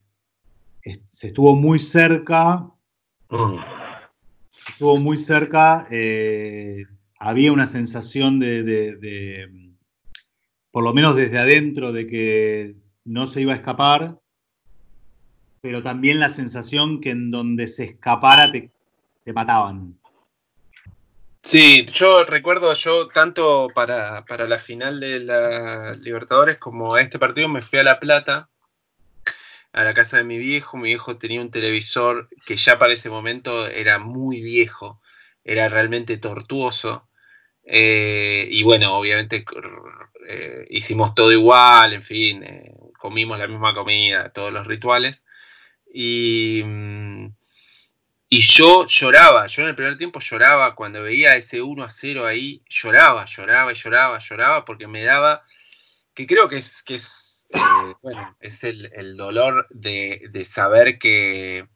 se 1.10 1.28
estuvo 1.28 1.56
muy 1.56 1.80
cerca. 1.80 2.66
Mm. 3.30 3.60
Estuvo 4.70 4.98
muy 4.98 5.18
cerca. 5.18 5.88
Eh, 5.92 6.86
había 7.20 7.52
una 7.52 7.66
sensación 7.66 8.40
de, 8.40 9.50
por 10.72 10.84
lo 10.84 10.94
menos 10.94 11.16
desde 11.16 11.40
adentro, 11.40 11.92
de 11.92 12.08
que 12.08 12.76
no 13.06 13.26
se 13.26 13.42
iba 13.42 13.54
a 13.54 13.58
escapar, 13.58 14.20
pero 15.68 15.84
también 15.84 16.22
la 16.22 16.30
sensación 16.30 17.02
que 17.02 17.10
en 17.10 17.30
donde 17.30 17.68
se 17.68 17.84
escapara 17.84 18.50
te, 18.50 18.72
te 19.26 19.34
mataban. 19.34 20.00
Sí, 21.44 21.86
yo 21.92 22.24
recuerdo, 22.24 22.74
yo 22.74 23.10
tanto 23.10 23.68
para, 23.76 24.24
para, 24.24 24.48
la 24.48 24.60
final 24.60 25.02
de 25.02 25.20
la 25.20 25.92
Libertadores 26.00 26.56
como 26.56 26.96
a 26.96 27.02
este 27.02 27.20
partido 27.20 27.50
me 27.50 27.62
fui 27.62 27.80
a 27.80 27.84
La 27.84 28.00
Plata, 28.00 28.48
a 29.74 29.84
la 29.84 29.94
casa 29.94 30.16
de 30.16 30.24
mi 30.24 30.38
viejo. 30.38 30.78
Mi 30.78 30.88
viejo 30.88 31.18
tenía 31.18 31.42
un 31.42 31.52
televisor 31.52 32.30
que 32.46 32.56
ya 32.56 32.80
para 32.80 32.94
ese 32.94 33.10
momento 33.10 33.68
era 33.68 34.00
muy 34.00 34.42
viejo, 34.42 35.02
era 35.44 35.68
realmente 35.68 36.18
tortuoso. 36.18 37.10
Eh, 37.66 38.48
y 38.50 38.64
bueno, 38.64 38.96
obviamente 38.96 39.44
eh, 40.30 40.66
hicimos 40.70 41.14
todo 41.14 41.34
igual, 41.34 41.92
en 41.92 42.04
fin, 42.04 42.42
eh, 42.44 42.74
comimos 42.98 43.38
la 43.38 43.48
misma 43.48 43.74
comida, 43.74 44.30
todos 44.30 44.54
los 44.54 44.66
rituales. 44.66 45.24
Y, 46.00 46.62
mm, 46.64 47.34
y 48.30 48.42
yo 48.42 48.86
lloraba, 48.86 49.48
yo 49.48 49.64
en 49.64 49.70
el 49.70 49.76
primer 49.76 49.98
tiempo 49.98 50.20
lloraba 50.20 50.76
cuando 50.76 51.02
veía 51.02 51.36
ese 51.36 51.60
1 51.60 51.84
a 51.84 51.90
0 51.90 52.28
ahí, 52.28 52.62
lloraba, 52.70 53.26
lloraba 53.26 53.74
lloraba, 53.74 54.20
lloraba, 54.20 54.64
porque 54.64 54.86
me 54.86 55.04
daba, 55.04 55.44
que 56.14 56.28
creo 56.28 56.48
que 56.50 56.58
es, 56.58 56.84
que 56.84 56.96
es, 56.96 57.48
bueno, 58.04 58.38
es 58.40 58.64
el, 58.64 59.18
dolor 59.18 59.66
de, 59.72 60.28
de 60.30 60.46
saber 60.46 61.00
que, 61.00 61.68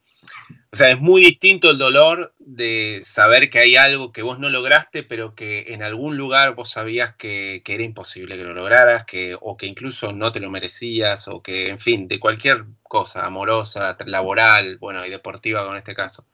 o 0.74 0.78
sea, 0.78 0.90
es 0.90 1.02
muy 1.02 1.22
distinto 1.22 1.70
el 1.70 1.78
dolor 1.78 2.34
de 2.40 3.02
saber 3.04 3.50
que 3.50 3.60
hay 3.60 3.76
algo 3.76 4.14
que 4.14 4.22
vos 4.22 4.40
no 4.40 4.50
lograste, 4.50 5.04
pero 5.04 5.36
que 5.36 5.74
en 5.74 5.84
algún 5.84 6.16
lugar 6.16 6.56
vos 6.56 6.70
sabías 6.70 7.14
que, 7.18 7.62
era 7.66 7.84
imposible 7.84 8.38
que 8.38 8.44
lo 8.46 8.54
lograras, 8.54 9.06
que, 9.06 9.38
o 9.40 9.58
que 9.58 9.66
incluso 9.66 10.14
no 10.14 10.32
te 10.32 10.40
lo 10.40 10.50
merecías, 10.50 11.28
o 11.28 11.42
que, 11.44 11.68
en 11.68 11.78
fin, 11.78 12.08
de 12.08 12.22
cualquier 12.22 12.64
cosa, 12.84 13.26
amorosa, 13.26 13.98
laboral, 14.06 14.78
bueno, 14.80 15.06
y 15.06 15.10
deportiva 15.10 15.66
con 15.66 15.76
este 15.76 15.94
caso. 15.94 16.26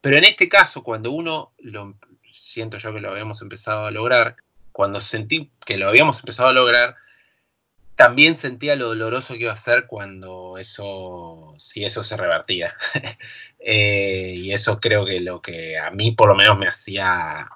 Pero 0.00 0.16
en 0.16 0.24
este 0.24 0.48
caso, 0.48 0.82
cuando 0.82 1.10
uno, 1.10 1.52
lo 1.58 1.94
siento 2.32 2.78
yo 2.78 2.94
que 2.94 3.00
lo 3.00 3.10
habíamos 3.10 3.42
empezado 3.42 3.84
a 3.84 3.90
lograr, 3.90 4.36
cuando 4.72 4.98
sentí 4.98 5.50
que 5.66 5.76
lo 5.76 5.88
habíamos 5.88 6.20
empezado 6.20 6.48
a 6.48 6.52
lograr, 6.54 6.96
también 7.98 8.36
sentía 8.36 8.76
lo 8.76 8.86
doloroso 8.86 9.34
que 9.34 9.42
iba 9.42 9.52
a 9.52 9.56
ser 9.56 9.88
cuando 9.88 10.56
eso, 10.56 11.52
si 11.56 11.84
eso 11.84 12.02
se 12.04 12.16
revertía. 12.16 12.74
Eh, 13.60 14.34
y 14.36 14.52
eso 14.52 14.78
creo 14.80 15.04
que 15.04 15.18
lo 15.18 15.42
que 15.42 15.76
a 15.76 15.90
mí 15.90 16.12
por 16.12 16.28
lo 16.28 16.36
menos 16.36 16.56
me 16.56 16.68
hacía, 16.68 17.46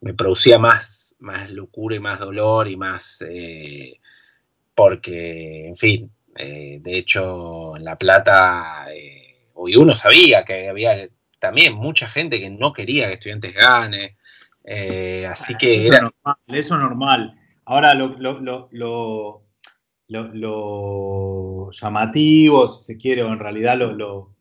me 0.00 0.14
producía 0.14 0.58
más, 0.58 1.14
más 1.20 1.50
locura 1.50 1.94
y 1.94 2.00
más 2.00 2.18
dolor 2.18 2.66
y 2.66 2.76
más, 2.76 3.22
eh, 3.28 4.00
porque, 4.74 5.68
en 5.68 5.76
fin, 5.76 6.10
eh, 6.34 6.78
de 6.80 6.98
hecho 6.98 7.76
en 7.76 7.84
La 7.84 7.96
Plata, 7.96 8.86
hoy 9.54 9.76
uno 9.76 9.94
sabía 9.94 10.44
que 10.44 10.70
había 10.70 11.08
también 11.38 11.74
mucha 11.74 12.08
gente 12.08 12.40
que 12.40 12.50
no 12.50 12.72
quería 12.72 13.06
que 13.06 13.14
estudiantes 13.14 13.54
gane. 13.54 14.16
así 15.28 15.54
que 15.56 15.86
eso 15.86 15.94
era... 15.94 16.00
Normal, 16.00 16.36
eso 16.48 16.74
es 16.74 16.80
normal. 16.80 17.38
Ahora 17.66 17.94
lo, 17.94 18.08
lo 18.18 18.68
lo, 18.72 19.47
llamativo, 21.70 22.68
si 22.68 22.84
se 22.84 22.96
quiere, 22.96 23.22
o 23.22 23.32
en 23.32 23.38
realidad 23.38 23.78
lo, 23.78 24.34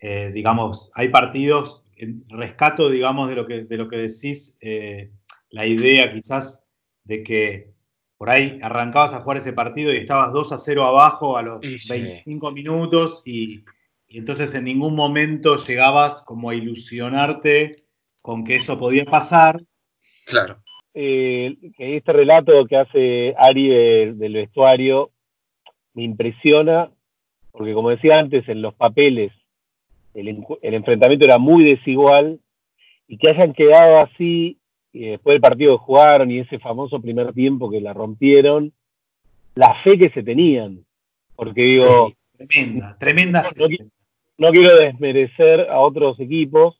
eh, 0.00 0.30
digamos, 0.32 0.90
hay 0.94 1.08
partidos, 1.08 1.82
rescato, 2.28 2.90
digamos, 2.90 3.28
de 3.28 3.36
lo 3.36 3.46
que, 3.46 3.64
de 3.64 3.76
lo 3.76 3.88
que 3.88 3.96
decís, 3.96 4.58
eh, 4.60 5.10
la 5.50 5.66
idea 5.66 6.12
quizás 6.12 6.64
de 7.04 7.22
que 7.22 7.72
por 8.16 8.30
ahí 8.30 8.58
arrancabas 8.62 9.14
a 9.14 9.20
jugar 9.20 9.38
ese 9.38 9.52
partido 9.52 9.92
y 9.92 9.96
estabas 9.96 10.32
2 10.32 10.52
a 10.52 10.58
0 10.58 10.84
abajo 10.84 11.36
a 11.36 11.42
los 11.42 11.60
25 11.60 12.52
minutos 12.52 13.22
y, 13.26 13.64
y, 14.06 14.18
entonces 14.18 14.54
en 14.54 14.64
ningún 14.64 14.94
momento 14.94 15.56
llegabas 15.56 16.22
como 16.22 16.50
a 16.50 16.54
ilusionarte 16.54 17.84
con 18.20 18.44
que 18.44 18.56
eso 18.56 18.78
podía 18.78 19.04
pasar. 19.04 19.60
Claro 20.26 20.61
eh, 20.94 21.56
este 21.78 22.12
relato 22.12 22.66
que 22.66 22.76
hace 22.76 23.34
Ari 23.38 23.68
del, 24.14 24.32
vestuario 24.34 25.10
me 25.94 26.02
impresiona, 26.02 26.90
porque 27.50 27.74
como 27.74 27.90
decía 27.90 28.18
antes, 28.18 28.48
en 28.48 28.62
los 28.62 28.74
papeles 28.74 29.32
el, 30.14 30.28
enfrentamiento 30.62 31.24
era 31.24 31.38
muy 31.38 31.64
desigual 31.64 32.40
y 33.08 33.16
que 33.16 33.30
hayan 33.30 33.52
quedado 33.54 34.00
así 34.00 34.58
y 34.92 35.06
después 35.06 35.34
del 35.34 35.40
partido 35.40 35.78
que 35.78 35.84
jugaron 35.84 36.30
y 36.30 36.40
ese 36.40 36.58
famoso 36.58 37.00
primer 37.00 37.32
tiempo 37.32 37.70
que 37.70 37.80
la 37.80 37.94
rompieron, 37.94 38.72
la 39.54 39.74
fe 39.82 39.98
que 39.98 40.10
se 40.10 40.22
tenían. 40.22 40.84
Porque 41.34 41.62
digo, 41.62 42.12
tremenda, 42.36 42.96
tremenda. 42.98 43.50
No, 43.56 43.66
no, 44.38 44.52
quiero 44.52 44.76
desmerecer 44.76 45.60
a 45.70 45.80
otros 45.80 46.20
equipos, 46.20 46.76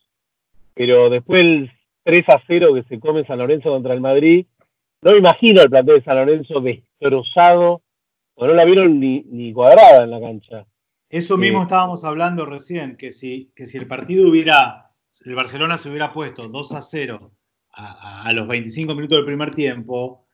pero 0.74 1.08
después 1.08 1.70
3 2.04 2.28
a 2.28 2.42
0 2.46 2.74
que 2.74 2.82
se 2.84 3.00
come 3.00 3.24
San 3.24 3.38
Lorenzo 3.38 3.70
contra 3.70 3.94
el 3.94 4.00
Madrid. 4.00 4.46
No 5.02 5.12
me 5.12 5.18
imagino 5.18 5.62
el 5.62 5.70
plantel 5.70 5.96
de 5.96 6.04
San 6.04 6.16
Lorenzo 6.16 6.60
destrozado, 6.60 7.82
o 8.34 8.46
no 8.46 8.54
la 8.54 8.64
vieron 8.64 9.00
ni, 9.00 9.52
cuadrada 9.52 10.04
en 10.04 10.10
la 10.10 10.20
cancha. 10.20 10.66
Eso 11.08 11.36
mismo 11.36 11.60
eh, 11.60 11.62
estábamos 11.62 12.04
hablando 12.04 12.46
recién, 12.46 12.96
que 12.96 13.10
si, 13.10 13.52
que 13.54 13.66
si 13.66 13.78
el 13.78 13.86
partido 13.86 14.28
hubiera, 14.28 14.90
el 15.24 15.34
Barcelona 15.34 15.76
se 15.76 15.88
hubiera 15.88 16.12
puesto 16.12 16.48
2 16.48 16.72
a 16.72 16.82
0 16.82 17.32
a, 17.74 18.32
los 18.32 18.46
25 18.48 18.94
minutos 18.94 19.18
del 19.18 19.26
primer 19.26 19.54
tiempo, 19.54 20.26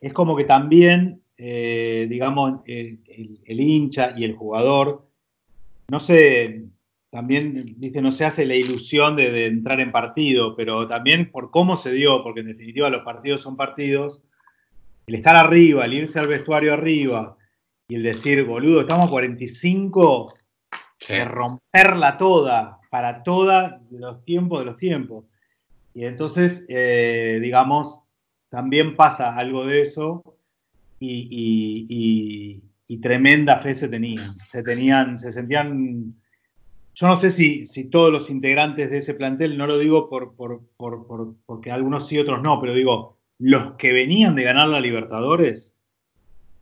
es 0.00 0.12
como 0.12 0.36
que 0.36 0.44
también, 0.44 1.22
eh, 1.36 2.06
digamos, 2.08 2.60
el, 2.66 3.00
el, 3.44 3.60
hincha 3.60 4.12
y 4.16 4.24
el 4.24 4.34
jugador, 4.34 5.08
no 5.88 6.00
sé, 6.00 6.64
también, 7.14 7.76
viste, 7.76 8.02
no 8.02 8.10
se 8.10 8.24
hace 8.24 8.44
la 8.44 8.56
ilusión 8.56 9.14
de, 9.14 9.46
entrar 9.46 9.80
en 9.80 9.92
partido, 9.92 10.56
pero 10.56 10.88
también 10.88 11.30
por 11.30 11.52
cómo 11.52 11.76
se 11.76 11.92
dio, 11.92 12.24
porque 12.24 12.40
en 12.40 12.48
definitiva 12.48 12.90
los 12.90 13.04
partidos 13.04 13.40
son 13.40 13.56
partidos, 13.56 14.24
el 15.06 15.14
estar 15.14 15.36
arriba, 15.36 15.84
el 15.84 15.94
irse 15.94 16.18
al 16.18 16.26
vestuario 16.26 16.74
arriba 16.74 17.36
y 17.86 17.94
el 17.94 18.02
decir, 18.02 18.42
boludo, 18.42 18.80
estamos 18.80 19.06
a 19.06 19.10
45, 19.10 20.34
de 21.08 21.24
romperla 21.24 22.18
toda, 22.18 22.80
para 22.90 23.22
toda 23.22 23.80
los 23.92 24.24
tiempos 24.24 24.58
de 24.58 24.64
los 24.64 24.76
tiempos. 24.76 25.24
Y 25.94 26.06
entonces, 26.06 26.66
eh, 26.68 27.38
digamos, 27.40 28.02
también 28.48 28.96
pasa 28.96 29.36
algo 29.36 29.64
de 29.64 29.82
eso 29.82 30.20
y, 30.98 32.60
y 32.88 32.96
tremenda 32.98 33.60
fe 33.60 33.72
se 33.72 33.88
tenían. 33.88 34.36
Se 34.44 34.64
tenían, 34.64 35.20
se 35.20 35.30
sentían 35.30 36.16
yo 36.94 37.08
no 37.08 37.16
sé 37.16 37.30
si, 37.30 37.66
si, 37.66 37.90
todos 37.90 38.12
los 38.12 38.30
integrantes 38.30 38.90
de 38.90 38.98
ese 38.98 39.14
plantel, 39.14 39.58
no 39.58 39.66
lo 39.66 39.78
digo 39.78 40.08
por, 40.08 40.34
porque 40.36 41.70
algunos 41.70 42.06
sí, 42.06 42.18
otros 42.18 42.42
no, 42.42 42.60
pero 42.60 42.72
digo, 42.72 43.18
los 43.38 43.74
que 43.74 43.92
venían 43.92 44.34
de 44.36 44.44
ganar 44.44 44.68
la 44.68 44.80
Libertadores, 44.80 45.76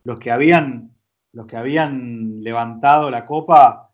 los 0.03 0.19
que 0.19 0.31
habían, 0.31 0.91
los 1.31 1.45
que 1.47 1.57
habían 1.57 2.43
levantado 2.43 3.11
la 3.11 3.25
copa, 3.25 3.91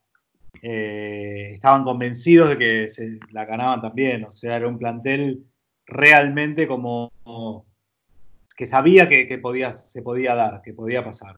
eh, 0.61 1.51
estaban 1.53 1.83
convencidos 1.83 2.49
de 2.49 2.57
que 2.57 2.89
se 2.89 3.19
la 3.31 3.45
ganaban 3.45 3.81
también. 3.81 4.25
O 4.25 4.31
sea, 4.31 4.55
era 4.55 4.67
un 4.67 4.77
plantel 4.77 5.45
realmente 5.85 6.67
como 6.67 7.11
que 8.55 8.65
sabía 8.65 9.07
que, 9.07 9.39
podía, 9.41 9.71
se 9.71 10.01
podía 10.01 10.35
dar, 10.35 10.61
que 10.61 10.73
podía 10.73 11.03
pasar. 11.03 11.37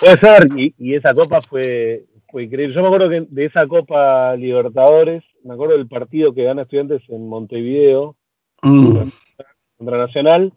Puede 0.00 0.18
ser, 0.18 0.48
y, 0.56 0.94
esa 0.94 1.12
copa 1.12 1.42
fue, 1.42 2.06
fue 2.30 2.44
increíble. 2.44 2.74
Yo 2.74 2.82
me 2.82 2.88
acuerdo 2.88 3.08
que 3.08 3.26
de 3.28 3.44
esa 3.44 3.66
Copa 3.66 4.34
Libertadores, 4.36 5.22
me 5.44 5.54
acuerdo 5.54 5.76
del 5.76 5.88
partido 5.88 6.34
que 6.34 6.44
gana 6.44 6.62
Estudiantes 6.62 7.02
en 7.08 7.28
Montevideo 7.28 8.16
mm. 8.62 9.08
contra 9.78 9.98
Nacional, 9.98 10.52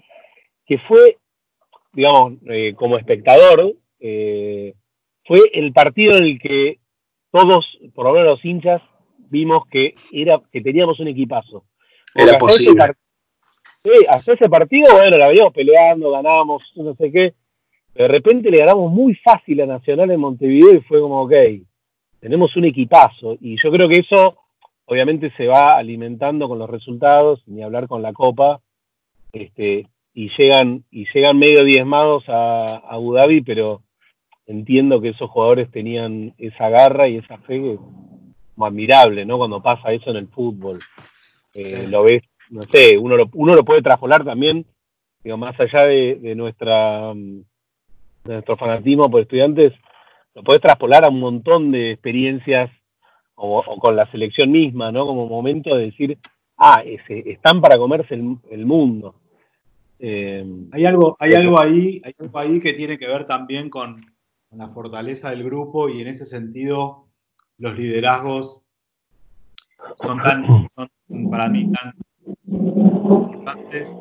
que 0.65 0.77
fue, 0.79 1.17
digamos, 1.93 2.33
eh, 2.47 2.73
como 2.75 2.97
espectador, 2.97 3.73
eh, 3.99 4.73
fue 5.25 5.39
el 5.53 5.71
partido 5.73 6.17
en 6.17 6.23
el 6.23 6.39
que 6.39 6.79
todos, 7.31 7.79
por 7.95 8.05
lo 8.05 8.13
menos 8.13 8.27
los 8.27 8.45
hinchas, 8.45 8.81
vimos 9.17 9.65
que 9.67 9.95
era 10.11 10.41
que 10.51 10.61
teníamos 10.61 10.99
un 10.99 11.07
equipazo. 11.07 11.65
era 12.13 12.37
posible. 12.37 12.93
sí, 13.83 14.05
hasta 14.07 14.33
ese 14.33 14.49
partido, 14.49 14.93
bueno, 14.93 15.17
la 15.17 15.29
veíamos 15.29 15.53
peleando, 15.53 16.11
ganábamos, 16.11 16.63
no 16.75 16.93
sé 16.95 17.11
qué 17.11 17.33
de 17.95 18.07
repente 18.07 18.49
le 18.49 18.57
ganamos 18.57 18.91
muy 18.91 19.15
fácil 19.15 19.61
a 19.61 19.65
Nacional 19.65 20.11
en 20.11 20.19
Montevideo 20.19 20.75
y 20.75 20.81
fue 20.81 20.99
como, 20.99 21.21
ok, 21.21 21.33
tenemos 22.19 22.55
un 22.55 22.65
equipazo. 22.65 23.37
Y 23.39 23.57
yo 23.61 23.71
creo 23.71 23.87
que 23.87 23.99
eso 23.99 24.37
obviamente 24.85 25.31
se 25.37 25.47
va 25.47 25.77
alimentando 25.77 26.47
con 26.47 26.59
los 26.59 26.69
resultados, 26.69 27.41
ni 27.47 27.63
hablar 27.63 27.87
con 27.87 28.01
la 28.01 28.13
Copa. 28.13 28.59
este, 29.31 29.87
y 30.15 30.29
llegan, 30.37 30.83
y 30.91 31.07
llegan 31.11 31.39
medio 31.39 31.63
diezmados 31.63 32.23
a, 32.29 32.75
a 32.75 32.77
Abu 32.89 33.13
Dhabi, 33.13 33.41
pero 33.41 33.81
entiendo 34.45 35.01
que 35.01 35.09
esos 35.09 35.29
jugadores 35.29 35.71
tenían 35.71 36.33
esa 36.37 36.69
garra 36.69 37.07
y 37.07 37.17
esa 37.17 37.37
fe 37.39 37.77
como 38.55 38.65
admirable, 38.65 39.25
¿no? 39.25 39.37
Cuando 39.37 39.61
pasa 39.61 39.91
eso 39.91 40.11
en 40.11 40.17
el 40.17 40.27
fútbol. 40.27 40.79
Eh, 41.53 41.87
lo 41.87 42.03
ves, 42.03 42.23
no 42.49 42.61
sé, 42.63 42.97
uno 42.97 43.15
lo, 43.15 43.29
uno 43.33 43.53
lo 43.53 43.63
puede 43.63 43.81
traspolar 43.81 44.23
también, 44.23 44.65
digo, 45.23 45.37
más 45.37 45.59
allá 45.59 45.85
de, 45.85 46.33
nuestra 46.35 47.13
de 48.23 48.33
nuestro 48.33 48.57
fanatismo 48.57 49.09
por 49.09 49.21
estudiantes, 49.21 49.73
lo 50.33 50.43
puedes 50.43 50.61
traspolar 50.61 51.05
a 51.05 51.09
un 51.09 51.19
montón 51.19 51.71
de 51.71 51.91
experiencias 51.91 52.71
o, 53.35 53.63
con 53.79 53.95
la 53.95 54.09
selección 54.11 54.51
misma, 54.51 54.91
¿no? 54.91 55.05
Como 55.05 55.27
momento 55.27 55.75
de 55.75 55.85
decir, 55.85 56.17
ah, 56.57 56.81
ese, 56.85 57.31
están 57.31 57.61
para 57.61 57.77
comerse 57.77 58.13
el, 58.13 58.65
mundo. 58.65 59.15
Eh, 59.99 60.45
hay 60.71 60.85
algo, 60.85 61.15
hay 61.19 61.33
algo 61.33 61.59
ahí, 61.59 62.01
hay 62.03 62.13
algo 62.19 62.39
ahí 62.39 62.59
que 62.59 62.73
tiene 62.73 62.97
que 62.97 63.07
ver 63.07 63.25
también 63.25 63.69
con, 63.69 64.05
la 64.55 64.69
fortaleza 64.69 65.31
del 65.31 65.43
grupo 65.43 65.89
y 65.89 66.01
en 66.01 66.07
ese 66.07 66.27
sentido 66.27 67.07
los 67.57 67.75
liderazgos 67.75 68.61
son 69.99 70.21
tan, 70.21 70.45
son 70.75 71.29
para 71.31 71.49
mí 71.49 71.71
tan 71.71 71.93
importantes 72.45 73.97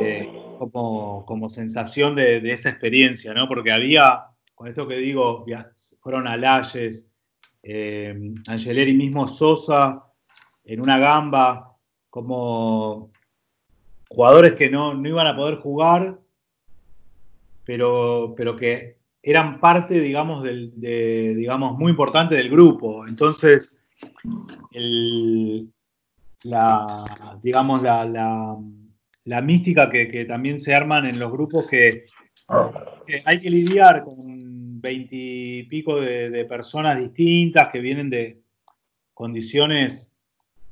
eh, 0.00 0.49
como, 0.68 1.24
como, 1.24 1.48
sensación 1.48 2.14
de, 2.14 2.38
esa 2.52 2.68
experiencia, 2.68 3.32
¿no? 3.32 3.48
Porque 3.48 3.72
había, 3.72 4.26
con 4.54 4.68
esto 4.68 4.86
que 4.86 4.96
digo, 4.96 5.44
fueron 6.00 6.26
Alayes, 6.28 7.08
eh, 7.62 8.14
Angeleri 8.46 8.94
mismo 8.94 9.26
Sosa, 9.26 10.04
en 10.64 10.80
una 10.80 10.98
gamba, 10.98 11.76
como 12.10 13.10
jugadores 14.08 14.54
que 14.54 14.68
no, 14.68 14.94
no 14.94 15.08
iban 15.08 15.26
a 15.26 15.36
poder 15.36 15.56
jugar, 15.56 16.18
pero, 17.64 18.34
pero 18.36 18.56
que 18.56 18.98
eran 19.22 19.60
parte, 19.60 20.00
digamos, 20.00 20.42
del, 20.42 20.72
de, 20.80 21.34
digamos, 21.34 21.78
muy 21.78 21.90
importante 21.90 22.34
del 22.34 22.50
grupo. 22.50 23.06
Entonces, 23.06 23.80
la, 26.42 27.38
digamos, 27.42 27.82
la, 27.82 28.56
mística 29.42 29.88
que, 29.90 30.24
también 30.24 30.58
se 30.58 30.74
arman 30.74 31.06
en 31.06 31.18
los 31.18 31.30
grupos 31.30 31.66
que, 31.66 32.06
hay 33.24 33.40
que 33.40 33.50
lidiar 33.50 34.04
con 34.04 34.80
veintipico 34.80 36.00
de, 36.00 36.30
de 36.30 36.44
personas 36.44 36.98
distintas 36.98 37.68
que 37.68 37.80
vienen 37.80 38.10
de 38.10 38.40
condiciones 39.14 40.16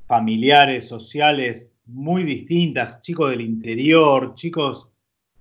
familiares, 0.07 0.89
sociales 0.89 1.71
muy 1.89 2.25
distintas, 2.25 3.01
chicos 3.01 3.31
del 3.31 3.41
interior, 3.41 4.35
chicos 4.35 4.89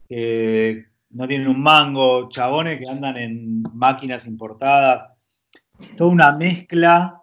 que 0.07 0.85
no 1.09 1.27
tienen 1.27 1.47
un 1.47 1.61
mango, 1.61 2.29
chabones 2.29 2.79
que 2.79 2.89
andan 2.89 3.17
en 3.17 3.63
máquinas 3.73 4.27
importadas, 4.27 5.13
toda 5.97 6.11
una 6.11 6.31
mezcla 6.35 7.21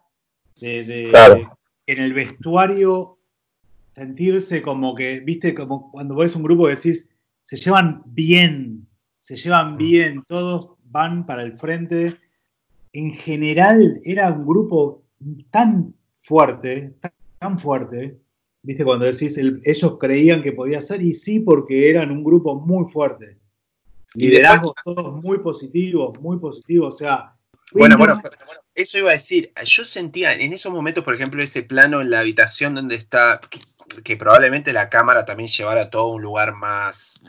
de, 0.60 1.10
en 1.86 2.02
el 2.02 2.12
vestuario 2.12 3.13
sentirse 3.94 4.62
como 4.62 4.94
que, 4.94 5.20
viste, 5.20 5.54
como 5.54 5.90
cuando 5.90 6.16
ves 6.16 6.34
un 6.36 6.42
grupo 6.42 6.68
decís, 6.68 7.08
se 7.44 7.56
llevan 7.56 8.02
bien, 8.06 8.86
se 9.20 9.36
llevan 9.36 9.74
mm. 9.74 9.76
bien, 9.76 10.24
todos 10.26 10.76
van 10.84 11.26
para 11.26 11.42
el 11.42 11.56
frente. 11.56 12.18
En 12.92 13.12
general 13.12 14.00
era 14.04 14.32
un 14.32 14.46
grupo 14.46 15.04
tan 15.50 15.94
fuerte, 16.18 16.94
tan 17.38 17.58
fuerte, 17.58 18.18
viste, 18.62 18.84
cuando 18.84 19.06
decís, 19.06 19.38
ellos 19.38 19.96
creían 19.98 20.42
que 20.42 20.52
podía 20.52 20.80
ser, 20.80 21.02
y 21.02 21.12
sí, 21.12 21.40
porque 21.40 21.90
eran 21.90 22.10
un 22.10 22.24
grupo 22.24 22.58
muy 22.60 22.90
fuerte 22.90 23.38
liderazgos 24.14 24.74
todos 24.84 25.22
muy 25.22 25.38
positivos, 25.38 26.18
muy 26.20 26.38
positivos, 26.38 26.94
o 26.94 26.98
sea... 26.98 27.34
Bueno, 27.72 27.96
bueno, 27.98 28.22
eso 28.74 28.98
iba 28.98 29.10
a 29.10 29.14
decir, 29.14 29.52
yo 29.64 29.84
sentía 29.84 30.32
en 30.32 30.52
esos 30.52 30.72
momentos, 30.72 31.02
por 31.02 31.14
ejemplo, 31.14 31.42
ese 31.42 31.62
plano 31.62 32.00
en 32.00 32.10
la 32.10 32.20
habitación 32.20 32.74
donde 32.74 32.94
está, 32.94 33.40
que, 34.02 34.16
probablemente 34.16 34.72
la 34.72 34.88
cámara 34.88 35.24
también 35.24 35.48
llevara 35.48 35.90
todo 35.90 36.02
a 36.02 36.14
un 36.14 36.22
lugar 36.22 36.54
más, 36.54 37.22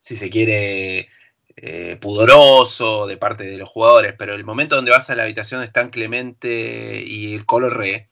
si 0.00 0.16
se 0.16 0.30
quiere, 0.30 1.08
eh, 1.56 1.98
pudoroso 2.00 3.06
de 3.06 3.18
parte 3.18 3.44
de 3.44 3.58
los 3.58 3.68
jugadores, 3.68 4.14
pero 4.18 4.34
el 4.34 4.44
momento 4.44 4.76
donde 4.76 4.90
vas 4.90 5.10
a 5.10 5.14
la 5.14 5.24
habitación 5.24 5.60
de 5.60 5.66
Stan 5.66 5.90
Clemente 5.90 7.04
y 7.06 7.34
el 7.34 7.44
Color 7.44 7.76
Re, 7.76 8.08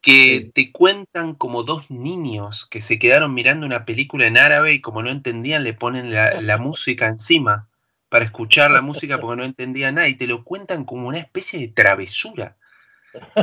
que 0.00 0.50
te 0.54 0.72
cuentan 0.72 1.34
como 1.34 1.62
dos 1.62 1.90
niños 1.90 2.66
que 2.70 2.80
se 2.80 2.98
quedaron 2.98 3.34
mirando 3.34 3.66
una 3.66 3.84
película 3.84 4.26
en 4.26 4.38
árabe 4.38 4.72
y 4.72 4.80
como 4.80 5.02
no 5.02 5.10
entendían 5.10 5.64
le 5.64 5.74
ponen 5.74 6.12
la, 6.12 6.58
música 6.58 7.06
encima 7.06 7.68
para 8.08 8.24
escuchar 8.24 8.70
la 8.70 8.82
música 8.82 9.18
porque 9.20 9.36
no 9.36 9.44
entendían 9.44 9.96
nada 9.96 10.08
y 10.08 10.14
te 10.14 10.26
lo 10.26 10.44
cuentan 10.44 10.84
como 10.84 11.08
una 11.08 11.18
especie 11.18 11.58
de 11.58 11.68
travesura. 11.68 12.56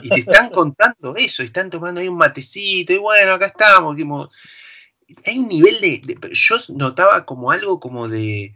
Y 0.01 0.09
te 0.09 0.19
están 0.19 0.49
contando 0.49 1.15
eso, 1.15 1.43
y 1.43 1.47
están 1.47 1.69
tomando 1.69 2.01
ahí 2.01 2.07
un 2.07 2.17
matecito 2.17 2.93
y 2.93 2.97
bueno, 2.97 3.33
acá 3.33 3.47
estamos. 3.47 3.97
hay 5.25 5.39
un 5.39 5.47
nivel 5.47 5.79
de, 5.81 6.17
Yo 6.31 6.55
notaba 6.75 7.25
como 7.25 7.51
algo 7.51 7.79
como 7.79 8.07
de 8.07 8.55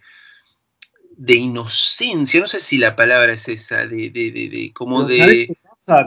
de 1.17 1.35
inocencia, 1.35 2.39
no 2.39 2.47
sé 2.47 2.59
si 2.59 2.79
la 2.79 2.95
palabra 2.95 3.33
es 3.33 3.47
esa, 3.47 3.85
de, 3.85 4.09
de, 4.09 4.31
de, 4.31 4.71
como 4.73 5.03
de 5.03 5.55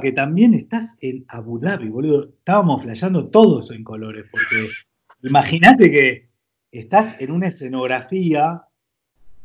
que 0.01 0.12
también 0.12 0.55
estás 0.55 0.97
en 1.01 1.24
Abu 1.28 1.59
Dhabi, 1.59 1.89
boludo. 1.89 2.31
Estábamos 2.39 2.82
flasheando 2.82 3.28
todos 3.28 3.70
en 3.70 3.85
colores, 3.85 4.24
porque 4.31 4.68
imagínate 5.22 5.90
que 5.90 6.28
estás 6.72 7.16
en 7.18 7.31
una 7.31 7.48
escenografía 7.48 8.62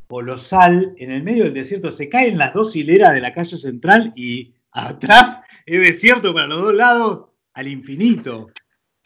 colosal 0.07 0.93
en 0.97 1.11
el 1.11 1.23
medio 1.23 1.43
del 1.43 1.53
desierto. 1.53 1.91
Se 1.91 2.09
caen 2.09 2.37
las 2.37 2.53
dos 2.53 2.75
hileras 2.75 3.13
de 3.13 3.21
la 3.21 3.33
calle 3.33 3.57
central 3.57 4.13
y 4.15 4.53
atrás 4.71 5.41
es 5.75 5.81
desierto 5.81 6.33
para 6.33 6.47
los 6.47 6.61
dos 6.61 6.73
lados 6.73 7.29
al 7.53 7.67
infinito. 7.67 8.51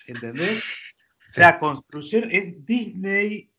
¿Entendés? 0.06 0.64
O 1.30 1.34
sea, 1.34 1.60
construyeron, 1.60 2.32
es 2.32 2.66
Disney 2.66 3.50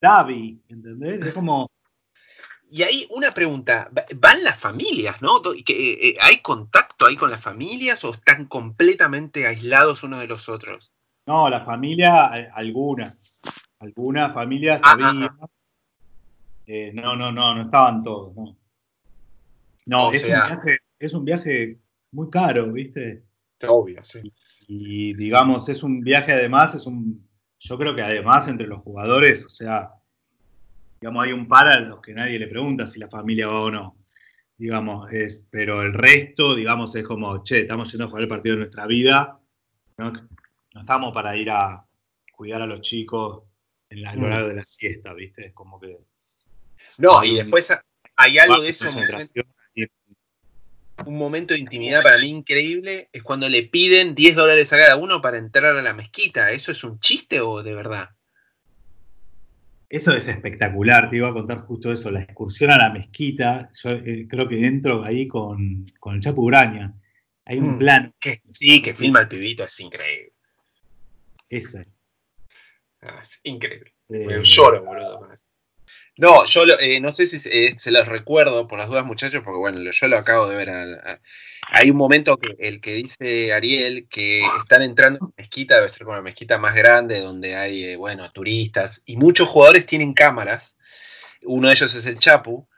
Dhabi, 0.00 0.62
¿entendés? 0.68 1.26
Es 1.26 1.34
como 1.34 1.70
y 2.72 2.84
ahí 2.84 3.06
una 3.10 3.32
pregunta, 3.32 3.90
¿van 4.16 4.44
las 4.44 4.56
familias, 4.56 5.20
no? 5.20 5.38
Eh, 5.52 5.64
eh, 5.66 6.16
¿Hay 6.20 6.38
contacto 6.38 7.06
ahí 7.06 7.16
con 7.16 7.30
las 7.30 7.42
familias 7.42 8.04
o 8.04 8.12
están 8.12 8.46
completamente 8.46 9.46
aislados 9.46 10.04
unos 10.04 10.20
de 10.20 10.28
los 10.28 10.48
otros? 10.48 10.92
No, 11.26 11.50
la 11.50 11.64
familia, 11.64 12.26
algunas, 12.54 13.40
algunas 13.80 14.32
familias 14.32 14.80
ah, 14.84 14.92
había. 14.92 15.08
Ah, 15.08 15.36
ah. 15.42 15.46
Eh, 16.68 16.92
no, 16.94 17.16
no, 17.16 17.32
no, 17.32 17.56
no 17.56 17.62
estaban 17.62 18.04
todos, 18.04 18.36
no. 18.36 18.56
No, 19.86 20.12
es, 20.12 20.22
un 20.22 20.28
viaje, 20.28 20.78
es 21.00 21.12
un 21.12 21.24
viaje 21.24 21.78
muy 22.12 22.30
caro, 22.30 22.72
¿viste? 22.72 23.24
Obvio, 23.68 24.02
sí. 24.04 24.20
Y 24.68 25.14
digamos, 25.14 25.68
es 25.68 25.82
un 25.82 26.00
viaje 26.00 26.32
además, 26.32 26.74
es 26.74 26.86
un, 26.86 27.28
yo 27.58 27.78
creo 27.78 27.94
que 27.94 28.02
además 28.02 28.48
entre 28.48 28.66
los 28.66 28.82
jugadores, 28.82 29.44
o 29.44 29.48
sea, 29.48 29.92
digamos, 31.00 31.24
hay 31.24 31.32
un 31.32 31.48
par 31.48 31.68
a 31.68 31.80
los 31.80 32.00
que 32.00 32.14
nadie 32.14 32.38
le 32.38 32.46
pregunta 32.46 32.86
si 32.86 32.98
la 32.98 33.08
familia 33.08 33.48
va 33.48 33.62
o 33.62 33.70
no. 33.70 33.96
Digamos, 34.56 35.10
es, 35.12 35.48
pero 35.50 35.82
el 35.82 35.92
resto, 35.92 36.54
digamos, 36.54 36.94
es 36.94 37.04
como, 37.04 37.42
che, 37.42 37.60
estamos 37.60 37.90
yendo 37.90 38.04
a 38.04 38.08
jugar 38.08 38.22
el 38.22 38.28
partido 38.28 38.54
de 38.54 38.60
nuestra 38.60 38.86
vida. 38.86 39.40
No, 39.96 40.12
estamos 40.78 41.12
para 41.12 41.36
ir 41.36 41.50
a 41.50 41.84
cuidar 42.32 42.62
a 42.62 42.66
los 42.66 42.82
chicos 42.82 43.42
en 43.88 44.02
la, 44.02 44.14
mm. 44.14 44.48
de 44.48 44.54
la 44.54 44.64
siesta, 44.64 45.14
¿viste? 45.14 45.46
Es 45.46 45.52
como 45.54 45.80
que. 45.80 45.98
No, 46.98 47.24
y 47.24 47.36
después 47.36 47.72
hay 48.16 48.38
algo 48.38 48.60
de 48.60 48.68
eso. 48.68 48.86
Un 51.06 51.18
momento 51.18 51.54
de 51.54 51.60
intimidad 51.60 52.02
para 52.02 52.18
mí 52.18 52.28
increíble 52.28 53.08
es 53.12 53.22
cuando 53.22 53.48
le 53.48 53.62
piden 53.62 54.14
10 54.14 54.36
dólares 54.36 54.72
a 54.72 54.78
cada 54.78 54.96
uno 54.96 55.20
para 55.20 55.38
entrar 55.38 55.76
a 55.76 55.82
la 55.82 55.94
mezquita. 55.94 56.50
¿Eso 56.50 56.72
es 56.72 56.84
un 56.84 57.00
chiste 57.00 57.40
o 57.40 57.62
de 57.62 57.74
verdad? 57.74 58.10
Eso 59.88 60.12
es 60.14 60.28
espectacular, 60.28 61.10
te 61.10 61.16
iba 61.16 61.28
a 61.28 61.32
contar 61.32 61.58
justo 61.62 61.92
eso, 61.92 62.12
la 62.12 62.20
excursión 62.20 62.70
a 62.70 62.78
la 62.78 62.90
mezquita, 62.90 63.70
yo 63.72 63.90
eh, 63.90 64.24
creo 64.28 64.46
que 64.46 64.64
entro 64.64 65.02
ahí 65.02 65.26
con, 65.26 65.84
el 65.84 66.20
Chapu 66.20 66.42
Uraña. 66.42 66.94
Hay 67.44 67.58
un 67.58 67.74
mm. 67.74 67.78
plan. 67.78 68.14
sí, 68.50 68.80
que 68.80 68.94
filma 68.94 69.20
el 69.20 69.28
pibito, 69.28 69.64
es 69.64 69.80
increíble. 69.80 70.32
Ese. 71.48 71.88
Ah, 73.02 73.18
es 73.20 73.40
increíble. 73.42 73.92
Eh, 74.10 74.40
lloro, 74.44 74.84
boludo. 74.84 75.28
No, 76.16 76.44
yo 76.44 76.62
eh, 76.80 77.00
no 77.00 77.12
sé 77.12 77.26
si 77.26 77.38
se 77.40 77.90
los 77.90 78.06
recuerdo 78.06 78.68
por 78.68 78.78
las 78.78 78.88
dudas, 78.88 79.04
muchachos, 79.04 79.42
porque 79.44 79.58
bueno, 79.58 79.90
yo 79.90 80.08
lo 80.08 80.18
acabo 80.18 80.48
de 80.48 80.56
ver 80.56 80.70
a, 80.70 81.20
hay 81.72 81.90
un 81.90 81.96
momento 81.96 82.36
que 82.36 82.56
el 82.58 82.80
que 82.80 82.94
dice 82.94 83.52
Ariel 83.52 84.08
que 84.08 84.40
están 84.60 84.82
entrando 84.82 85.20
en 85.22 85.34
mezquita, 85.36 85.76
debe 85.76 85.88
ser 85.88 86.04
como 86.04 86.16
la 86.16 86.22
mezquita 86.22 86.58
más 86.58 86.74
grande, 86.74 87.20
donde 87.20 87.54
hay, 87.54 87.84
eh, 87.84 87.96
bueno, 87.96 88.28
turistas, 88.30 89.02
y 89.06 89.16
muchos 89.16 89.48
jugadores 89.48 89.86
tienen 89.86 90.12
cámaras. 90.12 90.76
Uno 91.44 91.68
de 91.68 91.74
ellos 91.74 91.94
es 91.94 92.06
el 92.06 92.18
Chapu. 92.18 92.68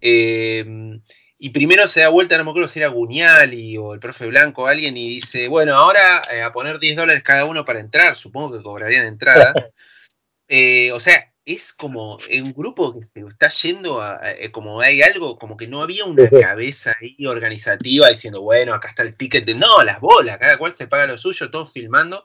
Em, 0.00 1.02
y 1.38 1.50
primero 1.50 1.86
se 1.88 2.00
da 2.00 2.08
vuelta, 2.08 2.38
no 2.38 2.44
me 2.44 2.50
acuerdo 2.50 2.68
si 2.68 2.78
era 2.80 2.88
Guñali 2.88 3.76
o 3.76 3.94
el 3.94 4.00
profe 4.00 4.26
Blanco 4.26 4.62
o 4.62 4.66
alguien, 4.66 4.96
y 4.96 5.08
dice, 5.08 5.48
bueno, 5.48 5.74
ahora 5.76 6.22
eh, 6.32 6.42
a 6.42 6.52
poner 6.52 6.78
10 6.78 6.96
dólares 6.96 7.22
cada 7.22 7.44
uno 7.44 7.64
para 7.64 7.80
entrar, 7.80 8.16
supongo 8.16 8.56
que 8.56 8.62
cobrarían 8.62 9.06
entrada. 9.06 9.52
eh, 10.48 10.90
o 10.92 11.00
sea, 11.00 11.27
es 11.54 11.72
como 11.72 12.16
un 12.16 12.52
grupo 12.52 12.98
que 12.98 13.04
se 13.04 13.20
está 13.20 13.48
yendo 13.48 14.00
a, 14.00 14.20
eh, 14.24 14.50
como 14.50 14.80
hay 14.80 15.02
algo, 15.02 15.38
como 15.38 15.56
que 15.56 15.66
no 15.66 15.82
había 15.82 16.04
una 16.04 16.28
cabeza 16.28 16.94
ahí 17.00 17.26
organizativa 17.26 18.08
diciendo, 18.08 18.42
bueno, 18.42 18.74
acá 18.74 18.88
está 18.88 19.02
el 19.02 19.16
ticket 19.16 19.44
de, 19.44 19.54
no, 19.54 19.82
las 19.82 20.00
bolas, 20.00 20.38
cada 20.38 20.58
cual 20.58 20.74
se 20.74 20.86
paga 20.86 21.06
lo 21.06 21.18
suyo, 21.18 21.50
todos 21.50 21.72
filmando. 21.72 22.24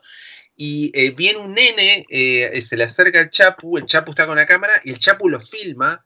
Y 0.55 0.91
eh, 0.93 1.11
viene 1.11 1.39
un 1.39 1.53
nene, 1.53 2.05
se 2.61 2.77
le 2.77 2.83
acerca 2.83 3.19
al 3.19 3.31
Chapu, 3.31 3.77
el 3.77 3.85
Chapu 3.85 4.11
está 4.11 4.27
con 4.27 4.37
la 4.37 4.45
cámara 4.45 4.73
y 4.83 4.91
el 4.91 4.99
Chapu 4.99 5.27
lo 5.27 5.41
filma 5.41 6.05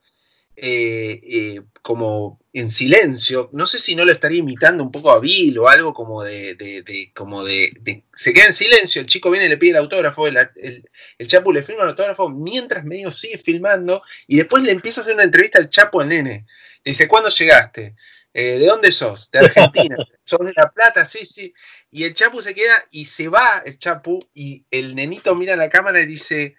eh, 0.59 1.21
eh, 1.23 1.61
como 1.83 2.39
en 2.51 2.67
silencio. 2.67 3.51
No 3.53 3.67
sé 3.67 3.77
si 3.77 3.95
no 3.95 4.03
lo 4.03 4.11
estaría 4.11 4.39
imitando 4.39 4.83
un 4.83 4.91
poco 4.91 5.11
a 5.11 5.19
Bill 5.19 5.59
o 5.59 5.69
algo 5.69 5.93
como 5.93 6.23
de, 6.23 7.11
como 7.13 7.43
de, 7.43 8.03
Se 8.15 8.33
queda 8.33 8.47
en 8.47 8.55
silencio, 8.55 8.99
el 8.99 9.07
chico 9.07 9.29
viene 9.29 9.45
y 9.45 9.49
le 9.49 9.57
pide 9.57 9.71
el 9.71 9.77
autógrafo, 9.77 10.25
el, 10.25 10.35
el, 10.55 11.27
Chapu 11.27 11.53
le 11.53 11.61
firma 11.61 11.83
el 11.83 11.89
autógrafo 11.89 12.27
mientras 12.29 12.83
medio 12.83 13.11
sigue 13.11 13.37
filmando 13.37 14.01
y 14.25 14.37
después 14.37 14.63
le 14.63 14.71
empieza 14.71 15.01
a 15.01 15.03
hacer 15.03 15.13
una 15.13 15.25
entrevista 15.25 15.59
al 15.59 15.69
Chapu 15.69 16.01
al 16.01 16.09
nene. 16.09 16.47
Le 16.83 16.89
dice, 16.89 17.07
¿cuándo 17.07 17.29
llegaste? 17.29 17.95
Eh, 18.33 18.57
¿De 18.57 18.65
dónde 18.65 18.91
sos? 18.91 19.29
De 19.29 19.37
Argentina. 19.37 19.95
¿Sos 20.25 20.39
de 20.39 20.53
La 20.55 20.71
Plata? 20.71 21.05
Sí, 21.05 21.23
sí. 21.23 21.53
Y 21.91 22.03
el 22.03 22.15
Chapu 22.15 22.41
se 22.41 22.55
queda 22.55 22.83
y 22.89 23.05
se 23.05 23.27
va 23.27 23.61
el 23.63 23.77
Chapu 23.77 24.27
y 24.33 24.65
el 24.71 24.95
nenito 24.95 25.35
mira 25.35 25.53
a 25.53 25.57
la 25.57 25.69
cámara 25.69 26.01
y 26.01 26.07
dice, 26.07 26.55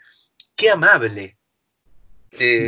qué 0.55 0.71
amable. 0.71 1.37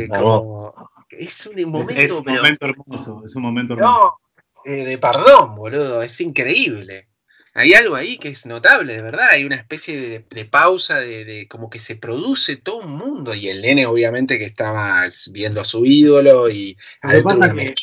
como, 0.09 0.90
es 1.11 1.47
un 1.47 1.69
momento, 1.69 2.01
es, 2.01 2.11
un 2.11 2.25
momento 2.25 2.65
hermoso, 2.65 3.23
es 3.25 3.35
un 3.35 3.41
momento 3.43 3.73
hermoso. 3.73 4.19
No, 4.65 4.71
eh, 4.71 4.85
de 4.85 4.97
perdón, 4.97 5.55
boludo, 5.55 6.01
es 6.01 6.19
increíble. 6.21 7.07
Hay 7.53 7.73
algo 7.73 7.95
ahí 7.95 8.17
que 8.17 8.29
es 8.29 8.45
notable, 8.45 8.93
de 8.93 9.01
verdad. 9.01 9.29
Hay 9.31 9.43
una 9.43 9.57
especie 9.57 10.21
de, 10.21 10.45
pausa, 10.45 10.99
de, 10.99 11.47
como 11.49 11.69
que 11.69 11.79
se 11.79 11.97
produce 11.97 12.55
todo 12.55 12.77
un 12.77 12.93
mundo. 12.93 13.33
Y 13.33 13.49
el 13.49 13.61
nene, 13.61 13.85
obviamente, 13.85 14.39
que 14.39 14.45
estaba 14.45 15.03
viendo 15.31 15.61
a 15.61 15.65
su 15.65 15.85
ídolo 15.85 16.49
y. 16.49 16.77
pasa 17.23 17.53
que... 17.53 17.75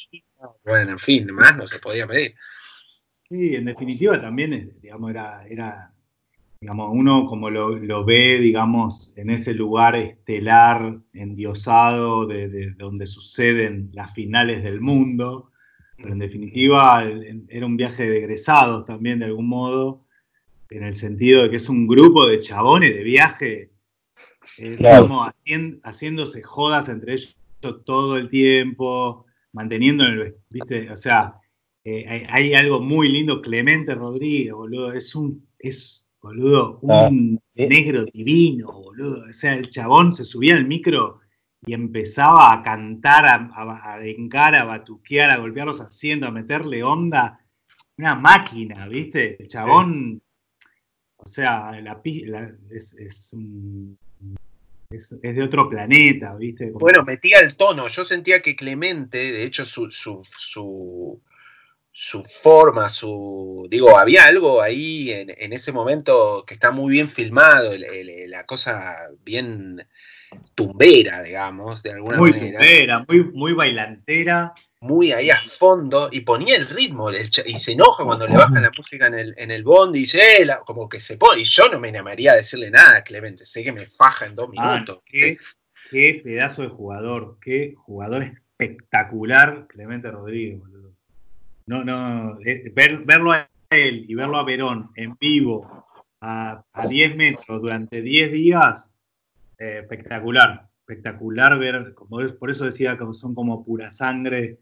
Bueno, 0.65 0.93
en 0.93 0.99
fin, 0.99 1.31
más 1.33 1.57
no 1.57 1.67
se 1.67 1.81
podía 1.81 2.07
pedir. 2.07 2.35
Sí, 3.29 3.57
en 3.57 3.67
definitiva 3.67 4.19
también, 4.21 4.73
digamos, 4.81 5.11
era, 5.11 5.47
era 5.47 5.93
digamos, 6.61 6.91
uno 6.93 7.27
como 7.27 7.51
lo, 7.51 8.05
ve, 8.05 8.39
digamos, 8.39 9.13
en 9.17 9.31
ese 9.31 9.55
lugar 9.55 9.95
estelar, 9.95 10.99
endiosado, 11.13 12.27
de, 12.27 12.73
donde 12.77 13.07
suceden 13.07 13.91
las 13.93 14.13
finales 14.13 14.63
del 14.63 14.81
mundo, 14.81 15.53
pero 15.97 16.13
en 16.13 16.19
definitiva 16.19 17.05
era 17.49 17.67
un 17.67 17.77
viaje 17.77 18.09
de 18.09 18.19
egresados 18.19 18.85
también 18.85 19.21
de 19.21 19.27
algún 19.27 19.49
modo, 19.49 20.05
en 20.71 20.85
el 20.85 20.95
sentido 20.95 21.43
de 21.43 21.51
que 21.51 21.57
es 21.57 21.69
un 21.69 21.87
grupo 21.87 22.27
de 22.27 22.41
chabones 22.41 22.95
de 22.95 23.03
viaje, 23.03 23.71
eh, 24.59 24.77
digamos, 24.77 25.31
haciéndose 25.83 26.43
jodas 26.43 26.89
entre 26.89 27.15
ellos 27.15 27.37
todo 27.85 28.17
el 28.17 28.29
tiempo, 28.29 29.27
manteniendo 29.53 30.05
el, 30.05 30.37
viste, 30.51 30.91
o 30.91 30.97
sea, 30.97 31.35
eh, 31.85 32.05
hay, 32.09 32.27
hay, 32.29 32.55
algo 32.55 32.81
muy 32.81 33.09
lindo, 33.09 33.41
Clemente 33.41 33.95
Rodríguez, 33.95 34.53
boludo, 34.53 34.93
es 34.93 35.15
un, 35.15 35.49
es 35.59 36.08
boludo, 36.21 36.81
ah, 36.89 37.09
un 37.09 37.41
negro 37.55 38.05
divino, 38.05 38.73
boludo. 38.73 39.25
O 39.29 39.33
sea, 39.33 39.55
el 39.55 39.71
chabón 39.71 40.15
se 40.15 40.25
subía 40.25 40.55
al 40.55 40.67
micro 40.67 41.21
y 41.67 41.75
empezaba 41.75 42.53
a 42.53 42.63
cantar, 42.63 43.25
a, 43.27 43.51
a, 43.55 43.95
a 43.95 44.61
a 44.61 44.65
batuquear, 44.65 45.31
a 45.31 45.39
golpear 45.39 45.67
los 45.67 45.81
asientos, 45.81 46.29
a 46.29 46.33
meterle 46.33 46.83
onda. 46.83 47.41
Una 47.97 48.15
máquina, 48.15 48.87
¿viste? 48.87 49.37
El 49.43 49.49
chabón, 49.49 50.23
o 51.17 51.27
sea, 51.27 51.81
la, 51.81 52.01
es, 52.71 52.95
es, 52.95 53.35
es, 54.91 55.21
de 55.21 55.43
otro 55.43 55.69
planeta, 55.69 56.37
¿viste? 56.37 56.71
Bueno, 56.71 57.03
metía 57.05 57.41
el 57.41 57.57
tono. 57.57 57.89
Yo 57.89 58.05
sentía 58.05 58.41
que 58.41 58.55
Clemente, 58.55 59.19
de 59.19 59.43
hecho, 59.43 59.67
su, 59.67 59.91
su, 59.91 60.23
su 60.37 61.21
su 62.01 62.23
forma, 62.23 62.89
su. 62.89 63.67
Digo, 63.69 63.99
había 63.99 64.27
algo 64.27 64.63
ahí 64.63 65.11
en, 65.11 65.53
ese 65.53 65.73
momento 65.73 66.45
que 66.47 66.55
está 66.55 66.71
muy 66.71 66.93
bien 66.93 67.11
filmado, 67.11 67.73
la 67.77 68.47
cosa 68.47 69.09
bien 69.25 69.85
tumbera, 70.55 71.25
digamos, 71.25 71.83
de 71.83 71.91
alguna 71.91 72.19
manera. 72.19 72.41
Muy 72.41 72.51
tumbera, 72.53 73.05
muy, 73.09 73.25
muy 73.33 73.53
bailantera. 73.53 74.55
Muy 74.81 75.11
ahí 75.11 75.29
a 75.29 75.41
fondo, 75.41 76.09
y 76.13 76.21
ponía 76.21 76.55
el 76.55 76.69
ritmo, 76.69 77.11
y 77.11 77.59
se 77.59 77.73
enoja 77.73 78.05
cuando 78.05 78.29
le 78.29 78.37
bajan 78.37 78.63
la 78.63 78.71
música 78.71 79.09
en 79.09 79.15
el, 79.15 79.35
en 79.37 79.51
el 79.51 79.65
bond, 79.65 79.97
y 79.97 80.01
dice, 80.01 80.21
eh, 80.41 80.47
como 80.65 80.89
que 80.89 81.01
se 81.01 81.17
pone, 81.17 81.41
y 81.41 81.45
yo 81.45 81.69
no 81.69 81.81
me 81.81 81.91
llamaría 81.91 82.31
a 82.31 82.37
decirle 82.37 82.71
nada, 82.71 83.03
Clemente, 83.03 83.45
sé 83.45 83.65
que 83.65 83.73
me 83.73 83.87
faja 83.87 84.27
en 84.27 84.37
dos 84.37 84.49
ah, 84.57 84.75
minutos. 84.75 85.01
qué, 85.05 85.37
qué 85.91 86.21
pedazo 86.23 86.63
de 86.63 86.69
jugador, 86.69 87.39
qué 87.41 87.75
jugador 87.77 88.23
espectacular, 88.23 89.67
Clemente 89.67 90.13
Rodríguez, 90.13 90.61
no, 91.69 91.85
no, 91.85 92.39
eh, 92.47 92.73
verlo 92.75 93.33
a 93.33 93.47
él 93.69 94.07
y 94.09 94.15
verlo 94.15 94.39
a 94.39 94.45
Verón 94.45 94.91
en 94.97 95.17
vivo 95.21 95.85
a, 96.21 96.65
10 96.89 97.17
metros 97.17 97.61
durante 97.61 98.01
10 98.01 98.33
días, 98.33 98.91
eh, 99.59 99.81
espectacular, 99.83 100.67
espectacular 100.81 101.59
ver, 101.59 101.93
como 101.95 102.27
por 102.39 102.51
eso 102.51 102.65
decía 102.65 102.97
que 102.97 103.05
son 103.13 103.35
como 103.35 103.65
pura 103.65 103.93
sangre, 103.93 104.61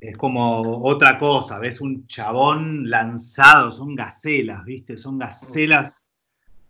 es 0.00 0.16
como 0.16 0.60
otra 0.60 1.18
cosa, 1.18 1.58
ves 1.58 1.80
un 1.80 2.06
chabón 2.06 2.88
lanzado, 2.88 3.72
son 3.72 3.96
gacelas, 3.96 4.64
¿viste? 4.64 4.96
Son 4.96 5.18
gacelas 5.18 6.06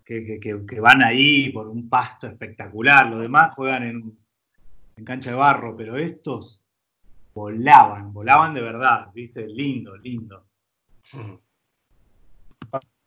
que, 0.03 0.81
van 0.81 1.03
ahí 1.03 1.51
por 1.51 1.69
un 1.69 1.91
pasto 1.91 2.27
espectacular, 2.27 3.11
los 3.11 3.21
demás 3.21 3.55
juegan 3.55 3.83
en, 3.83 4.19
en 4.97 5.05
cancha 5.05 5.31
de 5.31 5.37
barro, 5.37 5.77
pero 5.77 5.99
estos 5.99 6.65
volaban, 7.39 8.13
volaban 8.13 8.53
de 8.53 8.61
verdad, 8.61 9.11
¿viste? 9.15 9.47
Lindo, 9.47 9.97
lindo. 9.97 10.45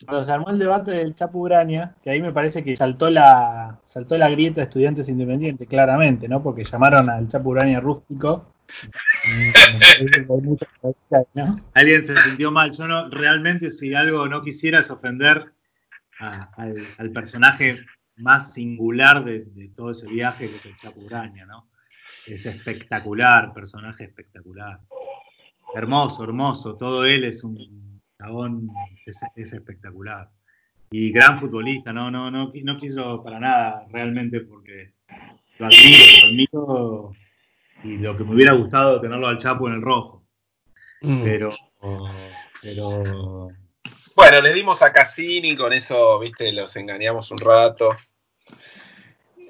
Cuando 0.05 0.25
se 0.25 0.31
armó 0.31 0.49
el 0.49 0.57
debate 0.57 0.91
del 0.91 1.13
Chapu 1.13 1.41
Urania, 1.41 1.93
que 2.01 2.11
ahí 2.11 2.21
me 2.21 2.31
parece 2.31 2.63
que 2.63 2.73
saltó 2.77 3.09
la, 3.09 3.81
saltó 3.83 4.17
la 4.17 4.29
grieta 4.29 4.61
de 4.61 4.63
estudiantes 4.63 5.09
independientes, 5.09 5.67
claramente, 5.67 6.29
¿no? 6.29 6.41
Porque 6.41 6.63
llamaron 6.63 7.09
al 7.09 7.27
Chapu 7.27 7.49
Urania 7.49 7.81
rústico. 7.81 8.53
Alguien 11.73 12.05
se 12.05 12.17
sintió 12.17 12.51
mal. 12.51 12.71
Yo 12.71 12.87
no, 12.87 13.09
realmente, 13.09 13.69
si 13.69 13.93
algo 13.93 14.29
no 14.29 14.41
quisiera 14.41 14.79
es 14.79 14.89
ofender 14.89 15.51
al, 16.19 17.11
personaje 17.13 17.81
más 18.15 18.53
singular 18.53 19.25
de, 19.25 19.43
de, 19.43 19.67
todo 19.75 19.91
ese 19.91 20.07
viaje, 20.07 20.49
que 20.49 20.55
es 20.55 20.65
el 20.65 20.77
Chapu 20.77 21.01
Urania, 21.01 21.45
¿no? 21.45 21.69
Es 22.27 22.45
espectacular, 22.45 23.53
personaje 23.53 24.05
espectacular. 24.05 24.79
Hermoso, 25.73 26.23
hermoso. 26.23 26.75
Todo 26.75 27.05
él 27.05 27.23
es 27.23 27.43
un 27.43 28.01
chabón, 28.17 28.69
es, 29.05 29.53
espectacular. 29.53 30.29
Y 30.91 31.11
gran 31.11 31.39
futbolista, 31.39 31.93
no, 31.93 32.11
no, 32.11 32.29
no, 32.29 32.51
no 32.53 32.79
quiso 32.79 33.23
para 33.23 33.39
nada 33.39 33.85
realmente 33.89 34.41
porque 34.41 34.93
lo 35.57 35.67
admiro, 35.67 36.05
lo 36.21 36.27
admiro 36.27 37.15
y 37.83 37.97
lo 37.97 38.17
que 38.17 38.23
me 38.23 38.35
hubiera 38.35 38.53
gustado 38.53 38.99
tenerlo 38.99 39.27
al 39.27 39.37
Chapo 39.37 39.67
en 39.67 39.75
el 39.75 39.81
rojo. 39.81 40.23
Mm. 41.01 41.23
Pero, 41.23 41.55
pero. 42.61 43.49
Bueno, 44.15 44.41
le 44.41 44.53
dimos 44.53 44.81
a 44.81 44.91
Cassini, 44.91 45.55
con 45.55 45.73
eso, 45.73 46.19
viste, 46.19 46.51
los 46.51 46.75
engañamos 46.75 47.31
un 47.31 47.37
rato. 47.39 47.95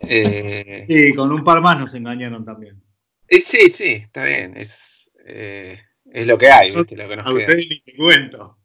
Eh, 0.04 0.86
sí, 0.88 1.14
con 1.14 1.32
un 1.32 1.44
par 1.44 1.62
más 1.62 1.80
nos 1.80 1.94
engañaron 1.94 2.44
también. 2.44 2.82
Eh, 3.28 3.40
sí, 3.40 3.70
sí, 3.70 4.02
está 4.04 4.26
bien. 4.26 4.58
Es, 4.58 5.12
eh, 5.26 5.80
es 6.12 6.28
lo 6.28 6.38
que 6.38 6.52
hay, 6.52 6.72
¿viste? 6.72 6.96
Lo 6.96 7.08
que 7.08 7.16
nos 7.16 7.26
a 7.26 7.34
ustedes 7.34 7.70
ni 7.70 7.80
te 7.82 7.96
cuento. 7.96 8.58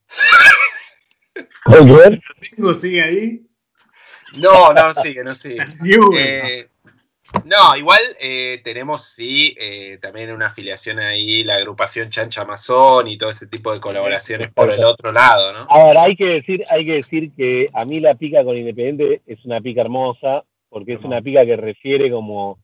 ¿Qué? 1.66 2.20
tengo 2.56 2.74
sigue 2.74 3.02
ahí? 3.02 3.46
No, 4.38 4.72
no 4.72 4.94
sigue, 5.02 5.24
no 5.24 5.34
sigue. 5.34 5.62
Eh, 6.18 6.68
no, 7.44 7.76
igual 7.76 8.00
eh, 8.20 8.60
tenemos 8.62 9.08
sí 9.08 9.54
eh, 9.58 9.98
también 10.00 10.30
una 10.30 10.46
afiliación 10.46 11.00
ahí, 11.00 11.42
la 11.42 11.56
agrupación 11.56 12.08
Chancha 12.08 12.42
Amazon 12.42 13.08
y 13.08 13.18
todo 13.18 13.30
ese 13.30 13.48
tipo 13.48 13.72
de 13.72 13.80
colaboraciones 13.80 14.52
por 14.52 14.70
el 14.70 14.84
otro 14.84 15.12
lado, 15.12 15.52
¿no? 15.52 15.66
A 15.68 15.86
ver, 15.86 15.98
hay 15.98 16.16
que 16.16 16.24
decir, 16.24 16.64
hay 16.70 16.86
que 16.86 16.92
decir 16.92 17.32
que 17.36 17.68
a 17.74 17.84
mí 17.84 17.98
la 18.00 18.14
pica 18.14 18.44
con 18.44 18.56
Independiente 18.56 19.22
es 19.26 19.44
una 19.44 19.60
pica 19.60 19.80
hermosa, 19.80 20.44
porque 20.68 20.94
es 20.94 21.04
una 21.04 21.22
pica 21.22 21.44
que 21.44 21.56
refiere 21.56 22.10
como 22.10 22.58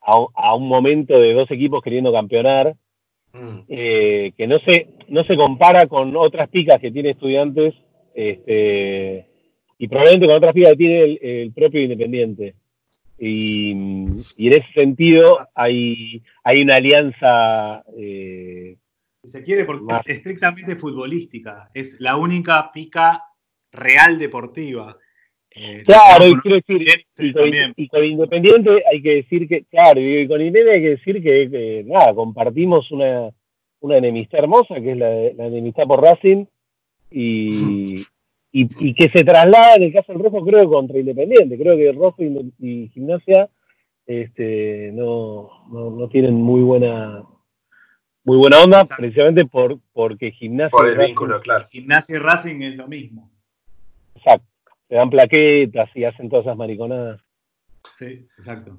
a, 0.00 0.54
un 0.54 0.68
momento 0.68 1.18
de 1.18 1.32
dos 1.32 1.50
equipos 1.50 1.82
queriendo 1.82 2.12
campeonar, 2.12 2.74
mm. 3.32 3.58
eh, 3.68 4.32
que 4.36 4.46
no 4.46 4.58
se, 4.60 4.88
no 5.08 5.24
se 5.24 5.36
compara 5.36 5.86
con 5.86 6.14
otras 6.16 6.48
picas 6.48 6.80
que 6.80 6.90
tiene 6.90 7.10
estudiantes 7.10 7.74
este, 8.14 9.26
y 9.78 9.88
probablemente 9.88 10.26
con 10.26 10.36
otras 10.36 10.52
picas 10.52 10.72
que 10.72 10.76
tiene 10.76 11.18
el, 11.20 11.52
propio 11.52 11.82
Independiente. 11.82 12.54
Y, 13.18 13.70
en 13.70 14.24
ese 14.38 14.72
sentido 14.74 15.38
hay, 15.54 16.22
hay 16.42 16.62
una 16.62 16.76
alianza... 16.76 17.82
Eh, 17.96 18.76
se 19.22 19.42
quiere 19.42 19.64
porque 19.64 19.86
es 20.04 20.18
estrictamente 20.18 20.76
futbolística, 20.76 21.70
es 21.72 21.98
la 21.98 22.16
única 22.18 22.70
pica 22.72 23.22
real 23.72 24.18
deportiva. 24.18 24.98
Eh, 25.56 25.84
claro, 25.84 26.26
y 26.26 26.36
quiero 26.40 26.56
decir, 26.56 26.84
y 27.76 27.88
con, 27.88 28.04
Independiente 28.04 28.82
hay 28.90 29.00
que 29.00 29.14
decir 29.16 29.46
que, 29.46 29.64
claro, 29.64 30.00
y 30.00 30.26
con 30.26 30.40
Independiente 30.40 30.72
hay 30.72 30.82
que 30.82 30.90
decir 30.90 31.22
que, 31.22 31.84
nada, 31.86 32.12
compartimos 32.12 32.90
una, 32.90 33.30
una, 33.78 33.96
enemistad 33.98 34.40
hermosa, 34.40 34.74
que 34.80 34.92
es 34.92 34.96
la, 34.98 35.10
la 35.36 35.46
enemistad 35.46 35.84
por 35.84 36.02
Racing, 36.02 36.46
y, 37.12 38.04
y, 38.50 38.94
que 38.94 39.08
se 39.10 39.22
traslada 39.22 39.76
en 39.76 39.84
el 39.84 39.92
caso 39.92 40.12
del 40.12 40.24
Rojo, 40.24 40.44
creo, 40.44 40.68
contra 40.68 40.98
Independiente. 40.98 41.56
Creo 41.56 41.76
que 41.76 41.92
Rojo 41.92 42.16
y, 42.58 42.90
Gimnasia 42.92 43.48
este, 44.06 44.90
no, 44.92 45.50
no, 45.70 46.08
tienen 46.08 46.34
muy 46.34 46.62
buena 46.62 47.22
muy 48.24 48.38
buena 48.38 48.58
onda, 48.62 48.84
precisamente 48.96 49.44
por, 49.44 49.78
porque 49.92 50.32
Gimnasia. 50.32 50.70
Por 50.70 50.88
el 50.88 50.98
vínculo, 50.98 51.40
claro. 51.40 51.64
Gimnasia 51.66 52.16
y 52.16 52.18
Racing 52.18 52.62
es 52.62 52.76
lo 52.76 52.88
mismo. 52.88 53.30
Exacto 54.16 54.53
se 54.94 54.98
dan 54.98 55.10
plaquetas 55.10 55.90
y 55.96 56.04
hacen 56.04 56.28
todas 56.28 56.46
esas 56.46 56.56
mariconadas. 56.56 57.20
Sí, 57.98 58.28
exacto. 58.38 58.78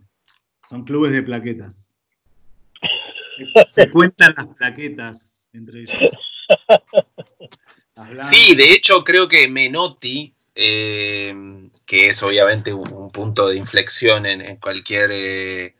Son 0.70 0.86
clubes 0.86 1.12
de 1.12 1.22
plaquetas. 1.22 1.94
Se, 3.68 3.92
cuentan 3.92 4.34
las 4.38 4.48
plaquetas 4.48 5.50
entre 5.52 5.82
ellos. 5.82 5.98
Sí, 8.22 8.56
de 8.56 8.74
hecho 8.74 9.06
creo 9.06 9.26
que 9.26 9.48
Menotti, 9.48 10.34
eh, 10.54 11.34
que 11.86 12.10
es 12.10 12.22
obviamente 12.24 12.74
un, 12.74 13.10
punto 13.10 13.48
de 13.48 13.56
inflexión 13.56 14.26
en, 14.26 14.58
cualquier 14.58 15.10
eh, 15.14 15.76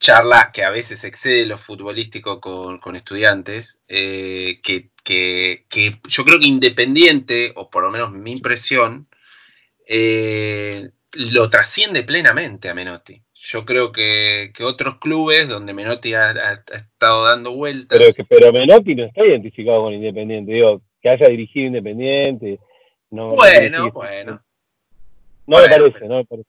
charla 0.00 0.50
que 0.50 0.64
a 0.64 0.70
veces 0.70 1.04
excede 1.04 1.44
lo 1.44 1.58
futbolístico 1.58 2.40
con, 2.40 2.96
estudiantes, 2.96 3.80
eh, 3.86 4.60
que, 4.62 4.88
que, 5.04 6.00
yo 6.08 6.24
creo 6.24 6.40
que 6.40 6.46
independiente, 6.46 7.52
o 7.54 7.68
por 7.68 7.82
lo 7.82 7.90
menos 7.90 8.12
mi 8.12 8.32
impresión, 8.32 9.06
eh, 9.86 10.90
lo 11.12 11.48
trasciende 11.48 12.02
plenamente 12.02 12.68
a 12.68 12.74
Menotti. 12.74 13.22
Yo 13.34 13.64
creo 13.64 13.92
que, 13.92 14.52
otros 14.64 14.98
clubes 14.98 15.48
donde 15.48 15.72
Menotti 15.72 16.14
ha, 16.14 16.32
estado 16.52 17.26
dando 17.26 17.52
vueltas. 17.52 17.96
Pero, 17.96 18.26
pero 18.28 18.52
Menotti 18.52 18.96
no 18.96 19.04
está 19.04 19.24
identificado 19.24 19.82
con 19.82 19.94
Independiente, 19.94 20.52
digo, 20.52 20.82
que 21.00 21.10
haya 21.10 21.28
dirigido 21.28 21.68
Independiente. 21.68 22.58
No, 23.10 23.36
bueno, 23.36 23.92
bueno. 23.92 24.42
No 25.46 25.58
me 25.60 25.68
parece, 25.68 26.08
no 26.08 26.16
me 26.16 26.24
parece. 26.24 26.48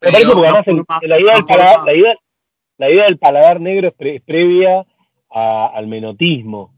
Me 0.00 0.12
parece 0.12 0.26
porque 0.26 0.48
además 0.48 0.66
la, 1.02 1.20
idea 1.20 1.34
del 1.34 1.44
paladar, 1.44 1.80
la, 1.86 2.90
idea, 2.90 3.04
del 3.04 3.18
paladar 3.18 3.60
negro 3.60 3.94
es, 3.96 4.22
previa 4.22 4.84
al 5.30 5.86
menotismo. 5.86 6.74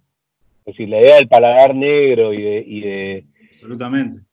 Es 0.67 0.75
decir, 0.75 0.91
la 0.91 1.01
idea 1.01 1.17
del 1.17 1.29
paladar 1.29 1.75
negro 1.75 2.35
y 2.35 2.43
de, 2.43 2.65
y 2.67 2.81
de 2.83 3.25
Absolutamente 3.49 4.28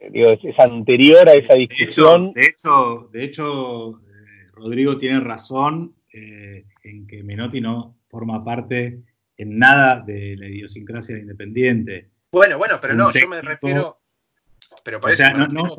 es, 0.00 0.58
anterior 0.58 1.28
a 1.28 1.32
esa 1.32 1.54
discusión. 1.54 2.32
De 2.32 2.46
hecho, 2.46 3.08
de 3.12 3.24
hecho, 3.24 4.00
eh, 4.00 4.46
Rodrigo 4.52 4.96
tiene 4.98 5.20
razón 5.20 5.94
eh, 6.12 6.64
en 6.84 7.06
que 7.06 7.22
Menotti 7.22 7.60
no 7.60 7.96
forma 8.08 8.44
parte 8.44 9.00
en 9.36 9.58
nada 9.58 10.00
de 10.00 10.36
la 10.36 10.48
idiosincrasia 10.48 11.14
de 11.14 11.22
Independiente. 11.22 12.08
Bueno, 12.32 12.58
bueno, 12.58 12.78
pero 12.80 12.94
no, 12.94 13.12
yo 13.12 13.28
me 13.28 13.40
refiero. 13.40 13.98
Pero 14.84 15.00
o 15.02 15.12
sea, 15.12 15.32
no, 15.32 15.74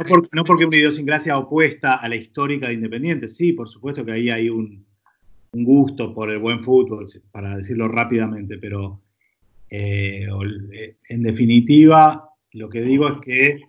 porque 0.46 0.66
una 0.66 0.78
idiosincrasia 0.78 1.38
opuesta 1.38 1.96
a 1.96 2.08
la 2.08 2.16
histórica 2.16 2.68
de 2.68 2.76
Independiente, 2.76 3.28
sí, 3.28 3.54
por 3.54 3.68
supuesto 3.68 4.06
que 4.06 4.12
ahí 4.12 4.30
hay 4.30 4.50
un, 4.50 4.86
gusto 5.52 6.14
por 6.14 6.30
el 6.30 6.40
buen 6.40 6.62
fútbol, 6.62 7.06
para 7.32 7.58
decirlo 7.58 7.88
rápidamente, 7.88 8.60
pero 8.60 9.02
eh, 9.70 10.28
en 11.10 11.24
definitiva, 11.24 12.30
lo 12.52 12.70
que 12.70 12.82
digo 12.82 13.08
es 13.08 13.20
que 13.22 13.69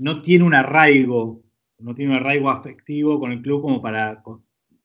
no 0.00 0.22
tiene 0.22 0.44
un 0.44 0.54
arraigo, 0.54 1.42
no 1.78 1.94
tiene 1.94 2.12
un 2.12 2.16
arraigo 2.16 2.50
afectivo 2.50 3.20
con 3.20 3.32
el 3.32 3.42
club 3.42 3.62
como 3.62 3.82
para... 3.82 4.22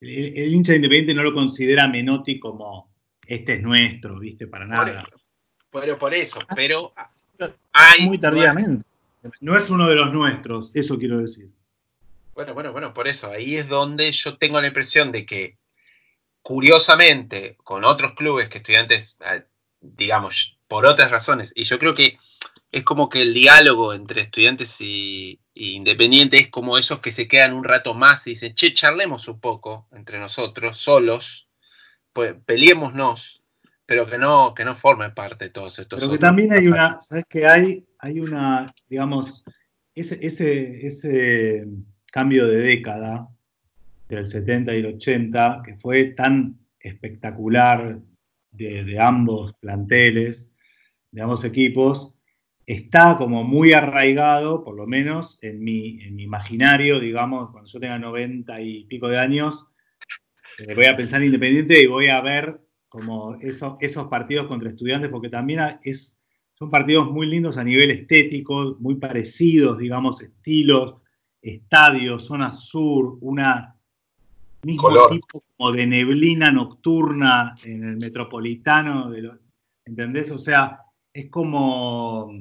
El, 0.01 0.53
hincha 0.53 0.73
de 0.73 0.77
Independiente 0.77 1.13
no 1.13 1.23
lo 1.23 1.33
considera 1.33 1.87
Menotti 1.87 2.37
como 2.37 2.93
este 3.25 3.53
es 3.53 3.61
nuestro, 3.61 4.19
¿viste? 4.19 4.45
Para 4.45 4.65
nada. 4.65 5.07
Pero 5.71 5.97
por 5.97 6.13
eso, 6.13 6.39
pero 6.53 6.93
hay... 7.71 8.05
Muy 8.05 8.17
tardíamente. 8.17 8.85
No 9.39 9.57
es 9.57 9.69
uno 9.69 9.87
de 9.87 9.95
los 9.95 10.13
nuestros, 10.13 10.71
eso 10.73 10.99
quiero 10.99 11.17
decir. 11.17 11.49
Bueno, 12.33 12.53
bueno, 12.53 12.73
bueno, 12.73 12.93
por 12.93 13.07
eso, 13.07 13.31
ahí 13.31 13.55
es 13.55 13.69
donde 13.69 14.11
yo 14.11 14.37
tengo 14.37 14.59
la 14.59 14.67
impresión 14.67 15.13
de 15.13 15.25
que, 15.25 15.57
curiosamente, 16.41 17.55
con 17.63 17.85
otros 17.85 18.13
clubes 18.15 18.49
que 18.49 18.57
estudiantes, 18.57 19.17
ah, 19.21 19.41
digamos, 19.79 20.57
por 20.67 20.85
otras 20.85 21.09
razones, 21.09 21.53
y 21.55 21.63
yo 21.63 21.79
creo 21.79 21.95
que 21.95 22.17
es 22.76 22.84
como 22.84 23.07
que 23.07 23.22
el 23.22 23.34
diálogo 23.34 23.93
entre 23.93 24.19
estudiantes 24.19 24.81
y, 24.81 25.39
independientes 25.53 26.41
es 26.41 26.47
como 26.49 26.77
esos 26.77 26.99
que 26.99 27.10
se 27.10 27.26
quedan 27.26 27.53
un 27.53 27.64
rato 27.64 27.93
más 27.93 28.27
y 28.27 28.31
dicen, 28.31 28.53
che, 28.53 28.73
charlemos 28.73 29.30
un 29.30 29.39
poco 29.39 29.88
entre 29.93 30.19
nosotros, 30.19 30.77
solos, 30.77 31.47
pues 32.11 32.35
peleémonos, 32.45 33.41
pero 33.85 34.06
que 34.06 34.18
no, 34.18 34.53
que 34.53 34.65
no 34.65 34.76
forme 34.76 35.10
parte 35.11 35.45
de 35.45 35.52
todos 35.52 35.80
estos. 35.80 36.02
Pero 36.02 36.11
que 36.11 36.18
también 36.18 36.52
hay 36.52 36.68
una, 36.68 36.99
¿sabes 36.99 37.23
qué 37.30 37.47
hay? 37.47 37.85
Hay 37.99 38.19
una, 38.19 38.76
digamos, 38.89 39.45
ese, 39.93 40.19
ese, 40.22 40.85
ese 40.85 41.65
cambio 42.11 42.45
de 42.45 42.57
década 42.57 43.30
del 44.10 44.27
70 44.27 44.76
y 44.76 44.80
el 44.80 44.85
80, 44.88 45.61
que 45.64 45.76
fue 45.77 46.03
tan 46.07 46.60
espectacular 46.81 48.02
de, 48.52 48.84
de 48.84 48.99
ambos 48.99 49.53
planteles, 49.61 50.53
de 51.11 51.22
ambos 51.22 51.45
equipos, 51.45 52.14
está 52.65 53.17
como 53.17 53.43
muy 53.43 53.73
arraigado, 53.73 54.63
por 54.63 54.75
lo 54.75 54.87
menos 54.87 55.37
en 55.41 55.63
mi, 55.63 56.01
en 56.01 56.15
mi 56.15 56.23
imaginario, 56.23 56.99
digamos, 56.99 57.51
cuando 57.51 57.69
yo 57.69 57.79
tenga 57.79 57.99
90 57.99 58.61
y 58.61 58.85
pico 58.85 59.07
de 59.07 59.19
años, 59.19 59.67
eh, 60.59 60.73
voy 60.73 60.85
a 60.85 60.97
pensar 60.97 61.23
independiente 61.23 61.81
y 61.81 61.87
voy 61.87 62.07
a 62.07 62.21
ver 62.21 62.59
como 62.89 63.35
esos, 63.41 63.75
esos 63.81 64.07
partidos 64.07 64.47
contra 64.47 64.69
estudiantes, 64.69 65.09
porque 65.09 65.29
también 65.29 65.79
es, 65.83 66.17
son 66.53 66.69
partidos 66.69 67.11
muy 67.11 67.27
lindos 67.27 67.57
a 67.57 67.63
nivel 67.63 67.91
estético, 67.91 68.77
muy 68.79 68.95
parecidos, 68.95 69.77
digamos, 69.77 70.21
estilos, 70.21 70.95
estadios, 71.41 72.25
zona 72.25 72.53
sur, 72.53 73.17
una 73.21 73.75
mismo 74.63 75.07
tipo 75.09 75.43
como 75.55 75.71
de 75.71 75.85
neblina 75.85 76.51
nocturna 76.51 77.55
en 77.63 77.83
el 77.83 77.97
metropolitano, 77.97 79.11
de 79.11 79.29
¿entendés? 79.85 80.31
O 80.31 80.39
sea, 80.39 80.81
es 81.13 81.29
como 81.29 82.31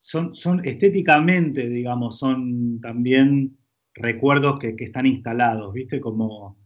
son, 0.00 0.34
son 0.34 0.64
estéticamente, 0.64 1.68
digamos, 1.68 2.18
son 2.18 2.80
también 2.80 3.58
recuerdos 3.94 4.58
que, 4.58 4.74
están 4.78 5.06
instalados, 5.06 5.74
¿viste? 5.74 6.00
Como 6.00 6.56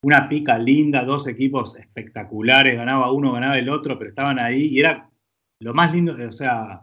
una 0.00 0.28
pica 0.28 0.58
linda, 0.58 1.04
dos 1.04 1.26
equipos 1.26 1.76
espectaculares, 1.76 2.76
ganaba 2.76 3.12
uno, 3.12 3.32
ganaba 3.32 3.58
el 3.58 3.68
otro, 3.68 3.98
pero 3.98 4.10
estaban 4.10 4.38
ahí 4.38 4.68
y 4.68 4.80
era 4.80 5.10
lo 5.60 5.74
más 5.74 5.92
lindo, 5.92 6.16
o 6.28 6.32
sea, 6.32 6.80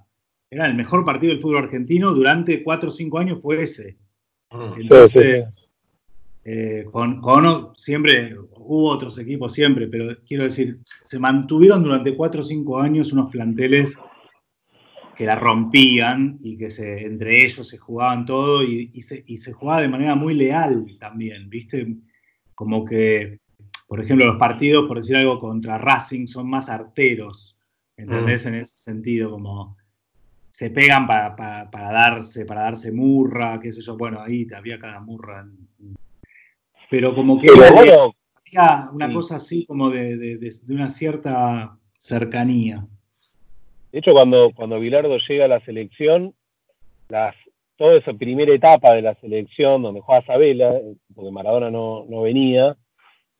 era 0.51 0.67
el 0.67 0.75
mejor 0.75 1.03
partido 1.03 1.33
del 1.33 1.41
fútbol 1.41 1.63
argentino 1.63 2.13
durante 2.13 2.63
cuatro 2.63 2.89
o 2.89 2.91
cinco 2.91 3.17
años 3.17 3.41
fue 3.41 3.63
ese. 3.63 3.97
Mm. 4.51 4.81
Entonces, 4.81 5.71
eh, 6.43 6.85
con, 6.91 7.19
con, 7.19 7.75
siempre 7.75 8.37
hubo 8.57 8.91
otros 8.91 9.17
equipos 9.17 9.53
siempre, 9.53 9.87
pero 9.87 10.15
quiero 10.27 10.43
decir, 10.43 10.81
se 11.03 11.17
mantuvieron 11.17 11.81
durante 11.81 12.15
cuatro 12.15 12.41
o 12.41 12.43
cinco 12.43 12.79
años 12.79 13.11
unos 13.11 13.31
planteles 13.31 13.97
que 15.15 15.25
la 15.25 15.35
rompían 15.35 16.37
y 16.41 16.57
que 16.57 16.69
se, 16.69 17.05
entre 17.05 17.45
ellos 17.45 17.67
se 17.67 17.77
jugaban 17.77 18.25
todo 18.25 18.63
y, 18.63 18.89
se, 19.01 19.23
y, 19.25 19.37
se, 19.37 19.53
jugaba 19.53 19.81
de 19.81 19.87
manera 19.87 20.15
muy 20.15 20.33
leal 20.33 20.97
también, 20.99 21.49
¿viste? 21.49 21.95
Como 22.53 22.85
que, 22.85 23.39
por 23.87 24.03
ejemplo, 24.03 24.25
los 24.25 24.37
partidos, 24.37 24.87
por 24.87 24.97
decir 24.97 25.15
algo, 25.15 25.39
contra 25.39 25.77
Racing 25.77 26.27
son 26.27 26.49
más 26.49 26.69
arteros, 26.69 27.57
¿entendés? 27.97 28.45
Mm. 28.45 28.47
En 28.49 28.55
ese 28.55 28.77
sentido, 28.77 29.31
como 29.31 29.77
se 30.51 30.69
pegan 30.69 31.07
para, 31.07 31.35
para, 31.35 31.91
darse, 31.91 32.45
para 32.45 32.61
darse 32.61 32.91
murra, 32.91 33.59
qué 33.59 33.73
sé 33.73 33.81
yo, 33.81 33.97
bueno, 33.97 34.21
ahí 34.21 34.47
había 34.55 34.79
cada 34.79 34.99
murra. 34.99 35.47
Pero 36.89 37.15
como 37.15 37.39
que 37.39 37.49
había 37.49 38.89
una 38.91 39.11
cosa 39.11 39.37
así 39.37 39.65
como 39.65 39.89
de, 39.89 40.17
de 40.17 40.73
una 40.73 40.89
cierta 40.89 41.77
cercanía. 41.97 42.87
De 43.95 43.99
hecho, 43.99 44.11
cuando, 44.11 44.51
cuando 44.53 44.77
Bilardo 44.77 45.17
llega 45.19 45.45
a 45.45 45.47
la 45.47 45.61
selección, 45.61 46.33
las, 47.07 47.33
toda 47.77 47.95
esa 47.95 48.11
primera 48.11 48.53
etapa 48.53 48.93
de 48.93 49.01
la 49.01 49.15
selección, 49.21 49.83
donde 49.83 50.01
juega 50.01 50.25
Sabela, 50.25 50.73
porque 51.15 51.31
Maradona 51.31 51.71
no, 51.71 52.05
venía, 52.21 52.75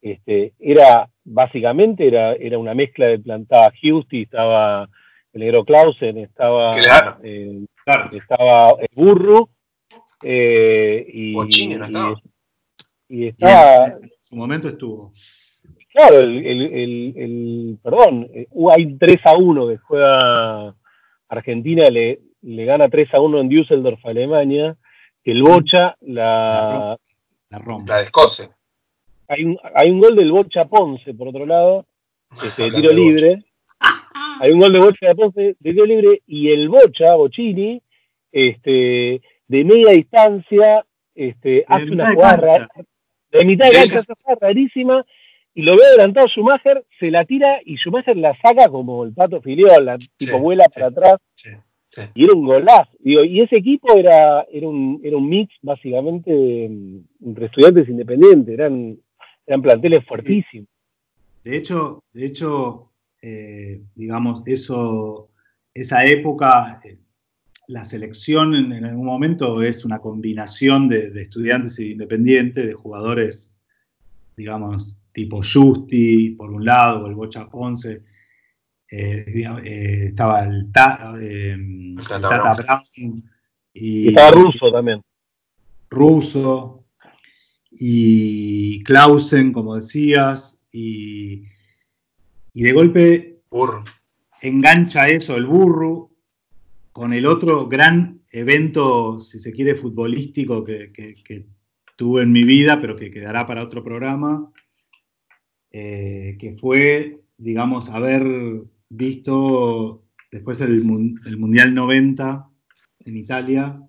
este, 0.02 0.54
era 0.58 1.10
básicamente 1.26 2.08
era, 2.08 2.36
era 2.36 2.58
una 2.58 2.74
mezcla 2.74 3.08
de 3.08 3.20
plantada 3.20 3.74
Houston, 3.82 4.20
estaba 4.22 4.88
el 5.34 5.42
negro 5.42 5.66
Clausen, 5.66 6.20
estaba, 6.20 6.72
eh, 7.22 7.66
estaba 8.14 8.76
el 8.80 8.88
burro, 8.94 9.50
eh, 10.24 11.06
y, 11.06 11.34
y, 13.10 13.28
estaba. 13.28 13.88
en 13.88 14.10
su 14.22 14.38
momento 14.38 14.70
estuvo. 14.70 15.12
Claro, 15.96 16.20
el, 16.20 17.80
perdón, 17.82 18.28
eh, 18.34 18.48
hay 18.70 18.98
3 18.98 19.16
a 19.24 19.38
1 19.38 19.68
que 19.70 19.78
juega 19.78 20.76
Argentina, 21.30 21.88
le, 21.90 22.20
le 22.42 22.66
gana 22.66 22.90
3 22.90 23.14
a 23.14 23.22
1 23.22 23.40
en 23.40 23.48
Düsseldorf, 23.48 24.06
Alemania, 24.06 24.76
que 25.24 25.32
el 25.32 25.42
Bocha 25.42 25.96
la, 26.02 27.00
La 27.50 27.60
rompe. 27.60 27.94
La 27.94 28.00
descose. 28.00 28.50
hay 29.30 29.46
un, 29.46 29.58
hay 29.74 29.90
un 29.90 30.02
gol 30.02 30.18
del 30.18 30.34
Bocha 30.34 30.66
Ponce, 30.66 31.14
por 31.14 31.30
otro 31.30 31.46
lado, 31.46 31.86
este, 32.44 32.64
de 32.64 32.72
tiro 32.72 32.92
libre. 32.92 33.46
Hay 34.42 34.52
un 34.52 34.60
gol 34.60 34.74
de 34.74 34.80
Bocha 34.80 35.08
de 35.08 35.16
Ponce 35.16 35.42
de 35.58 35.72
tiro 35.72 35.86
libre 35.86 36.22
y 36.28 36.50
el 36.52 36.68
Bocha, 36.68 37.16
Bocini, 37.16 37.82
este, 38.34 39.22
de 39.48 39.64
media 39.64 39.94
distancia, 39.94 40.86
este, 41.16 41.64
hace 41.66 41.86
una 41.86 42.14
jugada 42.14 42.68
de 43.32 43.46
mitad 43.46 43.68
de 43.68 43.72
cancha, 43.72 43.88
sí. 43.88 43.98
hace 43.98 44.12
una 44.12 44.22
jugada 44.22 44.38
rarísima, 44.42 45.06
y 45.56 45.64
lo 45.64 45.76
ve 45.78 45.84
adelantado 45.86 46.28
Schumacher, 46.28 46.86
se 47.00 47.10
la 47.10 47.26
tira 47.26 47.60
y 47.66 47.78
Schumacher 47.78 48.16
la 48.18 48.38
saca 48.42 48.68
como 48.70 49.04
el 49.06 49.14
pato 49.14 49.42
filiol, 49.42 49.86
la 49.86 49.98
tipo 49.98 50.36
Sí, 50.38 50.40
vuela 50.40 50.66
sí. 50.66 50.70
para 50.76 50.88
atrás, 50.88 51.14
Sí. 51.34 52.02
y 52.14 52.26
era 52.26 52.34
un 52.36 52.46
golazo. 52.46 52.92
Digo, 53.00 53.24
y 53.24 53.40
ese 53.42 53.56
equipo 53.58 53.96
era, 53.98 54.46
era, 54.52 54.68
un, 54.68 55.00
era 55.02 55.16
un 55.16 55.30
mix 55.30 55.54
básicamente 55.62 56.30
de, 56.32 56.66
entre 57.26 57.46
estudiantes 57.46 57.88
independientes, 57.88 58.54
eran, 58.54 58.98
eran 59.48 59.62
planteles 59.62 60.06
fuertísimos. 60.06 60.68
De 61.44 61.56
hecho, 61.56 62.04
de 62.12 62.26
hecho, 62.26 62.90
eh, 63.22 63.82
digamos, 63.96 64.44
eso, 64.46 65.30
esa 65.74 66.06
época, 66.06 66.82
eh, 66.84 66.98
la 67.68 67.84
selección 67.86 68.56
en, 68.56 68.74
en 68.74 68.84
algún 68.86 69.06
momento 69.06 69.62
es 69.64 69.86
una 69.86 70.00
combinación 70.00 70.90
de, 70.90 71.12
de 71.12 71.22
estudiantes 71.22 71.80
independientes, 71.80 72.68
de 72.68 72.74
jugadores, 72.74 73.56
digamos, 74.36 74.98
tipo 75.16 75.42
Justi, 75.42 76.32
por 76.32 76.52
un 76.52 76.66
lado, 76.66 77.06
o 77.06 77.08
el 77.08 77.16
Bocha 77.16 77.50
Ponce. 77.50 78.04
eh, 78.92 79.26
eh, 79.64 80.06
estaba 80.10 80.46
el, 80.46 80.72
Ta- 80.72 81.16
eh, 81.20 81.54
el 81.54 81.96
Tata 82.08 82.30
Tata 82.30 82.54
Brown. 82.54 82.82
Brown 82.98 83.24
Y 83.74 84.10
estaba 84.10 84.32
ruso 84.32 84.72
también. 84.72 85.02
Russo 85.90 86.86
y 87.72 88.84
Clausen, 88.84 89.52
como 89.54 89.76
decías, 89.76 90.62
y, 90.72 91.44
y 92.54 92.64
de 92.64 92.72
golpe 92.74 93.42
Burro. 93.50 93.84
engancha 94.42 95.08
eso 95.10 95.36
el 95.38 95.46
burro 95.46 96.12
con 96.92 97.14
el 97.14 97.26
otro 97.26 97.68
gran 97.68 98.22
evento, 98.32 99.20
si 99.20 99.40
se 99.40 99.52
quiere, 99.54 99.76
futbolístico 99.76 100.64
que, 100.64 100.92
que- 100.94 101.16
que 101.24 101.48
tuve 101.98 102.24
en 102.24 102.32
mi 102.34 102.44
vida, 102.44 102.80
pero 102.82 102.96
que 102.98 103.10
quedará 103.12 103.48
para 103.48 103.64
otro 103.64 103.82
programa, 103.84 104.52
eh, 105.78 106.38
que 106.40 106.54
fue, 106.54 107.20
digamos, 107.38 107.90
haber 107.90 108.24
visto 108.88 110.04
después 110.32 110.62
el, 110.62 110.86
mun- 110.86 111.20
el 111.26 111.36
Mundial 111.36 111.76
90 111.76 112.48
en 113.06 113.18
Italia, 113.18 113.82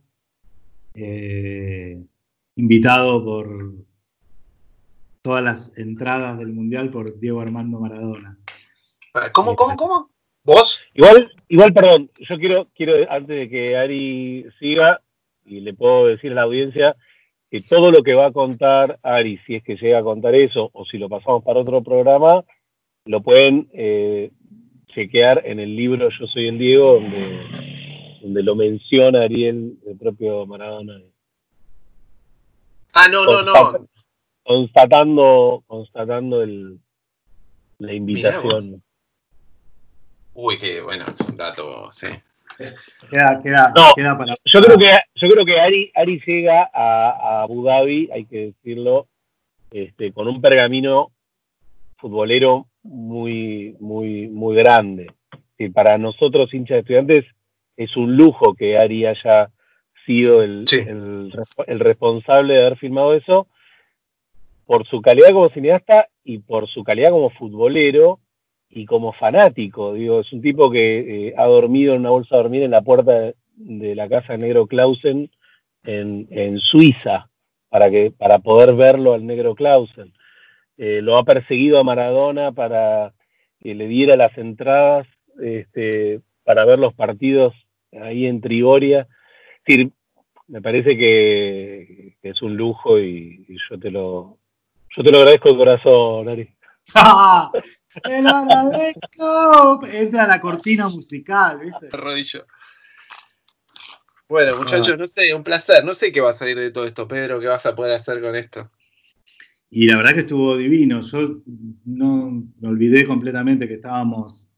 eh, 0.94 2.02
invitado 2.56 3.24
por 3.24 3.72
todas 5.22 5.44
las 5.44 5.78
entradas 5.78 6.38
del 6.38 6.48
Mundial 6.52 6.90
por 6.90 7.20
Diego 7.20 7.40
Armando 7.40 7.78
Maradona. 7.78 8.36
¿Cómo, 9.32 9.54
cómo, 9.54 9.76
cómo? 9.76 10.10
¿Vos? 10.42 10.84
Igual, 10.94 11.30
igual, 11.48 11.72
perdón, 11.72 12.10
yo 12.28 12.36
quiero, 12.38 12.68
quiero, 12.74 12.94
antes 13.10 13.36
de 13.36 13.48
que 13.48 13.76
Ari 13.76 14.46
siga, 14.58 15.02
y 15.44 15.60
le 15.60 15.72
puedo 15.72 16.06
decir 16.06 16.32
a 16.32 16.34
la 16.34 16.42
audiencia 16.42 16.96
que 17.51 17.60
todo 17.60 17.90
lo 17.90 18.02
que 18.02 18.14
va 18.14 18.27
a 18.27 18.32
contar 18.32 18.98
Ari, 19.02 19.39
si 19.47 19.56
es 19.56 19.62
que 19.62 19.77
llega 19.77 19.98
a 19.98 20.02
contar 20.02 20.35
eso, 20.35 20.70
o 20.73 20.85
si 20.85 20.98
lo 20.98 21.09
pasamos 21.09 21.44
para 21.44 21.60
otro 21.60 21.82
programa, 21.82 22.44
lo 23.05 23.23
pueden 23.23 23.68
eh, 23.73 24.31
chequear 24.89 25.43
en 25.44 25.60
el 25.60 25.77
libro 25.77 26.09
Yo 26.10 26.27
soy 26.27 26.48
el 26.48 26.59
Diego, 26.59 26.94
donde, 26.94 28.18
donde 28.23 28.43
lo 28.43 28.56
menciona 28.56 29.23
Ariel, 29.23 29.78
el 29.86 29.97
propio 29.97 30.47
Maradona. 30.47 31.01
Ah, 32.93 33.09
no, 33.10 33.24
no, 33.24 33.43
no. 33.43 33.89
Constatando, 34.43 35.62
constatando 35.66 36.43
el, 36.43 36.78
la 37.78 37.93
invitación. 37.93 38.82
Uy, 40.35 40.59
que 40.59 40.81
bueno, 40.81 41.05
es 41.09 41.20
un 41.20 41.36
dato, 41.36 41.90
sí. 41.93 42.09
Queda, 43.10 43.40
queda, 43.42 43.72
No, 43.76 43.82
queda 43.94 44.16
para. 44.18 44.34
Yo 44.44 44.60
creo 44.60 44.76
que, 44.78 44.90
yo 45.14 45.28
creo 45.28 45.44
que 45.44 45.60
Ari, 45.60 45.92
Ari 45.94 46.20
llega 46.26 46.68
a, 46.72 47.10
a 47.10 47.42
Abu 47.42 47.62
Dhabi, 47.64 48.08
hay 48.12 48.24
que 48.24 48.46
decirlo, 48.46 49.08
este, 49.70 50.12
con 50.12 50.26
un 50.28 50.40
pergamino 50.40 51.12
futbolero 51.98 52.66
muy, 52.82 53.76
muy, 53.80 54.28
muy 54.28 54.56
grande. 54.56 55.06
Que 55.58 55.70
para 55.70 55.98
nosotros, 55.98 56.52
hinchas 56.52 56.76
de 56.76 56.80
estudiantes, 56.80 57.24
es 57.76 57.96
un 57.96 58.16
lujo 58.16 58.54
que 58.54 58.76
Ari 58.78 59.06
haya 59.06 59.50
sido 60.04 60.42
el, 60.42 60.66
Sí. 60.66 60.78
el, 60.80 61.32
el 61.66 61.80
responsable 61.80 62.54
de 62.54 62.60
haber 62.66 62.78
filmado 62.78 63.14
eso, 63.14 63.48
por 64.66 64.86
su 64.86 65.00
calidad 65.00 65.28
como 65.28 65.48
cineasta 65.50 66.08
y 66.24 66.38
por 66.38 66.68
su 66.68 66.82
calidad 66.84 67.10
como 67.10 67.30
futbolero 67.30 68.18
y 68.68 68.84
como 68.86 69.12
fanático. 69.12 69.94
Digo, 69.94 70.20
es 70.20 70.32
un 70.32 70.43
tipo 70.43 70.70
que 70.70 71.28
eh, 71.28 71.34
ha 71.36 71.44
dormido 71.44 71.94
en 71.94 72.01
una 72.01 72.10
bolsa 72.10 72.36
de 72.36 72.43
dormir 72.43 72.62
en 72.62 72.70
la 72.72 72.82
puerta 72.82 73.32
de, 73.56 73.94
la 73.94 74.09
casa 74.09 74.32
de 74.32 74.38
Negro 74.38 74.66
Clausen 74.66 75.30
en, 75.84 76.59
Suiza 76.60 77.30
para, 77.68 77.90
que, 77.90 78.10
para 78.10 78.38
poder 78.38 78.74
verlo 78.74 79.14
al 79.14 79.26
Negro 79.26 79.55
Clausen. 79.55 80.12
Eh, 80.76 81.01
lo 81.02 81.16
ha 81.16 81.24
perseguido 81.24 81.78
a 81.78 81.84
Maradona 81.84 82.52
para 82.52 83.14
que 83.60 83.74
le 83.74 83.86
diera 83.86 84.16
las 84.16 84.36
entradas 84.36 85.06
este, 85.40 86.20
para 86.44 86.64
ver 86.64 86.78
los 86.78 86.93
partidos 86.94 87.55
ahí 87.93 88.26
en 88.26 88.40
Trigoria. 88.40 89.06
Me 90.48 90.62
parece 90.62 90.97
que, 90.97 92.14
es 92.22 92.43
un 92.43 92.56
lujo 92.56 92.98
y, 92.98 93.47
y 93.48 93.56
yo 93.68 93.78
te 93.78 93.90
lo 93.90 94.38
yo 94.97 95.02
te 95.02 95.10
lo 95.10 95.18
agradezco 95.18 95.51
de 95.51 95.56
corazón, 95.56 96.28
Ari. 96.28 96.48
¡Ah! 97.97 98.01
¡Te 98.05 98.23
lo 98.23 98.28
agradezco! 98.31 99.86
Entra 99.86 100.27
la 100.27 100.40
cortina 100.40 100.89
musical, 100.89 101.60
¿viste? 101.60 101.90
Rodillo. 101.90 102.47
Bueno, 104.28 104.56
muchachos, 104.56 104.98
no 104.98 105.06
sé, 105.06 105.32
un 105.35 105.44
placer. 105.44 105.85
No 105.85 105.94
sé 105.94 106.10
qué 106.12 106.20
va 106.20 106.31
a 106.31 106.35
salir 106.35 106.59
de 106.59 106.70
todo 106.70 106.85
esto, 106.85 107.06
Pedro. 107.06 107.40
¿Qué 107.40 107.47
vas 107.47 107.64
a 107.64 107.77
poder 107.77 107.93
hacer 107.93 108.20
con 108.20 108.35
esto? 108.35 108.70
Y 109.70 109.86
la 109.86 109.97
verdad 109.97 110.14
que 110.14 110.20
estuvo 110.20 110.56
divino. 110.56 111.01
Yo 111.01 111.43
no 111.85 112.44
me 112.60 112.68
olvidé 112.68 113.06
completamente 113.06 113.68
que 113.68 113.74
estábamos, 113.74 114.48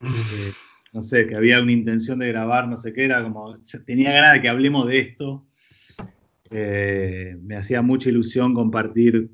eh, 0.00 0.52
no 0.92 1.02
sé, 1.02 1.26
que 1.26 1.36
había 1.36 1.60
una 1.60 1.72
intención 1.72 2.18
de 2.18 2.28
grabar, 2.28 2.66
no 2.66 2.76
sé 2.76 2.92
qué, 2.92 3.04
era 3.04 3.22
como, 3.22 3.58
tenía 3.84 4.12
ganas 4.12 4.34
de 4.34 4.42
que 4.42 4.48
hablemos 4.48 4.86
de 4.86 4.98
esto. 4.98 5.46
Eh, 6.50 7.36
me 7.42 7.56
hacía 7.56 7.82
mucha 7.82 8.08
ilusión 8.08 8.54
compartir 8.54 9.30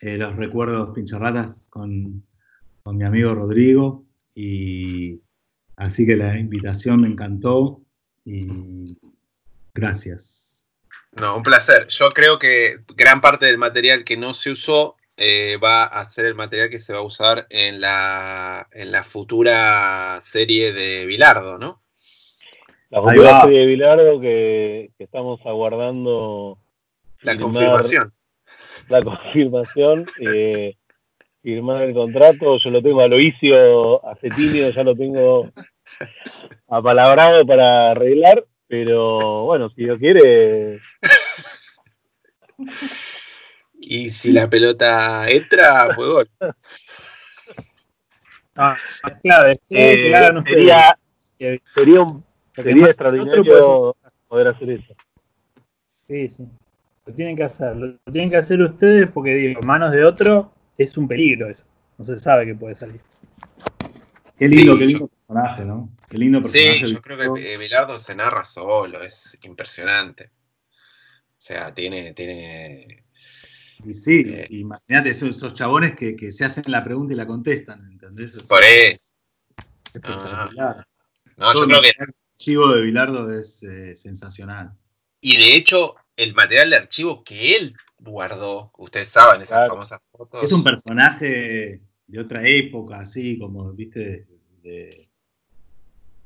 eh, 0.00 0.18
los 0.18 0.36
recuerdos 0.36 0.94
pincharratas 0.94 1.68
con, 1.68 2.24
con 2.84 2.98
mi 2.98 3.04
amigo 3.04 3.34
Rodrigo. 3.34 4.04
Y 4.34 5.20
así 5.76 6.06
que 6.06 6.16
la 6.16 6.38
invitación 6.38 7.00
me 7.00 7.08
encantó 7.08 7.80
y 8.24 8.96
gracias. 9.72 10.68
No, 11.12 11.36
un 11.36 11.42
placer. 11.42 11.88
Yo 11.88 12.10
creo 12.10 12.38
que 12.38 12.80
gran 12.94 13.20
parte 13.20 13.46
del 13.46 13.58
material 13.58 14.04
que 14.04 14.16
no 14.16 14.34
se 14.34 14.50
usó 14.50 14.96
eh, 15.16 15.56
va 15.62 15.84
a 15.84 16.04
ser 16.04 16.26
el 16.26 16.34
material 16.34 16.68
que 16.68 16.78
se 16.78 16.92
va 16.92 16.98
a 16.98 17.02
usar 17.02 17.46
en 17.50 17.80
la, 17.80 18.68
en 18.72 18.92
la 18.92 19.04
futura 19.04 20.18
serie 20.20 20.72
de 20.72 21.06
Bilardo, 21.06 21.56
¿no? 21.56 21.82
La 22.90 23.00
futura 23.00 23.42
serie 23.42 23.60
de 23.60 23.66
Bilardo 23.66 24.20
que, 24.20 24.90
que 24.98 25.04
estamos 25.04 25.40
aguardando 25.46 26.58
La 27.20 27.36
confirmación. 27.36 28.12
La 28.88 29.02
confirmación, 29.02 30.06
eh, 30.20 30.76
firmar 31.44 31.82
el 31.82 31.92
contrato, 31.92 32.58
yo 32.58 32.70
lo 32.70 32.82
tengo 32.82 33.02
a 33.02 33.06
Loicio, 33.06 34.04
a 34.08 34.16
Cetinio, 34.16 34.70
ya 34.70 34.82
lo 34.82 34.96
tengo 34.96 35.50
apalabrado 36.68 37.46
para 37.46 37.90
arreglar, 37.90 38.46
pero 38.66 39.44
bueno, 39.44 39.68
si 39.68 39.84
Dios 39.84 40.00
quiere, 40.00 40.80
Y 43.78 44.08
si 44.08 44.32
la 44.32 44.48
pelota 44.48 45.28
entra, 45.28 45.94
fue 45.94 46.08
gol. 46.08 46.30
Ah, 48.56 48.76
claro, 49.20 49.50
eh, 49.50 49.58
que 49.68 50.10
la 50.10 50.18
hagan 50.18 50.36
ustedes. 50.36 50.58
sería, 50.58 50.96
sería, 51.74 52.00
un, 52.02 52.24
sería 52.52 52.86
extraordinario 52.86 53.96
poder 54.28 54.46
hacer 54.46 54.70
eso. 54.70 54.94
Sí, 56.06 56.28
sí. 56.28 56.46
Lo 57.04 57.12
tienen 57.14 57.36
que 57.36 57.42
hacer. 57.42 57.74
Lo 57.74 57.98
tienen 58.12 58.30
que 58.30 58.36
hacer 58.36 58.62
ustedes 58.62 59.08
porque, 59.08 59.34
digo, 59.34 59.60
manos 59.62 59.90
de 59.90 60.04
otro 60.04 60.53
es 60.78 60.96
un 60.96 61.06
peligro 61.08 61.48
eso. 61.48 61.64
No 61.98 62.04
se 62.04 62.18
sabe 62.18 62.46
qué 62.46 62.54
puede 62.54 62.74
salir. 62.74 63.00
Qué 64.38 64.48
lindo, 64.48 64.72
Sí, 64.74 64.78
qué 64.78 64.84
yo- 64.84 64.98
lindo 64.98 65.08
personaje, 65.08 65.64
¿no? 65.64 65.90
Qué 66.10 66.18
lindo 66.18 66.42
personaje. 66.42 66.86
Sí, 66.86 66.92
yo 66.92 67.00
creo 67.02 67.34
que 67.34 67.54
eh, 67.54 67.58
Bilardo 67.58 67.98
se 67.98 68.14
narra 68.16 68.42
solo, 68.44 69.02
es 69.02 69.38
impresionante. 69.44 70.30
O 71.38 71.40
sea, 71.46 71.72
tiene, 71.74 72.12
tiene. 72.14 73.04
Y 73.84 73.92
sí, 73.94 74.24
Eh. 74.26 74.46
imagínate 74.50 75.10
esos, 75.10 75.36
esos 75.36 75.54
chabones 75.54 75.94
que, 75.94 76.16
que 76.16 76.32
se 76.32 76.44
hacen 76.44 76.64
la 76.68 76.82
pregunta 76.82 77.12
y 77.12 77.16
la 77.16 77.26
contestan, 77.26 77.84
¿entendés? 77.92 78.34
Es 78.34 78.46
Por 78.48 78.62
eso. 78.64 79.12
espectacular. 79.92 80.86
No, 81.36 81.52
Todo 81.52 81.62
yo 81.62 81.68
creo 81.68 81.82
que 81.82 81.88
el 81.88 82.14
archivo 82.34 82.72
de 82.74 82.82
Bilardo 82.82 83.38
es 83.38 83.62
eh, 83.62 83.94
sensacional. 83.96 84.72
Y 85.20 85.36
de 85.36 85.56
hecho, 85.56 85.94
el 86.16 86.34
material 86.34 86.70
de 86.70 86.76
archivo 86.76 87.22
que 87.24 87.56
él 87.56 87.74
guardó, 88.04 88.72
ustedes 88.78 89.08
saben, 89.08 89.42
esas 89.42 89.58
Claro. 89.58 89.74
famosas 89.74 90.00
fotos. 90.12 90.44
Es 90.44 90.52
un 90.52 90.64
personaje 90.64 91.80
de 92.06 92.18
otra 92.18 92.46
época, 92.46 93.00
así 93.00 93.38
como, 93.38 93.72
viste, 93.72 94.26
de- 94.62 95.08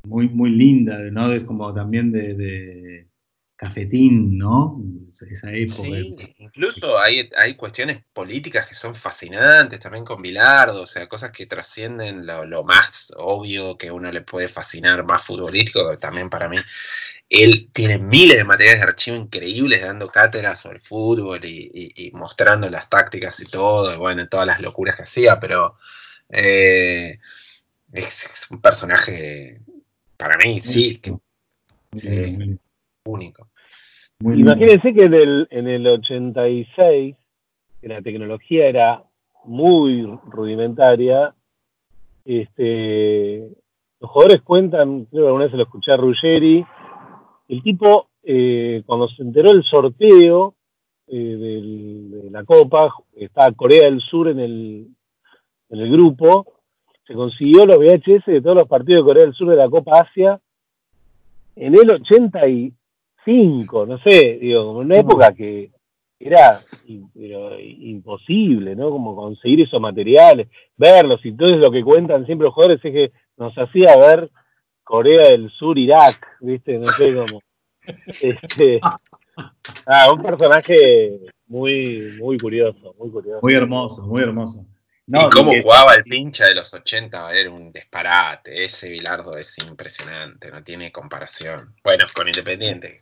muy, 0.04 0.28
muy 0.28 0.50
linda, 0.50 0.98
¿no? 1.10 1.32
Es 1.32 1.42
como 1.44 1.72
también 1.74 2.10
de, 2.12 2.34
de 2.34 3.08
cafetín, 3.56 4.38
¿no? 4.38 4.80
Esa 5.10 5.52
época. 5.52 5.82
Sí, 5.82 6.14
incluso 6.38 6.98
hay, 6.98 7.28
hay 7.36 7.56
cuestiones 7.56 8.04
políticas 8.12 8.68
que 8.68 8.74
son 8.74 8.94
fascinantes 8.94 9.80
también 9.80 10.04
con 10.04 10.22
Bilardo, 10.22 10.82
o 10.82 10.86
sea, 10.86 11.08
cosas 11.08 11.32
que 11.32 11.46
trascienden 11.46 12.24
lo, 12.24 12.46
lo 12.46 12.62
más 12.64 13.12
obvio 13.16 13.76
que 13.76 13.90
uno 13.90 14.10
le 14.12 14.22
puede 14.22 14.48
fascinar, 14.48 15.04
más 15.04 15.26
futbolístico, 15.26 15.96
también 15.98 16.30
para 16.30 16.48
mí. 16.48 16.56
Él 17.30 17.68
tiene 17.72 17.98
miles 17.98 18.38
de 18.38 18.44
materiales 18.44 18.80
de 18.80 18.86
archivo 18.86 19.16
increíbles 19.18 19.82
dando 19.82 20.08
cátedras 20.08 20.60
sobre 20.60 20.76
el 20.76 20.82
fútbol 20.82 21.44
y, 21.44 21.70
y- 21.74 22.06
y 22.06 22.10
mostrando 22.12 22.70
las 22.70 22.88
tácticas 22.88 23.38
y 23.40 23.50
todo, 23.54 23.84
y 23.94 23.98
bueno, 23.98 24.26
todas 24.28 24.46
las 24.46 24.62
locuras 24.62 24.96
que 24.96 25.02
hacía, 25.02 25.38
pero 25.38 25.76
eh, 26.30 27.18
es, 27.92 28.24
es 28.32 28.50
un 28.50 28.60
personaje, 28.62 29.60
para 30.16 30.36
mí, 30.38 30.60
sí, 30.60 30.96
que 30.98 31.10
Muy 31.10 31.20
Sí. 32.00 32.08
lindo, 32.08 32.38
muy- 32.44 32.58
único. 33.06 33.48
muy 34.20 34.36
lindo. 34.36 34.52
Imagínense 34.52 34.92
que 34.94 35.04
en 35.06 35.14
el, 35.14 35.48
en 35.50 35.68
el 35.68 35.86
86, 35.86 37.16
que 37.80 37.88
la 37.88 38.00
tecnología 38.02 38.66
era 38.68 39.04
muy 39.44 40.02
rudimentaria, 40.26 41.34
este, 42.24 43.48
los 44.00 44.10
jugadores 44.10 44.42
cuentan, 44.42 45.04
creo 45.06 45.22
que 45.22 45.26
alguna 45.28 45.44
vez 45.44 45.50
se 45.52 45.56
lo 45.56 45.62
escuché 45.64 45.92
a 45.92 45.96
Ruggeri, 45.96 46.64
el 47.48 47.62
tipo, 47.62 48.08
eh, 48.22 48.82
cuando 48.86 49.08
se 49.08 49.22
enteró 49.22 49.52
del 49.52 49.64
sorteo 49.64 50.54
eh, 51.06 51.16
del- 51.16 52.10
de 52.24 52.30
la 52.30 52.44
Copa, 52.44 52.92
estaba 53.16 53.50
Corea 53.52 53.84
del 53.84 54.00
Sur 54.00 54.28
en 54.28 54.40
el, 54.40 54.86
en 55.70 55.78
el 55.80 55.90
grupo, 55.90 56.52
se 57.06 57.14
consiguió 57.14 57.64
los 57.64 57.78
VHS 57.78 58.26
de 58.30 58.42
todos 58.42 58.56
los 58.58 58.68
partidos 58.68 59.02
de 59.02 59.08
Corea 59.08 59.24
del 59.24 59.32
Sur 59.34 59.48
de 59.48 59.56
la 59.56 59.70
Copa 59.70 60.00
Asia 60.00 60.38
en 61.56 61.74
el 61.74 61.90
85, 61.90 63.86
no 63.86 63.98
sé, 63.98 64.38
digo, 64.40 64.66
como 64.66 64.80
en 64.82 64.86
una 64.86 64.98
época 64.98 65.32
que 65.34 65.70
era 66.20 66.60
pero 67.14 67.58
imposible, 67.60 68.74
¿no? 68.76 68.90
Como 68.90 69.14
conseguir 69.16 69.62
esos 69.62 69.80
materiales, 69.80 70.48
verlos, 70.76 71.24
y 71.24 71.28
entonces 71.28 71.58
lo 71.58 71.70
que 71.70 71.82
cuentan 71.84 72.26
siempre 72.26 72.44
los 72.46 72.54
jugadores 72.54 72.84
es 72.84 72.92
que 72.92 73.12
nos 73.36 73.56
hacía 73.56 73.96
ver 73.96 74.30
Corea 74.88 75.28
del 75.28 75.50
Sur, 75.50 75.78
Irak, 75.78 76.26
¿viste? 76.40 76.78
No 76.78 76.86
sé 76.86 77.14
cómo. 77.14 77.42
Este, 78.22 78.80
ah, 79.86 80.10
un 80.12 80.22
personaje 80.22 81.20
muy, 81.46 82.16
muy 82.18 82.36
curioso, 82.38 82.94
muy 82.98 83.10
curioso. 83.10 83.40
Muy 83.42 83.54
hermoso, 83.54 84.06
muy 84.06 84.22
hermoso. 84.22 84.66
y 85.06 85.28
cómo 85.30 85.52
que- 85.52 85.62
jugaba 85.62 85.94
el 85.94 86.04
pincha 86.04 86.46
de 86.46 86.54
los 86.54 86.72
80 86.72 87.34
era 87.34 87.50
un 87.50 87.70
disparate. 87.72 88.62
Ese 88.64 88.90
Bilardo 88.90 89.36
es 89.38 89.56
impresionante, 89.66 90.50
no 90.50 90.62
tiene 90.62 90.90
comparación. 90.92 91.74
Bueno, 91.84 92.04
con 92.14 92.26
Independiente. 92.28 92.98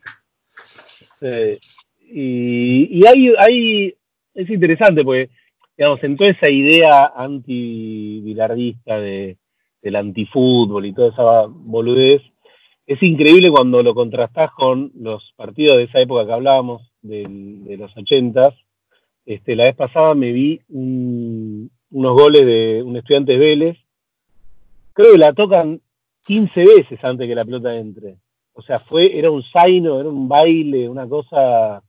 Eh, 1.21 1.57
y 2.01 2.99
y 2.99 3.07
hay, 3.07 3.33
hay, 3.39 3.95
es 4.33 4.49
interesante 4.49 5.03
porque, 5.03 5.29
digamos, 5.77 6.01
en 6.03 6.15
toda 6.15 6.29
esa 6.31 6.49
idea 6.49 7.11
anti-bilardista 7.15 8.99
de, 8.99 9.37
del 9.81 9.95
antifútbol 9.95 10.85
y 10.85 10.93
toda 10.93 11.09
esa 11.09 11.45
boludez, 11.47 12.21
es 12.85 13.03
increíble 13.03 13.51
cuando 13.51 13.83
lo 13.83 13.93
contrastás 13.93 14.51
con 14.51 14.91
los 14.95 15.33
partidos 15.35 15.77
de 15.77 15.83
esa 15.83 15.99
época 15.99 16.25
que 16.25 16.31
hablábamos, 16.33 16.91
del- 17.01 17.63
de 17.65 17.77
los 17.77 17.95
ochentas. 17.97 18.53
Este, 19.25 19.55
la 19.55 19.65
vez 19.65 19.75
pasada 19.75 20.15
me 20.15 20.31
vi 20.31 20.59
un- 20.69 21.69
unos 21.91 22.13
goles 22.13 22.45
de 22.45 22.81
un 22.83 22.95
estudiante 22.97 23.33
de 23.33 23.37
Vélez. 23.37 23.77
Creo 24.93 25.11
que 25.13 25.17
la 25.17 25.33
tocan 25.33 25.81
15 26.25 26.63
veces 26.65 27.03
antes 27.03 27.27
que 27.27 27.35
la 27.35 27.45
pelota 27.45 27.75
entre. 27.75 28.17
O 28.53 28.61
sea, 28.61 28.77
fue, 28.79 29.17
era 29.17 29.29
un 29.29 29.43
zaino, 29.43 29.99
era 29.99 30.09
un 30.09 30.27
baile, 30.27 30.89
una 30.89 31.07
cosa 31.07 31.81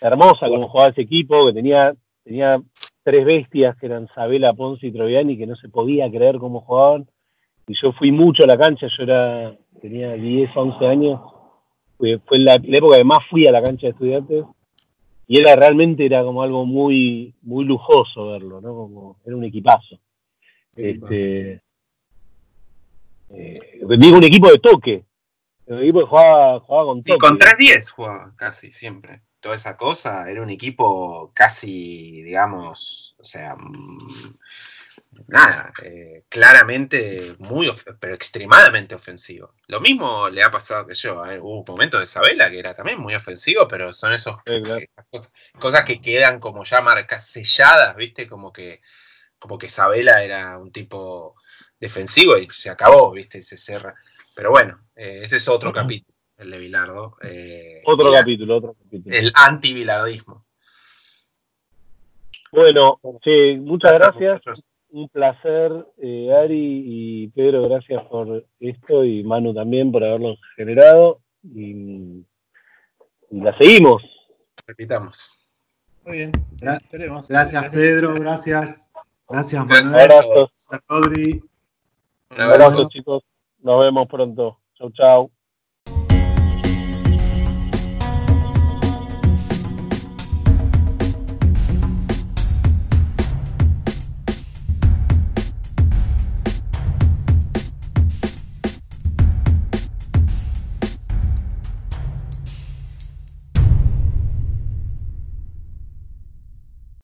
hermosa 0.00 0.48
como 0.48 0.68
jugaba 0.68 0.90
ese 0.90 1.02
equipo, 1.02 1.46
que 1.46 1.52
tenía, 1.52 1.92
tenía 2.24 2.60
tres 3.08 3.24
bestias 3.24 3.74
que 3.78 3.86
eran 3.86 4.06
Sabela, 4.14 4.52
Ponce 4.52 4.86
y 4.86 4.92
Troviani, 4.92 5.38
que 5.38 5.46
no 5.46 5.56
se 5.56 5.70
podía 5.70 6.10
creer 6.10 6.36
cómo 6.36 6.60
jugaban. 6.60 7.08
Y 7.66 7.74
yo 7.74 7.90
fui 7.92 8.12
mucho 8.12 8.44
a 8.44 8.46
la 8.46 8.58
cancha, 8.58 8.86
yo 8.86 9.02
era, 9.02 9.56
tenía 9.80 10.12
10, 10.12 10.50
11 10.54 10.86
años. 10.86 11.20
Fue, 11.96 12.18
fue 12.26 12.38
la, 12.38 12.60
la 12.62 12.76
época 12.76 12.98
que 12.98 13.04
más 13.04 13.20
fui 13.30 13.46
a 13.46 13.50
la 13.50 13.62
cancha 13.62 13.86
de 13.86 13.92
estudiantes. 13.92 14.44
Y 15.26 15.38
era 15.38 15.56
realmente 15.56 16.04
era 16.04 16.22
como 16.22 16.42
algo 16.42 16.66
muy, 16.66 17.34
muy 17.40 17.64
lujoso 17.64 18.28
verlo, 18.28 18.60
¿no? 18.60 18.74
Como, 18.74 19.16
era 19.24 19.34
un 19.34 19.44
equipazo. 19.44 19.98
Este, 20.76 21.62
eh, 23.30 23.60
digo 23.98 24.18
un 24.18 24.24
equipo 24.24 24.50
de 24.50 24.58
toque. 24.58 25.04
Un 25.66 25.78
equipo 25.78 26.00
que 26.00 26.06
jugaba, 26.06 26.60
jugaba 26.60 26.84
con 26.84 27.02
toque. 27.02 27.16
Y 27.16 27.18
con 27.18 27.38
3-10 27.38 27.90
jugaba 27.90 28.34
casi 28.36 28.70
siempre. 28.70 29.22
Toda 29.40 29.54
esa 29.56 29.76
cosa, 29.76 30.28
era 30.30 30.42
un 30.42 30.50
equipo 30.50 31.32
casi, 31.34 32.22
digamos, 32.22 33.14
o 33.18 33.24
sea, 33.24 33.54
mm, 33.56 34.38
nada, 35.26 35.72
eh, 35.82 36.24
claramente 36.28 37.36
muy, 37.38 37.70
pero 38.00 38.14
extremadamente 38.14 38.94
ofensivo. 38.94 39.54
Lo 39.66 39.80
mismo 39.80 40.28
le 40.28 40.42
ha 40.42 40.50
pasado 40.50 40.86
que 40.86 40.94
yo, 40.94 41.24
eh, 41.26 41.38
hubo 41.40 41.64
momentos 41.66 42.00
de 42.00 42.04
Isabela 42.04 42.50
que 42.50 42.58
era 42.58 42.74
también 42.74 43.00
muy 43.00 43.14
ofensivo, 43.14 43.66
pero 43.68 43.92
son 43.92 44.12
esas 44.12 44.36
cosas, 45.10 45.32
cosas 45.58 45.84
que 45.84 46.00
quedan 46.00 46.40
como 46.40 46.64
ya 46.64 46.80
marcas 46.80 47.26
selladas, 47.28 47.96
¿viste? 47.96 48.28
Como 48.28 48.52
que, 48.52 48.80
como 49.38 49.58
que 49.58 49.66
Isabela 49.66 50.22
era 50.22 50.58
un 50.58 50.72
tipo 50.72 51.36
defensivo 51.80 52.36
y 52.36 52.48
se 52.50 52.70
acabó, 52.70 53.12
¿viste? 53.12 53.38
Y 53.38 53.42
se 53.42 53.56
cierra. 53.56 53.94
Pero 54.34 54.50
bueno, 54.50 54.80
eh, 54.96 55.20
ese 55.22 55.36
es 55.36 55.48
otro 55.48 55.72
capítulo, 55.72 56.14
el 56.38 56.50
de 56.50 56.58
Bilardo. 56.58 57.16
eh, 57.22 57.82
Otro 57.84 58.10
la- 58.10 58.20
capítulo, 58.20 58.56
otro 58.56 58.74
capítulo. 58.74 59.14
El 59.14 59.32
anti-bilardismo. 59.34 60.44
Bueno, 62.52 63.00
che, 63.22 63.56
muchas 63.58 63.98
gracias. 63.98 64.64
Un 64.90 65.08
placer, 65.10 65.86
eh, 65.98 66.32
Ari 66.32 66.82
y 66.86 67.28
Pedro, 67.28 67.68
gracias 67.68 68.02
por 68.06 68.46
esto 68.58 69.04
y 69.04 69.22
Manu 69.22 69.52
también 69.52 69.92
por 69.92 70.02
haberlo 70.02 70.36
generado. 70.56 71.20
Y, 71.42 72.24
y 73.30 73.40
la 73.40 73.56
seguimos. 73.58 74.02
Repitamos. 74.66 75.38
Muy 76.06 76.16
bien. 76.18 76.32
Gra-. 76.56 76.80
Gracias, 77.28 77.74
Pedro, 77.74 78.14
gracias. 78.14 78.90
Gracias, 79.28 79.66
Gracias. 79.66 79.66
Manuel. 79.66 80.08
Gracias, 80.08 80.80
Rodri. 80.88 81.42
Un 82.30 82.40
abrazo. 82.40 82.88
chicos. 82.88 83.24
Nos 83.60 83.80
vemos 83.80 84.08
pronto. 84.08 84.58
Chau, 84.74 84.90
chau. 84.92 85.30